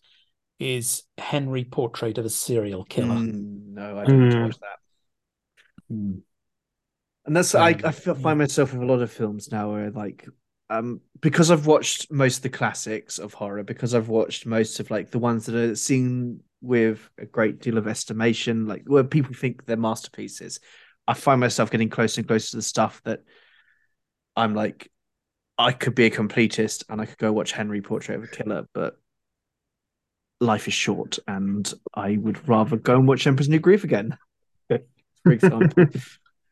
is 0.59 1.05
Henry 1.17 1.65
Portrait 1.65 2.19
of 2.19 2.25
a 2.25 2.31
Serial 2.31 2.85
Killer. 2.85 3.15
Mm, 3.15 3.75
no, 3.75 3.99
I 3.99 4.05
didn't 4.05 4.21
Mm. 4.21 4.43
watch 4.43 4.59
that. 4.61 4.79
Mm. 5.91 6.23
And 7.27 7.37
that's 7.37 7.55
I, 7.55 7.71
Um, 7.71 7.81
I 7.85 7.93
feel, 7.93 8.15
find 8.15 8.39
myself 8.39 8.73
with 8.73 8.83
a 8.83 8.87
lot 8.87 9.03
of 9.03 9.11
films 9.13 9.53
now 9.53 9.73
where 9.73 9.91
like 9.91 10.27
um 10.71 11.01
because 11.21 11.51
I've 11.51 11.67
watched 11.67 12.11
most 12.11 12.39
of 12.39 12.43
the 12.43 12.49
classics 12.51 13.19
of 13.19 13.35
horror, 13.35 13.63
because 13.65 13.95
I've 13.95 14.09
watched 14.09 14.47
most 14.47 14.81
of 14.81 14.91
like 14.91 15.11
the 15.11 15.19
ones 15.19 15.47
that 15.47 15.55
are 15.55 15.75
seen 15.75 16.41
with 16.61 17.09
a 17.19 17.27
great 17.27 17.61
deal 17.61 17.79
of 17.79 17.87
estimation, 17.87 18.67
like 18.67 18.83
where 18.87 19.05
people 19.05 19.35
think 19.35 19.65
they're 19.65 19.77
masterpieces. 19.77 20.61
I 21.07 21.15
find 21.15 21.41
myself 21.41 21.71
getting 21.71 21.89
closer 21.89 22.21
and 22.21 22.29
closer 22.29 22.51
to 22.51 22.57
the 22.57 22.63
stuff 22.63 23.01
that 23.05 23.21
I'm 24.37 24.55
like, 24.55 24.91
I 25.57 25.73
could 25.73 25.95
be 25.95 26.07
a 26.07 26.11
completist 26.11 26.85
and 26.89 27.01
I 27.01 27.07
could 27.07 27.19
go 27.19 27.33
watch 27.33 27.53
Henry 27.53 27.81
Portrait 27.83 28.17
of 28.17 28.25
a 28.25 28.29
Killer, 28.29 28.67
but 28.73 28.97
life 30.41 30.69
is 30.69 30.75
short 30.75 31.19
and 31.27 31.73
I 31.95 32.17
would 32.17 32.49
rather 32.49 32.77
go 32.77 32.95
and 32.97 33.09
watch 33.09 33.27
Emperor's 33.27 33.49
New 33.49 33.59
Groove 33.59 33.85
again, 33.85 34.17
for 34.69 35.33
example. 35.33 35.87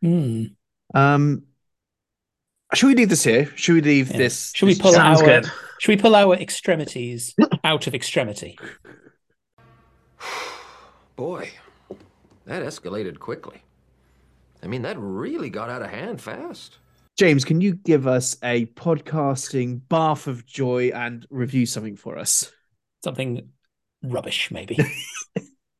Mm. 0.04 0.54
Um, 0.94 1.42
should 2.74 2.88
we 2.88 2.94
leave 2.94 3.08
this 3.08 3.24
here? 3.24 3.46
Should 3.56 3.74
we 3.76 3.80
leave 3.80 4.10
Yeah. 4.10 4.18
this? 4.18 4.52
Should 4.54 4.66
we 4.66 4.74
pull? 4.78 4.92
Sounds 4.92 5.20
our 5.20 5.26
good. 5.26 5.46
should 5.80 5.92
we 5.92 5.96
pull 6.00 6.14
our 6.16 6.34
extremities 6.34 7.34
out 7.64 7.86
of 7.86 7.94
extremity? 7.94 8.58
Boy, 11.16 11.50
that 12.44 12.62
escalated 12.62 13.18
quickly. 13.18 13.62
I 14.62 14.66
mean, 14.66 14.82
that 14.82 14.96
really 14.98 15.48
got 15.50 15.70
out 15.70 15.82
of 15.82 15.90
hand 15.90 16.20
fast. 16.20 16.78
James, 17.16 17.44
can 17.44 17.60
you 17.60 17.74
give 17.74 18.06
us 18.06 18.36
a 18.42 18.66
podcasting 18.66 19.80
bath 19.88 20.26
of 20.26 20.44
joy 20.44 20.90
and 20.94 21.26
review 21.30 21.64
something 21.64 21.96
for 21.96 22.18
us? 22.18 22.52
Something 23.02 23.48
rubbish, 24.12 24.50
maybe. 24.50 24.78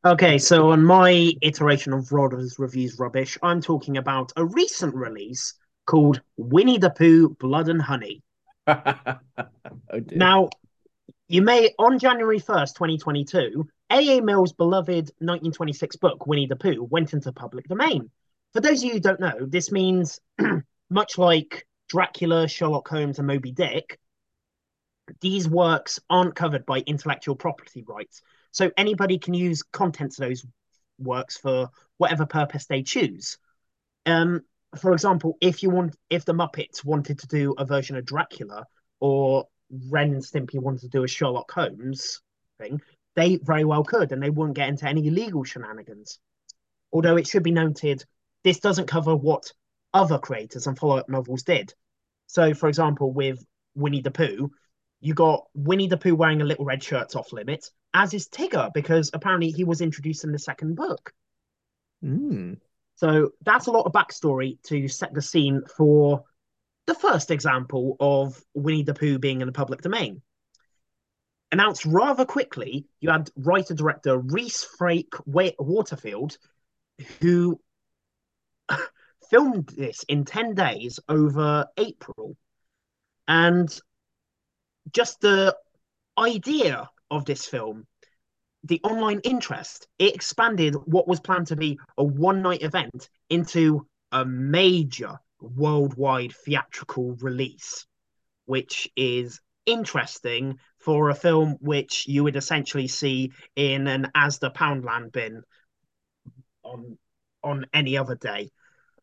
Okay, 0.06 0.38
so 0.38 0.70
on 0.70 0.84
my 0.84 1.32
iteration 1.42 1.92
of 1.92 2.12
Rodder's 2.12 2.60
Reviews 2.60 2.96
Rubbish, 2.96 3.36
I'm 3.42 3.60
talking 3.60 3.96
about 3.96 4.32
a 4.36 4.44
recent 4.44 4.94
release 4.94 5.54
called 5.84 6.20
Winnie 6.36 6.78
the 6.78 6.90
Pooh 6.90 7.30
Blood 7.30 7.68
and 7.68 7.82
Honey. 7.82 8.22
oh 8.68 8.82
dear. 9.90 10.16
Now, 10.16 10.50
you 11.26 11.42
may, 11.42 11.74
on 11.80 11.98
January 11.98 12.38
1st, 12.38 12.74
2022, 12.74 13.68
A.A. 13.90 14.20
Milne's 14.20 14.52
beloved 14.52 15.10
1926 15.18 15.96
book, 15.96 16.24
Winnie 16.24 16.46
the 16.46 16.54
Pooh, 16.54 16.86
went 16.88 17.12
into 17.12 17.32
public 17.32 17.66
domain. 17.66 18.08
For 18.52 18.60
those 18.60 18.78
of 18.78 18.84
you 18.84 18.92
who 18.92 19.00
don't 19.00 19.18
know, 19.18 19.44
this 19.44 19.72
means, 19.72 20.20
much 20.88 21.18
like 21.18 21.66
Dracula, 21.88 22.46
Sherlock 22.46 22.86
Holmes, 22.86 23.18
and 23.18 23.26
Moby 23.26 23.50
Dick, 23.50 23.98
these 25.20 25.48
works 25.48 26.00
aren't 26.10 26.34
covered 26.34 26.66
by 26.66 26.80
intellectual 26.80 27.36
property 27.36 27.84
rights. 27.86 28.22
So 28.50 28.70
anybody 28.76 29.18
can 29.18 29.34
use 29.34 29.62
contents 29.62 30.18
of 30.18 30.28
those 30.28 30.44
works 30.98 31.36
for 31.36 31.70
whatever 31.98 32.26
purpose 32.26 32.66
they 32.66 32.82
choose. 32.82 33.38
Um, 34.04 34.42
for 34.80 34.92
example, 34.92 35.36
if 35.40 35.62
you 35.62 35.70
want, 35.70 35.96
if 36.10 36.24
the 36.24 36.34
Muppets 36.34 36.84
wanted 36.84 37.20
to 37.20 37.26
do 37.26 37.54
a 37.58 37.64
version 37.64 37.96
of 37.96 38.04
Dracula, 38.04 38.66
or 39.00 39.46
Ren 39.88 40.12
and 40.12 40.22
Stimpy 40.22 40.60
wanted 40.60 40.82
to 40.82 40.88
do 40.88 41.04
a 41.04 41.08
Sherlock 41.08 41.50
Holmes 41.50 42.20
thing, 42.58 42.80
they 43.14 43.36
very 43.36 43.64
well 43.64 43.84
could, 43.84 44.12
and 44.12 44.22
they 44.22 44.30
wouldn't 44.30 44.56
get 44.56 44.68
into 44.68 44.88
any 44.88 45.10
legal 45.10 45.44
shenanigans. 45.44 46.18
Although 46.92 47.16
it 47.16 47.26
should 47.26 47.42
be 47.42 47.50
noted, 47.50 48.04
this 48.44 48.60
doesn't 48.60 48.86
cover 48.86 49.14
what 49.16 49.52
other 49.92 50.18
creators 50.18 50.66
and 50.66 50.78
follow-up 50.78 51.08
novels 51.08 51.42
did. 51.42 51.74
So, 52.26 52.54
for 52.54 52.68
example, 52.68 53.12
with 53.12 53.44
Winnie 53.74 54.02
the 54.02 54.10
Pooh, 54.10 54.50
you 55.00 55.14
got 55.14 55.46
Winnie 55.54 55.88
the 55.88 55.96
Pooh 55.96 56.14
wearing 56.14 56.42
a 56.42 56.46
little 56.46 56.64
red 56.64 56.82
shirt 56.82 57.16
off 57.16 57.32
limits, 57.32 57.70
as 57.94 58.14
is 58.14 58.28
Tigger, 58.28 58.70
because 58.74 59.10
apparently 59.12 59.50
he 59.50 59.64
was 59.64 59.80
introduced 59.80 60.24
in 60.24 60.32
the 60.32 60.38
second 60.38 60.76
book. 60.76 61.12
Mm. 62.04 62.58
So 62.96 63.32
that's 63.44 63.66
a 63.66 63.70
lot 63.70 63.86
of 63.86 63.92
backstory 63.92 64.60
to 64.64 64.88
set 64.88 65.12
the 65.12 65.22
scene 65.22 65.62
for 65.76 66.24
the 66.86 66.94
first 66.94 67.30
example 67.30 67.96
of 68.00 68.42
Winnie 68.54 68.84
the 68.84 68.94
Pooh 68.94 69.18
being 69.18 69.40
in 69.40 69.46
the 69.46 69.52
public 69.52 69.82
domain. 69.82 70.22
Announced 71.52 71.84
rather 71.84 72.24
quickly, 72.24 72.86
you 73.00 73.10
had 73.10 73.30
writer 73.36 73.74
director 73.74 74.18
Reese 74.18 74.66
Frake 74.78 75.14
Waterfield, 75.26 76.38
who 77.20 77.60
filmed 79.30 79.68
this 79.76 80.04
in 80.08 80.24
10 80.24 80.54
days 80.54 80.98
over 81.08 81.66
April. 81.76 82.36
And 83.28 83.78
just 84.92 85.20
the 85.20 85.56
idea 86.18 86.88
of 87.10 87.24
this 87.24 87.46
film, 87.46 87.86
the 88.64 88.80
online 88.82 89.20
interest, 89.20 89.86
it 89.98 90.14
expanded 90.14 90.74
what 90.86 91.06
was 91.06 91.20
planned 91.20 91.48
to 91.48 91.56
be 91.56 91.78
a 91.96 92.04
one 92.04 92.42
night 92.42 92.62
event 92.62 93.08
into 93.30 93.86
a 94.12 94.24
major 94.24 95.18
worldwide 95.40 96.32
theatrical 96.32 97.14
release, 97.16 97.86
which 98.46 98.88
is 98.96 99.40
interesting 99.66 100.58
for 100.78 101.10
a 101.10 101.14
film 101.14 101.56
which 101.60 102.06
you 102.06 102.24
would 102.24 102.36
essentially 102.36 102.86
see 102.86 103.32
in 103.56 103.86
an 103.88 104.10
as 104.14 104.38
Asda 104.38 104.54
Poundland 104.54 105.12
bin 105.12 105.42
on 106.62 106.98
on 107.42 107.66
any 107.72 107.96
other 107.96 108.14
day. 108.14 108.50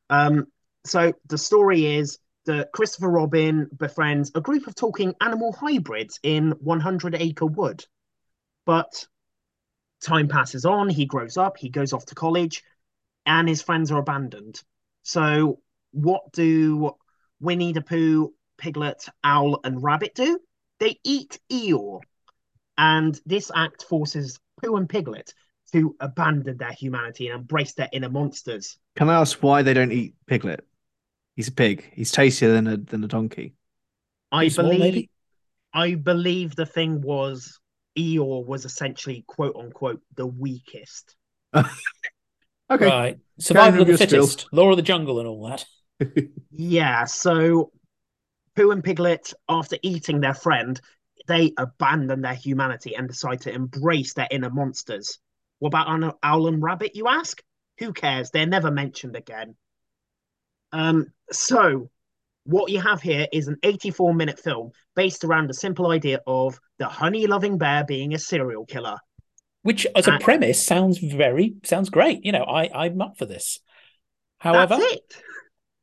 Um, 0.10 0.48
so 0.86 1.14
the 1.28 1.38
story 1.38 1.86
is 1.86 2.20
that 2.46 2.72
Christopher 2.72 3.10
Robin 3.10 3.70
befriends 3.76 4.32
a 4.36 4.42
group 4.42 4.68
of 4.68 4.76
talking 4.76 5.16
animal 5.22 5.54
hybrids 5.54 6.20
in 6.24 6.52
100 6.52 7.16
Acre 7.16 7.46
Wood. 7.46 7.86
But 8.66 9.06
time 10.02 10.28
passes 10.28 10.66
on, 10.66 10.90
he 10.90 11.06
grows 11.06 11.38
up, 11.38 11.58
he 11.58 11.70
goes 11.70 11.94
off 11.94 12.06
to 12.08 12.16
college, 12.16 12.64
and 13.26 13.48
his 13.48 13.62
friends 13.62 13.92
are 13.92 14.00
abandoned. 14.00 14.62
So, 15.04 15.60
what 15.92 16.32
do 16.34 16.92
Winnie 17.40 17.74
the 17.74 17.82
Pooh, 17.82 18.34
Piglet, 18.58 19.08
Owl, 19.24 19.60
and 19.64 19.82
Rabbit 19.82 20.16
do? 20.16 20.40
They 20.80 21.00
eat 21.04 21.40
Eeyore. 21.52 22.02
And 22.78 23.20
this 23.26 23.52
act 23.54 23.84
forces 23.84 24.40
Pooh 24.62 24.76
and 24.76 24.90
Piglet 24.90 25.34
to 25.72 25.96
abandon 26.00 26.58
their 26.58 26.72
humanity 26.72 27.28
and 27.28 27.42
embrace 27.42 27.74
their 27.74 27.90
inner 27.92 28.10
monsters. 28.10 28.78
Can 28.96 29.10
I 29.10 29.20
ask 29.20 29.42
why 29.42 29.62
they 29.62 29.74
don't 29.74 29.92
eat 29.92 30.16
Piglet? 30.28 30.66
He's 31.36 31.48
a 31.48 31.52
pig. 31.52 31.90
He's 31.94 32.12
tastier 32.12 32.52
than 32.54 32.68
a 32.68 32.78
than 32.78 33.04
a 33.04 33.08
donkey. 33.08 33.56
I 34.32 34.48
Small, 34.50 34.68
believe 34.70 34.80
maybe? 34.80 35.10
I 35.74 35.96
believe 35.96 36.56
the 36.56 36.66
thing 36.66 37.02
was 37.02 37.60
Eeyore 37.98 38.46
was 38.46 38.66
essentially 38.66 39.24
quote 39.28 39.56
unquote 39.56 40.02
the 40.16 40.28
weakest. 40.28 41.16
Okay. 42.72 42.86
Right. 42.86 43.20
Survival 43.40 43.82
of 43.82 43.88
the 43.88 43.92
your 43.92 43.98
spill. 43.98 44.28
fittest, 44.28 44.48
law 44.52 44.72
of 44.72 44.78
the 44.78 44.82
jungle, 44.84 45.20
and 45.20 45.28
all 45.28 45.48
that. 45.48 45.66
Yeah, 46.52 47.06
so 47.06 47.72
Pooh 48.56 48.72
and 48.72 48.84
Piglet, 48.84 49.34
after 49.50 49.78
eating 49.82 50.22
their 50.22 50.34
friend, 50.34 50.80
they 51.28 51.54
abandon 51.58 52.22
their 52.22 52.34
humanity 52.34 52.96
and 52.96 53.08
decide 53.08 53.42
to 53.42 53.54
embrace 53.54 54.14
their 54.14 54.28
inner 54.32 54.50
monsters. 54.50 55.20
What 55.60 55.70
about 55.70 55.90
an 55.90 56.12
owl 56.22 56.48
and 56.48 56.62
rabbit, 56.62 56.96
you 56.96 57.08
ask? 57.08 57.42
Who 57.80 57.94
cares? 57.94 58.30
They're 58.32 58.46
never 58.46 58.72
mentioned 58.72 59.16
again. 59.16 59.56
Um, 60.74 61.08
so 61.32 61.90
what 62.46 62.72
you 62.72 62.82
have 62.82 63.02
here 63.02 63.28
is 63.32 63.48
an 63.48 63.58
84 63.64 64.14
minute 64.14 64.40
film 64.40 64.72
based 64.96 65.24
around 65.24 65.50
the 65.50 65.54
simple 65.54 65.92
idea 65.92 66.20
of 66.28 66.60
the 66.80 66.88
honey 66.88 67.28
loving 67.28 67.58
bear 67.58 67.86
being 67.86 68.14
a 68.14 68.20
serial 68.20 68.66
killer. 68.66 68.98
Which, 69.62 69.88
as 69.96 70.08
a 70.08 70.14
Uh, 70.14 70.20
premise, 70.20 70.62
sounds 70.66 70.98
very 70.98 71.56
sounds 71.64 71.90
great. 71.90 72.26
You 72.26 72.34
know, 72.34 72.44
I 72.44 72.70
I'm 72.86 73.02
up 73.02 73.18
for 73.18 73.26
this. 73.26 73.60
However, 74.40 74.76
That's 74.76 74.94
it. 74.94 75.24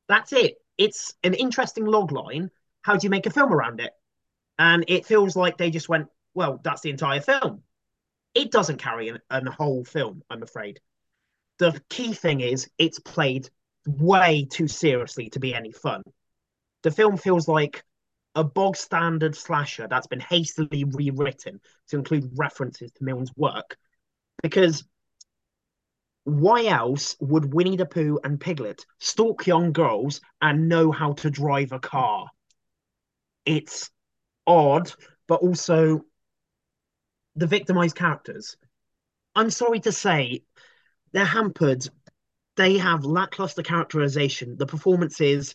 That's 0.09 0.33
it. 0.33 0.55
It's 0.77 1.15
an 1.25 1.35
interesting 1.35 1.87
log 1.87 2.12
line. 2.12 2.51
How 2.83 2.97
do 2.97 3.07
you 3.07 3.11
make 3.11 3.27
a 3.27 3.31
film 3.31 3.53
around 3.53 3.81
it? 3.81 3.93
And 4.59 4.85
it 4.89 5.07
feels 5.07 5.37
like 5.37 5.57
they 5.57 5.71
just 5.71 5.89
went, 5.89 6.09
well, 6.35 6.61
that's 6.62 6.83
the 6.83 6.91
entire 6.91 7.21
film. 7.21 7.62
It 8.35 8.51
doesn't 8.53 8.79
carry 8.79 9.09
an, 9.09 9.21
an 9.31 9.47
whole 9.47 9.85
film, 9.85 10.23
I'm 10.31 10.43
afraid. 10.43 10.81
The 11.59 11.81
key 11.91 12.12
thing 12.15 12.41
is 12.41 12.69
it's 12.79 12.99
played 12.99 13.49
way 13.86 14.47
too 14.51 14.69
seriously 14.69 15.31
to 15.31 15.40
be 15.40 15.55
any 15.55 15.73
fun. 15.73 16.02
The 16.82 16.90
film 16.90 17.16
feels 17.16 17.48
like 17.48 17.85
a 18.35 18.44
bog 18.44 18.77
standard 18.77 19.36
slasher 19.36 19.89
that's 19.89 20.07
been 20.07 20.20
hastily 20.20 20.85
rewritten 20.85 21.61
to 21.89 21.97
include 21.97 22.31
references 22.36 22.93
to 22.93 23.05
Milne's 23.05 23.32
work. 23.36 23.77
Because 24.43 24.85
why 26.24 26.66
else 26.66 27.16
would 27.20 27.52
Winnie 27.52 27.77
the 27.77 27.86
Pooh 27.86 28.20
and 28.23 28.40
Piglet 28.40 28.85
stalk 28.98 29.47
young 29.47 29.73
girls 29.73 30.20
and 30.40 30.69
know 30.69 30.93
how 30.93 31.12
to 31.15 31.31
drive 31.31 31.73
a 31.73 31.81
car? 31.81 32.28
It's 33.44 33.90
odd, 34.47 34.93
but 35.27 35.40
also 35.40 36.02
the 37.36 37.47
victimized 37.47 37.97
characters. 37.97 38.57
I'm 39.35 39.51
sorry 39.51 39.81
to 39.81 39.93
say, 39.93 40.43
they're 41.12 41.24
hampered. 41.24 41.89
They 42.61 42.77
have 42.77 43.07
lackluster 43.07 43.62
characterization. 43.62 44.55
The 44.59 44.66
performances 44.66 45.55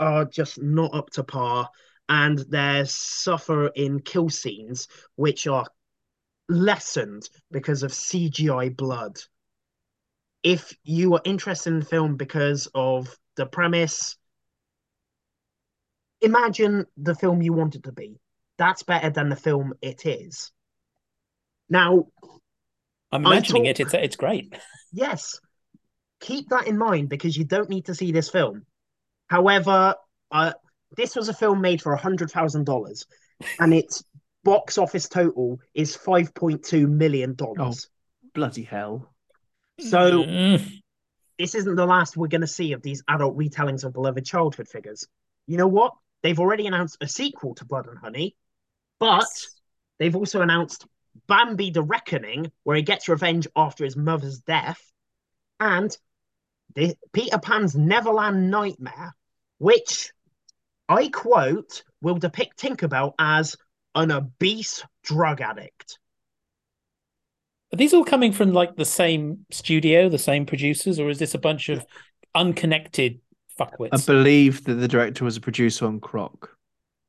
are 0.00 0.24
just 0.24 0.60
not 0.60 0.92
up 0.92 1.08
to 1.10 1.22
par, 1.22 1.70
and 2.08 2.36
they 2.36 2.82
suffer 2.84 3.68
in 3.68 4.00
kill 4.00 4.28
scenes, 4.28 4.88
which 5.14 5.46
are 5.46 5.68
lessened 6.48 7.30
because 7.52 7.84
of 7.84 7.92
CGI 7.92 8.76
blood. 8.76 9.20
If 10.42 10.76
you 10.82 11.14
are 11.14 11.20
interested 11.24 11.74
in 11.74 11.78
the 11.78 11.84
film 11.84 12.16
because 12.16 12.68
of 12.74 13.16
the 13.36 13.46
premise, 13.46 14.16
imagine 16.20 16.86
the 16.96 17.14
film 17.14 17.40
you 17.40 17.52
want 17.52 17.76
it 17.76 17.84
to 17.84 17.92
be. 17.92 18.18
That's 18.58 18.82
better 18.82 19.10
than 19.10 19.28
the 19.28 19.36
film 19.36 19.74
it 19.80 20.06
is. 20.06 20.50
Now, 21.68 22.08
I'm 23.12 23.24
imagining 23.24 23.62
talk- 23.62 23.78
it. 23.78 23.80
It's 23.80 23.94
it's 23.94 24.16
great. 24.16 24.52
yes, 24.92 25.38
keep 26.22 26.48
that 26.48 26.66
in 26.66 26.78
mind 26.78 27.10
because 27.10 27.36
you 27.36 27.44
don't 27.44 27.68
need 27.68 27.86
to 27.86 27.94
see 27.94 28.12
this 28.12 28.30
film. 28.30 28.64
However, 29.28 29.94
uh, 30.30 30.52
this 30.96 31.16
was 31.16 31.28
a 31.28 31.34
film 31.34 31.60
made 31.60 31.82
for 31.82 31.94
hundred 31.96 32.30
thousand 32.30 32.64
dollars, 32.64 33.04
and 33.58 33.74
its 33.74 34.02
box 34.44 34.78
office 34.78 35.08
total 35.08 35.60
is 35.74 35.94
five 35.94 36.34
point 36.34 36.62
two 36.64 36.86
million 36.86 37.34
dollars. 37.34 37.88
Oh, 37.88 38.28
Bloody 38.34 38.62
hell. 38.62 39.12
So 39.78 40.24
Mm. 40.24 40.80
this 41.38 41.54
isn't 41.54 41.74
the 41.74 41.86
last 41.86 42.16
we're 42.16 42.28
going 42.28 42.40
to 42.42 42.46
see 42.46 42.72
of 42.72 42.82
these 42.82 43.02
adult 43.08 43.36
retellings 43.36 43.84
of 43.84 43.92
beloved 43.92 44.24
childhood 44.24 44.68
figures. 44.68 45.06
You 45.46 45.56
know 45.56 45.66
what? 45.68 45.92
They've 46.22 46.38
already 46.38 46.66
announced 46.66 46.98
a 47.00 47.08
sequel 47.08 47.54
to 47.56 47.64
Blood 47.64 47.88
and 47.88 47.98
Honey, 47.98 48.36
but 49.00 49.26
they've 49.98 50.14
also 50.14 50.40
announced 50.40 50.86
Bambi 51.26 51.70
the 51.70 51.82
Reckoning, 51.82 52.52
where 52.62 52.76
he 52.76 52.82
gets 52.82 53.08
revenge 53.08 53.48
after 53.56 53.84
his 53.84 53.96
mother's 53.96 54.38
death, 54.40 54.80
and 55.58 55.96
the 56.74 56.96
Peter 57.12 57.38
Pan's 57.38 57.74
Neverland 57.74 58.50
Nightmare, 58.50 59.14
which 59.58 60.12
I 60.88 61.08
quote 61.08 61.82
will 62.00 62.16
depict 62.16 62.58
Tinkerbell 62.60 63.12
as 63.18 63.56
an 63.94 64.10
obese 64.10 64.82
drug 65.04 65.40
addict. 65.40 65.98
Are 67.72 67.76
these 67.76 67.94
all 67.94 68.04
coming 68.04 68.32
from 68.32 68.52
like 68.52 68.76
the 68.76 68.84
same 68.84 69.46
studio, 69.50 70.08
the 70.08 70.18
same 70.18 70.44
producers, 70.46 70.98
or 70.98 71.08
is 71.08 71.18
this 71.18 71.34
a 71.34 71.38
bunch 71.38 71.68
of 71.70 71.84
unconnected 72.34 73.20
fuckwits? 73.58 73.90
I 73.92 74.12
believe 74.12 74.64
that 74.64 74.74
the 74.74 74.88
director 74.88 75.24
was 75.24 75.36
a 75.36 75.40
producer 75.40 75.86
on 75.86 76.00
Croc. 76.00 76.50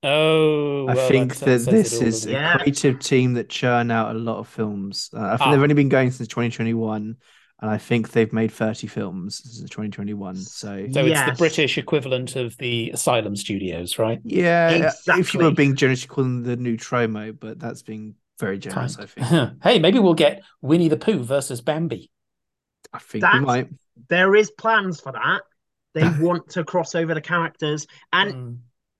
oh, 0.03 0.87
I 0.87 0.95
well, 0.95 1.07
think 1.09 1.35
that 1.37 1.45
that 1.65 1.71
this 1.71 1.99
all, 2.01 2.07
is 2.07 2.25
a? 2.25 2.31
Yeah. 2.31 2.57
creative 2.57 2.99
team 2.99 3.33
that 3.33 3.49
churn 3.49 3.91
out 3.91 4.15
a 4.15 4.19
lot 4.19 4.37
of 4.39 4.47
films. 4.47 5.09
Uh, 5.13 5.19
I 5.21 5.29
think 5.37 5.41
Ah. 5.41 5.51
they've 5.51 5.61
only 5.61 5.75
been 5.75 5.89
going 5.89 6.11
since 6.11 6.27
2021, 6.29 7.17
and 7.63 7.71
I 7.71 7.77
think 7.77 8.11
they've 8.11 8.33
made 8.33 8.51
30 8.51 8.87
films 8.87 9.37
since 9.37 9.69
2021. 9.69 10.35
So, 10.35 10.85
So 10.91 11.05
it's 11.05 11.23
the 11.23 11.31
British 11.37 11.77
equivalent 11.77 12.35
of 12.35 12.57
the 12.57 12.91
Asylum 12.91 13.37
Studios, 13.37 13.97
right? 13.97 14.19
yeah, 14.25 14.69
if 14.69 14.81
you 14.81 14.85
Exactly. 14.85 15.43
were 15.45 15.51
being 15.51 15.77
generous, 15.77 16.03
you 16.03 16.09
call 16.09 16.25
them 16.25 16.43
the 16.43 16.57
new 16.57 16.75
Troma, 16.75 17.39
but 17.39 17.59
that's 17.59 17.81
being 17.81 18.15
very 18.37 18.59
generous, 18.59 18.99
I 18.99 19.05
think. 19.05 19.53
hey, 19.63 19.79
maybe 19.79 19.97
we'll 19.99 20.13
get 20.13 20.43
Winnie 20.61 20.89
the 20.89 20.97
Pooh 20.97 21.23
versus 21.23 21.61
Bambi. 21.61 22.11
I 22.91 22.99
think 22.99 23.23
we 23.31 23.39
might. 23.39 23.69
There 24.09 24.35
is 24.35 24.51
plans 24.51 24.99
for 24.99 25.13
that. 25.13 25.43
They 25.93 26.09
want 26.21 26.49
to 26.49 26.65
cross 26.65 26.95
over 26.95 27.13
the 27.13 27.21
characters, 27.21 27.87
and 28.11 28.33
Mm. 28.33 28.57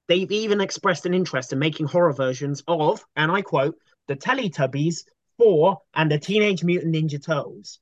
they've 0.07 0.31
even 0.31 0.61
expressed 0.61 1.05
an 1.05 1.13
interest 1.13 1.51
in 1.51 1.59
making 1.59 1.87
horror 1.87 2.13
versions 2.13 2.63
of, 2.65 3.05
and 3.17 3.29
I 3.29 3.41
quote, 3.41 3.75
the 4.07 4.15
Teletubbies 4.15 5.03
Thor 5.37 5.81
and 5.93 6.09
the 6.09 6.17
Teenage 6.17 6.63
Mutant 6.63 6.95
Ninja 6.95 7.21
Turtles. 7.21 7.79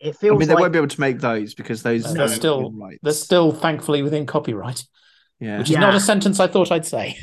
It 0.00 0.16
I 0.22 0.28
mean, 0.28 0.38
they 0.40 0.54
like 0.54 0.60
won't 0.62 0.72
be 0.72 0.78
able 0.78 0.88
to 0.88 1.00
make 1.00 1.20
those 1.20 1.54
because 1.54 1.82
those 1.82 2.04
No. 2.04 2.26
they're 2.26 2.28
still 2.34 2.72
right. 2.72 2.98
they're 3.02 3.12
still 3.12 3.52
thankfully 3.52 4.02
within 4.02 4.24
copyright, 4.24 4.84
yeah. 5.38 5.58
which 5.58 5.70
is 5.70 5.76
not 5.76 5.94
a 5.94 6.00
sentence 6.00 6.40
I 6.40 6.46
thought 6.46 6.72
I'd 6.72 6.86
say. 6.86 7.18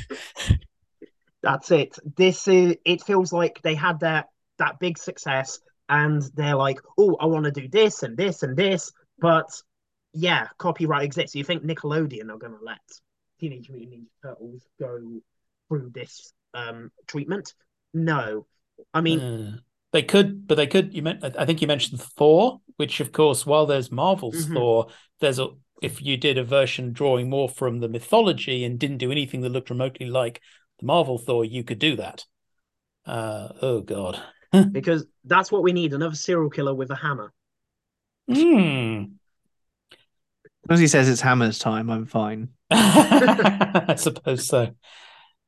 that's 1.42 1.70
it. 1.70 1.98
This 2.16 2.46
is 2.48 2.76
it 2.84 3.02
feels 3.02 3.32
like 3.32 3.60
they 3.62 3.74
had 3.74 4.00
that 4.00 4.26
that 4.58 4.78
big 4.78 4.96
success 4.98 5.60
and 5.88 6.22
they're 6.34 6.56
like, 6.56 6.78
oh, 6.98 7.16
I 7.18 7.26
want 7.26 7.46
to 7.46 7.50
do 7.50 7.68
this 7.68 8.02
and 8.02 8.16
this 8.16 8.42
and 8.42 8.56
this, 8.56 8.92
but 9.18 9.48
yeah, 10.12 10.48
copyright 10.58 11.04
exists. 11.04 11.34
You 11.34 11.44
think 11.44 11.64
Nickelodeon 11.64 12.30
are 12.30 12.38
gonna 12.38 12.58
let 12.62 12.78
Teenage 13.40 13.70
Mutant 13.70 13.92
Ninja 14.02 14.06
Turtles 14.22 14.62
go 14.78 15.20
through 15.68 15.90
this 15.94 16.32
um 16.54 16.90
treatment? 17.06 17.54
No. 17.92 18.46
I 18.94 19.00
mean, 19.00 19.20
Uh, 19.20 19.58
they 19.92 20.02
could, 20.02 20.46
but 20.46 20.56
they 20.56 20.66
could. 20.66 20.94
You 20.94 21.02
meant, 21.02 21.24
I 21.38 21.44
think 21.46 21.60
you 21.60 21.66
mentioned 21.66 22.00
Thor, 22.00 22.60
which 22.76 23.00
of 23.00 23.12
course, 23.12 23.46
while 23.46 23.66
there's 23.66 23.90
Marvel's 23.90 24.46
Mhm. 24.46 24.54
Thor, 24.54 24.86
there's 25.20 25.38
a 25.38 25.48
if 25.80 26.02
you 26.02 26.16
did 26.16 26.38
a 26.38 26.44
version 26.44 26.92
drawing 26.92 27.30
more 27.30 27.48
from 27.48 27.78
the 27.78 27.88
mythology 27.88 28.64
and 28.64 28.78
didn't 28.78 28.98
do 28.98 29.12
anything 29.12 29.42
that 29.42 29.50
looked 29.50 29.70
remotely 29.70 30.06
like 30.06 30.40
the 30.80 30.86
Marvel 30.86 31.18
Thor, 31.18 31.44
you 31.44 31.62
could 31.62 31.78
do 31.78 31.96
that. 31.96 32.24
Uh, 33.06 33.48
oh 33.62 33.80
god. 33.80 34.20
because 34.72 35.06
that's 35.24 35.52
what 35.52 35.62
we 35.62 35.72
need 35.72 35.92
another 35.92 36.14
serial 36.16 36.50
killer 36.50 36.74
with 36.74 36.90
a 36.90 36.96
hammer. 36.96 37.32
Hmm. 38.28 39.04
As 40.68 40.74
as 40.74 40.80
he 40.80 40.86
says 40.86 41.08
it's 41.08 41.20
Hammer's 41.22 41.58
time, 41.58 41.88
I'm 41.90 42.06
fine. 42.06 42.50
I 42.70 43.94
suppose 43.96 44.46
so. 44.46 44.74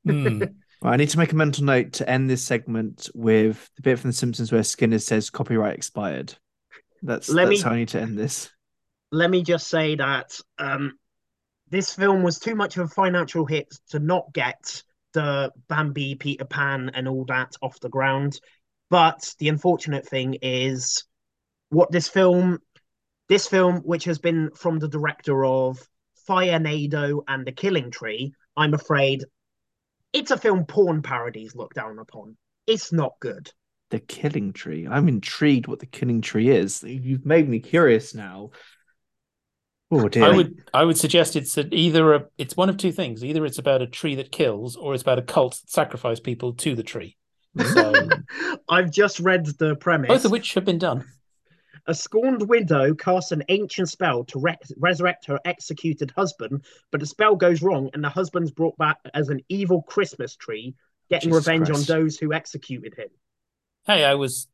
Hmm. 0.07 0.45
Right, 0.83 0.95
I 0.95 0.97
need 0.97 1.11
to 1.11 1.19
make 1.19 1.33
a 1.33 1.37
mental 1.37 1.65
note 1.65 1.93
to 1.95 2.09
end 2.09 2.31
this 2.31 2.45
segment 2.45 3.11
with 3.15 3.71
the 3.77 3.83
bit 3.83 3.99
from 3.99 4.11
The 4.11 4.17
Simpsons 4.17 4.51
where 4.51 4.63
Skinner 4.63 4.99
says 4.99 5.29
copyright 5.31 5.75
expired. 5.75 6.35
That's 7.03 7.29
Let 7.29 7.47
that's 7.49 7.59
me- 7.59 7.63
how 7.63 7.75
I 7.75 7.77
need 7.77 7.89
to 7.89 8.01
end 8.01 8.19
this. 8.19 8.51
let 9.13 9.31
me 9.31 9.43
just 9.43 9.69
say 9.69 9.97
that 9.97 10.39
um, 10.59 10.95
this 11.69 11.95
film 11.95 12.23
was 12.23 12.39
too 12.39 12.55
much 12.55 12.77
of 12.77 12.87
a 12.87 12.89
financial 12.89 13.45
hit 13.45 13.69
to 13.91 13.99
not 13.99 14.33
get 14.33 14.83
the 15.13 15.51
Bambi, 15.69 16.15
Peter 16.15 16.45
Pan, 16.45 16.91
and 16.95 17.09
all 17.09 17.25
that 17.27 17.57
off 17.61 17.81
the 17.81 17.89
ground. 17.89 18.41
But 18.91 19.35
the 19.39 19.49
unfortunate 19.49 20.07
thing 20.07 20.37
is 20.43 21.05
what 21.69 21.91
this 21.91 22.09
film, 22.09 22.59
this 23.29 23.47
film, 23.47 23.77
which 23.79 24.05
has 24.05 24.19
been 24.19 24.51
from 24.55 24.79
the 24.79 24.89
director 24.89 25.45
of 25.45 25.79
Firenado 26.29 27.23
and 27.29 27.47
The 27.47 27.53
Killing 27.53 27.91
Tree, 27.91 28.33
I'm 28.57 28.75
afraid 28.75 29.25
it's 30.13 30.31
a 30.31 30.37
film 30.37 30.65
porn 30.65 31.03
parodies 31.03 31.55
look 31.55 31.75
down 31.75 31.99
upon. 31.99 32.37
It's 32.67 32.93
not 32.93 33.13
good. 33.21 33.51
The 33.91 34.01
Killing 34.01 34.53
Tree. 34.53 34.87
I'm 34.89 35.09
intrigued 35.09 35.67
what 35.67 35.81
the 35.81 35.87
Killing 35.87 36.21
Tree 36.21 36.49
is. 36.49 36.83
You've 36.83 37.27
made 37.27 37.49
me 37.49 37.59
curious 37.59 38.15
now. 38.15 38.51
Oh 39.91 40.09
dear. 40.09 40.25
I 40.25 40.31
would 40.31 40.63
I 40.73 40.85
would 40.85 40.97
suggest 40.97 41.35
it's 41.35 41.59
a, 41.59 41.67
either 41.75 42.15
a 42.15 42.25
it's 42.39 42.57
one 42.57 42.69
of 42.69 42.77
two 42.77 42.93
things. 42.93 43.25
Either 43.25 43.45
it's 43.45 43.59
about 43.59 43.83
a 43.83 43.89
tree 43.89 44.15
that 44.17 44.31
kills, 44.31 44.77
or 44.77 44.95
it's 44.95 45.03
about 45.03 45.19
a 45.19 45.23
cult 45.23 45.59
that 45.61 45.71
sacrifice 45.71 46.21
people 46.21 46.53
to 46.55 46.77
the 46.77 46.85
tree. 46.85 47.17
So 47.59 48.09
I've 48.69 48.93
just 48.93 49.19
read 49.19 49.47
the 49.59 49.75
premise. 49.75 50.09
both 50.09 50.25
of 50.25 50.31
which 50.31 50.55
have 50.55 50.65
been 50.65 50.79
done. 50.79 51.05
A 51.87 51.95
scorned 51.95 52.49
widow 52.49 52.95
casts 52.95 53.33
an 53.33 53.43
ancient 53.49 53.89
spell 53.89 54.25
to 54.25 54.39
re- 54.39 54.57
resurrect 54.77 55.27
her 55.27 55.39
executed 55.45 56.11
husband, 56.17 56.65
but 56.91 57.01
the 57.01 57.07
spell 57.07 57.35
goes 57.37 57.63
wrong 57.63 57.91
and 57.95 58.03
the 58.05 58.09
husband's 58.09 58.51
brought 58.51 58.77
back 58.79 58.99
as 59.15 59.29
an 59.29 59.41
evil 59.49 59.83
Christmas 59.83 60.37
tree, 60.37 60.75
getting 61.09 61.31
Jesus 61.31 61.47
revenge 61.47 61.69
Christ. 61.69 61.91
on 61.91 61.97
those 62.01 62.17
who 62.19 62.33
executed 62.33 62.95
him. 62.95 63.09
Hey, 63.87 64.05
I 64.05 64.15
was 64.15 64.47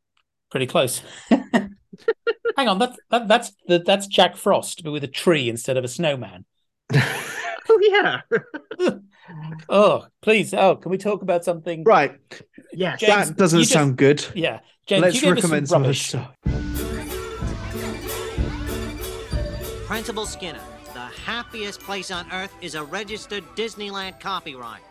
pretty 0.50 0.66
close. 0.66 1.02
Hang 1.30 2.68
on, 2.68 2.78
that, 2.78 2.96
that 3.10 3.28
that's 3.28 3.52
the, 3.66 3.78
that's 3.80 4.06
Jack 4.06 4.36
Frost, 4.36 4.82
but 4.84 4.92
with 4.92 5.04
a 5.04 5.08
tree 5.08 5.48
instead 5.48 5.76
of 5.76 5.84
a 5.84 5.88
snowman. 5.88 6.44
Oh, 7.68 7.80
yeah. 7.82 8.20
Oh, 9.68 10.06
please! 10.22 10.54
Oh, 10.54 10.76
can 10.76 10.88
we 10.88 10.98
talk 10.98 11.22
about 11.22 11.44
something? 11.44 11.82
right. 11.82 12.16
Yeah, 12.72 12.94
that 13.00 13.36
doesn't 13.36 13.58
you 13.58 13.64
just- 13.64 13.72
sound 13.72 13.96
good. 13.96 14.24
Yeah, 14.36 14.60
James, 14.86 15.02
Let's 15.02 15.14
you 15.16 15.22
gave 15.22 15.28
some 15.42 15.50
recommend 15.50 15.68
some 15.68 15.82
other 15.82 15.88
rubbish. 15.88 16.06
stuff. 16.06 16.30
Principal 20.06 20.26
Skinner, 20.26 20.60
the 20.94 21.00
happiest 21.00 21.80
place 21.80 22.12
on 22.12 22.30
earth 22.30 22.54
is 22.60 22.76
a 22.76 22.84
registered 22.84 23.42
Disneyland 23.56 24.20
copyright. 24.20 24.82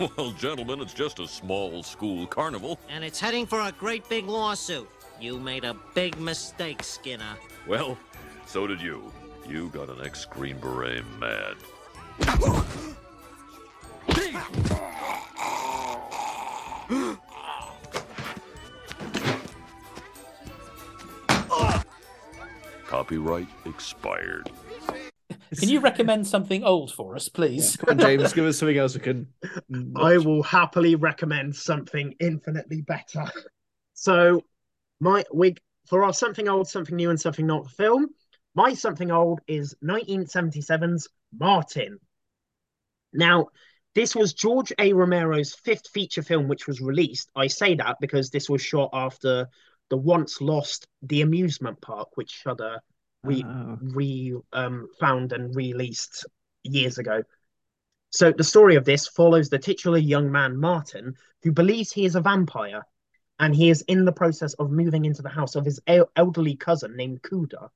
Well, 0.16 0.32
gentlemen, 0.32 0.80
it's 0.80 0.92
just 0.92 1.20
a 1.20 1.28
small 1.28 1.84
school 1.84 2.26
carnival. 2.26 2.80
And 2.88 3.04
it's 3.04 3.20
heading 3.20 3.46
for 3.46 3.60
a 3.60 3.70
great 3.70 4.08
big 4.08 4.26
lawsuit. 4.26 4.90
You 5.20 5.38
made 5.38 5.62
a 5.62 5.76
big 5.94 6.18
mistake, 6.18 6.82
Skinner. 6.82 7.36
Well, 7.68 7.96
so 8.46 8.66
did 8.66 8.80
you. 8.80 9.12
You 9.48 9.68
got 9.68 9.88
an 9.90 10.04
ex-Green 10.04 10.58
Beret 10.58 11.04
mad. 11.20 11.54
Copyright 22.94 23.48
expired. 23.66 24.48
Can 25.58 25.68
you 25.68 25.80
recommend 25.80 26.28
something 26.28 26.62
old 26.62 26.92
for 26.92 27.16
us, 27.16 27.28
please? 27.28 27.76
Come 27.76 27.98
on, 27.98 27.98
James, 27.98 28.32
give 28.34 28.44
us 28.44 28.56
something 28.56 28.78
else 28.78 28.94
we 28.94 29.00
can. 29.00 29.26
I 29.96 30.18
will 30.18 30.44
happily 30.44 30.94
recommend 30.94 31.56
something 31.56 32.14
infinitely 32.20 32.82
better. 32.82 33.26
So, 33.94 34.42
my 35.00 35.24
we 35.34 35.56
for 35.88 36.04
our 36.04 36.12
something 36.12 36.48
old, 36.48 36.68
something 36.68 36.94
new, 36.94 37.10
and 37.10 37.20
something 37.20 37.48
not 37.48 37.68
film. 37.68 38.10
My 38.54 38.74
something 38.74 39.10
old 39.10 39.40
is 39.48 39.74
1977's 39.82 41.08
Martin. 41.36 41.98
Now, 43.12 43.48
this 43.96 44.14
was 44.14 44.34
George 44.34 44.72
A. 44.78 44.92
Romero's 44.92 45.52
fifth 45.52 45.88
feature 45.88 46.22
film, 46.22 46.46
which 46.46 46.68
was 46.68 46.80
released. 46.80 47.28
I 47.34 47.48
say 47.48 47.74
that 47.74 47.96
because 48.00 48.30
this 48.30 48.48
was 48.48 48.62
shot 48.62 48.90
after 48.92 49.48
the 49.90 49.96
once 49.96 50.40
lost 50.40 50.86
The 51.02 51.22
Amusement 51.22 51.80
Park, 51.80 52.16
which 52.16 52.30
Shudder 52.30 52.80
we 53.22 53.42
Oh. 53.44 53.78
re 53.80 54.34
um, 54.52 54.88
found 55.00 55.32
and 55.32 55.54
released 55.54 56.26
years 56.62 56.98
ago. 56.98 57.22
So 58.10 58.32
the 58.32 58.44
story 58.44 58.76
of 58.76 58.84
this 58.84 59.08
follows 59.08 59.48
the 59.48 59.58
titular 59.58 59.98
young 59.98 60.30
man 60.30 60.56
Martin, 60.58 61.14
who 61.42 61.52
believes 61.52 61.90
he 61.92 62.04
is 62.04 62.14
a 62.14 62.20
vampire, 62.20 62.86
and 63.38 63.54
he 63.54 63.70
is 63.70 63.82
in 63.82 64.04
the 64.04 64.12
process 64.12 64.54
of 64.54 64.70
moving 64.70 65.04
into 65.04 65.22
the 65.22 65.28
house 65.28 65.56
of 65.56 65.64
his 65.64 65.80
el- 65.86 66.10
elderly 66.14 66.54
cousin 66.56 66.96
named 66.96 67.22
Cuda, 67.22 67.70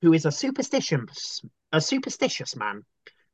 who 0.00 0.12
is 0.12 0.24
a 0.24 0.32
superstitious 0.32 1.42
a 1.72 1.80
superstitious 1.80 2.54
man 2.56 2.84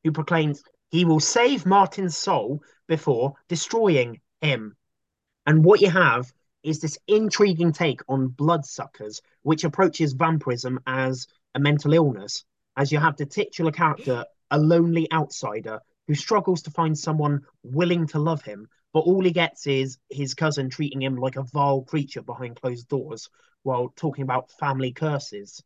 who 0.05 0.12
proclaims 0.12 0.62
he 0.90 1.05
will 1.05 1.20
save 1.20 1.66
Martin's 1.66 2.16
soul 2.16 2.62
before 2.86 3.34
destroying 3.48 4.20
him. 4.40 4.76
And 5.46 5.64
what 5.64 5.80
you 5.80 5.90
have 5.90 6.32
is 6.62 6.80
this 6.80 6.98
intriguing 7.06 7.72
take 7.72 8.01
on 8.09 8.28
bloodsuckers, 8.28 9.20
which 9.43 9.64
approaches 9.64 10.12
vampirism 10.12 10.80
as 10.86 11.26
a 11.55 11.60
mental 11.60 11.93
illness, 11.93 12.44
as 12.76 12.93
you 12.93 12.98
have 12.98 13.16
the 13.16 13.26
titular 13.26 13.72
character, 13.72 14.24
a 14.51 14.59
lonely 14.59 15.10
outsider 15.12 15.80
who 16.06 16.14
struggles 16.14 16.62
to 16.62 16.70
find 16.70 16.98
someone 16.98 17.43
willing 17.62 18.06
to 18.06 18.18
love 18.18 18.43
him, 18.43 18.66
but 18.93 19.01
all 19.01 19.22
he 19.22 19.30
gets 19.30 19.66
is 19.66 19.98
his 20.10 20.35
cousin 20.35 20.70
treating 20.70 21.02
him 21.02 21.16
like 21.16 21.36
a 21.36 21.43
vile 21.43 21.82
creature 21.82 22.22
behind 22.22 22.60
closed 22.60 22.89
doors 22.89 23.28
while 23.62 23.93
talking 23.97 24.22
about 24.22 24.51
family 24.52 24.93
curses. 24.93 25.62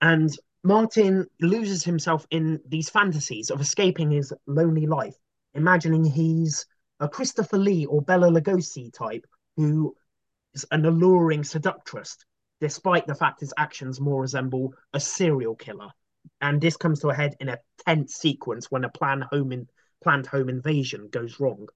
And 0.00 0.30
Martin 0.62 1.26
loses 1.40 1.82
himself 1.82 2.26
in 2.30 2.60
these 2.66 2.88
fantasies 2.88 3.50
of 3.50 3.60
escaping 3.60 4.10
his 4.10 4.32
lonely 4.46 4.86
life, 4.86 5.16
imagining 5.54 6.04
he's 6.04 6.66
a 7.00 7.08
Christopher 7.08 7.58
Lee 7.58 7.86
or 7.86 8.00
Bela 8.00 8.30
Lugosi 8.30 8.92
type 8.92 9.26
who 9.56 9.94
is 10.54 10.64
an 10.70 10.84
alluring 10.84 11.44
seductress, 11.44 12.16
despite 12.60 13.06
the 13.06 13.14
fact 13.14 13.40
his 13.40 13.54
actions 13.56 14.00
more 14.00 14.22
resemble 14.22 14.74
a 14.92 15.00
serial 15.00 15.54
killer. 15.54 15.90
And 16.40 16.60
this 16.60 16.76
comes 16.76 17.00
to 17.00 17.08
a 17.08 17.14
head 17.14 17.36
in 17.40 17.48
a 17.48 17.58
tense 17.86 18.14
sequence 18.14 18.70
when 18.70 18.84
a 18.84 18.88
planned 18.88 19.24
home 19.24 19.52
in, 19.52 19.68
planned 20.02 20.26
home 20.26 20.48
invasion 20.48 21.08
goes 21.10 21.38
wrong. 21.40 21.68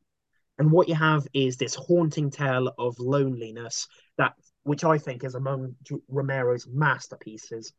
And 0.59 0.73
what 0.73 0.89
you 0.89 0.95
have 0.95 1.27
is 1.33 1.57
this 1.57 1.75
haunting 1.75 2.31
tale 2.31 2.73
of 2.79 2.99
loneliness 2.99 3.87
that, 4.17 4.35
which 4.65 4.85
I 4.85 4.99
think 4.99 5.23
is 5.23 5.35
among 5.35 5.77
Romero's 6.09 6.67
masterpieces. 6.67 7.73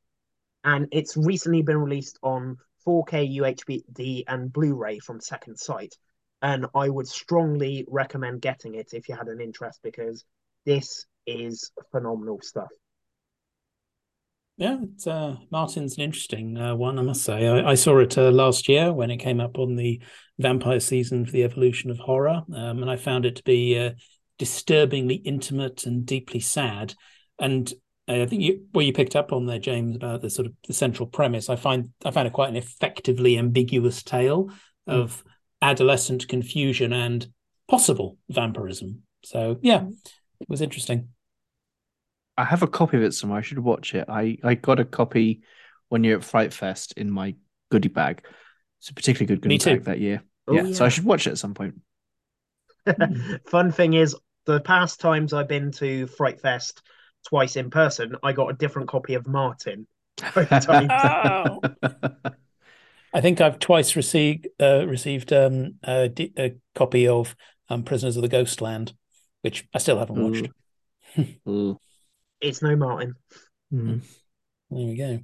And 0.63 0.87
it's 0.91 1.17
recently 1.17 1.61
been 1.61 1.77
released 1.77 2.19
on 2.23 2.57
4K 2.87 3.37
UHD 3.37 4.23
and 4.27 4.51
Blu-ray 4.51 4.99
from 4.99 5.19
Second 5.19 5.57
Sight. 5.59 5.95
And 6.41 6.67
I 6.73 6.89
would 6.89 7.07
strongly 7.07 7.85
recommend 7.89 8.41
getting 8.41 8.75
it 8.75 8.93
if 8.93 9.09
you 9.09 9.15
had 9.15 9.27
an 9.27 9.41
interest 9.41 9.79
because 9.83 10.23
this 10.65 11.05
is 11.27 11.71
phenomenal 11.91 12.39
stuff. 12.41 12.69
Yeah, 14.57 14.77
it's, 14.93 15.07
uh, 15.07 15.37
Martin's 15.51 15.97
an 15.97 16.03
interesting 16.03 16.57
uh, 16.57 16.75
one, 16.75 16.99
I 16.99 17.01
must 17.01 17.23
say. 17.23 17.47
I, 17.47 17.71
I 17.71 17.75
saw 17.75 17.97
it 17.99 18.17
uh, 18.17 18.29
last 18.29 18.67
year 18.67 18.91
when 18.91 19.09
it 19.09 19.17
came 19.17 19.39
up 19.39 19.57
on 19.57 19.77
the 19.77 20.01
vampire 20.37 20.81
season 20.81 21.25
for 21.25 21.31
the 21.31 21.45
evolution 21.45 21.89
of 21.89 21.97
horror, 21.97 22.43
um, 22.53 22.81
and 22.81 22.91
I 22.91 22.97
found 22.97 23.25
it 23.25 23.37
to 23.37 23.43
be 23.43 23.79
uh, 23.79 23.91
disturbingly 24.37 25.15
intimate 25.15 25.85
and 25.85 26.05
deeply 26.05 26.41
sad. 26.41 26.93
And 27.39 27.71
I 28.09 28.25
think 28.25 28.41
you, 28.41 28.65
what 28.71 28.85
you 28.85 28.91
picked 28.91 29.15
up 29.15 29.31
on 29.31 29.45
there, 29.45 29.59
James, 29.59 29.95
about 29.95 30.21
the 30.21 30.29
sort 30.29 30.47
of 30.47 30.53
the 30.67 30.73
central 30.73 31.07
premise, 31.07 31.49
I 31.49 31.55
find 31.55 31.91
I 32.03 32.11
found 32.11 32.27
it 32.27 32.33
quite 32.33 32.49
an 32.49 32.57
effectively 32.57 33.37
ambiguous 33.37 34.03
tale 34.03 34.51
of 34.87 35.23
adolescent 35.61 36.27
confusion 36.27 36.93
and 36.93 37.27
possible 37.69 38.17
vampirism. 38.29 39.03
So 39.23 39.57
yeah, 39.61 39.85
it 40.39 40.49
was 40.49 40.61
interesting. 40.61 41.09
I 42.37 42.45
have 42.45 42.63
a 42.63 42.67
copy 42.67 42.97
of 42.97 43.03
it 43.03 43.13
somewhere. 43.13 43.39
I 43.39 43.41
should 43.41 43.59
watch 43.59 43.93
it. 43.93 44.05
I, 44.07 44.37
I 44.43 44.55
got 44.55 44.79
a 44.79 44.85
copy 44.85 45.41
when 45.89 46.03
you're 46.03 46.17
at 46.17 46.23
Fright 46.23 46.53
Fest 46.53 46.93
in 46.95 47.11
my 47.11 47.35
goodie 47.69 47.89
bag. 47.89 48.23
It's 48.79 48.89
a 48.89 48.93
particularly 48.93 49.27
good 49.27 49.41
goodie 49.41 49.57
bag 49.57 49.83
that 49.83 49.99
year. 49.99 50.23
Oh, 50.47 50.53
yeah, 50.53 50.71
so 50.71 50.85
I 50.85 50.89
should 50.89 51.03
watch 51.03 51.27
it 51.27 51.31
at 51.31 51.37
some 51.37 51.53
point. 51.53 51.75
Fun 53.45 53.73
thing 53.73 53.93
is, 53.93 54.15
the 54.45 54.61
past 54.61 55.01
times 55.01 55.33
I've 55.33 55.49
been 55.49 55.71
to 55.73 56.07
Fright 56.07 56.39
Fest 56.39 56.81
twice 57.27 57.57
in 57.57 57.69
person, 57.69 58.15
I 58.23 58.31
got 58.31 58.49
a 58.49 58.53
different 58.53 58.87
copy 58.87 59.15
of 59.15 59.27
Martin. 59.27 59.85
both 60.33 60.49
times. 60.49 60.91
Oh. 60.91 61.59
I 63.13 63.21
think 63.21 63.41
I've 63.41 63.59
twice 63.59 63.95
received 63.95 64.47
uh, 64.59 64.85
received 64.85 65.33
um, 65.33 65.75
a, 65.83 66.09
d- 66.09 66.33
a 66.37 66.55
copy 66.75 67.07
of 67.07 67.35
um, 67.69 67.83
Prisoners 67.83 68.15
of 68.17 68.21
the 68.21 68.27
Ghostland, 68.27 68.93
which 69.41 69.67
I 69.73 69.79
still 69.79 69.97
haven't 69.99 70.21
watched. 70.21 70.49
Ooh. 71.47 71.77
it's 72.39 72.61
no 72.61 72.75
Martin. 72.75 73.15
Mm. 73.73 74.01
There 74.69 74.87
we 74.87 74.95
go. 74.95 75.19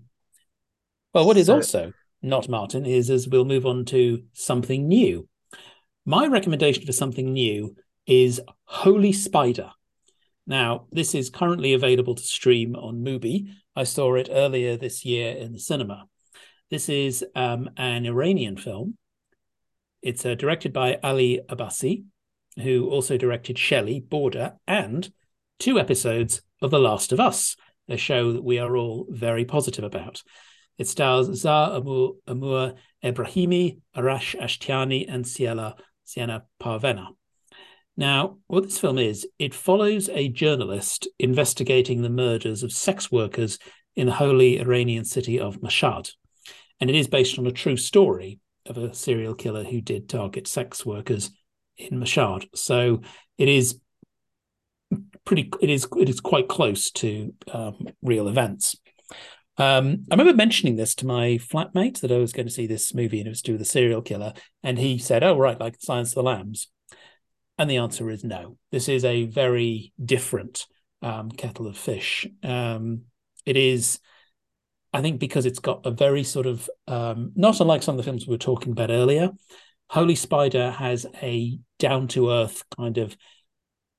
Well, 1.13 1.25
what 1.27 1.37
is 1.37 1.47
So- 1.47 1.55
also 1.55 1.93
not 2.21 2.49
Martin 2.49 2.85
is 2.87 3.11
as 3.11 3.27
we'll 3.27 3.45
move 3.45 3.67
on 3.67 3.85
to 3.85 4.23
something 4.33 4.87
new. 4.87 5.27
My 6.05 6.25
recommendation 6.27 6.85
for 6.85 6.91
something 6.91 7.33
new 7.33 7.75
is 8.07 8.41
Holy 8.63 9.11
Spider. 9.11 9.69
Now, 10.47 10.87
this 10.91 11.13
is 11.13 11.29
currently 11.29 11.73
available 11.73 12.15
to 12.15 12.23
stream 12.23 12.75
on 12.75 13.03
Mubi. 13.03 13.47
I 13.75 13.83
saw 13.83 14.15
it 14.15 14.29
earlier 14.31 14.75
this 14.77 15.03
year 15.05 15.35
in 15.35 15.53
the 15.53 15.59
cinema. 15.59 16.05
This 16.71 16.89
is 16.89 17.23
um, 17.35 17.69
an 17.77 18.07
Iranian 18.07 18.57
film. 18.57 18.97
It's 20.01 20.25
uh, 20.25 20.33
directed 20.33 20.73
by 20.73 20.97
Ali 21.03 21.41
Abbasi, 21.47 22.05
who 22.57 22.89
also 22.89 23.17
directed 23.17 23.59
Shelley, 23.59 23.99
Border, 23.99 24.53
and 24.67 25.11
two 25.59 25.79
episodes 25.79 26.41
of 26.63 26.71
The 26.71 26.79
Last 26.79 27.11
of 27.11 27.19
Us, 27.19 27.55
a 27.87 27.97
show 27.97 28.33
that 28.33 28.43
we 28.43 28.57
are 28.57 28.75
all 28.75 29.05
very 29.09 29.45
positive 29.45 29.83
about. 29.83 30.23
It 30.79 30.87
stars 30.87 31.27
Zar 31.39 31.75
Amir, 31.75 32.73
Ebrahimi, 33.03 33.79
Arash 33.95 34.35
Ashtiani, 34.39 35.05
and 35.07 35.27
Sina, 35.27 35.75
Sina 36.03 36.45
Parvaneh. 36.59 37.09
Now, 37.95 38.39
what 38.47 38.63
this 38.63 38.79
film 38.79 38.97
is, 38.97 39.27
it 39.37 39.53
follows 39.53 40.09
a 40.09 40.29
journalist 40.29 41.07
investigating 41.19 42.01
the 42.01 42.09
murders 42.09 42.63
of 42.63 42.71
sex 42.71 43.11
workers 43.11 43.59
in 43.95 44.07
the 44.07 44.13
holy 44.13 44.59
Iranian 44.59 45.05
city 45.05 45.39
of 45.39 45.61
Mashhad. 45.61 46.11
And 46.79 46.89
it 46.89 46.95
is 46.95 47.07
based 47.07 47.39
on 47.39 47.47
a 47.47 47.51
true 47.51 47.77
story 47.77 48.39
of 48.65 48.77
a 48.77 48.93
serial 48.93 49.35
killer 49.35 49.63
who 49.63 49.81
did 49.81 50.09
target 50.09 50.47
sex 50.47 50.85
workers 50.85 51.31
in 51.77 51.99
Mashhad. 51.99 52.47
So 52.55 53.01
it 53.37 53.47
is 53.47 53.79
pretty 55.25 55.51
it 55.61 55.69
is 55.69 55.87
it 55.97 56.09
is 56.09 56.19
quite 56.19 56.47
close 56.47 56.91
to 56.91 57.33
um, 57.51 57.87
real 58.01 58.27
events. 58.27 58.75
Um, 59.57 60.03
I 60.11 60.15
remember 60.15 60.33
mentioning 60.33 60.75
this 60.75 60.95
to 60.95 61.05
my 61.05 61.39
flatmate 61.51 62.01
that 62.01 62.11
I 62.11 62.17
was 62.17 62.33
going 62.33 62.45
to 62.45 62.53
see 62.53 62.67
this 62.67 62.93
movie 62.93 63.19
and 63.19 63.27
it 63.27 63.29
was 63.29 63.41
to 63.41 63.51
do 63.51 63.53
with 63.53 63.61
a 63.61 63.65
serial 63.65 64.01
killer, 64.01 64.33
and 64.63 64.77
he 64.77 64.97
said, 64.97 65.23
"Oh, 65.23 65.37
right, 65.37 65.59
like 65.59 65.77
Silence 65.79 66.11
of 66.11 66.15
the 66.15 66.23
Lambs." 66.23 66.67
And 67.57 67.69
the 67.69 67.77
answer 67.77 68.09
is 68.09 68.23
no. 68.23 68.57
This 68.71 68.89
is 68.89 69.05
a 69.05 69.25
very 69.25 69.93
different 70.03 70.65
um, 71.01 71.31
kettle 71.31 71.67
of 71.67 71.77
fish. 71.77 72.27
Um, 72.43 73.03
it 73.45 73.55
is, 73.55 73.99
I 74.95 75.01
think, 75.01 75.19
because 75.19 75.45
it's 75.45 75.59
got 75.59 75.85
a 75.85 75.91
very 75.91 76.23
sort 76.23 76.45
of 76.45 76.69
um, 76.87 77.33
not 77.35 77.59
unlike 77.59 77.83
some 77.83 77.95
of 77.95 77.97
the 77.97 78.03
films 78.03 78.25
we 78.25 78.31
were 78.31 78.37
talking 78.37 78.71
about 78.71 78.91
earlier. 78.91 79.29
Holy 79.89 80.15
Spider 80.15 80.71
has 80.71 81.05
a 81.21 81.59
down 81.79 82.07
to 82.09 82.31
earth 82.31 82.63
kind 82.77 82.97
of 82.97 83.17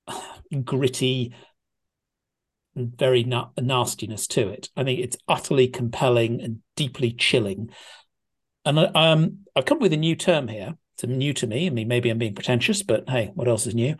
gritty, 0.65 1.35
very 2.75 3.25
na- 3.25 3.51
nastiness 3.61 4.27
to 4.29 4.49
it. 4.49 4.71
I 4.75 4.85
think 4.85 5.01
it's 5.01 5.19
utterly 5.29 5.69
compelling 5.69 6.41
and 6.41 6.61
deeply 6.77 7.13
chilling. 7.13 7.69
And 8.65 8.81
I- 8.81 8.85
um, 8.95 9.41
I've 9.55 9.67
come 9.67 9.81
with 9.81 9.93
a 9.93 9.99
new 9.99 10.17
term 10.17 10.49
here. 10.49 10.79
It's 10.95 11.05
new 11.05 11.35
to 11.35 11.47
me. 11.47 11.67
I 11.67 11.71
mean, 11.71 11.89
maybe 11.89 12.09
I'm 12.09 12.17
being 12.17 12.35
pretentious, 12.35 12.83
but 12.83 13.07
hey, 13.07 13.33
what 13.35 13.49
else 13.49 13.67
is 13.67 13.75
new? 13.75 13.97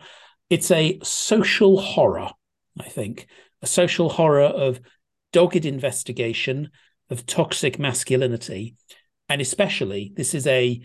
It's 0.49 0.71
a 0.71 0.97
social 1.03 1.79
horror, 1.79 2.31
I 2.79 2.89
think. 2.89 3.27
A 3.61 3.67
social 3.67 4.09
horror 4.09 4.41
of 4.41 4.79
dogged 5.31 5.67
investigation, 5.67 6.71
of 7.09 7.25
toxic 7.25 7.79
masculinity. 7.79 8.75
And 9.29 9.41
especially, 9.41 10.13
this 10.15 10.33
is 10.33 10.47
a 10.47 10.81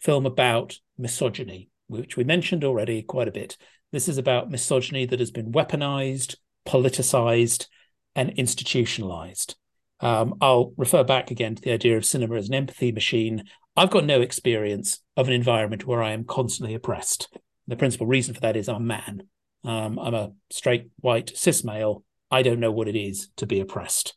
film 0.00 0.26
about 0.26 0.78
misogyny, 0.98 1.68
which 1.86 2.16
we 2.16 2.24
mentioned 2.24 2.64
already 2.64 3.02
quite 3.02 3.28
a 3.28 3.32
bit. 3.32 3.56
This 3.92 4.08
is 4.08 4.18
about 4.18 4.50
misogyny 4.50 5.06
that 5.06 5.20
has 5.20 5.30
been 5.30 5.52
weaponized, 5.52 6.36
politicized, 6.66 7.66
and 8.14 8.30
institutionalized. 8.30 9.56
Um, 10.00 10.34
I'll 10.40 10.72
refer 10.76 11.04
back 11.04 11.30
again 11.30 11.54
to 11.54 11.62
the 11.62 11.72
idea 11.72 11.96
of 11.96 12.04
cinema 12.04 12.36
as 12.36 12.48
an 12.48 12.54
empathy 12.54 12.92
machine. 12.92 13.44
I've 13.76 13.90
got 13.90 14.04
no 14.04 14.20
experience 14.20 15.00
of 15.16 15.28
an 15.28 15.34
environment 15.34 15.86
where 15.86 16.02
I 16.02 16.12
am 16.12 16.24
constantly 16.24 16.74
oppressed. 16.74 17.28
The 17.66 17.76
principal 17.76 18.06
reason 18.06 18.34
for 18.34 18.40
that 18.40 18.56
is 18.56 18.68
I'm 18.68 18.86
man. 18.86 19.22
Um, 19.64 19.98
I'm 19.98 20.14
a 20.14 20.32
straight, 20.50 20.88
white, 21.00 21.36
cis 21.36 21.64
male. 21.64 22.04
I 22.30 22.42
don't 22.42 22.60
know 22.60 22.72
what 22.72 22.88
it 22.88 22.96
is 22.96 23.28
to 23.36 23.46
be 23.46 23.60
oppressed. 23.60 24.14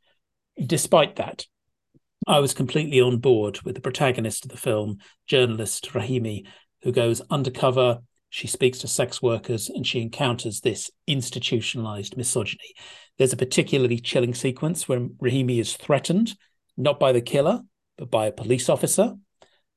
Despite 0.65 1.15
that, 1.15 1.45
I 2.27 2.39
was 2.39 2.53
completely 2.53 2.99
on 2.99 3.17
board 3.17 3.61
with 3.61 3.75
the 3.75 3.81
protagonist 3.81 4.45
of 4.45 4.51
the 4.51 4.57
film, 4.57 4.97
journalist 5.25 5.89
Rahimi, 5.93 6.45
who 6.83 6.91
goes 6.91 7.21
undercover. 7.29 7.99
She 8.29 8.47
speaks 8.47 8.79
to 8.79 8.87
sex 8.87 9.21
workers 9.21 9.69
and 9.69 9.87
she 9.87 10.01
encounters 10.01 10.59
this 10.59 10.91
institutionalized 11.07 12.17
misogyny. 12.17 12.73
There's 13.17 13.33
a 13.33 13.37
particularly 13.37 13.99
chilling 13.99 14.33
sequence 14.33 14.87
where 14.87 14.99
Rahimi 14.99 15.59
is 15.59 15.75
threatened, 15.75 16.35
not 16.77 16.99
by 16.99 17.11
the 17.11 17.21
killer, 17.21 17.61
but 17.97 18.11
by 18.11 18.27
a 18.27 18.31
police 18.31 18.69
officer. 18.69 19.15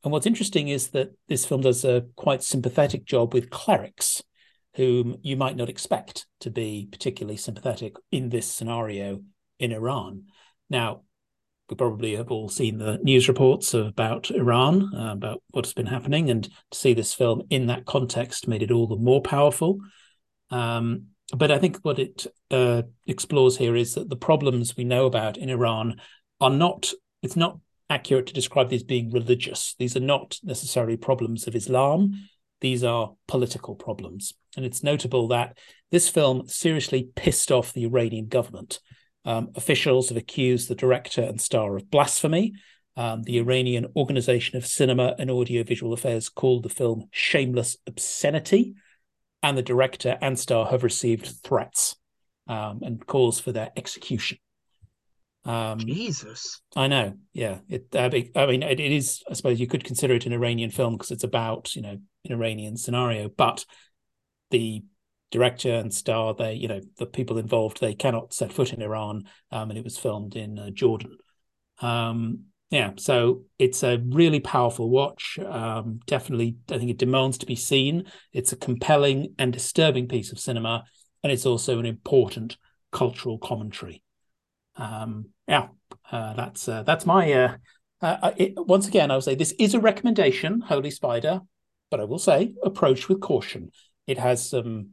And 0.04 0.12
what's 0.12 0.26
interesting 0.26 0.68
is 0.68 0.88
that 0.90 1.12
this 1.28 1.46
film 1.46 1.60
does 1.60 1.84
a 1.84 2.06
quite 2.16 2.42
sympathetic 2.42 3.04
job 3.04 3.34
with 3.34 3.50
clerics, 3.50 4.22
whom 4.74 5.16
you 5.22 5.36
might 5.36 5.56
not 5.56 5.68
expect 5.68 6.26
to 6.40 6.50
be 6.50 6.88
particularly 6.90 7.36
sympathetic 7.36 7.94
in 8.10 8.28
this 8.28 8.46
scenario 8.46 9.22
in 9.58 9.72
Iran. 9.72 10.24
Now, 10.72 11.02
we 11.68 11.76
probably 11.76 12.16
have 12.16 12.30
all 12.30 12.48
seen 12.48 12.78
the 12.78 12.98
news 13.02 13.28
reports 13.28 13.74
about 13.74 14.30
Iran, 14.30 14.90
uh, 14.94 15.12
about 15.12 15.42
what's 15.50 15.74
been 15.74 15.86
happening, 15.86 16.30
and 16.30 16.44
to 16.44 16.78
see 16.78 16.94
this 16.94 17.12
film 17.12 17.42
in 17.50 17.66
that 17.66 17.84
context 17.84 18.48
made 18.48 18.62
it 18.62 18.70
all 18.70 18.86
the 18.86 18.96
more 18.96 19.20
powerful. 19.20 19.78
Um, 20.50 21.08
but 21.36 21.50
I 21.50 21.58
think 21.58 21.78
what 21.82 21.98
it 21.98 22.26
uh, 22.50 22.82
explores 23.06 23.58
here 23.58 23.76
is 23.76 23.94
that 23.94 24.08
the 24.08 24.16
problems 24.16 24.74
we 24.74 24.84
know 24.84 25.04
about 25.04 25.36
in 25.36 25.50
Iran 25.50 26.00
are 26.40 26.50
not, 26.50 26.90
it's 27.22 27.36
not 27.36 27.58
accurate 27.90 28.26
to 28.28 28.34
describe 28.34 28.70
these 28.70 28.82
being 28.82 29.10
religious. 29.10 29.74
These 29.78 29.94
are 29.94 30.00
not 30.00 30.38
necessarily 30.42 30.96
problems 30.96 31.46
of 31.46 31.54
Islam. 31.54 32.28
These 32.62 32.82
are 32.82 33.12
political 33.28 33.74
problems. 33.74 34.32
And 34.56 34.64
it's 34.64 34.82
notable 34.82 35.28
that 35.28 35.58
this 35.90 36.08
film 36.08 36.48
seriously 36.48 37.10
pissed 37.14 37.52
off 37.52 37.74
the 37.74 37.84
Iranian 37.84 38.28
government. 38.28 38.80
Um, 39.24 39.50
officials 39.54 40.08
have 40.08 40.18
accused 40.18 40.68
the 40.68 40.74
director 40.74 41.22
and 41.22 41.40
star 41.40 41.76
of 41.76 41.90
blasphemy. 41.90 42.54
Um, 42.96 43.22
the 43.22 43.38
Iranian 43.38 43.86
Organization 43.96 44.56
of 44.58 44.66
Cinema 44.66 45.14
and 45.18 45.30
Audiovisual 45.30 45.92
Affairs 45.92 46.28
called 46.28 46.62
the 46.62 46.68
film 46.68 47.08
shameless 47.10 47.76
obscenity. 47.86 48.74
And 49.42 49.56
the 49.56 49.62
director 49.62 50.18
and 50.20 50.38
star 50.38 50.66
have 50.66 50.84
received 50.84 51.26
threats 51.42 51.96
um, 52.46 52.80
and 52.82 53.04
calls 53.06 53.40
for 53.40 53.50
their 53.52 53.70
execution. 53.76 54.38
Um, 55.44 55.80
Jesus. 55.80 56.60
I 56.76 56.86
know. 56.86 57.14
Yeah. 57.32 57.58
It, 57.68 57.88
uh, 57.94 58.10
I 58.36 58.46
mean, 58.46 58.62
it, 58.62 58.78
it 58.78 58.92
is, 58.92 59.22
I 59.28 59.34
suppose 59.34 59.58
you 59.58 59.66
could 59.66 59.84
consider 59.84 60.14
it 60.14 60.26
an 60.26 60.32
Iranian 60.32 60.70
film 60.70 60.94
because 60.94 61.10
it's 61.10 61.24
about, 61.24 61.74
you 61.74 61.82
know, 61.82 61.98
an 62.24 62.32
Iranian 62.32 62.76
scenario, 62.76 63.28
but 63.28 63.64
the 64.50 64.84
director 65.32 65.72
and 65.72 65.92
star, 65.92 66.34
they, 66.34 66.54
you 66.54 66.68
know, 66.68 66.80
the 66.98 67.06
people 67.06 67.38
involved, 67.38 67.80
they 67.80 67.94
cannot 67.94 68.32
set 68.32 68.52
foot 68.52 68.72
in 68.72 68.80
Iran. 68.80 69.24
Um, 69.50 69.70
and 69.70 69.78
it 69.78 69.84
was 69.84 69.98
filmed 69.98 70.36
in 70.36 70.58
uh, 70.58 70.70
Jordan. 70.70 71.18
Um, 71.80 72.44
yeah. 72.70 72.92
So 72.96 73.42
it's 73.58 73.82
a 73.82 73.98
really 73.98 74.38
powerful 74.38 74.88
watch. 74.88 75.40
Um, 75.44 75.98
definitely, 76.06 76.56
I 76.70 76.78
think 76.78 76.90
it 76.90 76.98
demands 76.98 77.38
to 77.38 77.46
be 77.46 77.56
seen. 77.56 78.04
It's 78.32 78.52
a 78.52 78.56
compelling 78.56 79.34
and 79.38 79.52
disturbing 79.52 80.06
piece 80.06 80.30
of 80.30 80.38
cinema. 80.38 80.84
And 81.24 81.32
it's 81.32 81.46
also 81.46 81.80
an 81.80 81.86
important 81.86 82.56
cultural 82.92 83.38
commentary 83.38 84.02
um 84.76 85.26
yeah 85.46 85.68
uh, 86.10 86.34
that's 86.34 86.68
uh, 86.68 86.82
that's 86.82 87.06
my 87.06 87.32
uh, 87.32 87.56
uh 88.00 88.32
it, 88.36 88.52
once 88.56 88.88
again 88.88 89.10
i 89.10 89.14
will 89.14 89.22
say 89.22 89.34
this 89.34 89.54
is 89.58 89.74
a 89.74 89.80
recommendation 89.80 90.60
holy 90.60 90.90
spider 90.90 91.40
but 91.90 92.00
i 92.00 92.04
will 92.04 92.18
say 92.18 92.52
approach 92.62 93.08
with 93.08 93.20
caution 93.20 93.70
it 94.06 94.18
has 94.18 94.48
some 94.48 94.90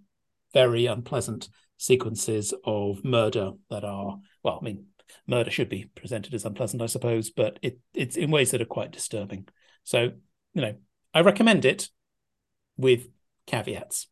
very 0.54 0.86
unpleasant 0.86 1.50
sequences 1.78 2.54
of 2.66 3.04
murder 3.04 3.52
that 3.70 3.84
are 3.84 4.20
well, 4.44 4.60
I 4.62 4.66
mean, 4.66 4.86
murder 5.28 5.52
should 5.52 5.70
be 5.70 5.86
presented 5.96 6.34
as 6.34 6.46
unpleasant, 6.46 6.82
I 6.82 6.88
suppose, 6.88 7.30
but 7.30 7.60
it 7.62 7.80
it's 7.94 8.18
in 8.18 8.32
ways 8.32 8.52
that 8.52 8.62
are 8.62 8.66
quite 8.66 8.92
disturbing. 8.92 9.48
So, 9.84 10.12
you 10.54 10.62
know, 10.62 10.76
I 11.14 11.22
recommend 11.22 11.66
it 11.66 11.90
with 12.78 13.08
caveats. 13.48 14.08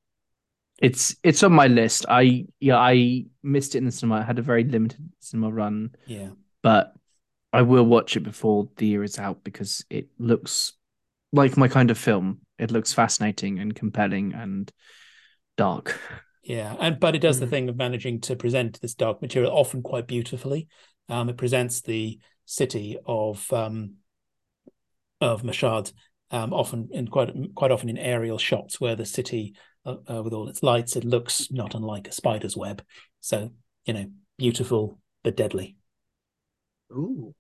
It's 0.80 1.16
it's 1.24 1.44
on 1.44 1.54
my 1.54 1.68
list. 1.68 2.06
I 2.08 2.46
yeah, 2.60 2.78
I 2.78 3.26
missed 3.42 3.76
it 3.76 3.80
in 3.80 3.86
the 3.86 3.92
cinema. 3.92 4.18
I 4.18 4.24
had 4.24 4.40
a 4.40 4.44
very 4.44 4.64
limited 4.64 5.10
cinema 5.20 5.52
run. 5.52 5.92
Yeah. 6.06 6.30
But 6.62 6.94
I 7.54 7.62
will 7.64 7.86
watch 7.86 8.18
it 8.18 8.22
before 8.22 8.70
the 8.78 8.88
year 8.88 9.04
is 9.04 9.18
out 9.18 9.44
because 9.44 9.84
it 9.90 10.10
looks 10.20 10.74
like 11.32 11.58
my 11.58 11.68
kind 11.68 11.90
of 11.90 11.98
film. 11.98 12.42
It 12.60 12.72
looks 12.72 12.94
fascinating 12.94 13.60
and 13.60 13.74
compelling 13.74 14.34
and 14.34 14.72
dark. 15.56 16.00
Yeah, 16.48 16.78
and 16.80 16.98
but 16.98 17.14
it 17.14 17.20
does 17.20 17.38
Mm. 17.38 17.40
the 17.42 17.48
thing 17.48 17.70
of 17.70 17.76
managing 17.76 18.22
to 18.22 18.36
present 18.38 18.80
this 18.80 18.94
dark 18.94 19.22
material 19.22 19.52
often 19.52 19.82
quite 19.82 20.08
beautifully. 20.08 20.70
Um, 21.10 21.28
it 21.28 21.36
presents 21.38 21.82
the 21.82 22.20
city 22.46 22.98
of 23.06 23.52
um, 23.52 23.96
of 25.20 25.44
Mashhad 25.44 25.92
um, 26.32 26.54
often 26.54 26.88
in 26.92 27.10
quite 27.10 27.34
quite 27.54 27.72
often 27.72 27.90
in 27.90 27.98
aerial 27.98 28.38
shots 28.38 28.80
where 28.80 28.96
the 28.96 29.06
city 29.06 29.56
uh, 29.86 29.96
uh, 30.10 30.24
with 30.24 30.32
all 30.32 30.48
its 30.48 30.64
lights 30.64 30.96
it 30.96 31.04
looks 31.04 31.52
not 31.52 31.76
unlike 31.76 32.08
a 32.08 32.14
spider's 32.14 32.56
web. 32.56 32.82
So 33.20 33.52
you 33.84 33.94
know, 33.94 34.06
beautiful 34.38 35.00
but 35.24 35.36
deadly. 35.36 35.76
Ooh. 36.94 37.36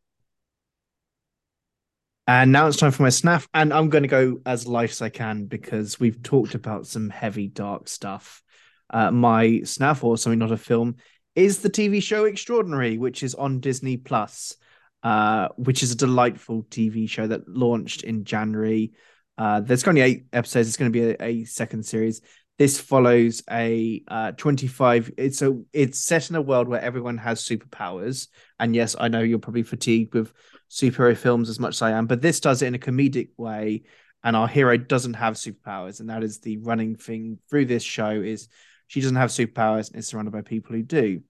And 2.30 2.52
now 2.52 2.68
it's 2.68 2.76
time 2.76 2.92
for 2.92 3.04
my 3.04 3.10
snaff, 3.10 3.48
and 3.54 3.72
I'm 3.72 3.88
going 3.88 4.04
to 4.04 4.10
go 4.10 4.42
as 4.46 4.68
light 4.68 4.92
as 4.92 5.02
I 5.02 5.08
can 5.08 5.46
because 5.46 5.98
we've 5.98 6.22
talked 6.22 6.56
about 6.56 6.86
some 6.86 7.10
heavy, 7.10 7.48
dark 7.48 7.88
stuff. 7.88 8.44
Uh, 8.89 9.11
my 9.11 9.61
snaff, 9.64 10.03
or 10.03 10.18
something 10.18 10.39
not 10.39 10.51
a 10.51 10.57
film, 10.57 10.95
is 11.35 11.59
the 11.59 11.69
TV 11.69 12.01
show 12.01 12.26
Extraordinary, 12.26 12.97
which 12.97 13.22
is 13.22 13.35
on 13.35 13.59
Disney 13.59 13.97
Plus, 13.97 14.55
uh, 15.03 15.49
which 15.57 15.84
is 15.84 15.91
a 15.91 15.97
delightful 15.97 16.64
TV 16.64 17.07
show 17.07 17.27
that 17.27 17.47
launched 17.47 18.03
in 18.03 18.23
January. 18.23 18.93
Uh, 19.38 19.59
there's 19.59 19.84
currently 19.84 20.01
eight 20.01 20.26
episodes. 20.34 20.68
It's 20.68 20.77
going 20.77 20.91
to 20.91 20.99
be 20.99 21.11
a, 21.11 21.23
a 21.23 21.45
second 21.45 21.85
series. 21.85 22.22
This 22.57 22.80
follows 22.80 23.43
a 23.51 24.01
uh, 24.07 24.31
25. 24.31 25.11
It's 25.15 25.43
a 25.43 25.61
it's 25.73 25.99
set 25.99 26.31
in 26.31 26.35
a 26.35 26.41
world 26.41 26.68
where 26.68 26.81
everyone 26.81 27.19
has 27.19 27.43
superpowers, 27.43 28.30
and 28.59 28.76
yes, 28.76 28.95
I 28.99 29.09
know 29.09 29.22
you're 29.22 29.38
probably 29.38 29.61
fatigued 29.61 30.15
with 30.15 30.34
superhero 30.72 31.15
films 31.15 31.49
as 31.49 31.59
much 31.59 31.76
as 31.76 31.81
I 31.84 31.91
am, 31.91 32.07
but 32.07 32.22
this 32.22 32.39
does 32.39 32.64
it 32.64 32.68
in 32.68 32.76
a 32.76 32.80
comedic 32.80 33.30
way. 33.38 33.84
And 34.23 34.35
our 34.35 34.47
hero 34.47 34.76
doesn't 34.76 35.14
have 35.14 35.35
superpowers, 35.35 35.99
and 35.99 36.09
that 36.09 36.23
is 36.23 36.39
the 36.39 36.57
running 36.57 36.95
thing 36.95 37.38
through 37.47 37.65
this 37.65 37.84
show 37.84 38.09
is 38.09 38.47
she 38.88 39.01
doesn't 39.01 39.18
have 39.18 39.30
superpowers 39.30 39.89
and 39.89 39.99
is 39.99 40.07
surrounded 40.07 40.31
by 40.31 40.41
people 40.41 40.76
who 40.76 40.84
do. 40.84 41.22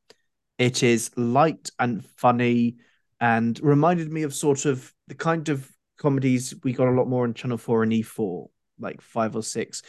It 0.57 0.83
is 0.83 1.11
light 1.17 1.71
and 1.79 2.05
funny, 2.05 2.77
and 3.19 3.59
reminded 3.61 4.11
me 4.11 4.23
of 4.23 4.33
sort 4.33 4.65
of 4.65 4.91
the 5.07 5.15
kind 5.15 5.49
of 5.49 5.69
comedies 5.97 6.53
we 6.63 6.73
got 6.73 6.87
a 6.87 6.91
lot 6.91 7.07
more 7.07 7.23
on 7.23 7.33
Channel 7.33 7.57
Four 7.57 7.83
and 7.83 7.91
E4, 7.91 8.47
like 8.79 9.01
five 9.01 9.35
or 9.35 9.43
six 9.43 9.81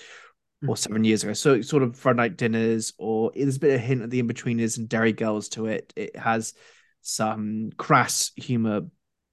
or 0.62 0.68
hmm. 0.68 0.74
seven 0.74 1.04
years 1.04 1.22
ago. 1.22 1.32
So 1.32 1.54
it's 1.54 1.68
sort 1.68 1.82
of 1.82 1.96
Friday 1.96 2.16
night 2.16 2.36
dinners, 2.36 2.92
or 2.98 3.32
there's 3.34 3.56
a 3.56 3.60
bit 3.60 3.74
of 3.74 3.80
hint 3.80 4.02
of 4.02 4.10
the 4.10 4.18
in-betweeners 4.18 4.78
and 4.78 4.88
Derry 4.88 5.12
Girls 5.12 5.48
to 5.50 5.66
it. 5.66 5.92
It 5.96 6.16
has 6.16 6.54
some 7.02 7.70
crass 7.76 8.32
humor. 8.36 8.82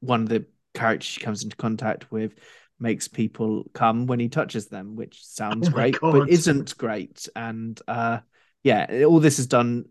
One 0.02 0.24
of 0.24 0.30
the 0.30 0.46
characters 0.74 1.08
she 1.08 1.22
comes 1.22 1.44
into 1.44 1.56
contact 1.56 2.12
with 2.12 2.36
makes 2.80 3.08
people 3.08 3.66
come 3.74 4.06
when 4.06 4.20
he 4.20 4.30
touches 4.30 4.68
them, 4.68 4.96
which 4.96 5.24
sounds 5.26 5.68
Oh 5.70 5.72
great, 5.72 6.00
God. 6.00 6.12
but 6.14 6.30
isn't 6.30 6.78
great. 6.78 7.28
And 7.36 7.80
uh 7.88 8.20
yeah, 8.64 9.04
all 9.06 9.20
this 9.20 9.40
is 9.40 9.48
done 9.48 9.86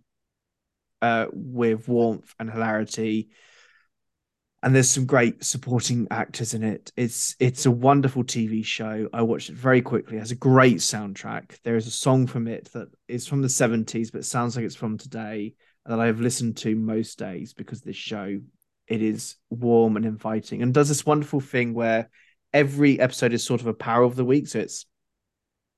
uh 1.02 1.26
with 1.32 1.88
warmth 1.88 2.34
and 2.38 2.50
hilarity 2.50 3.30
and 4.64 4.74
there's 4.74 4.88
some 4.88 5.04
great 5.04 5.44
supporting 5.44 6.08
actors 6.10 6.54
in 6.54 6.62
it. 6.62 6.90
It's 6.96 7.36
it's 7.38 7.66
a 7.66 7.70
wonderful 7.70 8.24
TV 8.24 8.64
show. 8.64 9.10
I 9.12 9.20
watched 9.20 9.50
it 9.50 9.56
very 9.56 9.82
quickly. 9.82 10.16
It 10.16 10.20
has 10.20 10.30
a 10.30 10.36
great 10.36 10.78
soundtrack. 10.78 11.58
There 11.64 11.76
is 11.76 11.86
a 11.86 11.90
song 11.90 12.26
from 12.26 12.48
it 12.48 12.72
that 12.72 12.88
is 13.06 13.26
from 13.26 13.42
the 13.42 13.48
70s, 13.48 14.10
but 14.10 14.24
sounds 14.24 14.56
like 14.56 14.64
it's 14.64 14.74
from 14.74 14.96
today, 14.96 15.54
that 15.84 16.00
I've 16.00 16.20
listened 16.20 16.56
to 16.58 16.74
most 16.74 17.18
days 17.18 17.52
because 17.52 17.82
this 17.82 17.96
show 17.96 18.40
it 18.88 19.02
is 19.02 19.36
warm 19.50 19.96
and 19.96 20.06
inviting 20.06 20.62
and 20.62 20.72
does 20.72 20.88
this 20.88 21.04
wonderful 21.04 21.40
thing 21.40 21.74
where 21.74 22.08
every 22.54 22.98
episode 22.98 23.34
is 23.34 23.44
sort 23.44 23.60
of 23.60 23.66
a 23.66 23.74
power 23.74 24.04
of 24.04 24.16
the 24.16 24.24
week. 24.24 24.48
So 24.48 24.60
it's 24.60 24.86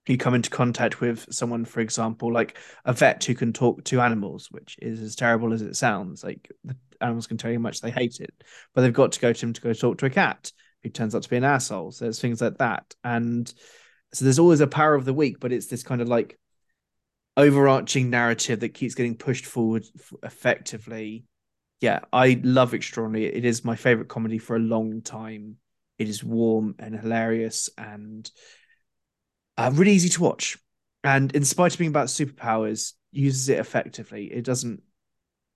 you 0.07 0.17
come 0.17 0.35
into 0.35 0.51
contact 0.51 1.01
with 1.01 1.27
someone, 1.31 1.65
for 1.65 1.81
example, 1.81 2.33
like 2.33 2.57
a 2.85 2.93
vet 2.93 3.25
who 3.25 3.35
can 3.35 3.53
talk 3.53 3.83
to 3.85 4.01
animals, 4.01 4.49
which 4.53 4.77
is 4.81 5.01
as 5.01 5.17
terrible 5.17 5.53
as 5.53 5.63
it 5.63 5.75
sounds. 5.75 6.23
Like 6.23 6.49
the 6.63 6.77
animals 7.01 7.27
can 7.27 7.39
tell 7.39 7.51
you 7.51 7.59
how 7.59 7.63
much 7.63 7.81
they 7.81 7.91
hate 7.91 8.21
it, 8.21 8.33
but 8.73 8.83
they've 8.83 8.93
got 8.93 9.13
to 9.13 9.21
go 9.21 9.33
to 9.33 9.47
him 9.47 9.53
to 9.53 9.61
go 9.61 9.73
talk 9.73 9.99
to 9.99 10.07
a 10.07 10.11
cat 10.11 10.53
who 10.85 10.91
turns 10.91 11.15
out 11.15 11.23
to 11.23 11.29
be 11.29 11.37
an 11.37 11.45
asshole. 11.45 11.91
So 11.91 12.05
there's 12.05 12.21
things 12.21 12.41
like 12.41 12.59
that. 12.59 12.95
And 13.03 13.53
so 14.13 14.25
there's 14.25 14.39
always 14.39 14.61
a 14.61 14.69
power 14.69 14.95
of 14.95 15.05
the 15.05 15.15
week, 15.15 15.41
but 15.41 15.53
it's 15.53 15.67
this 15.67 15.83
kind 15.83 16.01
of 16.01 16.09
like 16.09 16.39
overarching 17.37 18.09
narrative 18.09 18.61
that 18.61 18.75
keeps 18.75 18.95
getting 18.95 19.17
pushed 19.17 19.45
forward 19.45 19.85
effectively. 20.23 21.25
Yeah, 21.81 22.01
I 22.13 22.41
love 22.45 22.75
Extraordinary. 22.75 23.27
It 23.27 23.45
is 23.45 23.65
my 23.65 23.75
favorite 23.77 24.09
comedy 24.09 24.39
for 24.39 24.55
a 24.57 24.61
long 24.61 25.03
time. 25.03 25.57
It 25.99 26.09
is 26.09 26.23
warm 26.23 26.75
and 26.79 26.99
hilarious 26.99 27.71
and 27.79 28.31
uh, 29.57 29.71
really 29.75 29.93
easy 29.93 30.09
to 30.11 30.23
watch. 30.23 30.59
And 31.05 31.35
in 31.35 31.45
spite 31.45 31.73
of 31.73 31.79
being 31.79 31.91
about 31.91 32.09
superpowers, 32.09 32.93
uses 33.13 33.49
it 33.49 33.59
effectively. 33.59 34.27
It 34.27 34.45
doesn't. 34.45 34.83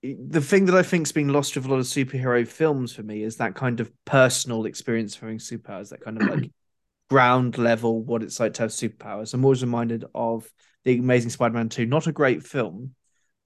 The 0.02 0.40
thing 0.40 0.64
that 0.66 0.74
I 0.74 0.82
think's 0.82 1.12
been 1.12 1.28
lost 1.28 1.54
with 1.54 1.66
a 1.66 1.68
lot 1.68 1.78
of 1.78 1.84
superhero 1.84 2.46
films 2.48 2.94
for 2.94 3.02
me 3.02 3.22
is 3.22 3.36
that 3.36 3.54
kind 3.54 3.80
of 3.80 3.92
personal 4.06 4.64
experience 4.64 5.14
of 5.14 5.20
having 5.22 5.38
superpowers, 5.38 5.90
that 5.90 6.00
kind 6.00 6.22
of 6.22 6.28
like 6.28 6.50
ground 7.10 7.58
level 7.58 8.02
what 8.02 8.22
it's 8.22 8.40
like 8.40 8.54
to 8.54 8.62
have 8.62 8.70
superpowers. 8.70 9.34
I'm 9.34 9.44
always 9.44 9.62
reminded 9.62 10.06
of 10.14 10.50
the 10.84 10.98
Amazing 10.98 11.30
Spider-Man 11.30 11.68
2, 11.68 11.84
not 11.84 12.06
a 12.06 12.12
great 12.12 12.42
film, 12.42 12.94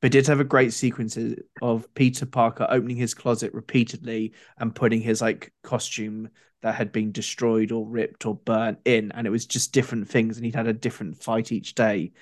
but 0.00 0.12
did 0.12 0.28
have 0.28 0.38
a 0.38 0.44
great 0.44 0.72
sequence 0.72 1.18
of 1.60 1.92
Peter 1.94 2.26
Parker 2.26 2.66
opening 2.70 2.96
his 2.96 3.14
closet 3.14 3.52
repeatedly 3.52 4.34
and 4.58 4.74
putting 4.74 5.00
his 5.00 5.20
like 5.20 5.52
costume 5.64 6.28
that 6.64 6.74
had 6.74 6.92
been 6.92 7.12
destroyed 7.12 7.72
or 7.72 7.86
ripped 7.86 8.24
or 8.24 8.34
burnt 8.34 8.78
in, 8.86 9.12
and 9.12 9.26
it 9.26 9.30
was 9.30 9.44
just 9.44 9.74
different 9.74 10.08
things, 10.08 10.36
and 10.36 10.46
he'd 10.46 10.54
had 10.54 10.66
a 10.66 10.72
different 10.72 11.22
fight 11.22 11.52
each 11.52 11.74
day. 11.74 12.12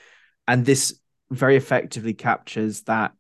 And 0.49 0.67
this 0.67 0.99
very 1.31 1.57
effectively 1.57 2.13
captures 2.13 2.83
that 2.83 3.13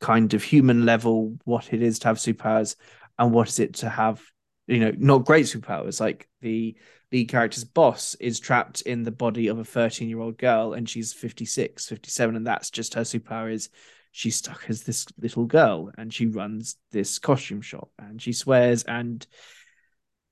kind 0.00 0.34
of 0.34 0.44
human 0.44 0.86
level, 0.86 1.36
what 1.44 1.72
it 1.72 1.82
is 1.82 1.98
to 1.98 2.08
have 2.08 2.18
superpowers 2.18 2.76
and 3.18 3.32
what 3.32 3.48
is 3.48 3.58
it 3.58 3.74
to 3.74 3.88
have, 3.88 4.22
you 4.68 4.78
know, 4.78 4.92
not 4.96 5.24
great 5.24 5.46
superpowers. 5.46 6.00
Like 6.00 6.28
the 6.42 6.76
lead 7.10 7.28
character's 7.28 7.64
boss 7.64 8.14
is 8.20 8.38
trapped 8.38 8.82
in 8.82 9.02
the 9.02 9.10
body 9.10 9.48
of 9.48 9.58
a 9.58 9.64
13 9.64 10.08
year 10.08 10.20
old 10.20 10.38
girl 10.38 10.74
and 10.74 10.88
she's 10.88 11.12
56, 11.12 11.88
57, 11.88 12.36
and 12.36 12.46
that's 12.46 12.70
just 12.70 12.94
her 12.94 13.00
superpower 13.00 13.52
is 13.52 13.68
she's 14.12 14.36
stuck 14.36 14.64
as 14.68 14.84
this 14.84 15.06
little 15.20 15.44
girl 15.44 15.90
and 15.98 16.14
she 16.14 16.26
runs 16.26 16.76
this 16.92 17.18
costume 17.18 17.62
shop 17.62 17.90
and 17.98 18.22
she 18.22 18.32
swears 18.32 18.84
and 18.84 19.26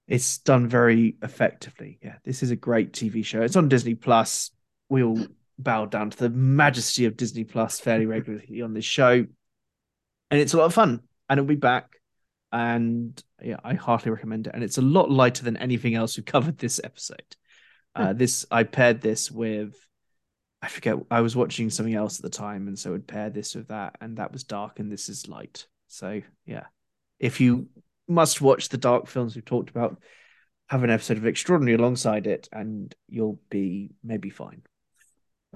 it's 0.09 0.39
done 0.39 0.69
very 0.69 1.17
effectively. 1.23 1.99
Yeah, 2.03 2.17
this 2.25 2.43
is 2.43 2.51
a 2.51 2.57
great 2.57 2.93
TV 2.93 3.25
show. 3.25 3.43
It's 3.43 3.57
on 3.57 3.69
Disney 3.69 3.95
Plus. 3.95 4.51
We 4.89 5.03
all 5.03 5.27
bow 5.59 5.87
down 5.87 6.11
to 6.11 6.17
the 6.17 6.31
majesty 6.31 7.07
of 7.07 7.17
Disney 7.17 7.45
Plus 7.45 7.81
fairly 7.81 8.07
regularly 8.07 8.63
on 8.63 8.75
this 8.75 8.85
show. 8.85 9.27
And 10.31 10.41
it's 10.41 10.55
a 10.55 10.59
lot 10.59 10.67
of 10.67 10.75
fun. 10.75 11.01
And 11.29 11.39
it'll 11.39 11.49
be 11.49 11.57
back. 11.57 11.91
And 12.53 13.21
yeah, 13.43 13.57
I 13.65 13.75
heartily 13.75 14.13
recommend 14.13 14.47
it. 14.47 14.55
And 14.55 14.63
it's 14.63 14.79
a 14.79 14.83
lot 14.83 15.11
lighter 15.11 15.45
than 15.45 15.57
anything 15.57 15.95
else 15.95 16.17
we 16.17 16.23
covered 16.23 16.59
this 16.59 16.81
episode. 16.83 17.37
Uh, 17.95 18.13
this 18.13 18.45
I 18.51 18.65
paired 18.65 19.01
this 19.01 19.31
with 19.31 19.75
I 20.61 20.69
forget 20.69 20.97
I 21.11 21.21
was 21.21 21.37
watching 21.37 21.71
something 21.71 21.95
else 21.95 22.19
at 22.19 22.23
the 22.23 22.31
time, 22.31 22.69
and 22.69 22.79
so 22.79 22.95
I'd 22.95 23.07
pair 23.07 23.31
this 23.31 23.55
with 23.55 23.69
that, 23.69 23.97
and 24.01 24.17
that 24.17 24.33
was 24.33 24.45
dark, 24.45 24.81
and 24.81 24.91
this 24.91 25.09
is 25.09 25.29
light. 25.29 25.67
So 25.89 26.23
yeah, 26.45 26.65
if 27.19 27.41
you 27.41 27.69
must 28.09 28.41
watch 28.41 28.69
the 28.69 28.79
dark 28.79 29.07
films 29.07 29.35
we've 29.35 29.45
talked 29.45 29.71
about, 29.71 30.01
have 30.69 30.83
an 30.85 30.91
episode 30.91 31.17
of 31.17 31.27
Extraordinary 31.27 31.77
alongside 31.77 32.27
it, 32.27 32.49
and 32.53 32.95
you'll 33.09 33.41
be 33.51 33.91
maybe 34.03 34.31
fine. 34.31 34.63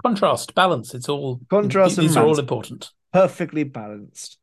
Contrast, 0.03 0.55
balance. 0.55 0.93
It's 0.93 1.09
all 1.09 1.39
Contrast 1.49 1.97
and 1.97 2.07
These 2.07 2.17
are 2.17 2.25
all 2.25 2.39
important. 2.39 2.89
Perfectly 3.13 3.63
balanced. 3.63 4.37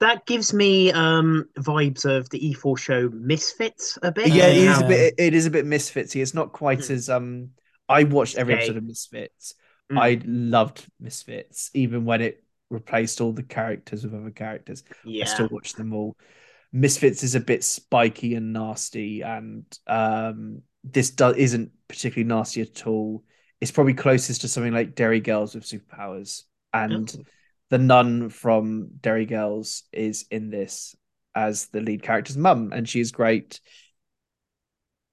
That 0.00 0.26
gives 0.26 0.52
me 0.52 0.92
um 0.92 1.46
vibes 1.56 2.04
of 2.04 2.28
the 2.30 2.40
E4 2.40 2.76
show 2.76 3.08
Misfits 3.12 3.98
a 4.02 4.12
bit. 4.12 4.28
Yeah, 4.28 4.48
it 4.48 4.56
is 4.56 4.80
a 4.80 4.86
bit. 4.86 5.14
It 5.16 5.34
is 5.34 5.46
a 5.46 5.50
bit 5.50 5.64
misfitsy. 5.64 6.20
It's 6.20 6.34
not 6.34 6.52
quite 6.52 6.90
as 6.90 7.08
um. 7.08 7.50
I 7.88 8.04
watched 8.04 8.36
every 8.36 8.54
Okay. 8.54 8.62
episode 8.64 8.78
of 8.78 8.84
Misfits. 8.84 9.54
Mm. 9.92 9.98
I 9.98 10.20
loved 10.24 10.86
Misfits, 11.00 11.70
even 11.74 12.04
when 12.04 12.20
it 12.20 12.42
replaced 12.70 13.20
all 13.20 13.32
the 13.32 13.42
characters 13.42 14.04
with 14.04 14.14
other 14.14 14.30
characters. 14.30 14.82
Yeah. 15.04 15.24
I 15.24 15.26
still 15.26 15.48
watch 15.50 15.74
them 15.74 15.92
all. 15.94 16.16
Misfits 16.76 17.22
is 17.22 17.36
a 17.36 17.40
bit 17.40 17.62
spiky 17.62 18.34
and 18.34 18.52
nasty, 18.52 19.22
and 19.22 19.64
um, 19.86 20.62
this 20.82 21.10
do- 21.10 21.28
isn't 21.34 21.70
particularly 21.88 22.28
nasty 22.28 22.62
at 22.62 22.84
all. 22.86 23.22
It's 23.60 23.70
probably 23.70 23.94
closest 23.94 24.40
to 24.40 24.48
something 24.48 24.72
like 24.72 24.96
Derry 24.96 25.20
Girls 25.20 25.54
with 25.54 25.64
superpowers, 25.64 26.42
and 26.72 27.14
Oh. 27.16 27.22
the 27.70 27.78
nun 27.78 28.28
from 28.28 28.88
Derry 29.00 29.24
Girls 29.24 29.84
is 29.92 30.26
in 30.32 30.50
this 30.50 30.96
as 31.32 31.66
the 31.66 31.80
lead 31.80 32.02
character's 32.02 32.36
mum, 32.36 32.72
and 32.74 32.88
she's 32.88 33.12
great. 33.12 33.60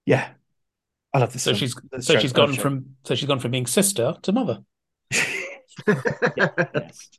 Yeah, 0.08 0.30
I 1.14 1.20
love 1.20 1.32
this. 1.32 1.44
So 1.44 1.52
film. 1.52 1.60
she's 1.60 1.76
This 1.92 2.08
so 2.08 2.14
show- 2.16 2.20
she's 2.22 2.34
I 2.34 2.38
gone 2.38 2.54
from 2.56 2.96
so 3.06 3.14
she's 3.14 3.28
gone 3.28 3.40
from 3.40 3.52
being 3.52 3.68
sister 3.68 4.16
to 4.24 4.32
mother. 4.32 4.60
yes. 6.38 7.10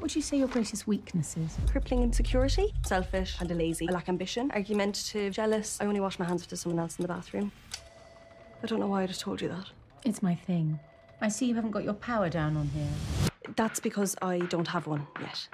What 0.00 0.04
would 0.04 0.16
you 0.16 0.22
say 0.22 0.38
your 0.38 0.48
greatest 0.48 0.86
weakness 0.86 1.36
is? 1.36 1.58
Crippling 1.70 2.02
insecurity, 2.02 2.72
selfish, 2.86 3.36
and 3.38 3.50
a 3.50 3.54
lazy. 3.54 3.86
I 3.86 3.92
lack 3.92 4.08
ambition, 4.08 4.50
argumentative, 4.52 5.34
jealous. 5.34 5.76
I 5.78 5.84
only 5.84 6.00
wash 6.00 6.18
my 6.18 6.24
hands 6.24 6.40
after 6.40 6.56
someone 6.56 6.78
else 6.80 6.98
in 6.98 7.02
the 7.02 7.08
bathroom. 7.08 7.52
I 8.62 8.66
don't 8.66 8.80
know 8.80 8.86
why 8.86 9.02
I 9.02 9.06
just 9.06 9.20
told 9.20 9.42
you 9.42 9.48
that. 9.48 9.66
It's 10.06 10.22
my 10.22 10.34
thing. 10.34 10.80
I 11.20 11.28
see 11.28 11.44
you 11.44 11.54
haven't 11.54 11.72
got 11.72 11.84
your 11.84 11.92
power 11.92 12.30
down 12.30 12.56
on 12.56 12.68
here. 12.68 12.88
That's 13.56 13.78
because 13.78 14.16
I 14.22 14.38
don't 14.38 14.68
have 14.68 14.86
one 14.86 15.06
yet. 15.20 15.46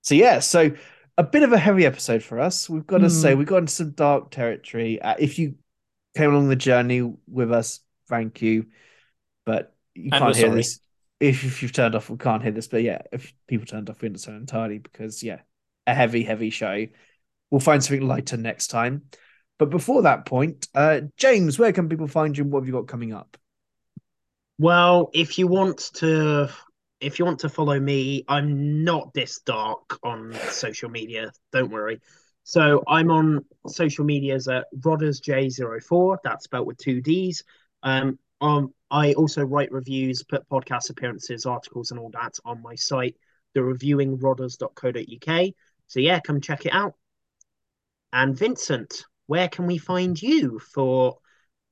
So 0.00 0.14
yeah, 0.14 0.38
so 0.38 0.70
a 1.18 1.22
bit 1.24 1.42
of 1.42 1.52
a 1.52 1.58
heavy 1.58 1.84
episode 1.84 2.22
for 2.22 2.40
us. 2.40 2.66
We've 2.70 2.86
got 2.86 2.98
to 3.00 3.08
Hmm. 3.08 3.14
say 3.14 3.34
we've 3.34 3.46
got 3.46 3.58
into 3.58 3.74
some 3.74 3.90
dark 3.90 4.30
territory. 4.30 5.02
Uh, 5.02 5.16
if 5.18 5.38
you 5.38 5.56
came 6.16 6.30
along 6.30 6.48
the 6.48 6.56
journey 6.56 7.12
with 7.28 7.52
us, 7.52 7.80
thank 8.08 8.40
you. 8.40 8.68
But 9.44 9.76
you 9.94 10.04
And 10.04 10.12
can't 10.14 10.34
hear 10.34 10.46
sorry. 10.46 10.56
this. 10.56 10.80
If, 11.22 11.44
if 11.44 11.62
you've 11.62 11.72
turned 11.72 11.94
off, 11.94 12.10
we 12.10 12.16
can't 12.16 12.42
hear 12.42 12.50
this. 12.50 12.66
But 12.66 12.82
yeah, 12.82 13.02
if 13.12 13.32
people 13.46 13.64
turned 13.64 13.88
off, 13.88 14.02
we 14.02 14.08
understand 14.08 14.38
entirely 14.38 14.78
because 14.78 15.22
yeah, 15.22 15.40
a 15.86 15.94
heavy, 15.94 16.24
heavy 16.24 16.50
show. 16.50 16.86
We'll 17.50 17.60
find 17.60 17.82
something 17.82 18.06
lighter 18.08 18.36
next 18.36 18.68
time. 18.68 19.02
But 19.58 19.70
before 19.70 20.02
that 20.02 20.26
point, 20.26 20.66
uh, 20.74 21.02
James, 21.16 21.58
where 21.58 21.72
can 21.72 21.88
people 21.88 22.08
find 22.08 22.36
you? 22.36 22.42
What 22.44 22.60
have 22.60 22.66
you 22.66 22.72
got 22.72 22.88
coming 22.88 23.12
up? 23.12 23.36
Well, 24.58 25.10
if 25.14 25.38
you 25.38 25.46
want 25.46 25.90
to 25.94 26.50
if 27.00 27.18
you 27.18 27.24
want 27.24 27.40
to 27.40 27.48
follow 27.48 27.78
me, 27.78 28.24
I'm 28.28 28.84
not 28.84 29.12
this 29.14 29.40
dark 29.40 29.98
on 30.02 30.34
social 30.50 30.88
media. 30.88 31.32
Don't 31.52 31.70
worry. 31.70 32.00
So 32.44 32.82
I'm 32.88 33.10
on 33.10 33.44
social 33.68 34.04
medias 34.04 34.48
at 34.48 34.66
RoddersJ04. 34.78 36.18
That's 36.24 36.44
spelled 36.44 36.66
with 36.66 36.78
two 36.78 37.00
D's. 37.00 37.44
Um, 37.82 38.18
um, 38.42 38.74
I 38.90 39.14
also 39.14 39.42
write 39.42 39.72
reviews, 39.72 40.22
put 40.24 40.46
podcast 40.48 40.90
appearances, 40.90 41.46
articles, 41.46 41.92
and 41.92 42.00
all 42.00 42.10
that 42.10 42.34
on 42.44 42.60
my 42.60 42.74
site, 42.74 43.16
thereviewingrodders.co.uk. 43.56 45.54
So 45.86 46.00
yeah, 46.00 46.20
come 46.20 46.40
check 46.40 46.66
it 46.66 46.74
out. 46.74 46.94
And 48.12 48.36
Vincent, 48.36 49.06
where 49.26 49.48
can 49.48 49.66
we 49.66 49.78
find 49.78 50.20
you 50.20 50.58
for 50.58 51.16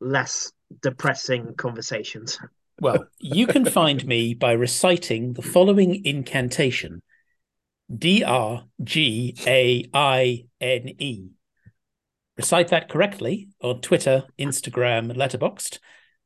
less 0.00 0.52
depressing 0.80 1.54
conversations? 1.56 2.38
Well, 2.80 3.04
you 3.18 3.46
can 3.46 3.64
find 3.66 4.06
me 4.06 4.32
by 4.32 4.52
reciting 4.52 5.34
the 5.34 5.42
following 5.42 6.04
incantation 6.04 7.02
D 7.94 8.22
R 8.22 8.64
G 8.82 9.34
A 9.46 9.90
I 9.92 10.44
N 10.60 10.88
E. 10.98 11.30
Recite 12.36 12.68
that 12.68 12.88
correctly 12.88 13.48
on 13.60 13.80
Twitter, 13.80 14.24
Instagram, 14.38 15.10
and 15.10 15.16
Letterboxd. 15.18 15.78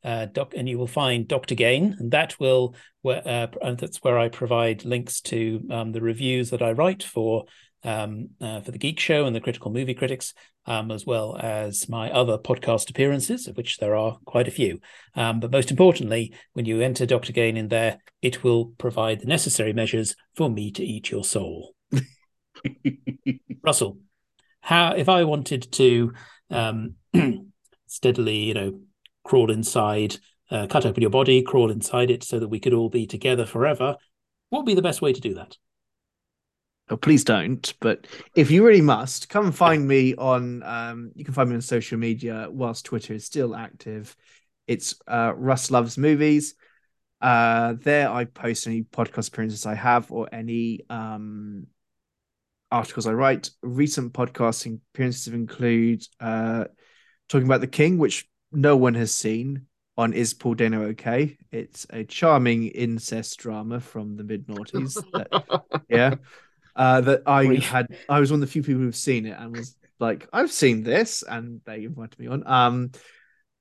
Uh, 0.05 0.27
doc, 0.27 0.53
and 0.55 0.69
you 0.69 0.79
will 0.79 0.87
find 0.87 1.27
Dr. 1.27 1.55
Gaine, 1.55 1.97
and 1.99 2.11
that 2.11 2.39
will 2.39 2.75
where 3.03 3.27
uh, 3.27 3.47
and 3.63 3.79
that's 3.79 4.03
where 4.03 4.19
I 4.19 4.29
provide 4.29 4.85
links 4.85 5.21
to 5.23 5.67
um, 5.71 5.93
the 5.93 6.03
reviews 6.03 6.51
that 6.51 6.61
I 6.61 6.73
write 6.73 7.03
for 7.03 7.47
um, 7.85 8.31
uh, 8.41 8.61
for 8.61 8.71
the 8.71 8.79
Geek 8.79 8.99
Show 8.99 9.27
and 9.27 9.37
the 9.37 9.41
Critical 9.41 9.71
Movie 9.71 9.95
Critics, 9.95 10.35
um, 10.67 10.91
as 10.91 11.07
well 11.07 11.37
as 11.37 11.89
my 11.89 12.11
other 12.11 12.39
podcast 12.39 12.91
appearances, 12.91 13.47
of 13.47 13.57
which 13.57 13.79
there 13.79 13.95
are 13.95 14.19
quite 14.25 14.49
a 14.49 14.53
few. 14.53 14.81
Um, 15.15 15.41
but 15.41 15.51
most 15.51 15.71
importantly, 15.71 16.35
when 16.55 16.65
you 16.65 16.81
enter 16.81 17.07
Dr. 17.07 17.33
Gaine 17.33 17.57
in 17.57 17.69
there, 17.69 17.99
it 18.23 18.43
will 18.43 18.73
provide 18.79 19.21
the 19.21 19.27
necessary 19.27 19.73
measures 19.73 20.17
for 20.35 20.49
me 20.49 20.71
to 20.73 20.85
eat 20.85 21.11
your 21.11 21.25
soul. 21.25 21.75
Russell, 23.63 23.99
how 24.61 24.93
if 24.93 25.09
I 25.09 25.25
wanted 25.25 25.71
to 25.73 26.13
um, 26.51 26.95
steadily, 27.87 28.39
you 28.39 28.55
know, 28.55 28.81
crawl 29.25 29.51
inside, 29.51 30.17
uh, 30.51 30.67
cut 30.67 30.87
open 30.87 31.01
your 31.01 31.11
body, 31.11 31.43
crawl 31.43 31.71
inside 31.71 32.11
it, 32.11 32.23
so 32.23 32.39
that 32.39 32.49
we 32.49 32.61
could 32.61 32.75
all 32.75 32.89
be 32.89 33.07
together 33.07 33.47
forever, 33.47 33.97
what 34.51 34.61
would 34.61 34.67
be 34.67 34.75
the 34.75 34.83
best 34.83 35.03
way 35.03 35.13
to 35.13 35.21
do 35.21 35.35
that? 35.35 35.57
Oh, 36.91 36.97
please 36.97 37.25
don't. 37.25 37.73
But 37.81 38.07
if 38.37 38.51
you 38.51 38.65
really 38.65 38.83
must, 38.83 39.29
come 39.31 39.53
find 39.53 39.89
me 39.89 40.15
on. 40.15 40.63
Um, 40.63 41.13
you 41.15 41.25
can 41.25 41.33
find 41.33 41.49
me 41.49 41.55
on 41.57 41.63
social 41.63 41.99
media 41.99 42.49
whilst 42.51 42.85
Twitter 42.85 43.15
is 43.15 43.25
still 43.25 43.57
active. 43.57 44.15
It's 44.67 44.95
uh, 45.09 45.33
Russ 45.35 45.71
loves 45.71 45.97
movies. 45.97 46.55
Uh, 47.23 47.75
there 47.81 48.11
I 48.11 48.27
post 48.27 48.67
any 48.67 48.83
podcast 48.83 49.29
appearances 49.29 49.65
I 49.65 49.75
have 49.75 50.13
or 50.13 50.29
any 50.31 50.81
um 50.91 51.69
articles 52.71 53.07
I 53.07 53.13
write. 53.13 53.51
Recent 53.63 54.13
podcasting 54.13 54.81
appearances 54.93 55.33
include 55.33 56.03
uh 56.21 56.65
talking 57.29 57.47
about 57.47 57.63
the 57.63 57.67
King, 57.67 57.97
which 57.97 58.29
no 58.55 58.77
one 58.77 58.95
has 58.95 59.15
seen 59.15 59.67
on 59.97 60.13
Is 60.13 60.35
Paul 60.35 60.55
Dano 60.55 60.83
Okay? 60.85 61.37
It's 61.53 61.87
a 61.91 62.05
charming 62.05 62.67
incest 62.69 63.39
drama 63.39 63.81
from 63.81 64.17
the 64.17 64.25
mid 64.25 64.47
noughties. 64.47 65.03
yeah. 65.89 66.15
Uh, 66.77 67.01
that 67.03 67.23
I 67.27 67.47
Brief. 67.47 67.69
had, 67.69 67.87
I 68.09 68.19
was 68.19 68.33
one 68.33 68.43
of 68.43 68.49
the 68.49 68.53
few 68.53 68.63
people 68.63 68.83
who've 68.83 68.97
seen 68.97 69.27
it 69.27 69.37
and 69.39 69.57
was 69.57 69.77
like, 70.01 70.29
I've 70.33 70.51
seen 70.51 70.83
this, 70.83 71.23
and 71.23 71.61
they 71.65 71.85
invited 71.85 72.19
me 72.19 72.27
on. 72.27 72.47
Um, 72.47 72.91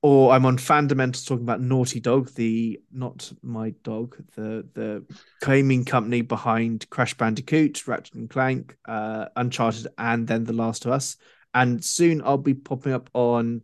or 0.02 0.32
I'm 0.32 0.44
on 0.44 0.58
Fundamentals 0.58 1.24
talking 1.24 1.44
about 1.44 1.62
Naughty 1.62 1.98
Dog, 1.98 2.30
the 2.34 2.78
not 2.92 3.32
my 3.40 3.70
dog, 3.84 4.16
the 4.34 4.68
the 4.74 5.06
gaming 5.40 5.86
company 5.86 6.20
behind 6.20 6.90
Crash 6.90 7.14
Bandicoot, 7.14 7.86
Ratchet 7.86 8.14
and 8.14 8.28
Clank, 8.28 8.76
uh, 8.84 9.26
Uncharted, 9.36 9.86
and 9.96 10.26
then 10.26 10.44
The 10.44 10.52
Last 10.52 10.84
of 10.84 10.92
Us. 10.92 11.16
And 11.54 11.82
soon 11.82 12.20
I'll 12.22 12.36
be 12.36 12.52
popping 12.52 12.92
up 12.92 13.08
on 13.14 13.62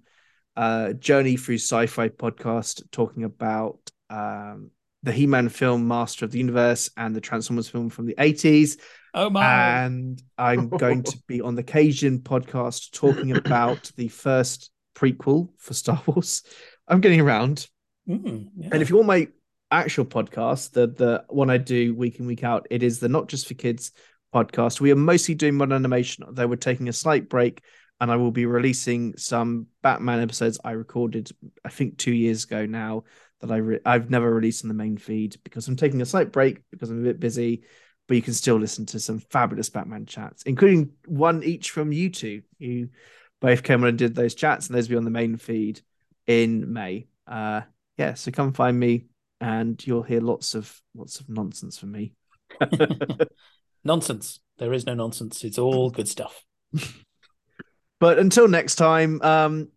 uh, 0.60 0.92
Journey 0.92 1.38
Through 1.38 1.56
Sci-Fi 1.56 2.10
podcast, 2.10 2.82
talking 2.92 3.24
about 3.24 3.78
um, 4.10 4.70
the 5.02 5.10
He-Man 5.10 5.48
film 5.48 5.88
Master 5.88 6.26
of 6.26 6.32
the 6.32 6.38
Universe 6.38 6.90
and 6.98 7.16
the 7.16 7.20
Transformers 7.22 7.66
film 7.66 7.88
from 7.88 8.04
the 8.04 8.14
80s. 8.16 8.78
Oh 9.14 9.30
my! 9.30 9.42
And 9.84 10.22
I'm 10.36 10.68
going 10.68 11.04
to 11.04 11.18
be 11.26 11.40
on 11.40 11.54
the 11.54 11.62
Cajun 11.62 12.18
podcast 12.18 12.92
talking 12.92 13.34
about 13.36 13.90
the 13.96 14.08
first 14.08 14.70
prequel 14.94 15.48
for 15.56 15.72
Star 15.72 16.02
Wars. 16.04 16.42
I'm 16.86 17.00
getting 17.00 17.22
around. 17.22 17.66
Mm, 18.06 18.48
yeah. 18.58 18.68
And 18.70 18.82
if 18.82 18.90
you 18.90 18.96
want 18.96 19.08
my 19.08 19.28
actual 19.70 20.04
podcast, 20.04 20.72
the 20.72 20.88
the 20.88 21.24
one 21.30 21.48
I 21.48 21.56
do 21.56 21.94
week 21.94 22.20
in 22.20 22.26
week 22.26 22.44
out, 22.44 22.66
it 22.68 22.82
is 22.82 23.00
the 23.00 23.08
Not 23.08 23.28
Just 23.28 23.48
for 23.48 23.54
Kids 23.54 23.92
podcast. 24.34 24.78
We 24.78 24.92
are 24.92 24.96
mostly 24.96 25.34
doing 25.34 25.54
modern 25.54 25.72
animation, 25.72 26.26
though 26.32 26.46
we're 26.46 26.56
taking 26.56 26.90
a 26.90 26.92
slight 26.92 27.30
break, 27.30 27.62
and 28.00 28.10
I 28.10 28.16
will 28.16 28.30
be 28.30 28.46
releasing 28.46 29.16
some 29.16 29.66
Batman 29.82 30.20
episodes 30.20 30.58
I 30.64 30.72
recorded, 30.72 31.30
I 31.64 31.68
think, 31.68 31.98
two 31.98 32.14
years 32.14 32.44
ago 32.44 32.64
now 32.64 33.04
that 33.40 33.50
I 33.50 33.56
re- 33.56 33.80
I've 33.84 34.10
never 34.10 34.32
released 34.32 34.64
on 34.64 34.68
the 34.68 34.74
main 34.74 34.96
feed 34.96 35.36
because 35.44 35.68
I'm 35.68 35.76
taking 35.76 36.00
a 36.00 36.06
slight 36.06 36.32
break 36.32 36.62
because 36.70 36.90
I'm 36.90 37.00
a 37.00 37.04
bit 37.04 37.20
busy. 37.20 37.62
But 38.08 38.16
you 38.16 38.22
can 38.22 38.34
still 38.34 38.56
listen 38.56 38.86
to 38.86 38.98
some 38.98 39.20
fabulous 39.20 39.68
Batman 39.70 40.04
chats, 40.04 40.42
including 40.42 40.90
one 41.06 41.44
each 41.44 41.70
from 41.70 41.92
you 41.92 42.10
two. 42.10 42.42
You 42.58 42.88
both 43.40 43.62
came 43.62 43.82
on 43.82 43.88
and 43.90 43.98
did 43.98 44.14
those 44.14 44.34
chats, 44.34 44.66
and 44.66 44.76
those 44.76 44.88
will 44.88 44.94
be 44.94 44.98
on 44.98 45.04
the 45.04 45.10
main 45.10 45.36
feed 45.36 45.80
in 46.26 46.72
May. 46.72 47.06
Uh, 47.26 47.60
yeah, 47.98 48.14
so 48.14 48.32
come 48.32 48.52
find 48.52 48.78
me, 48.78 49.04
and 49.40 49.84
you'll 49.86 50.02
hear 50.02 50.20
lots 50.20 50.54
of 50.56 50.80
lots 50.94 51.20
of 51.20 51.28
nonsense 51.28 51.78
from 51.78 51.92
me. 51.92 52.14
nonsense. 53.84 54.40
There 54.58 54.72
is 54.72 54.86
no 54.86 54.94
nonsense. 54.94 55.44
It's 55.44 55.58
all 55.58 55.90
good 55.90 56.08
stuff. 56.08 56.44
But 58.00 58.18
until 58.18 58.48
next 58.48 58.76
time, 58.76 59.22
um, 59.22 59.68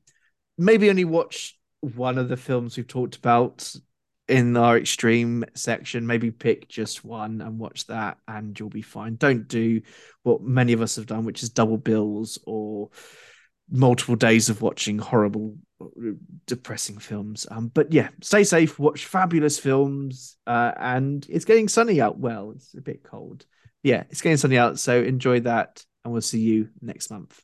maybe 0.58 0.90
only 0.90 1.06
watch 1.06 1.60
one 1.82 2.18
of 2.18 2.30
the 2.30 2.38
films 2.38 2.78
we've 2.78 2.88
talked 2.88 3.18
about 3.18 3.76
in 4.28 4.56
our 4.56 4.78
extreme 4.78 5.44
section. 5.54 6.08
Maybe 6.08 6.32
pick 6.32 6.70
just 6.70 7.04
one 7.04 7.42
and 7.42 7.60
watch 7.60 7.86
that, 7.88 8.18
and 8.28 8.58
you'll 8.58 8.70
be 8.70 8.82
fine. 8.82 9.16
Don't 9.16 9.48
do 9.48 9.82
what 10.24 10.42
many 10.42 10.74
of 10.74 10.82
us 10.82 10.96
have 10.96 11.06
done, 11.06 11.26
which 11.26 11.44
is 11.44 11.50
double 11.50 11.78
bills 11.78 12.40
or 12.46 12.90
multiple 13.70 14.16
days 14.16 14.50
of 14.50 14.62
watching 14.62 14.98
horrible, 14.98 15.58
depressing 16.48 17.00
films. 17.00 17.46
Um, 17.52 17.68
but 17.68 17.92
yeah, 17.92 18.10
stay 18.22 18.46
safe, 18.46 18.80
watch 18.80 19.06
fabulous 19.06 19.60
films, 19.60 20.38
uh, 20.48 20.72
and 20.78 21.26
it's 21.30 21.46
getting 21.46 21.68
sunny 21.68 22.00
out. 22.00 22.18
Well, 22.18 22.54
it's 22.56 22.74
a 22.76 22.82
bit 22.82 23.04
cold. 23.04 23.46
Yeah, 23.82 24.04
it's 24.10 24.22
getting 24.22 24.38
sunny 24.38 24.58
out, 24.58 24.80
so 24.80 25.02
enjoy 25.02 25.42
that, 25.42 25.84
and 26.06 26.14
we'll 26.14 26.22
see 26.22 26.40
you 26.40 26.70
next 26.82 27.12
month. 27.12 27.42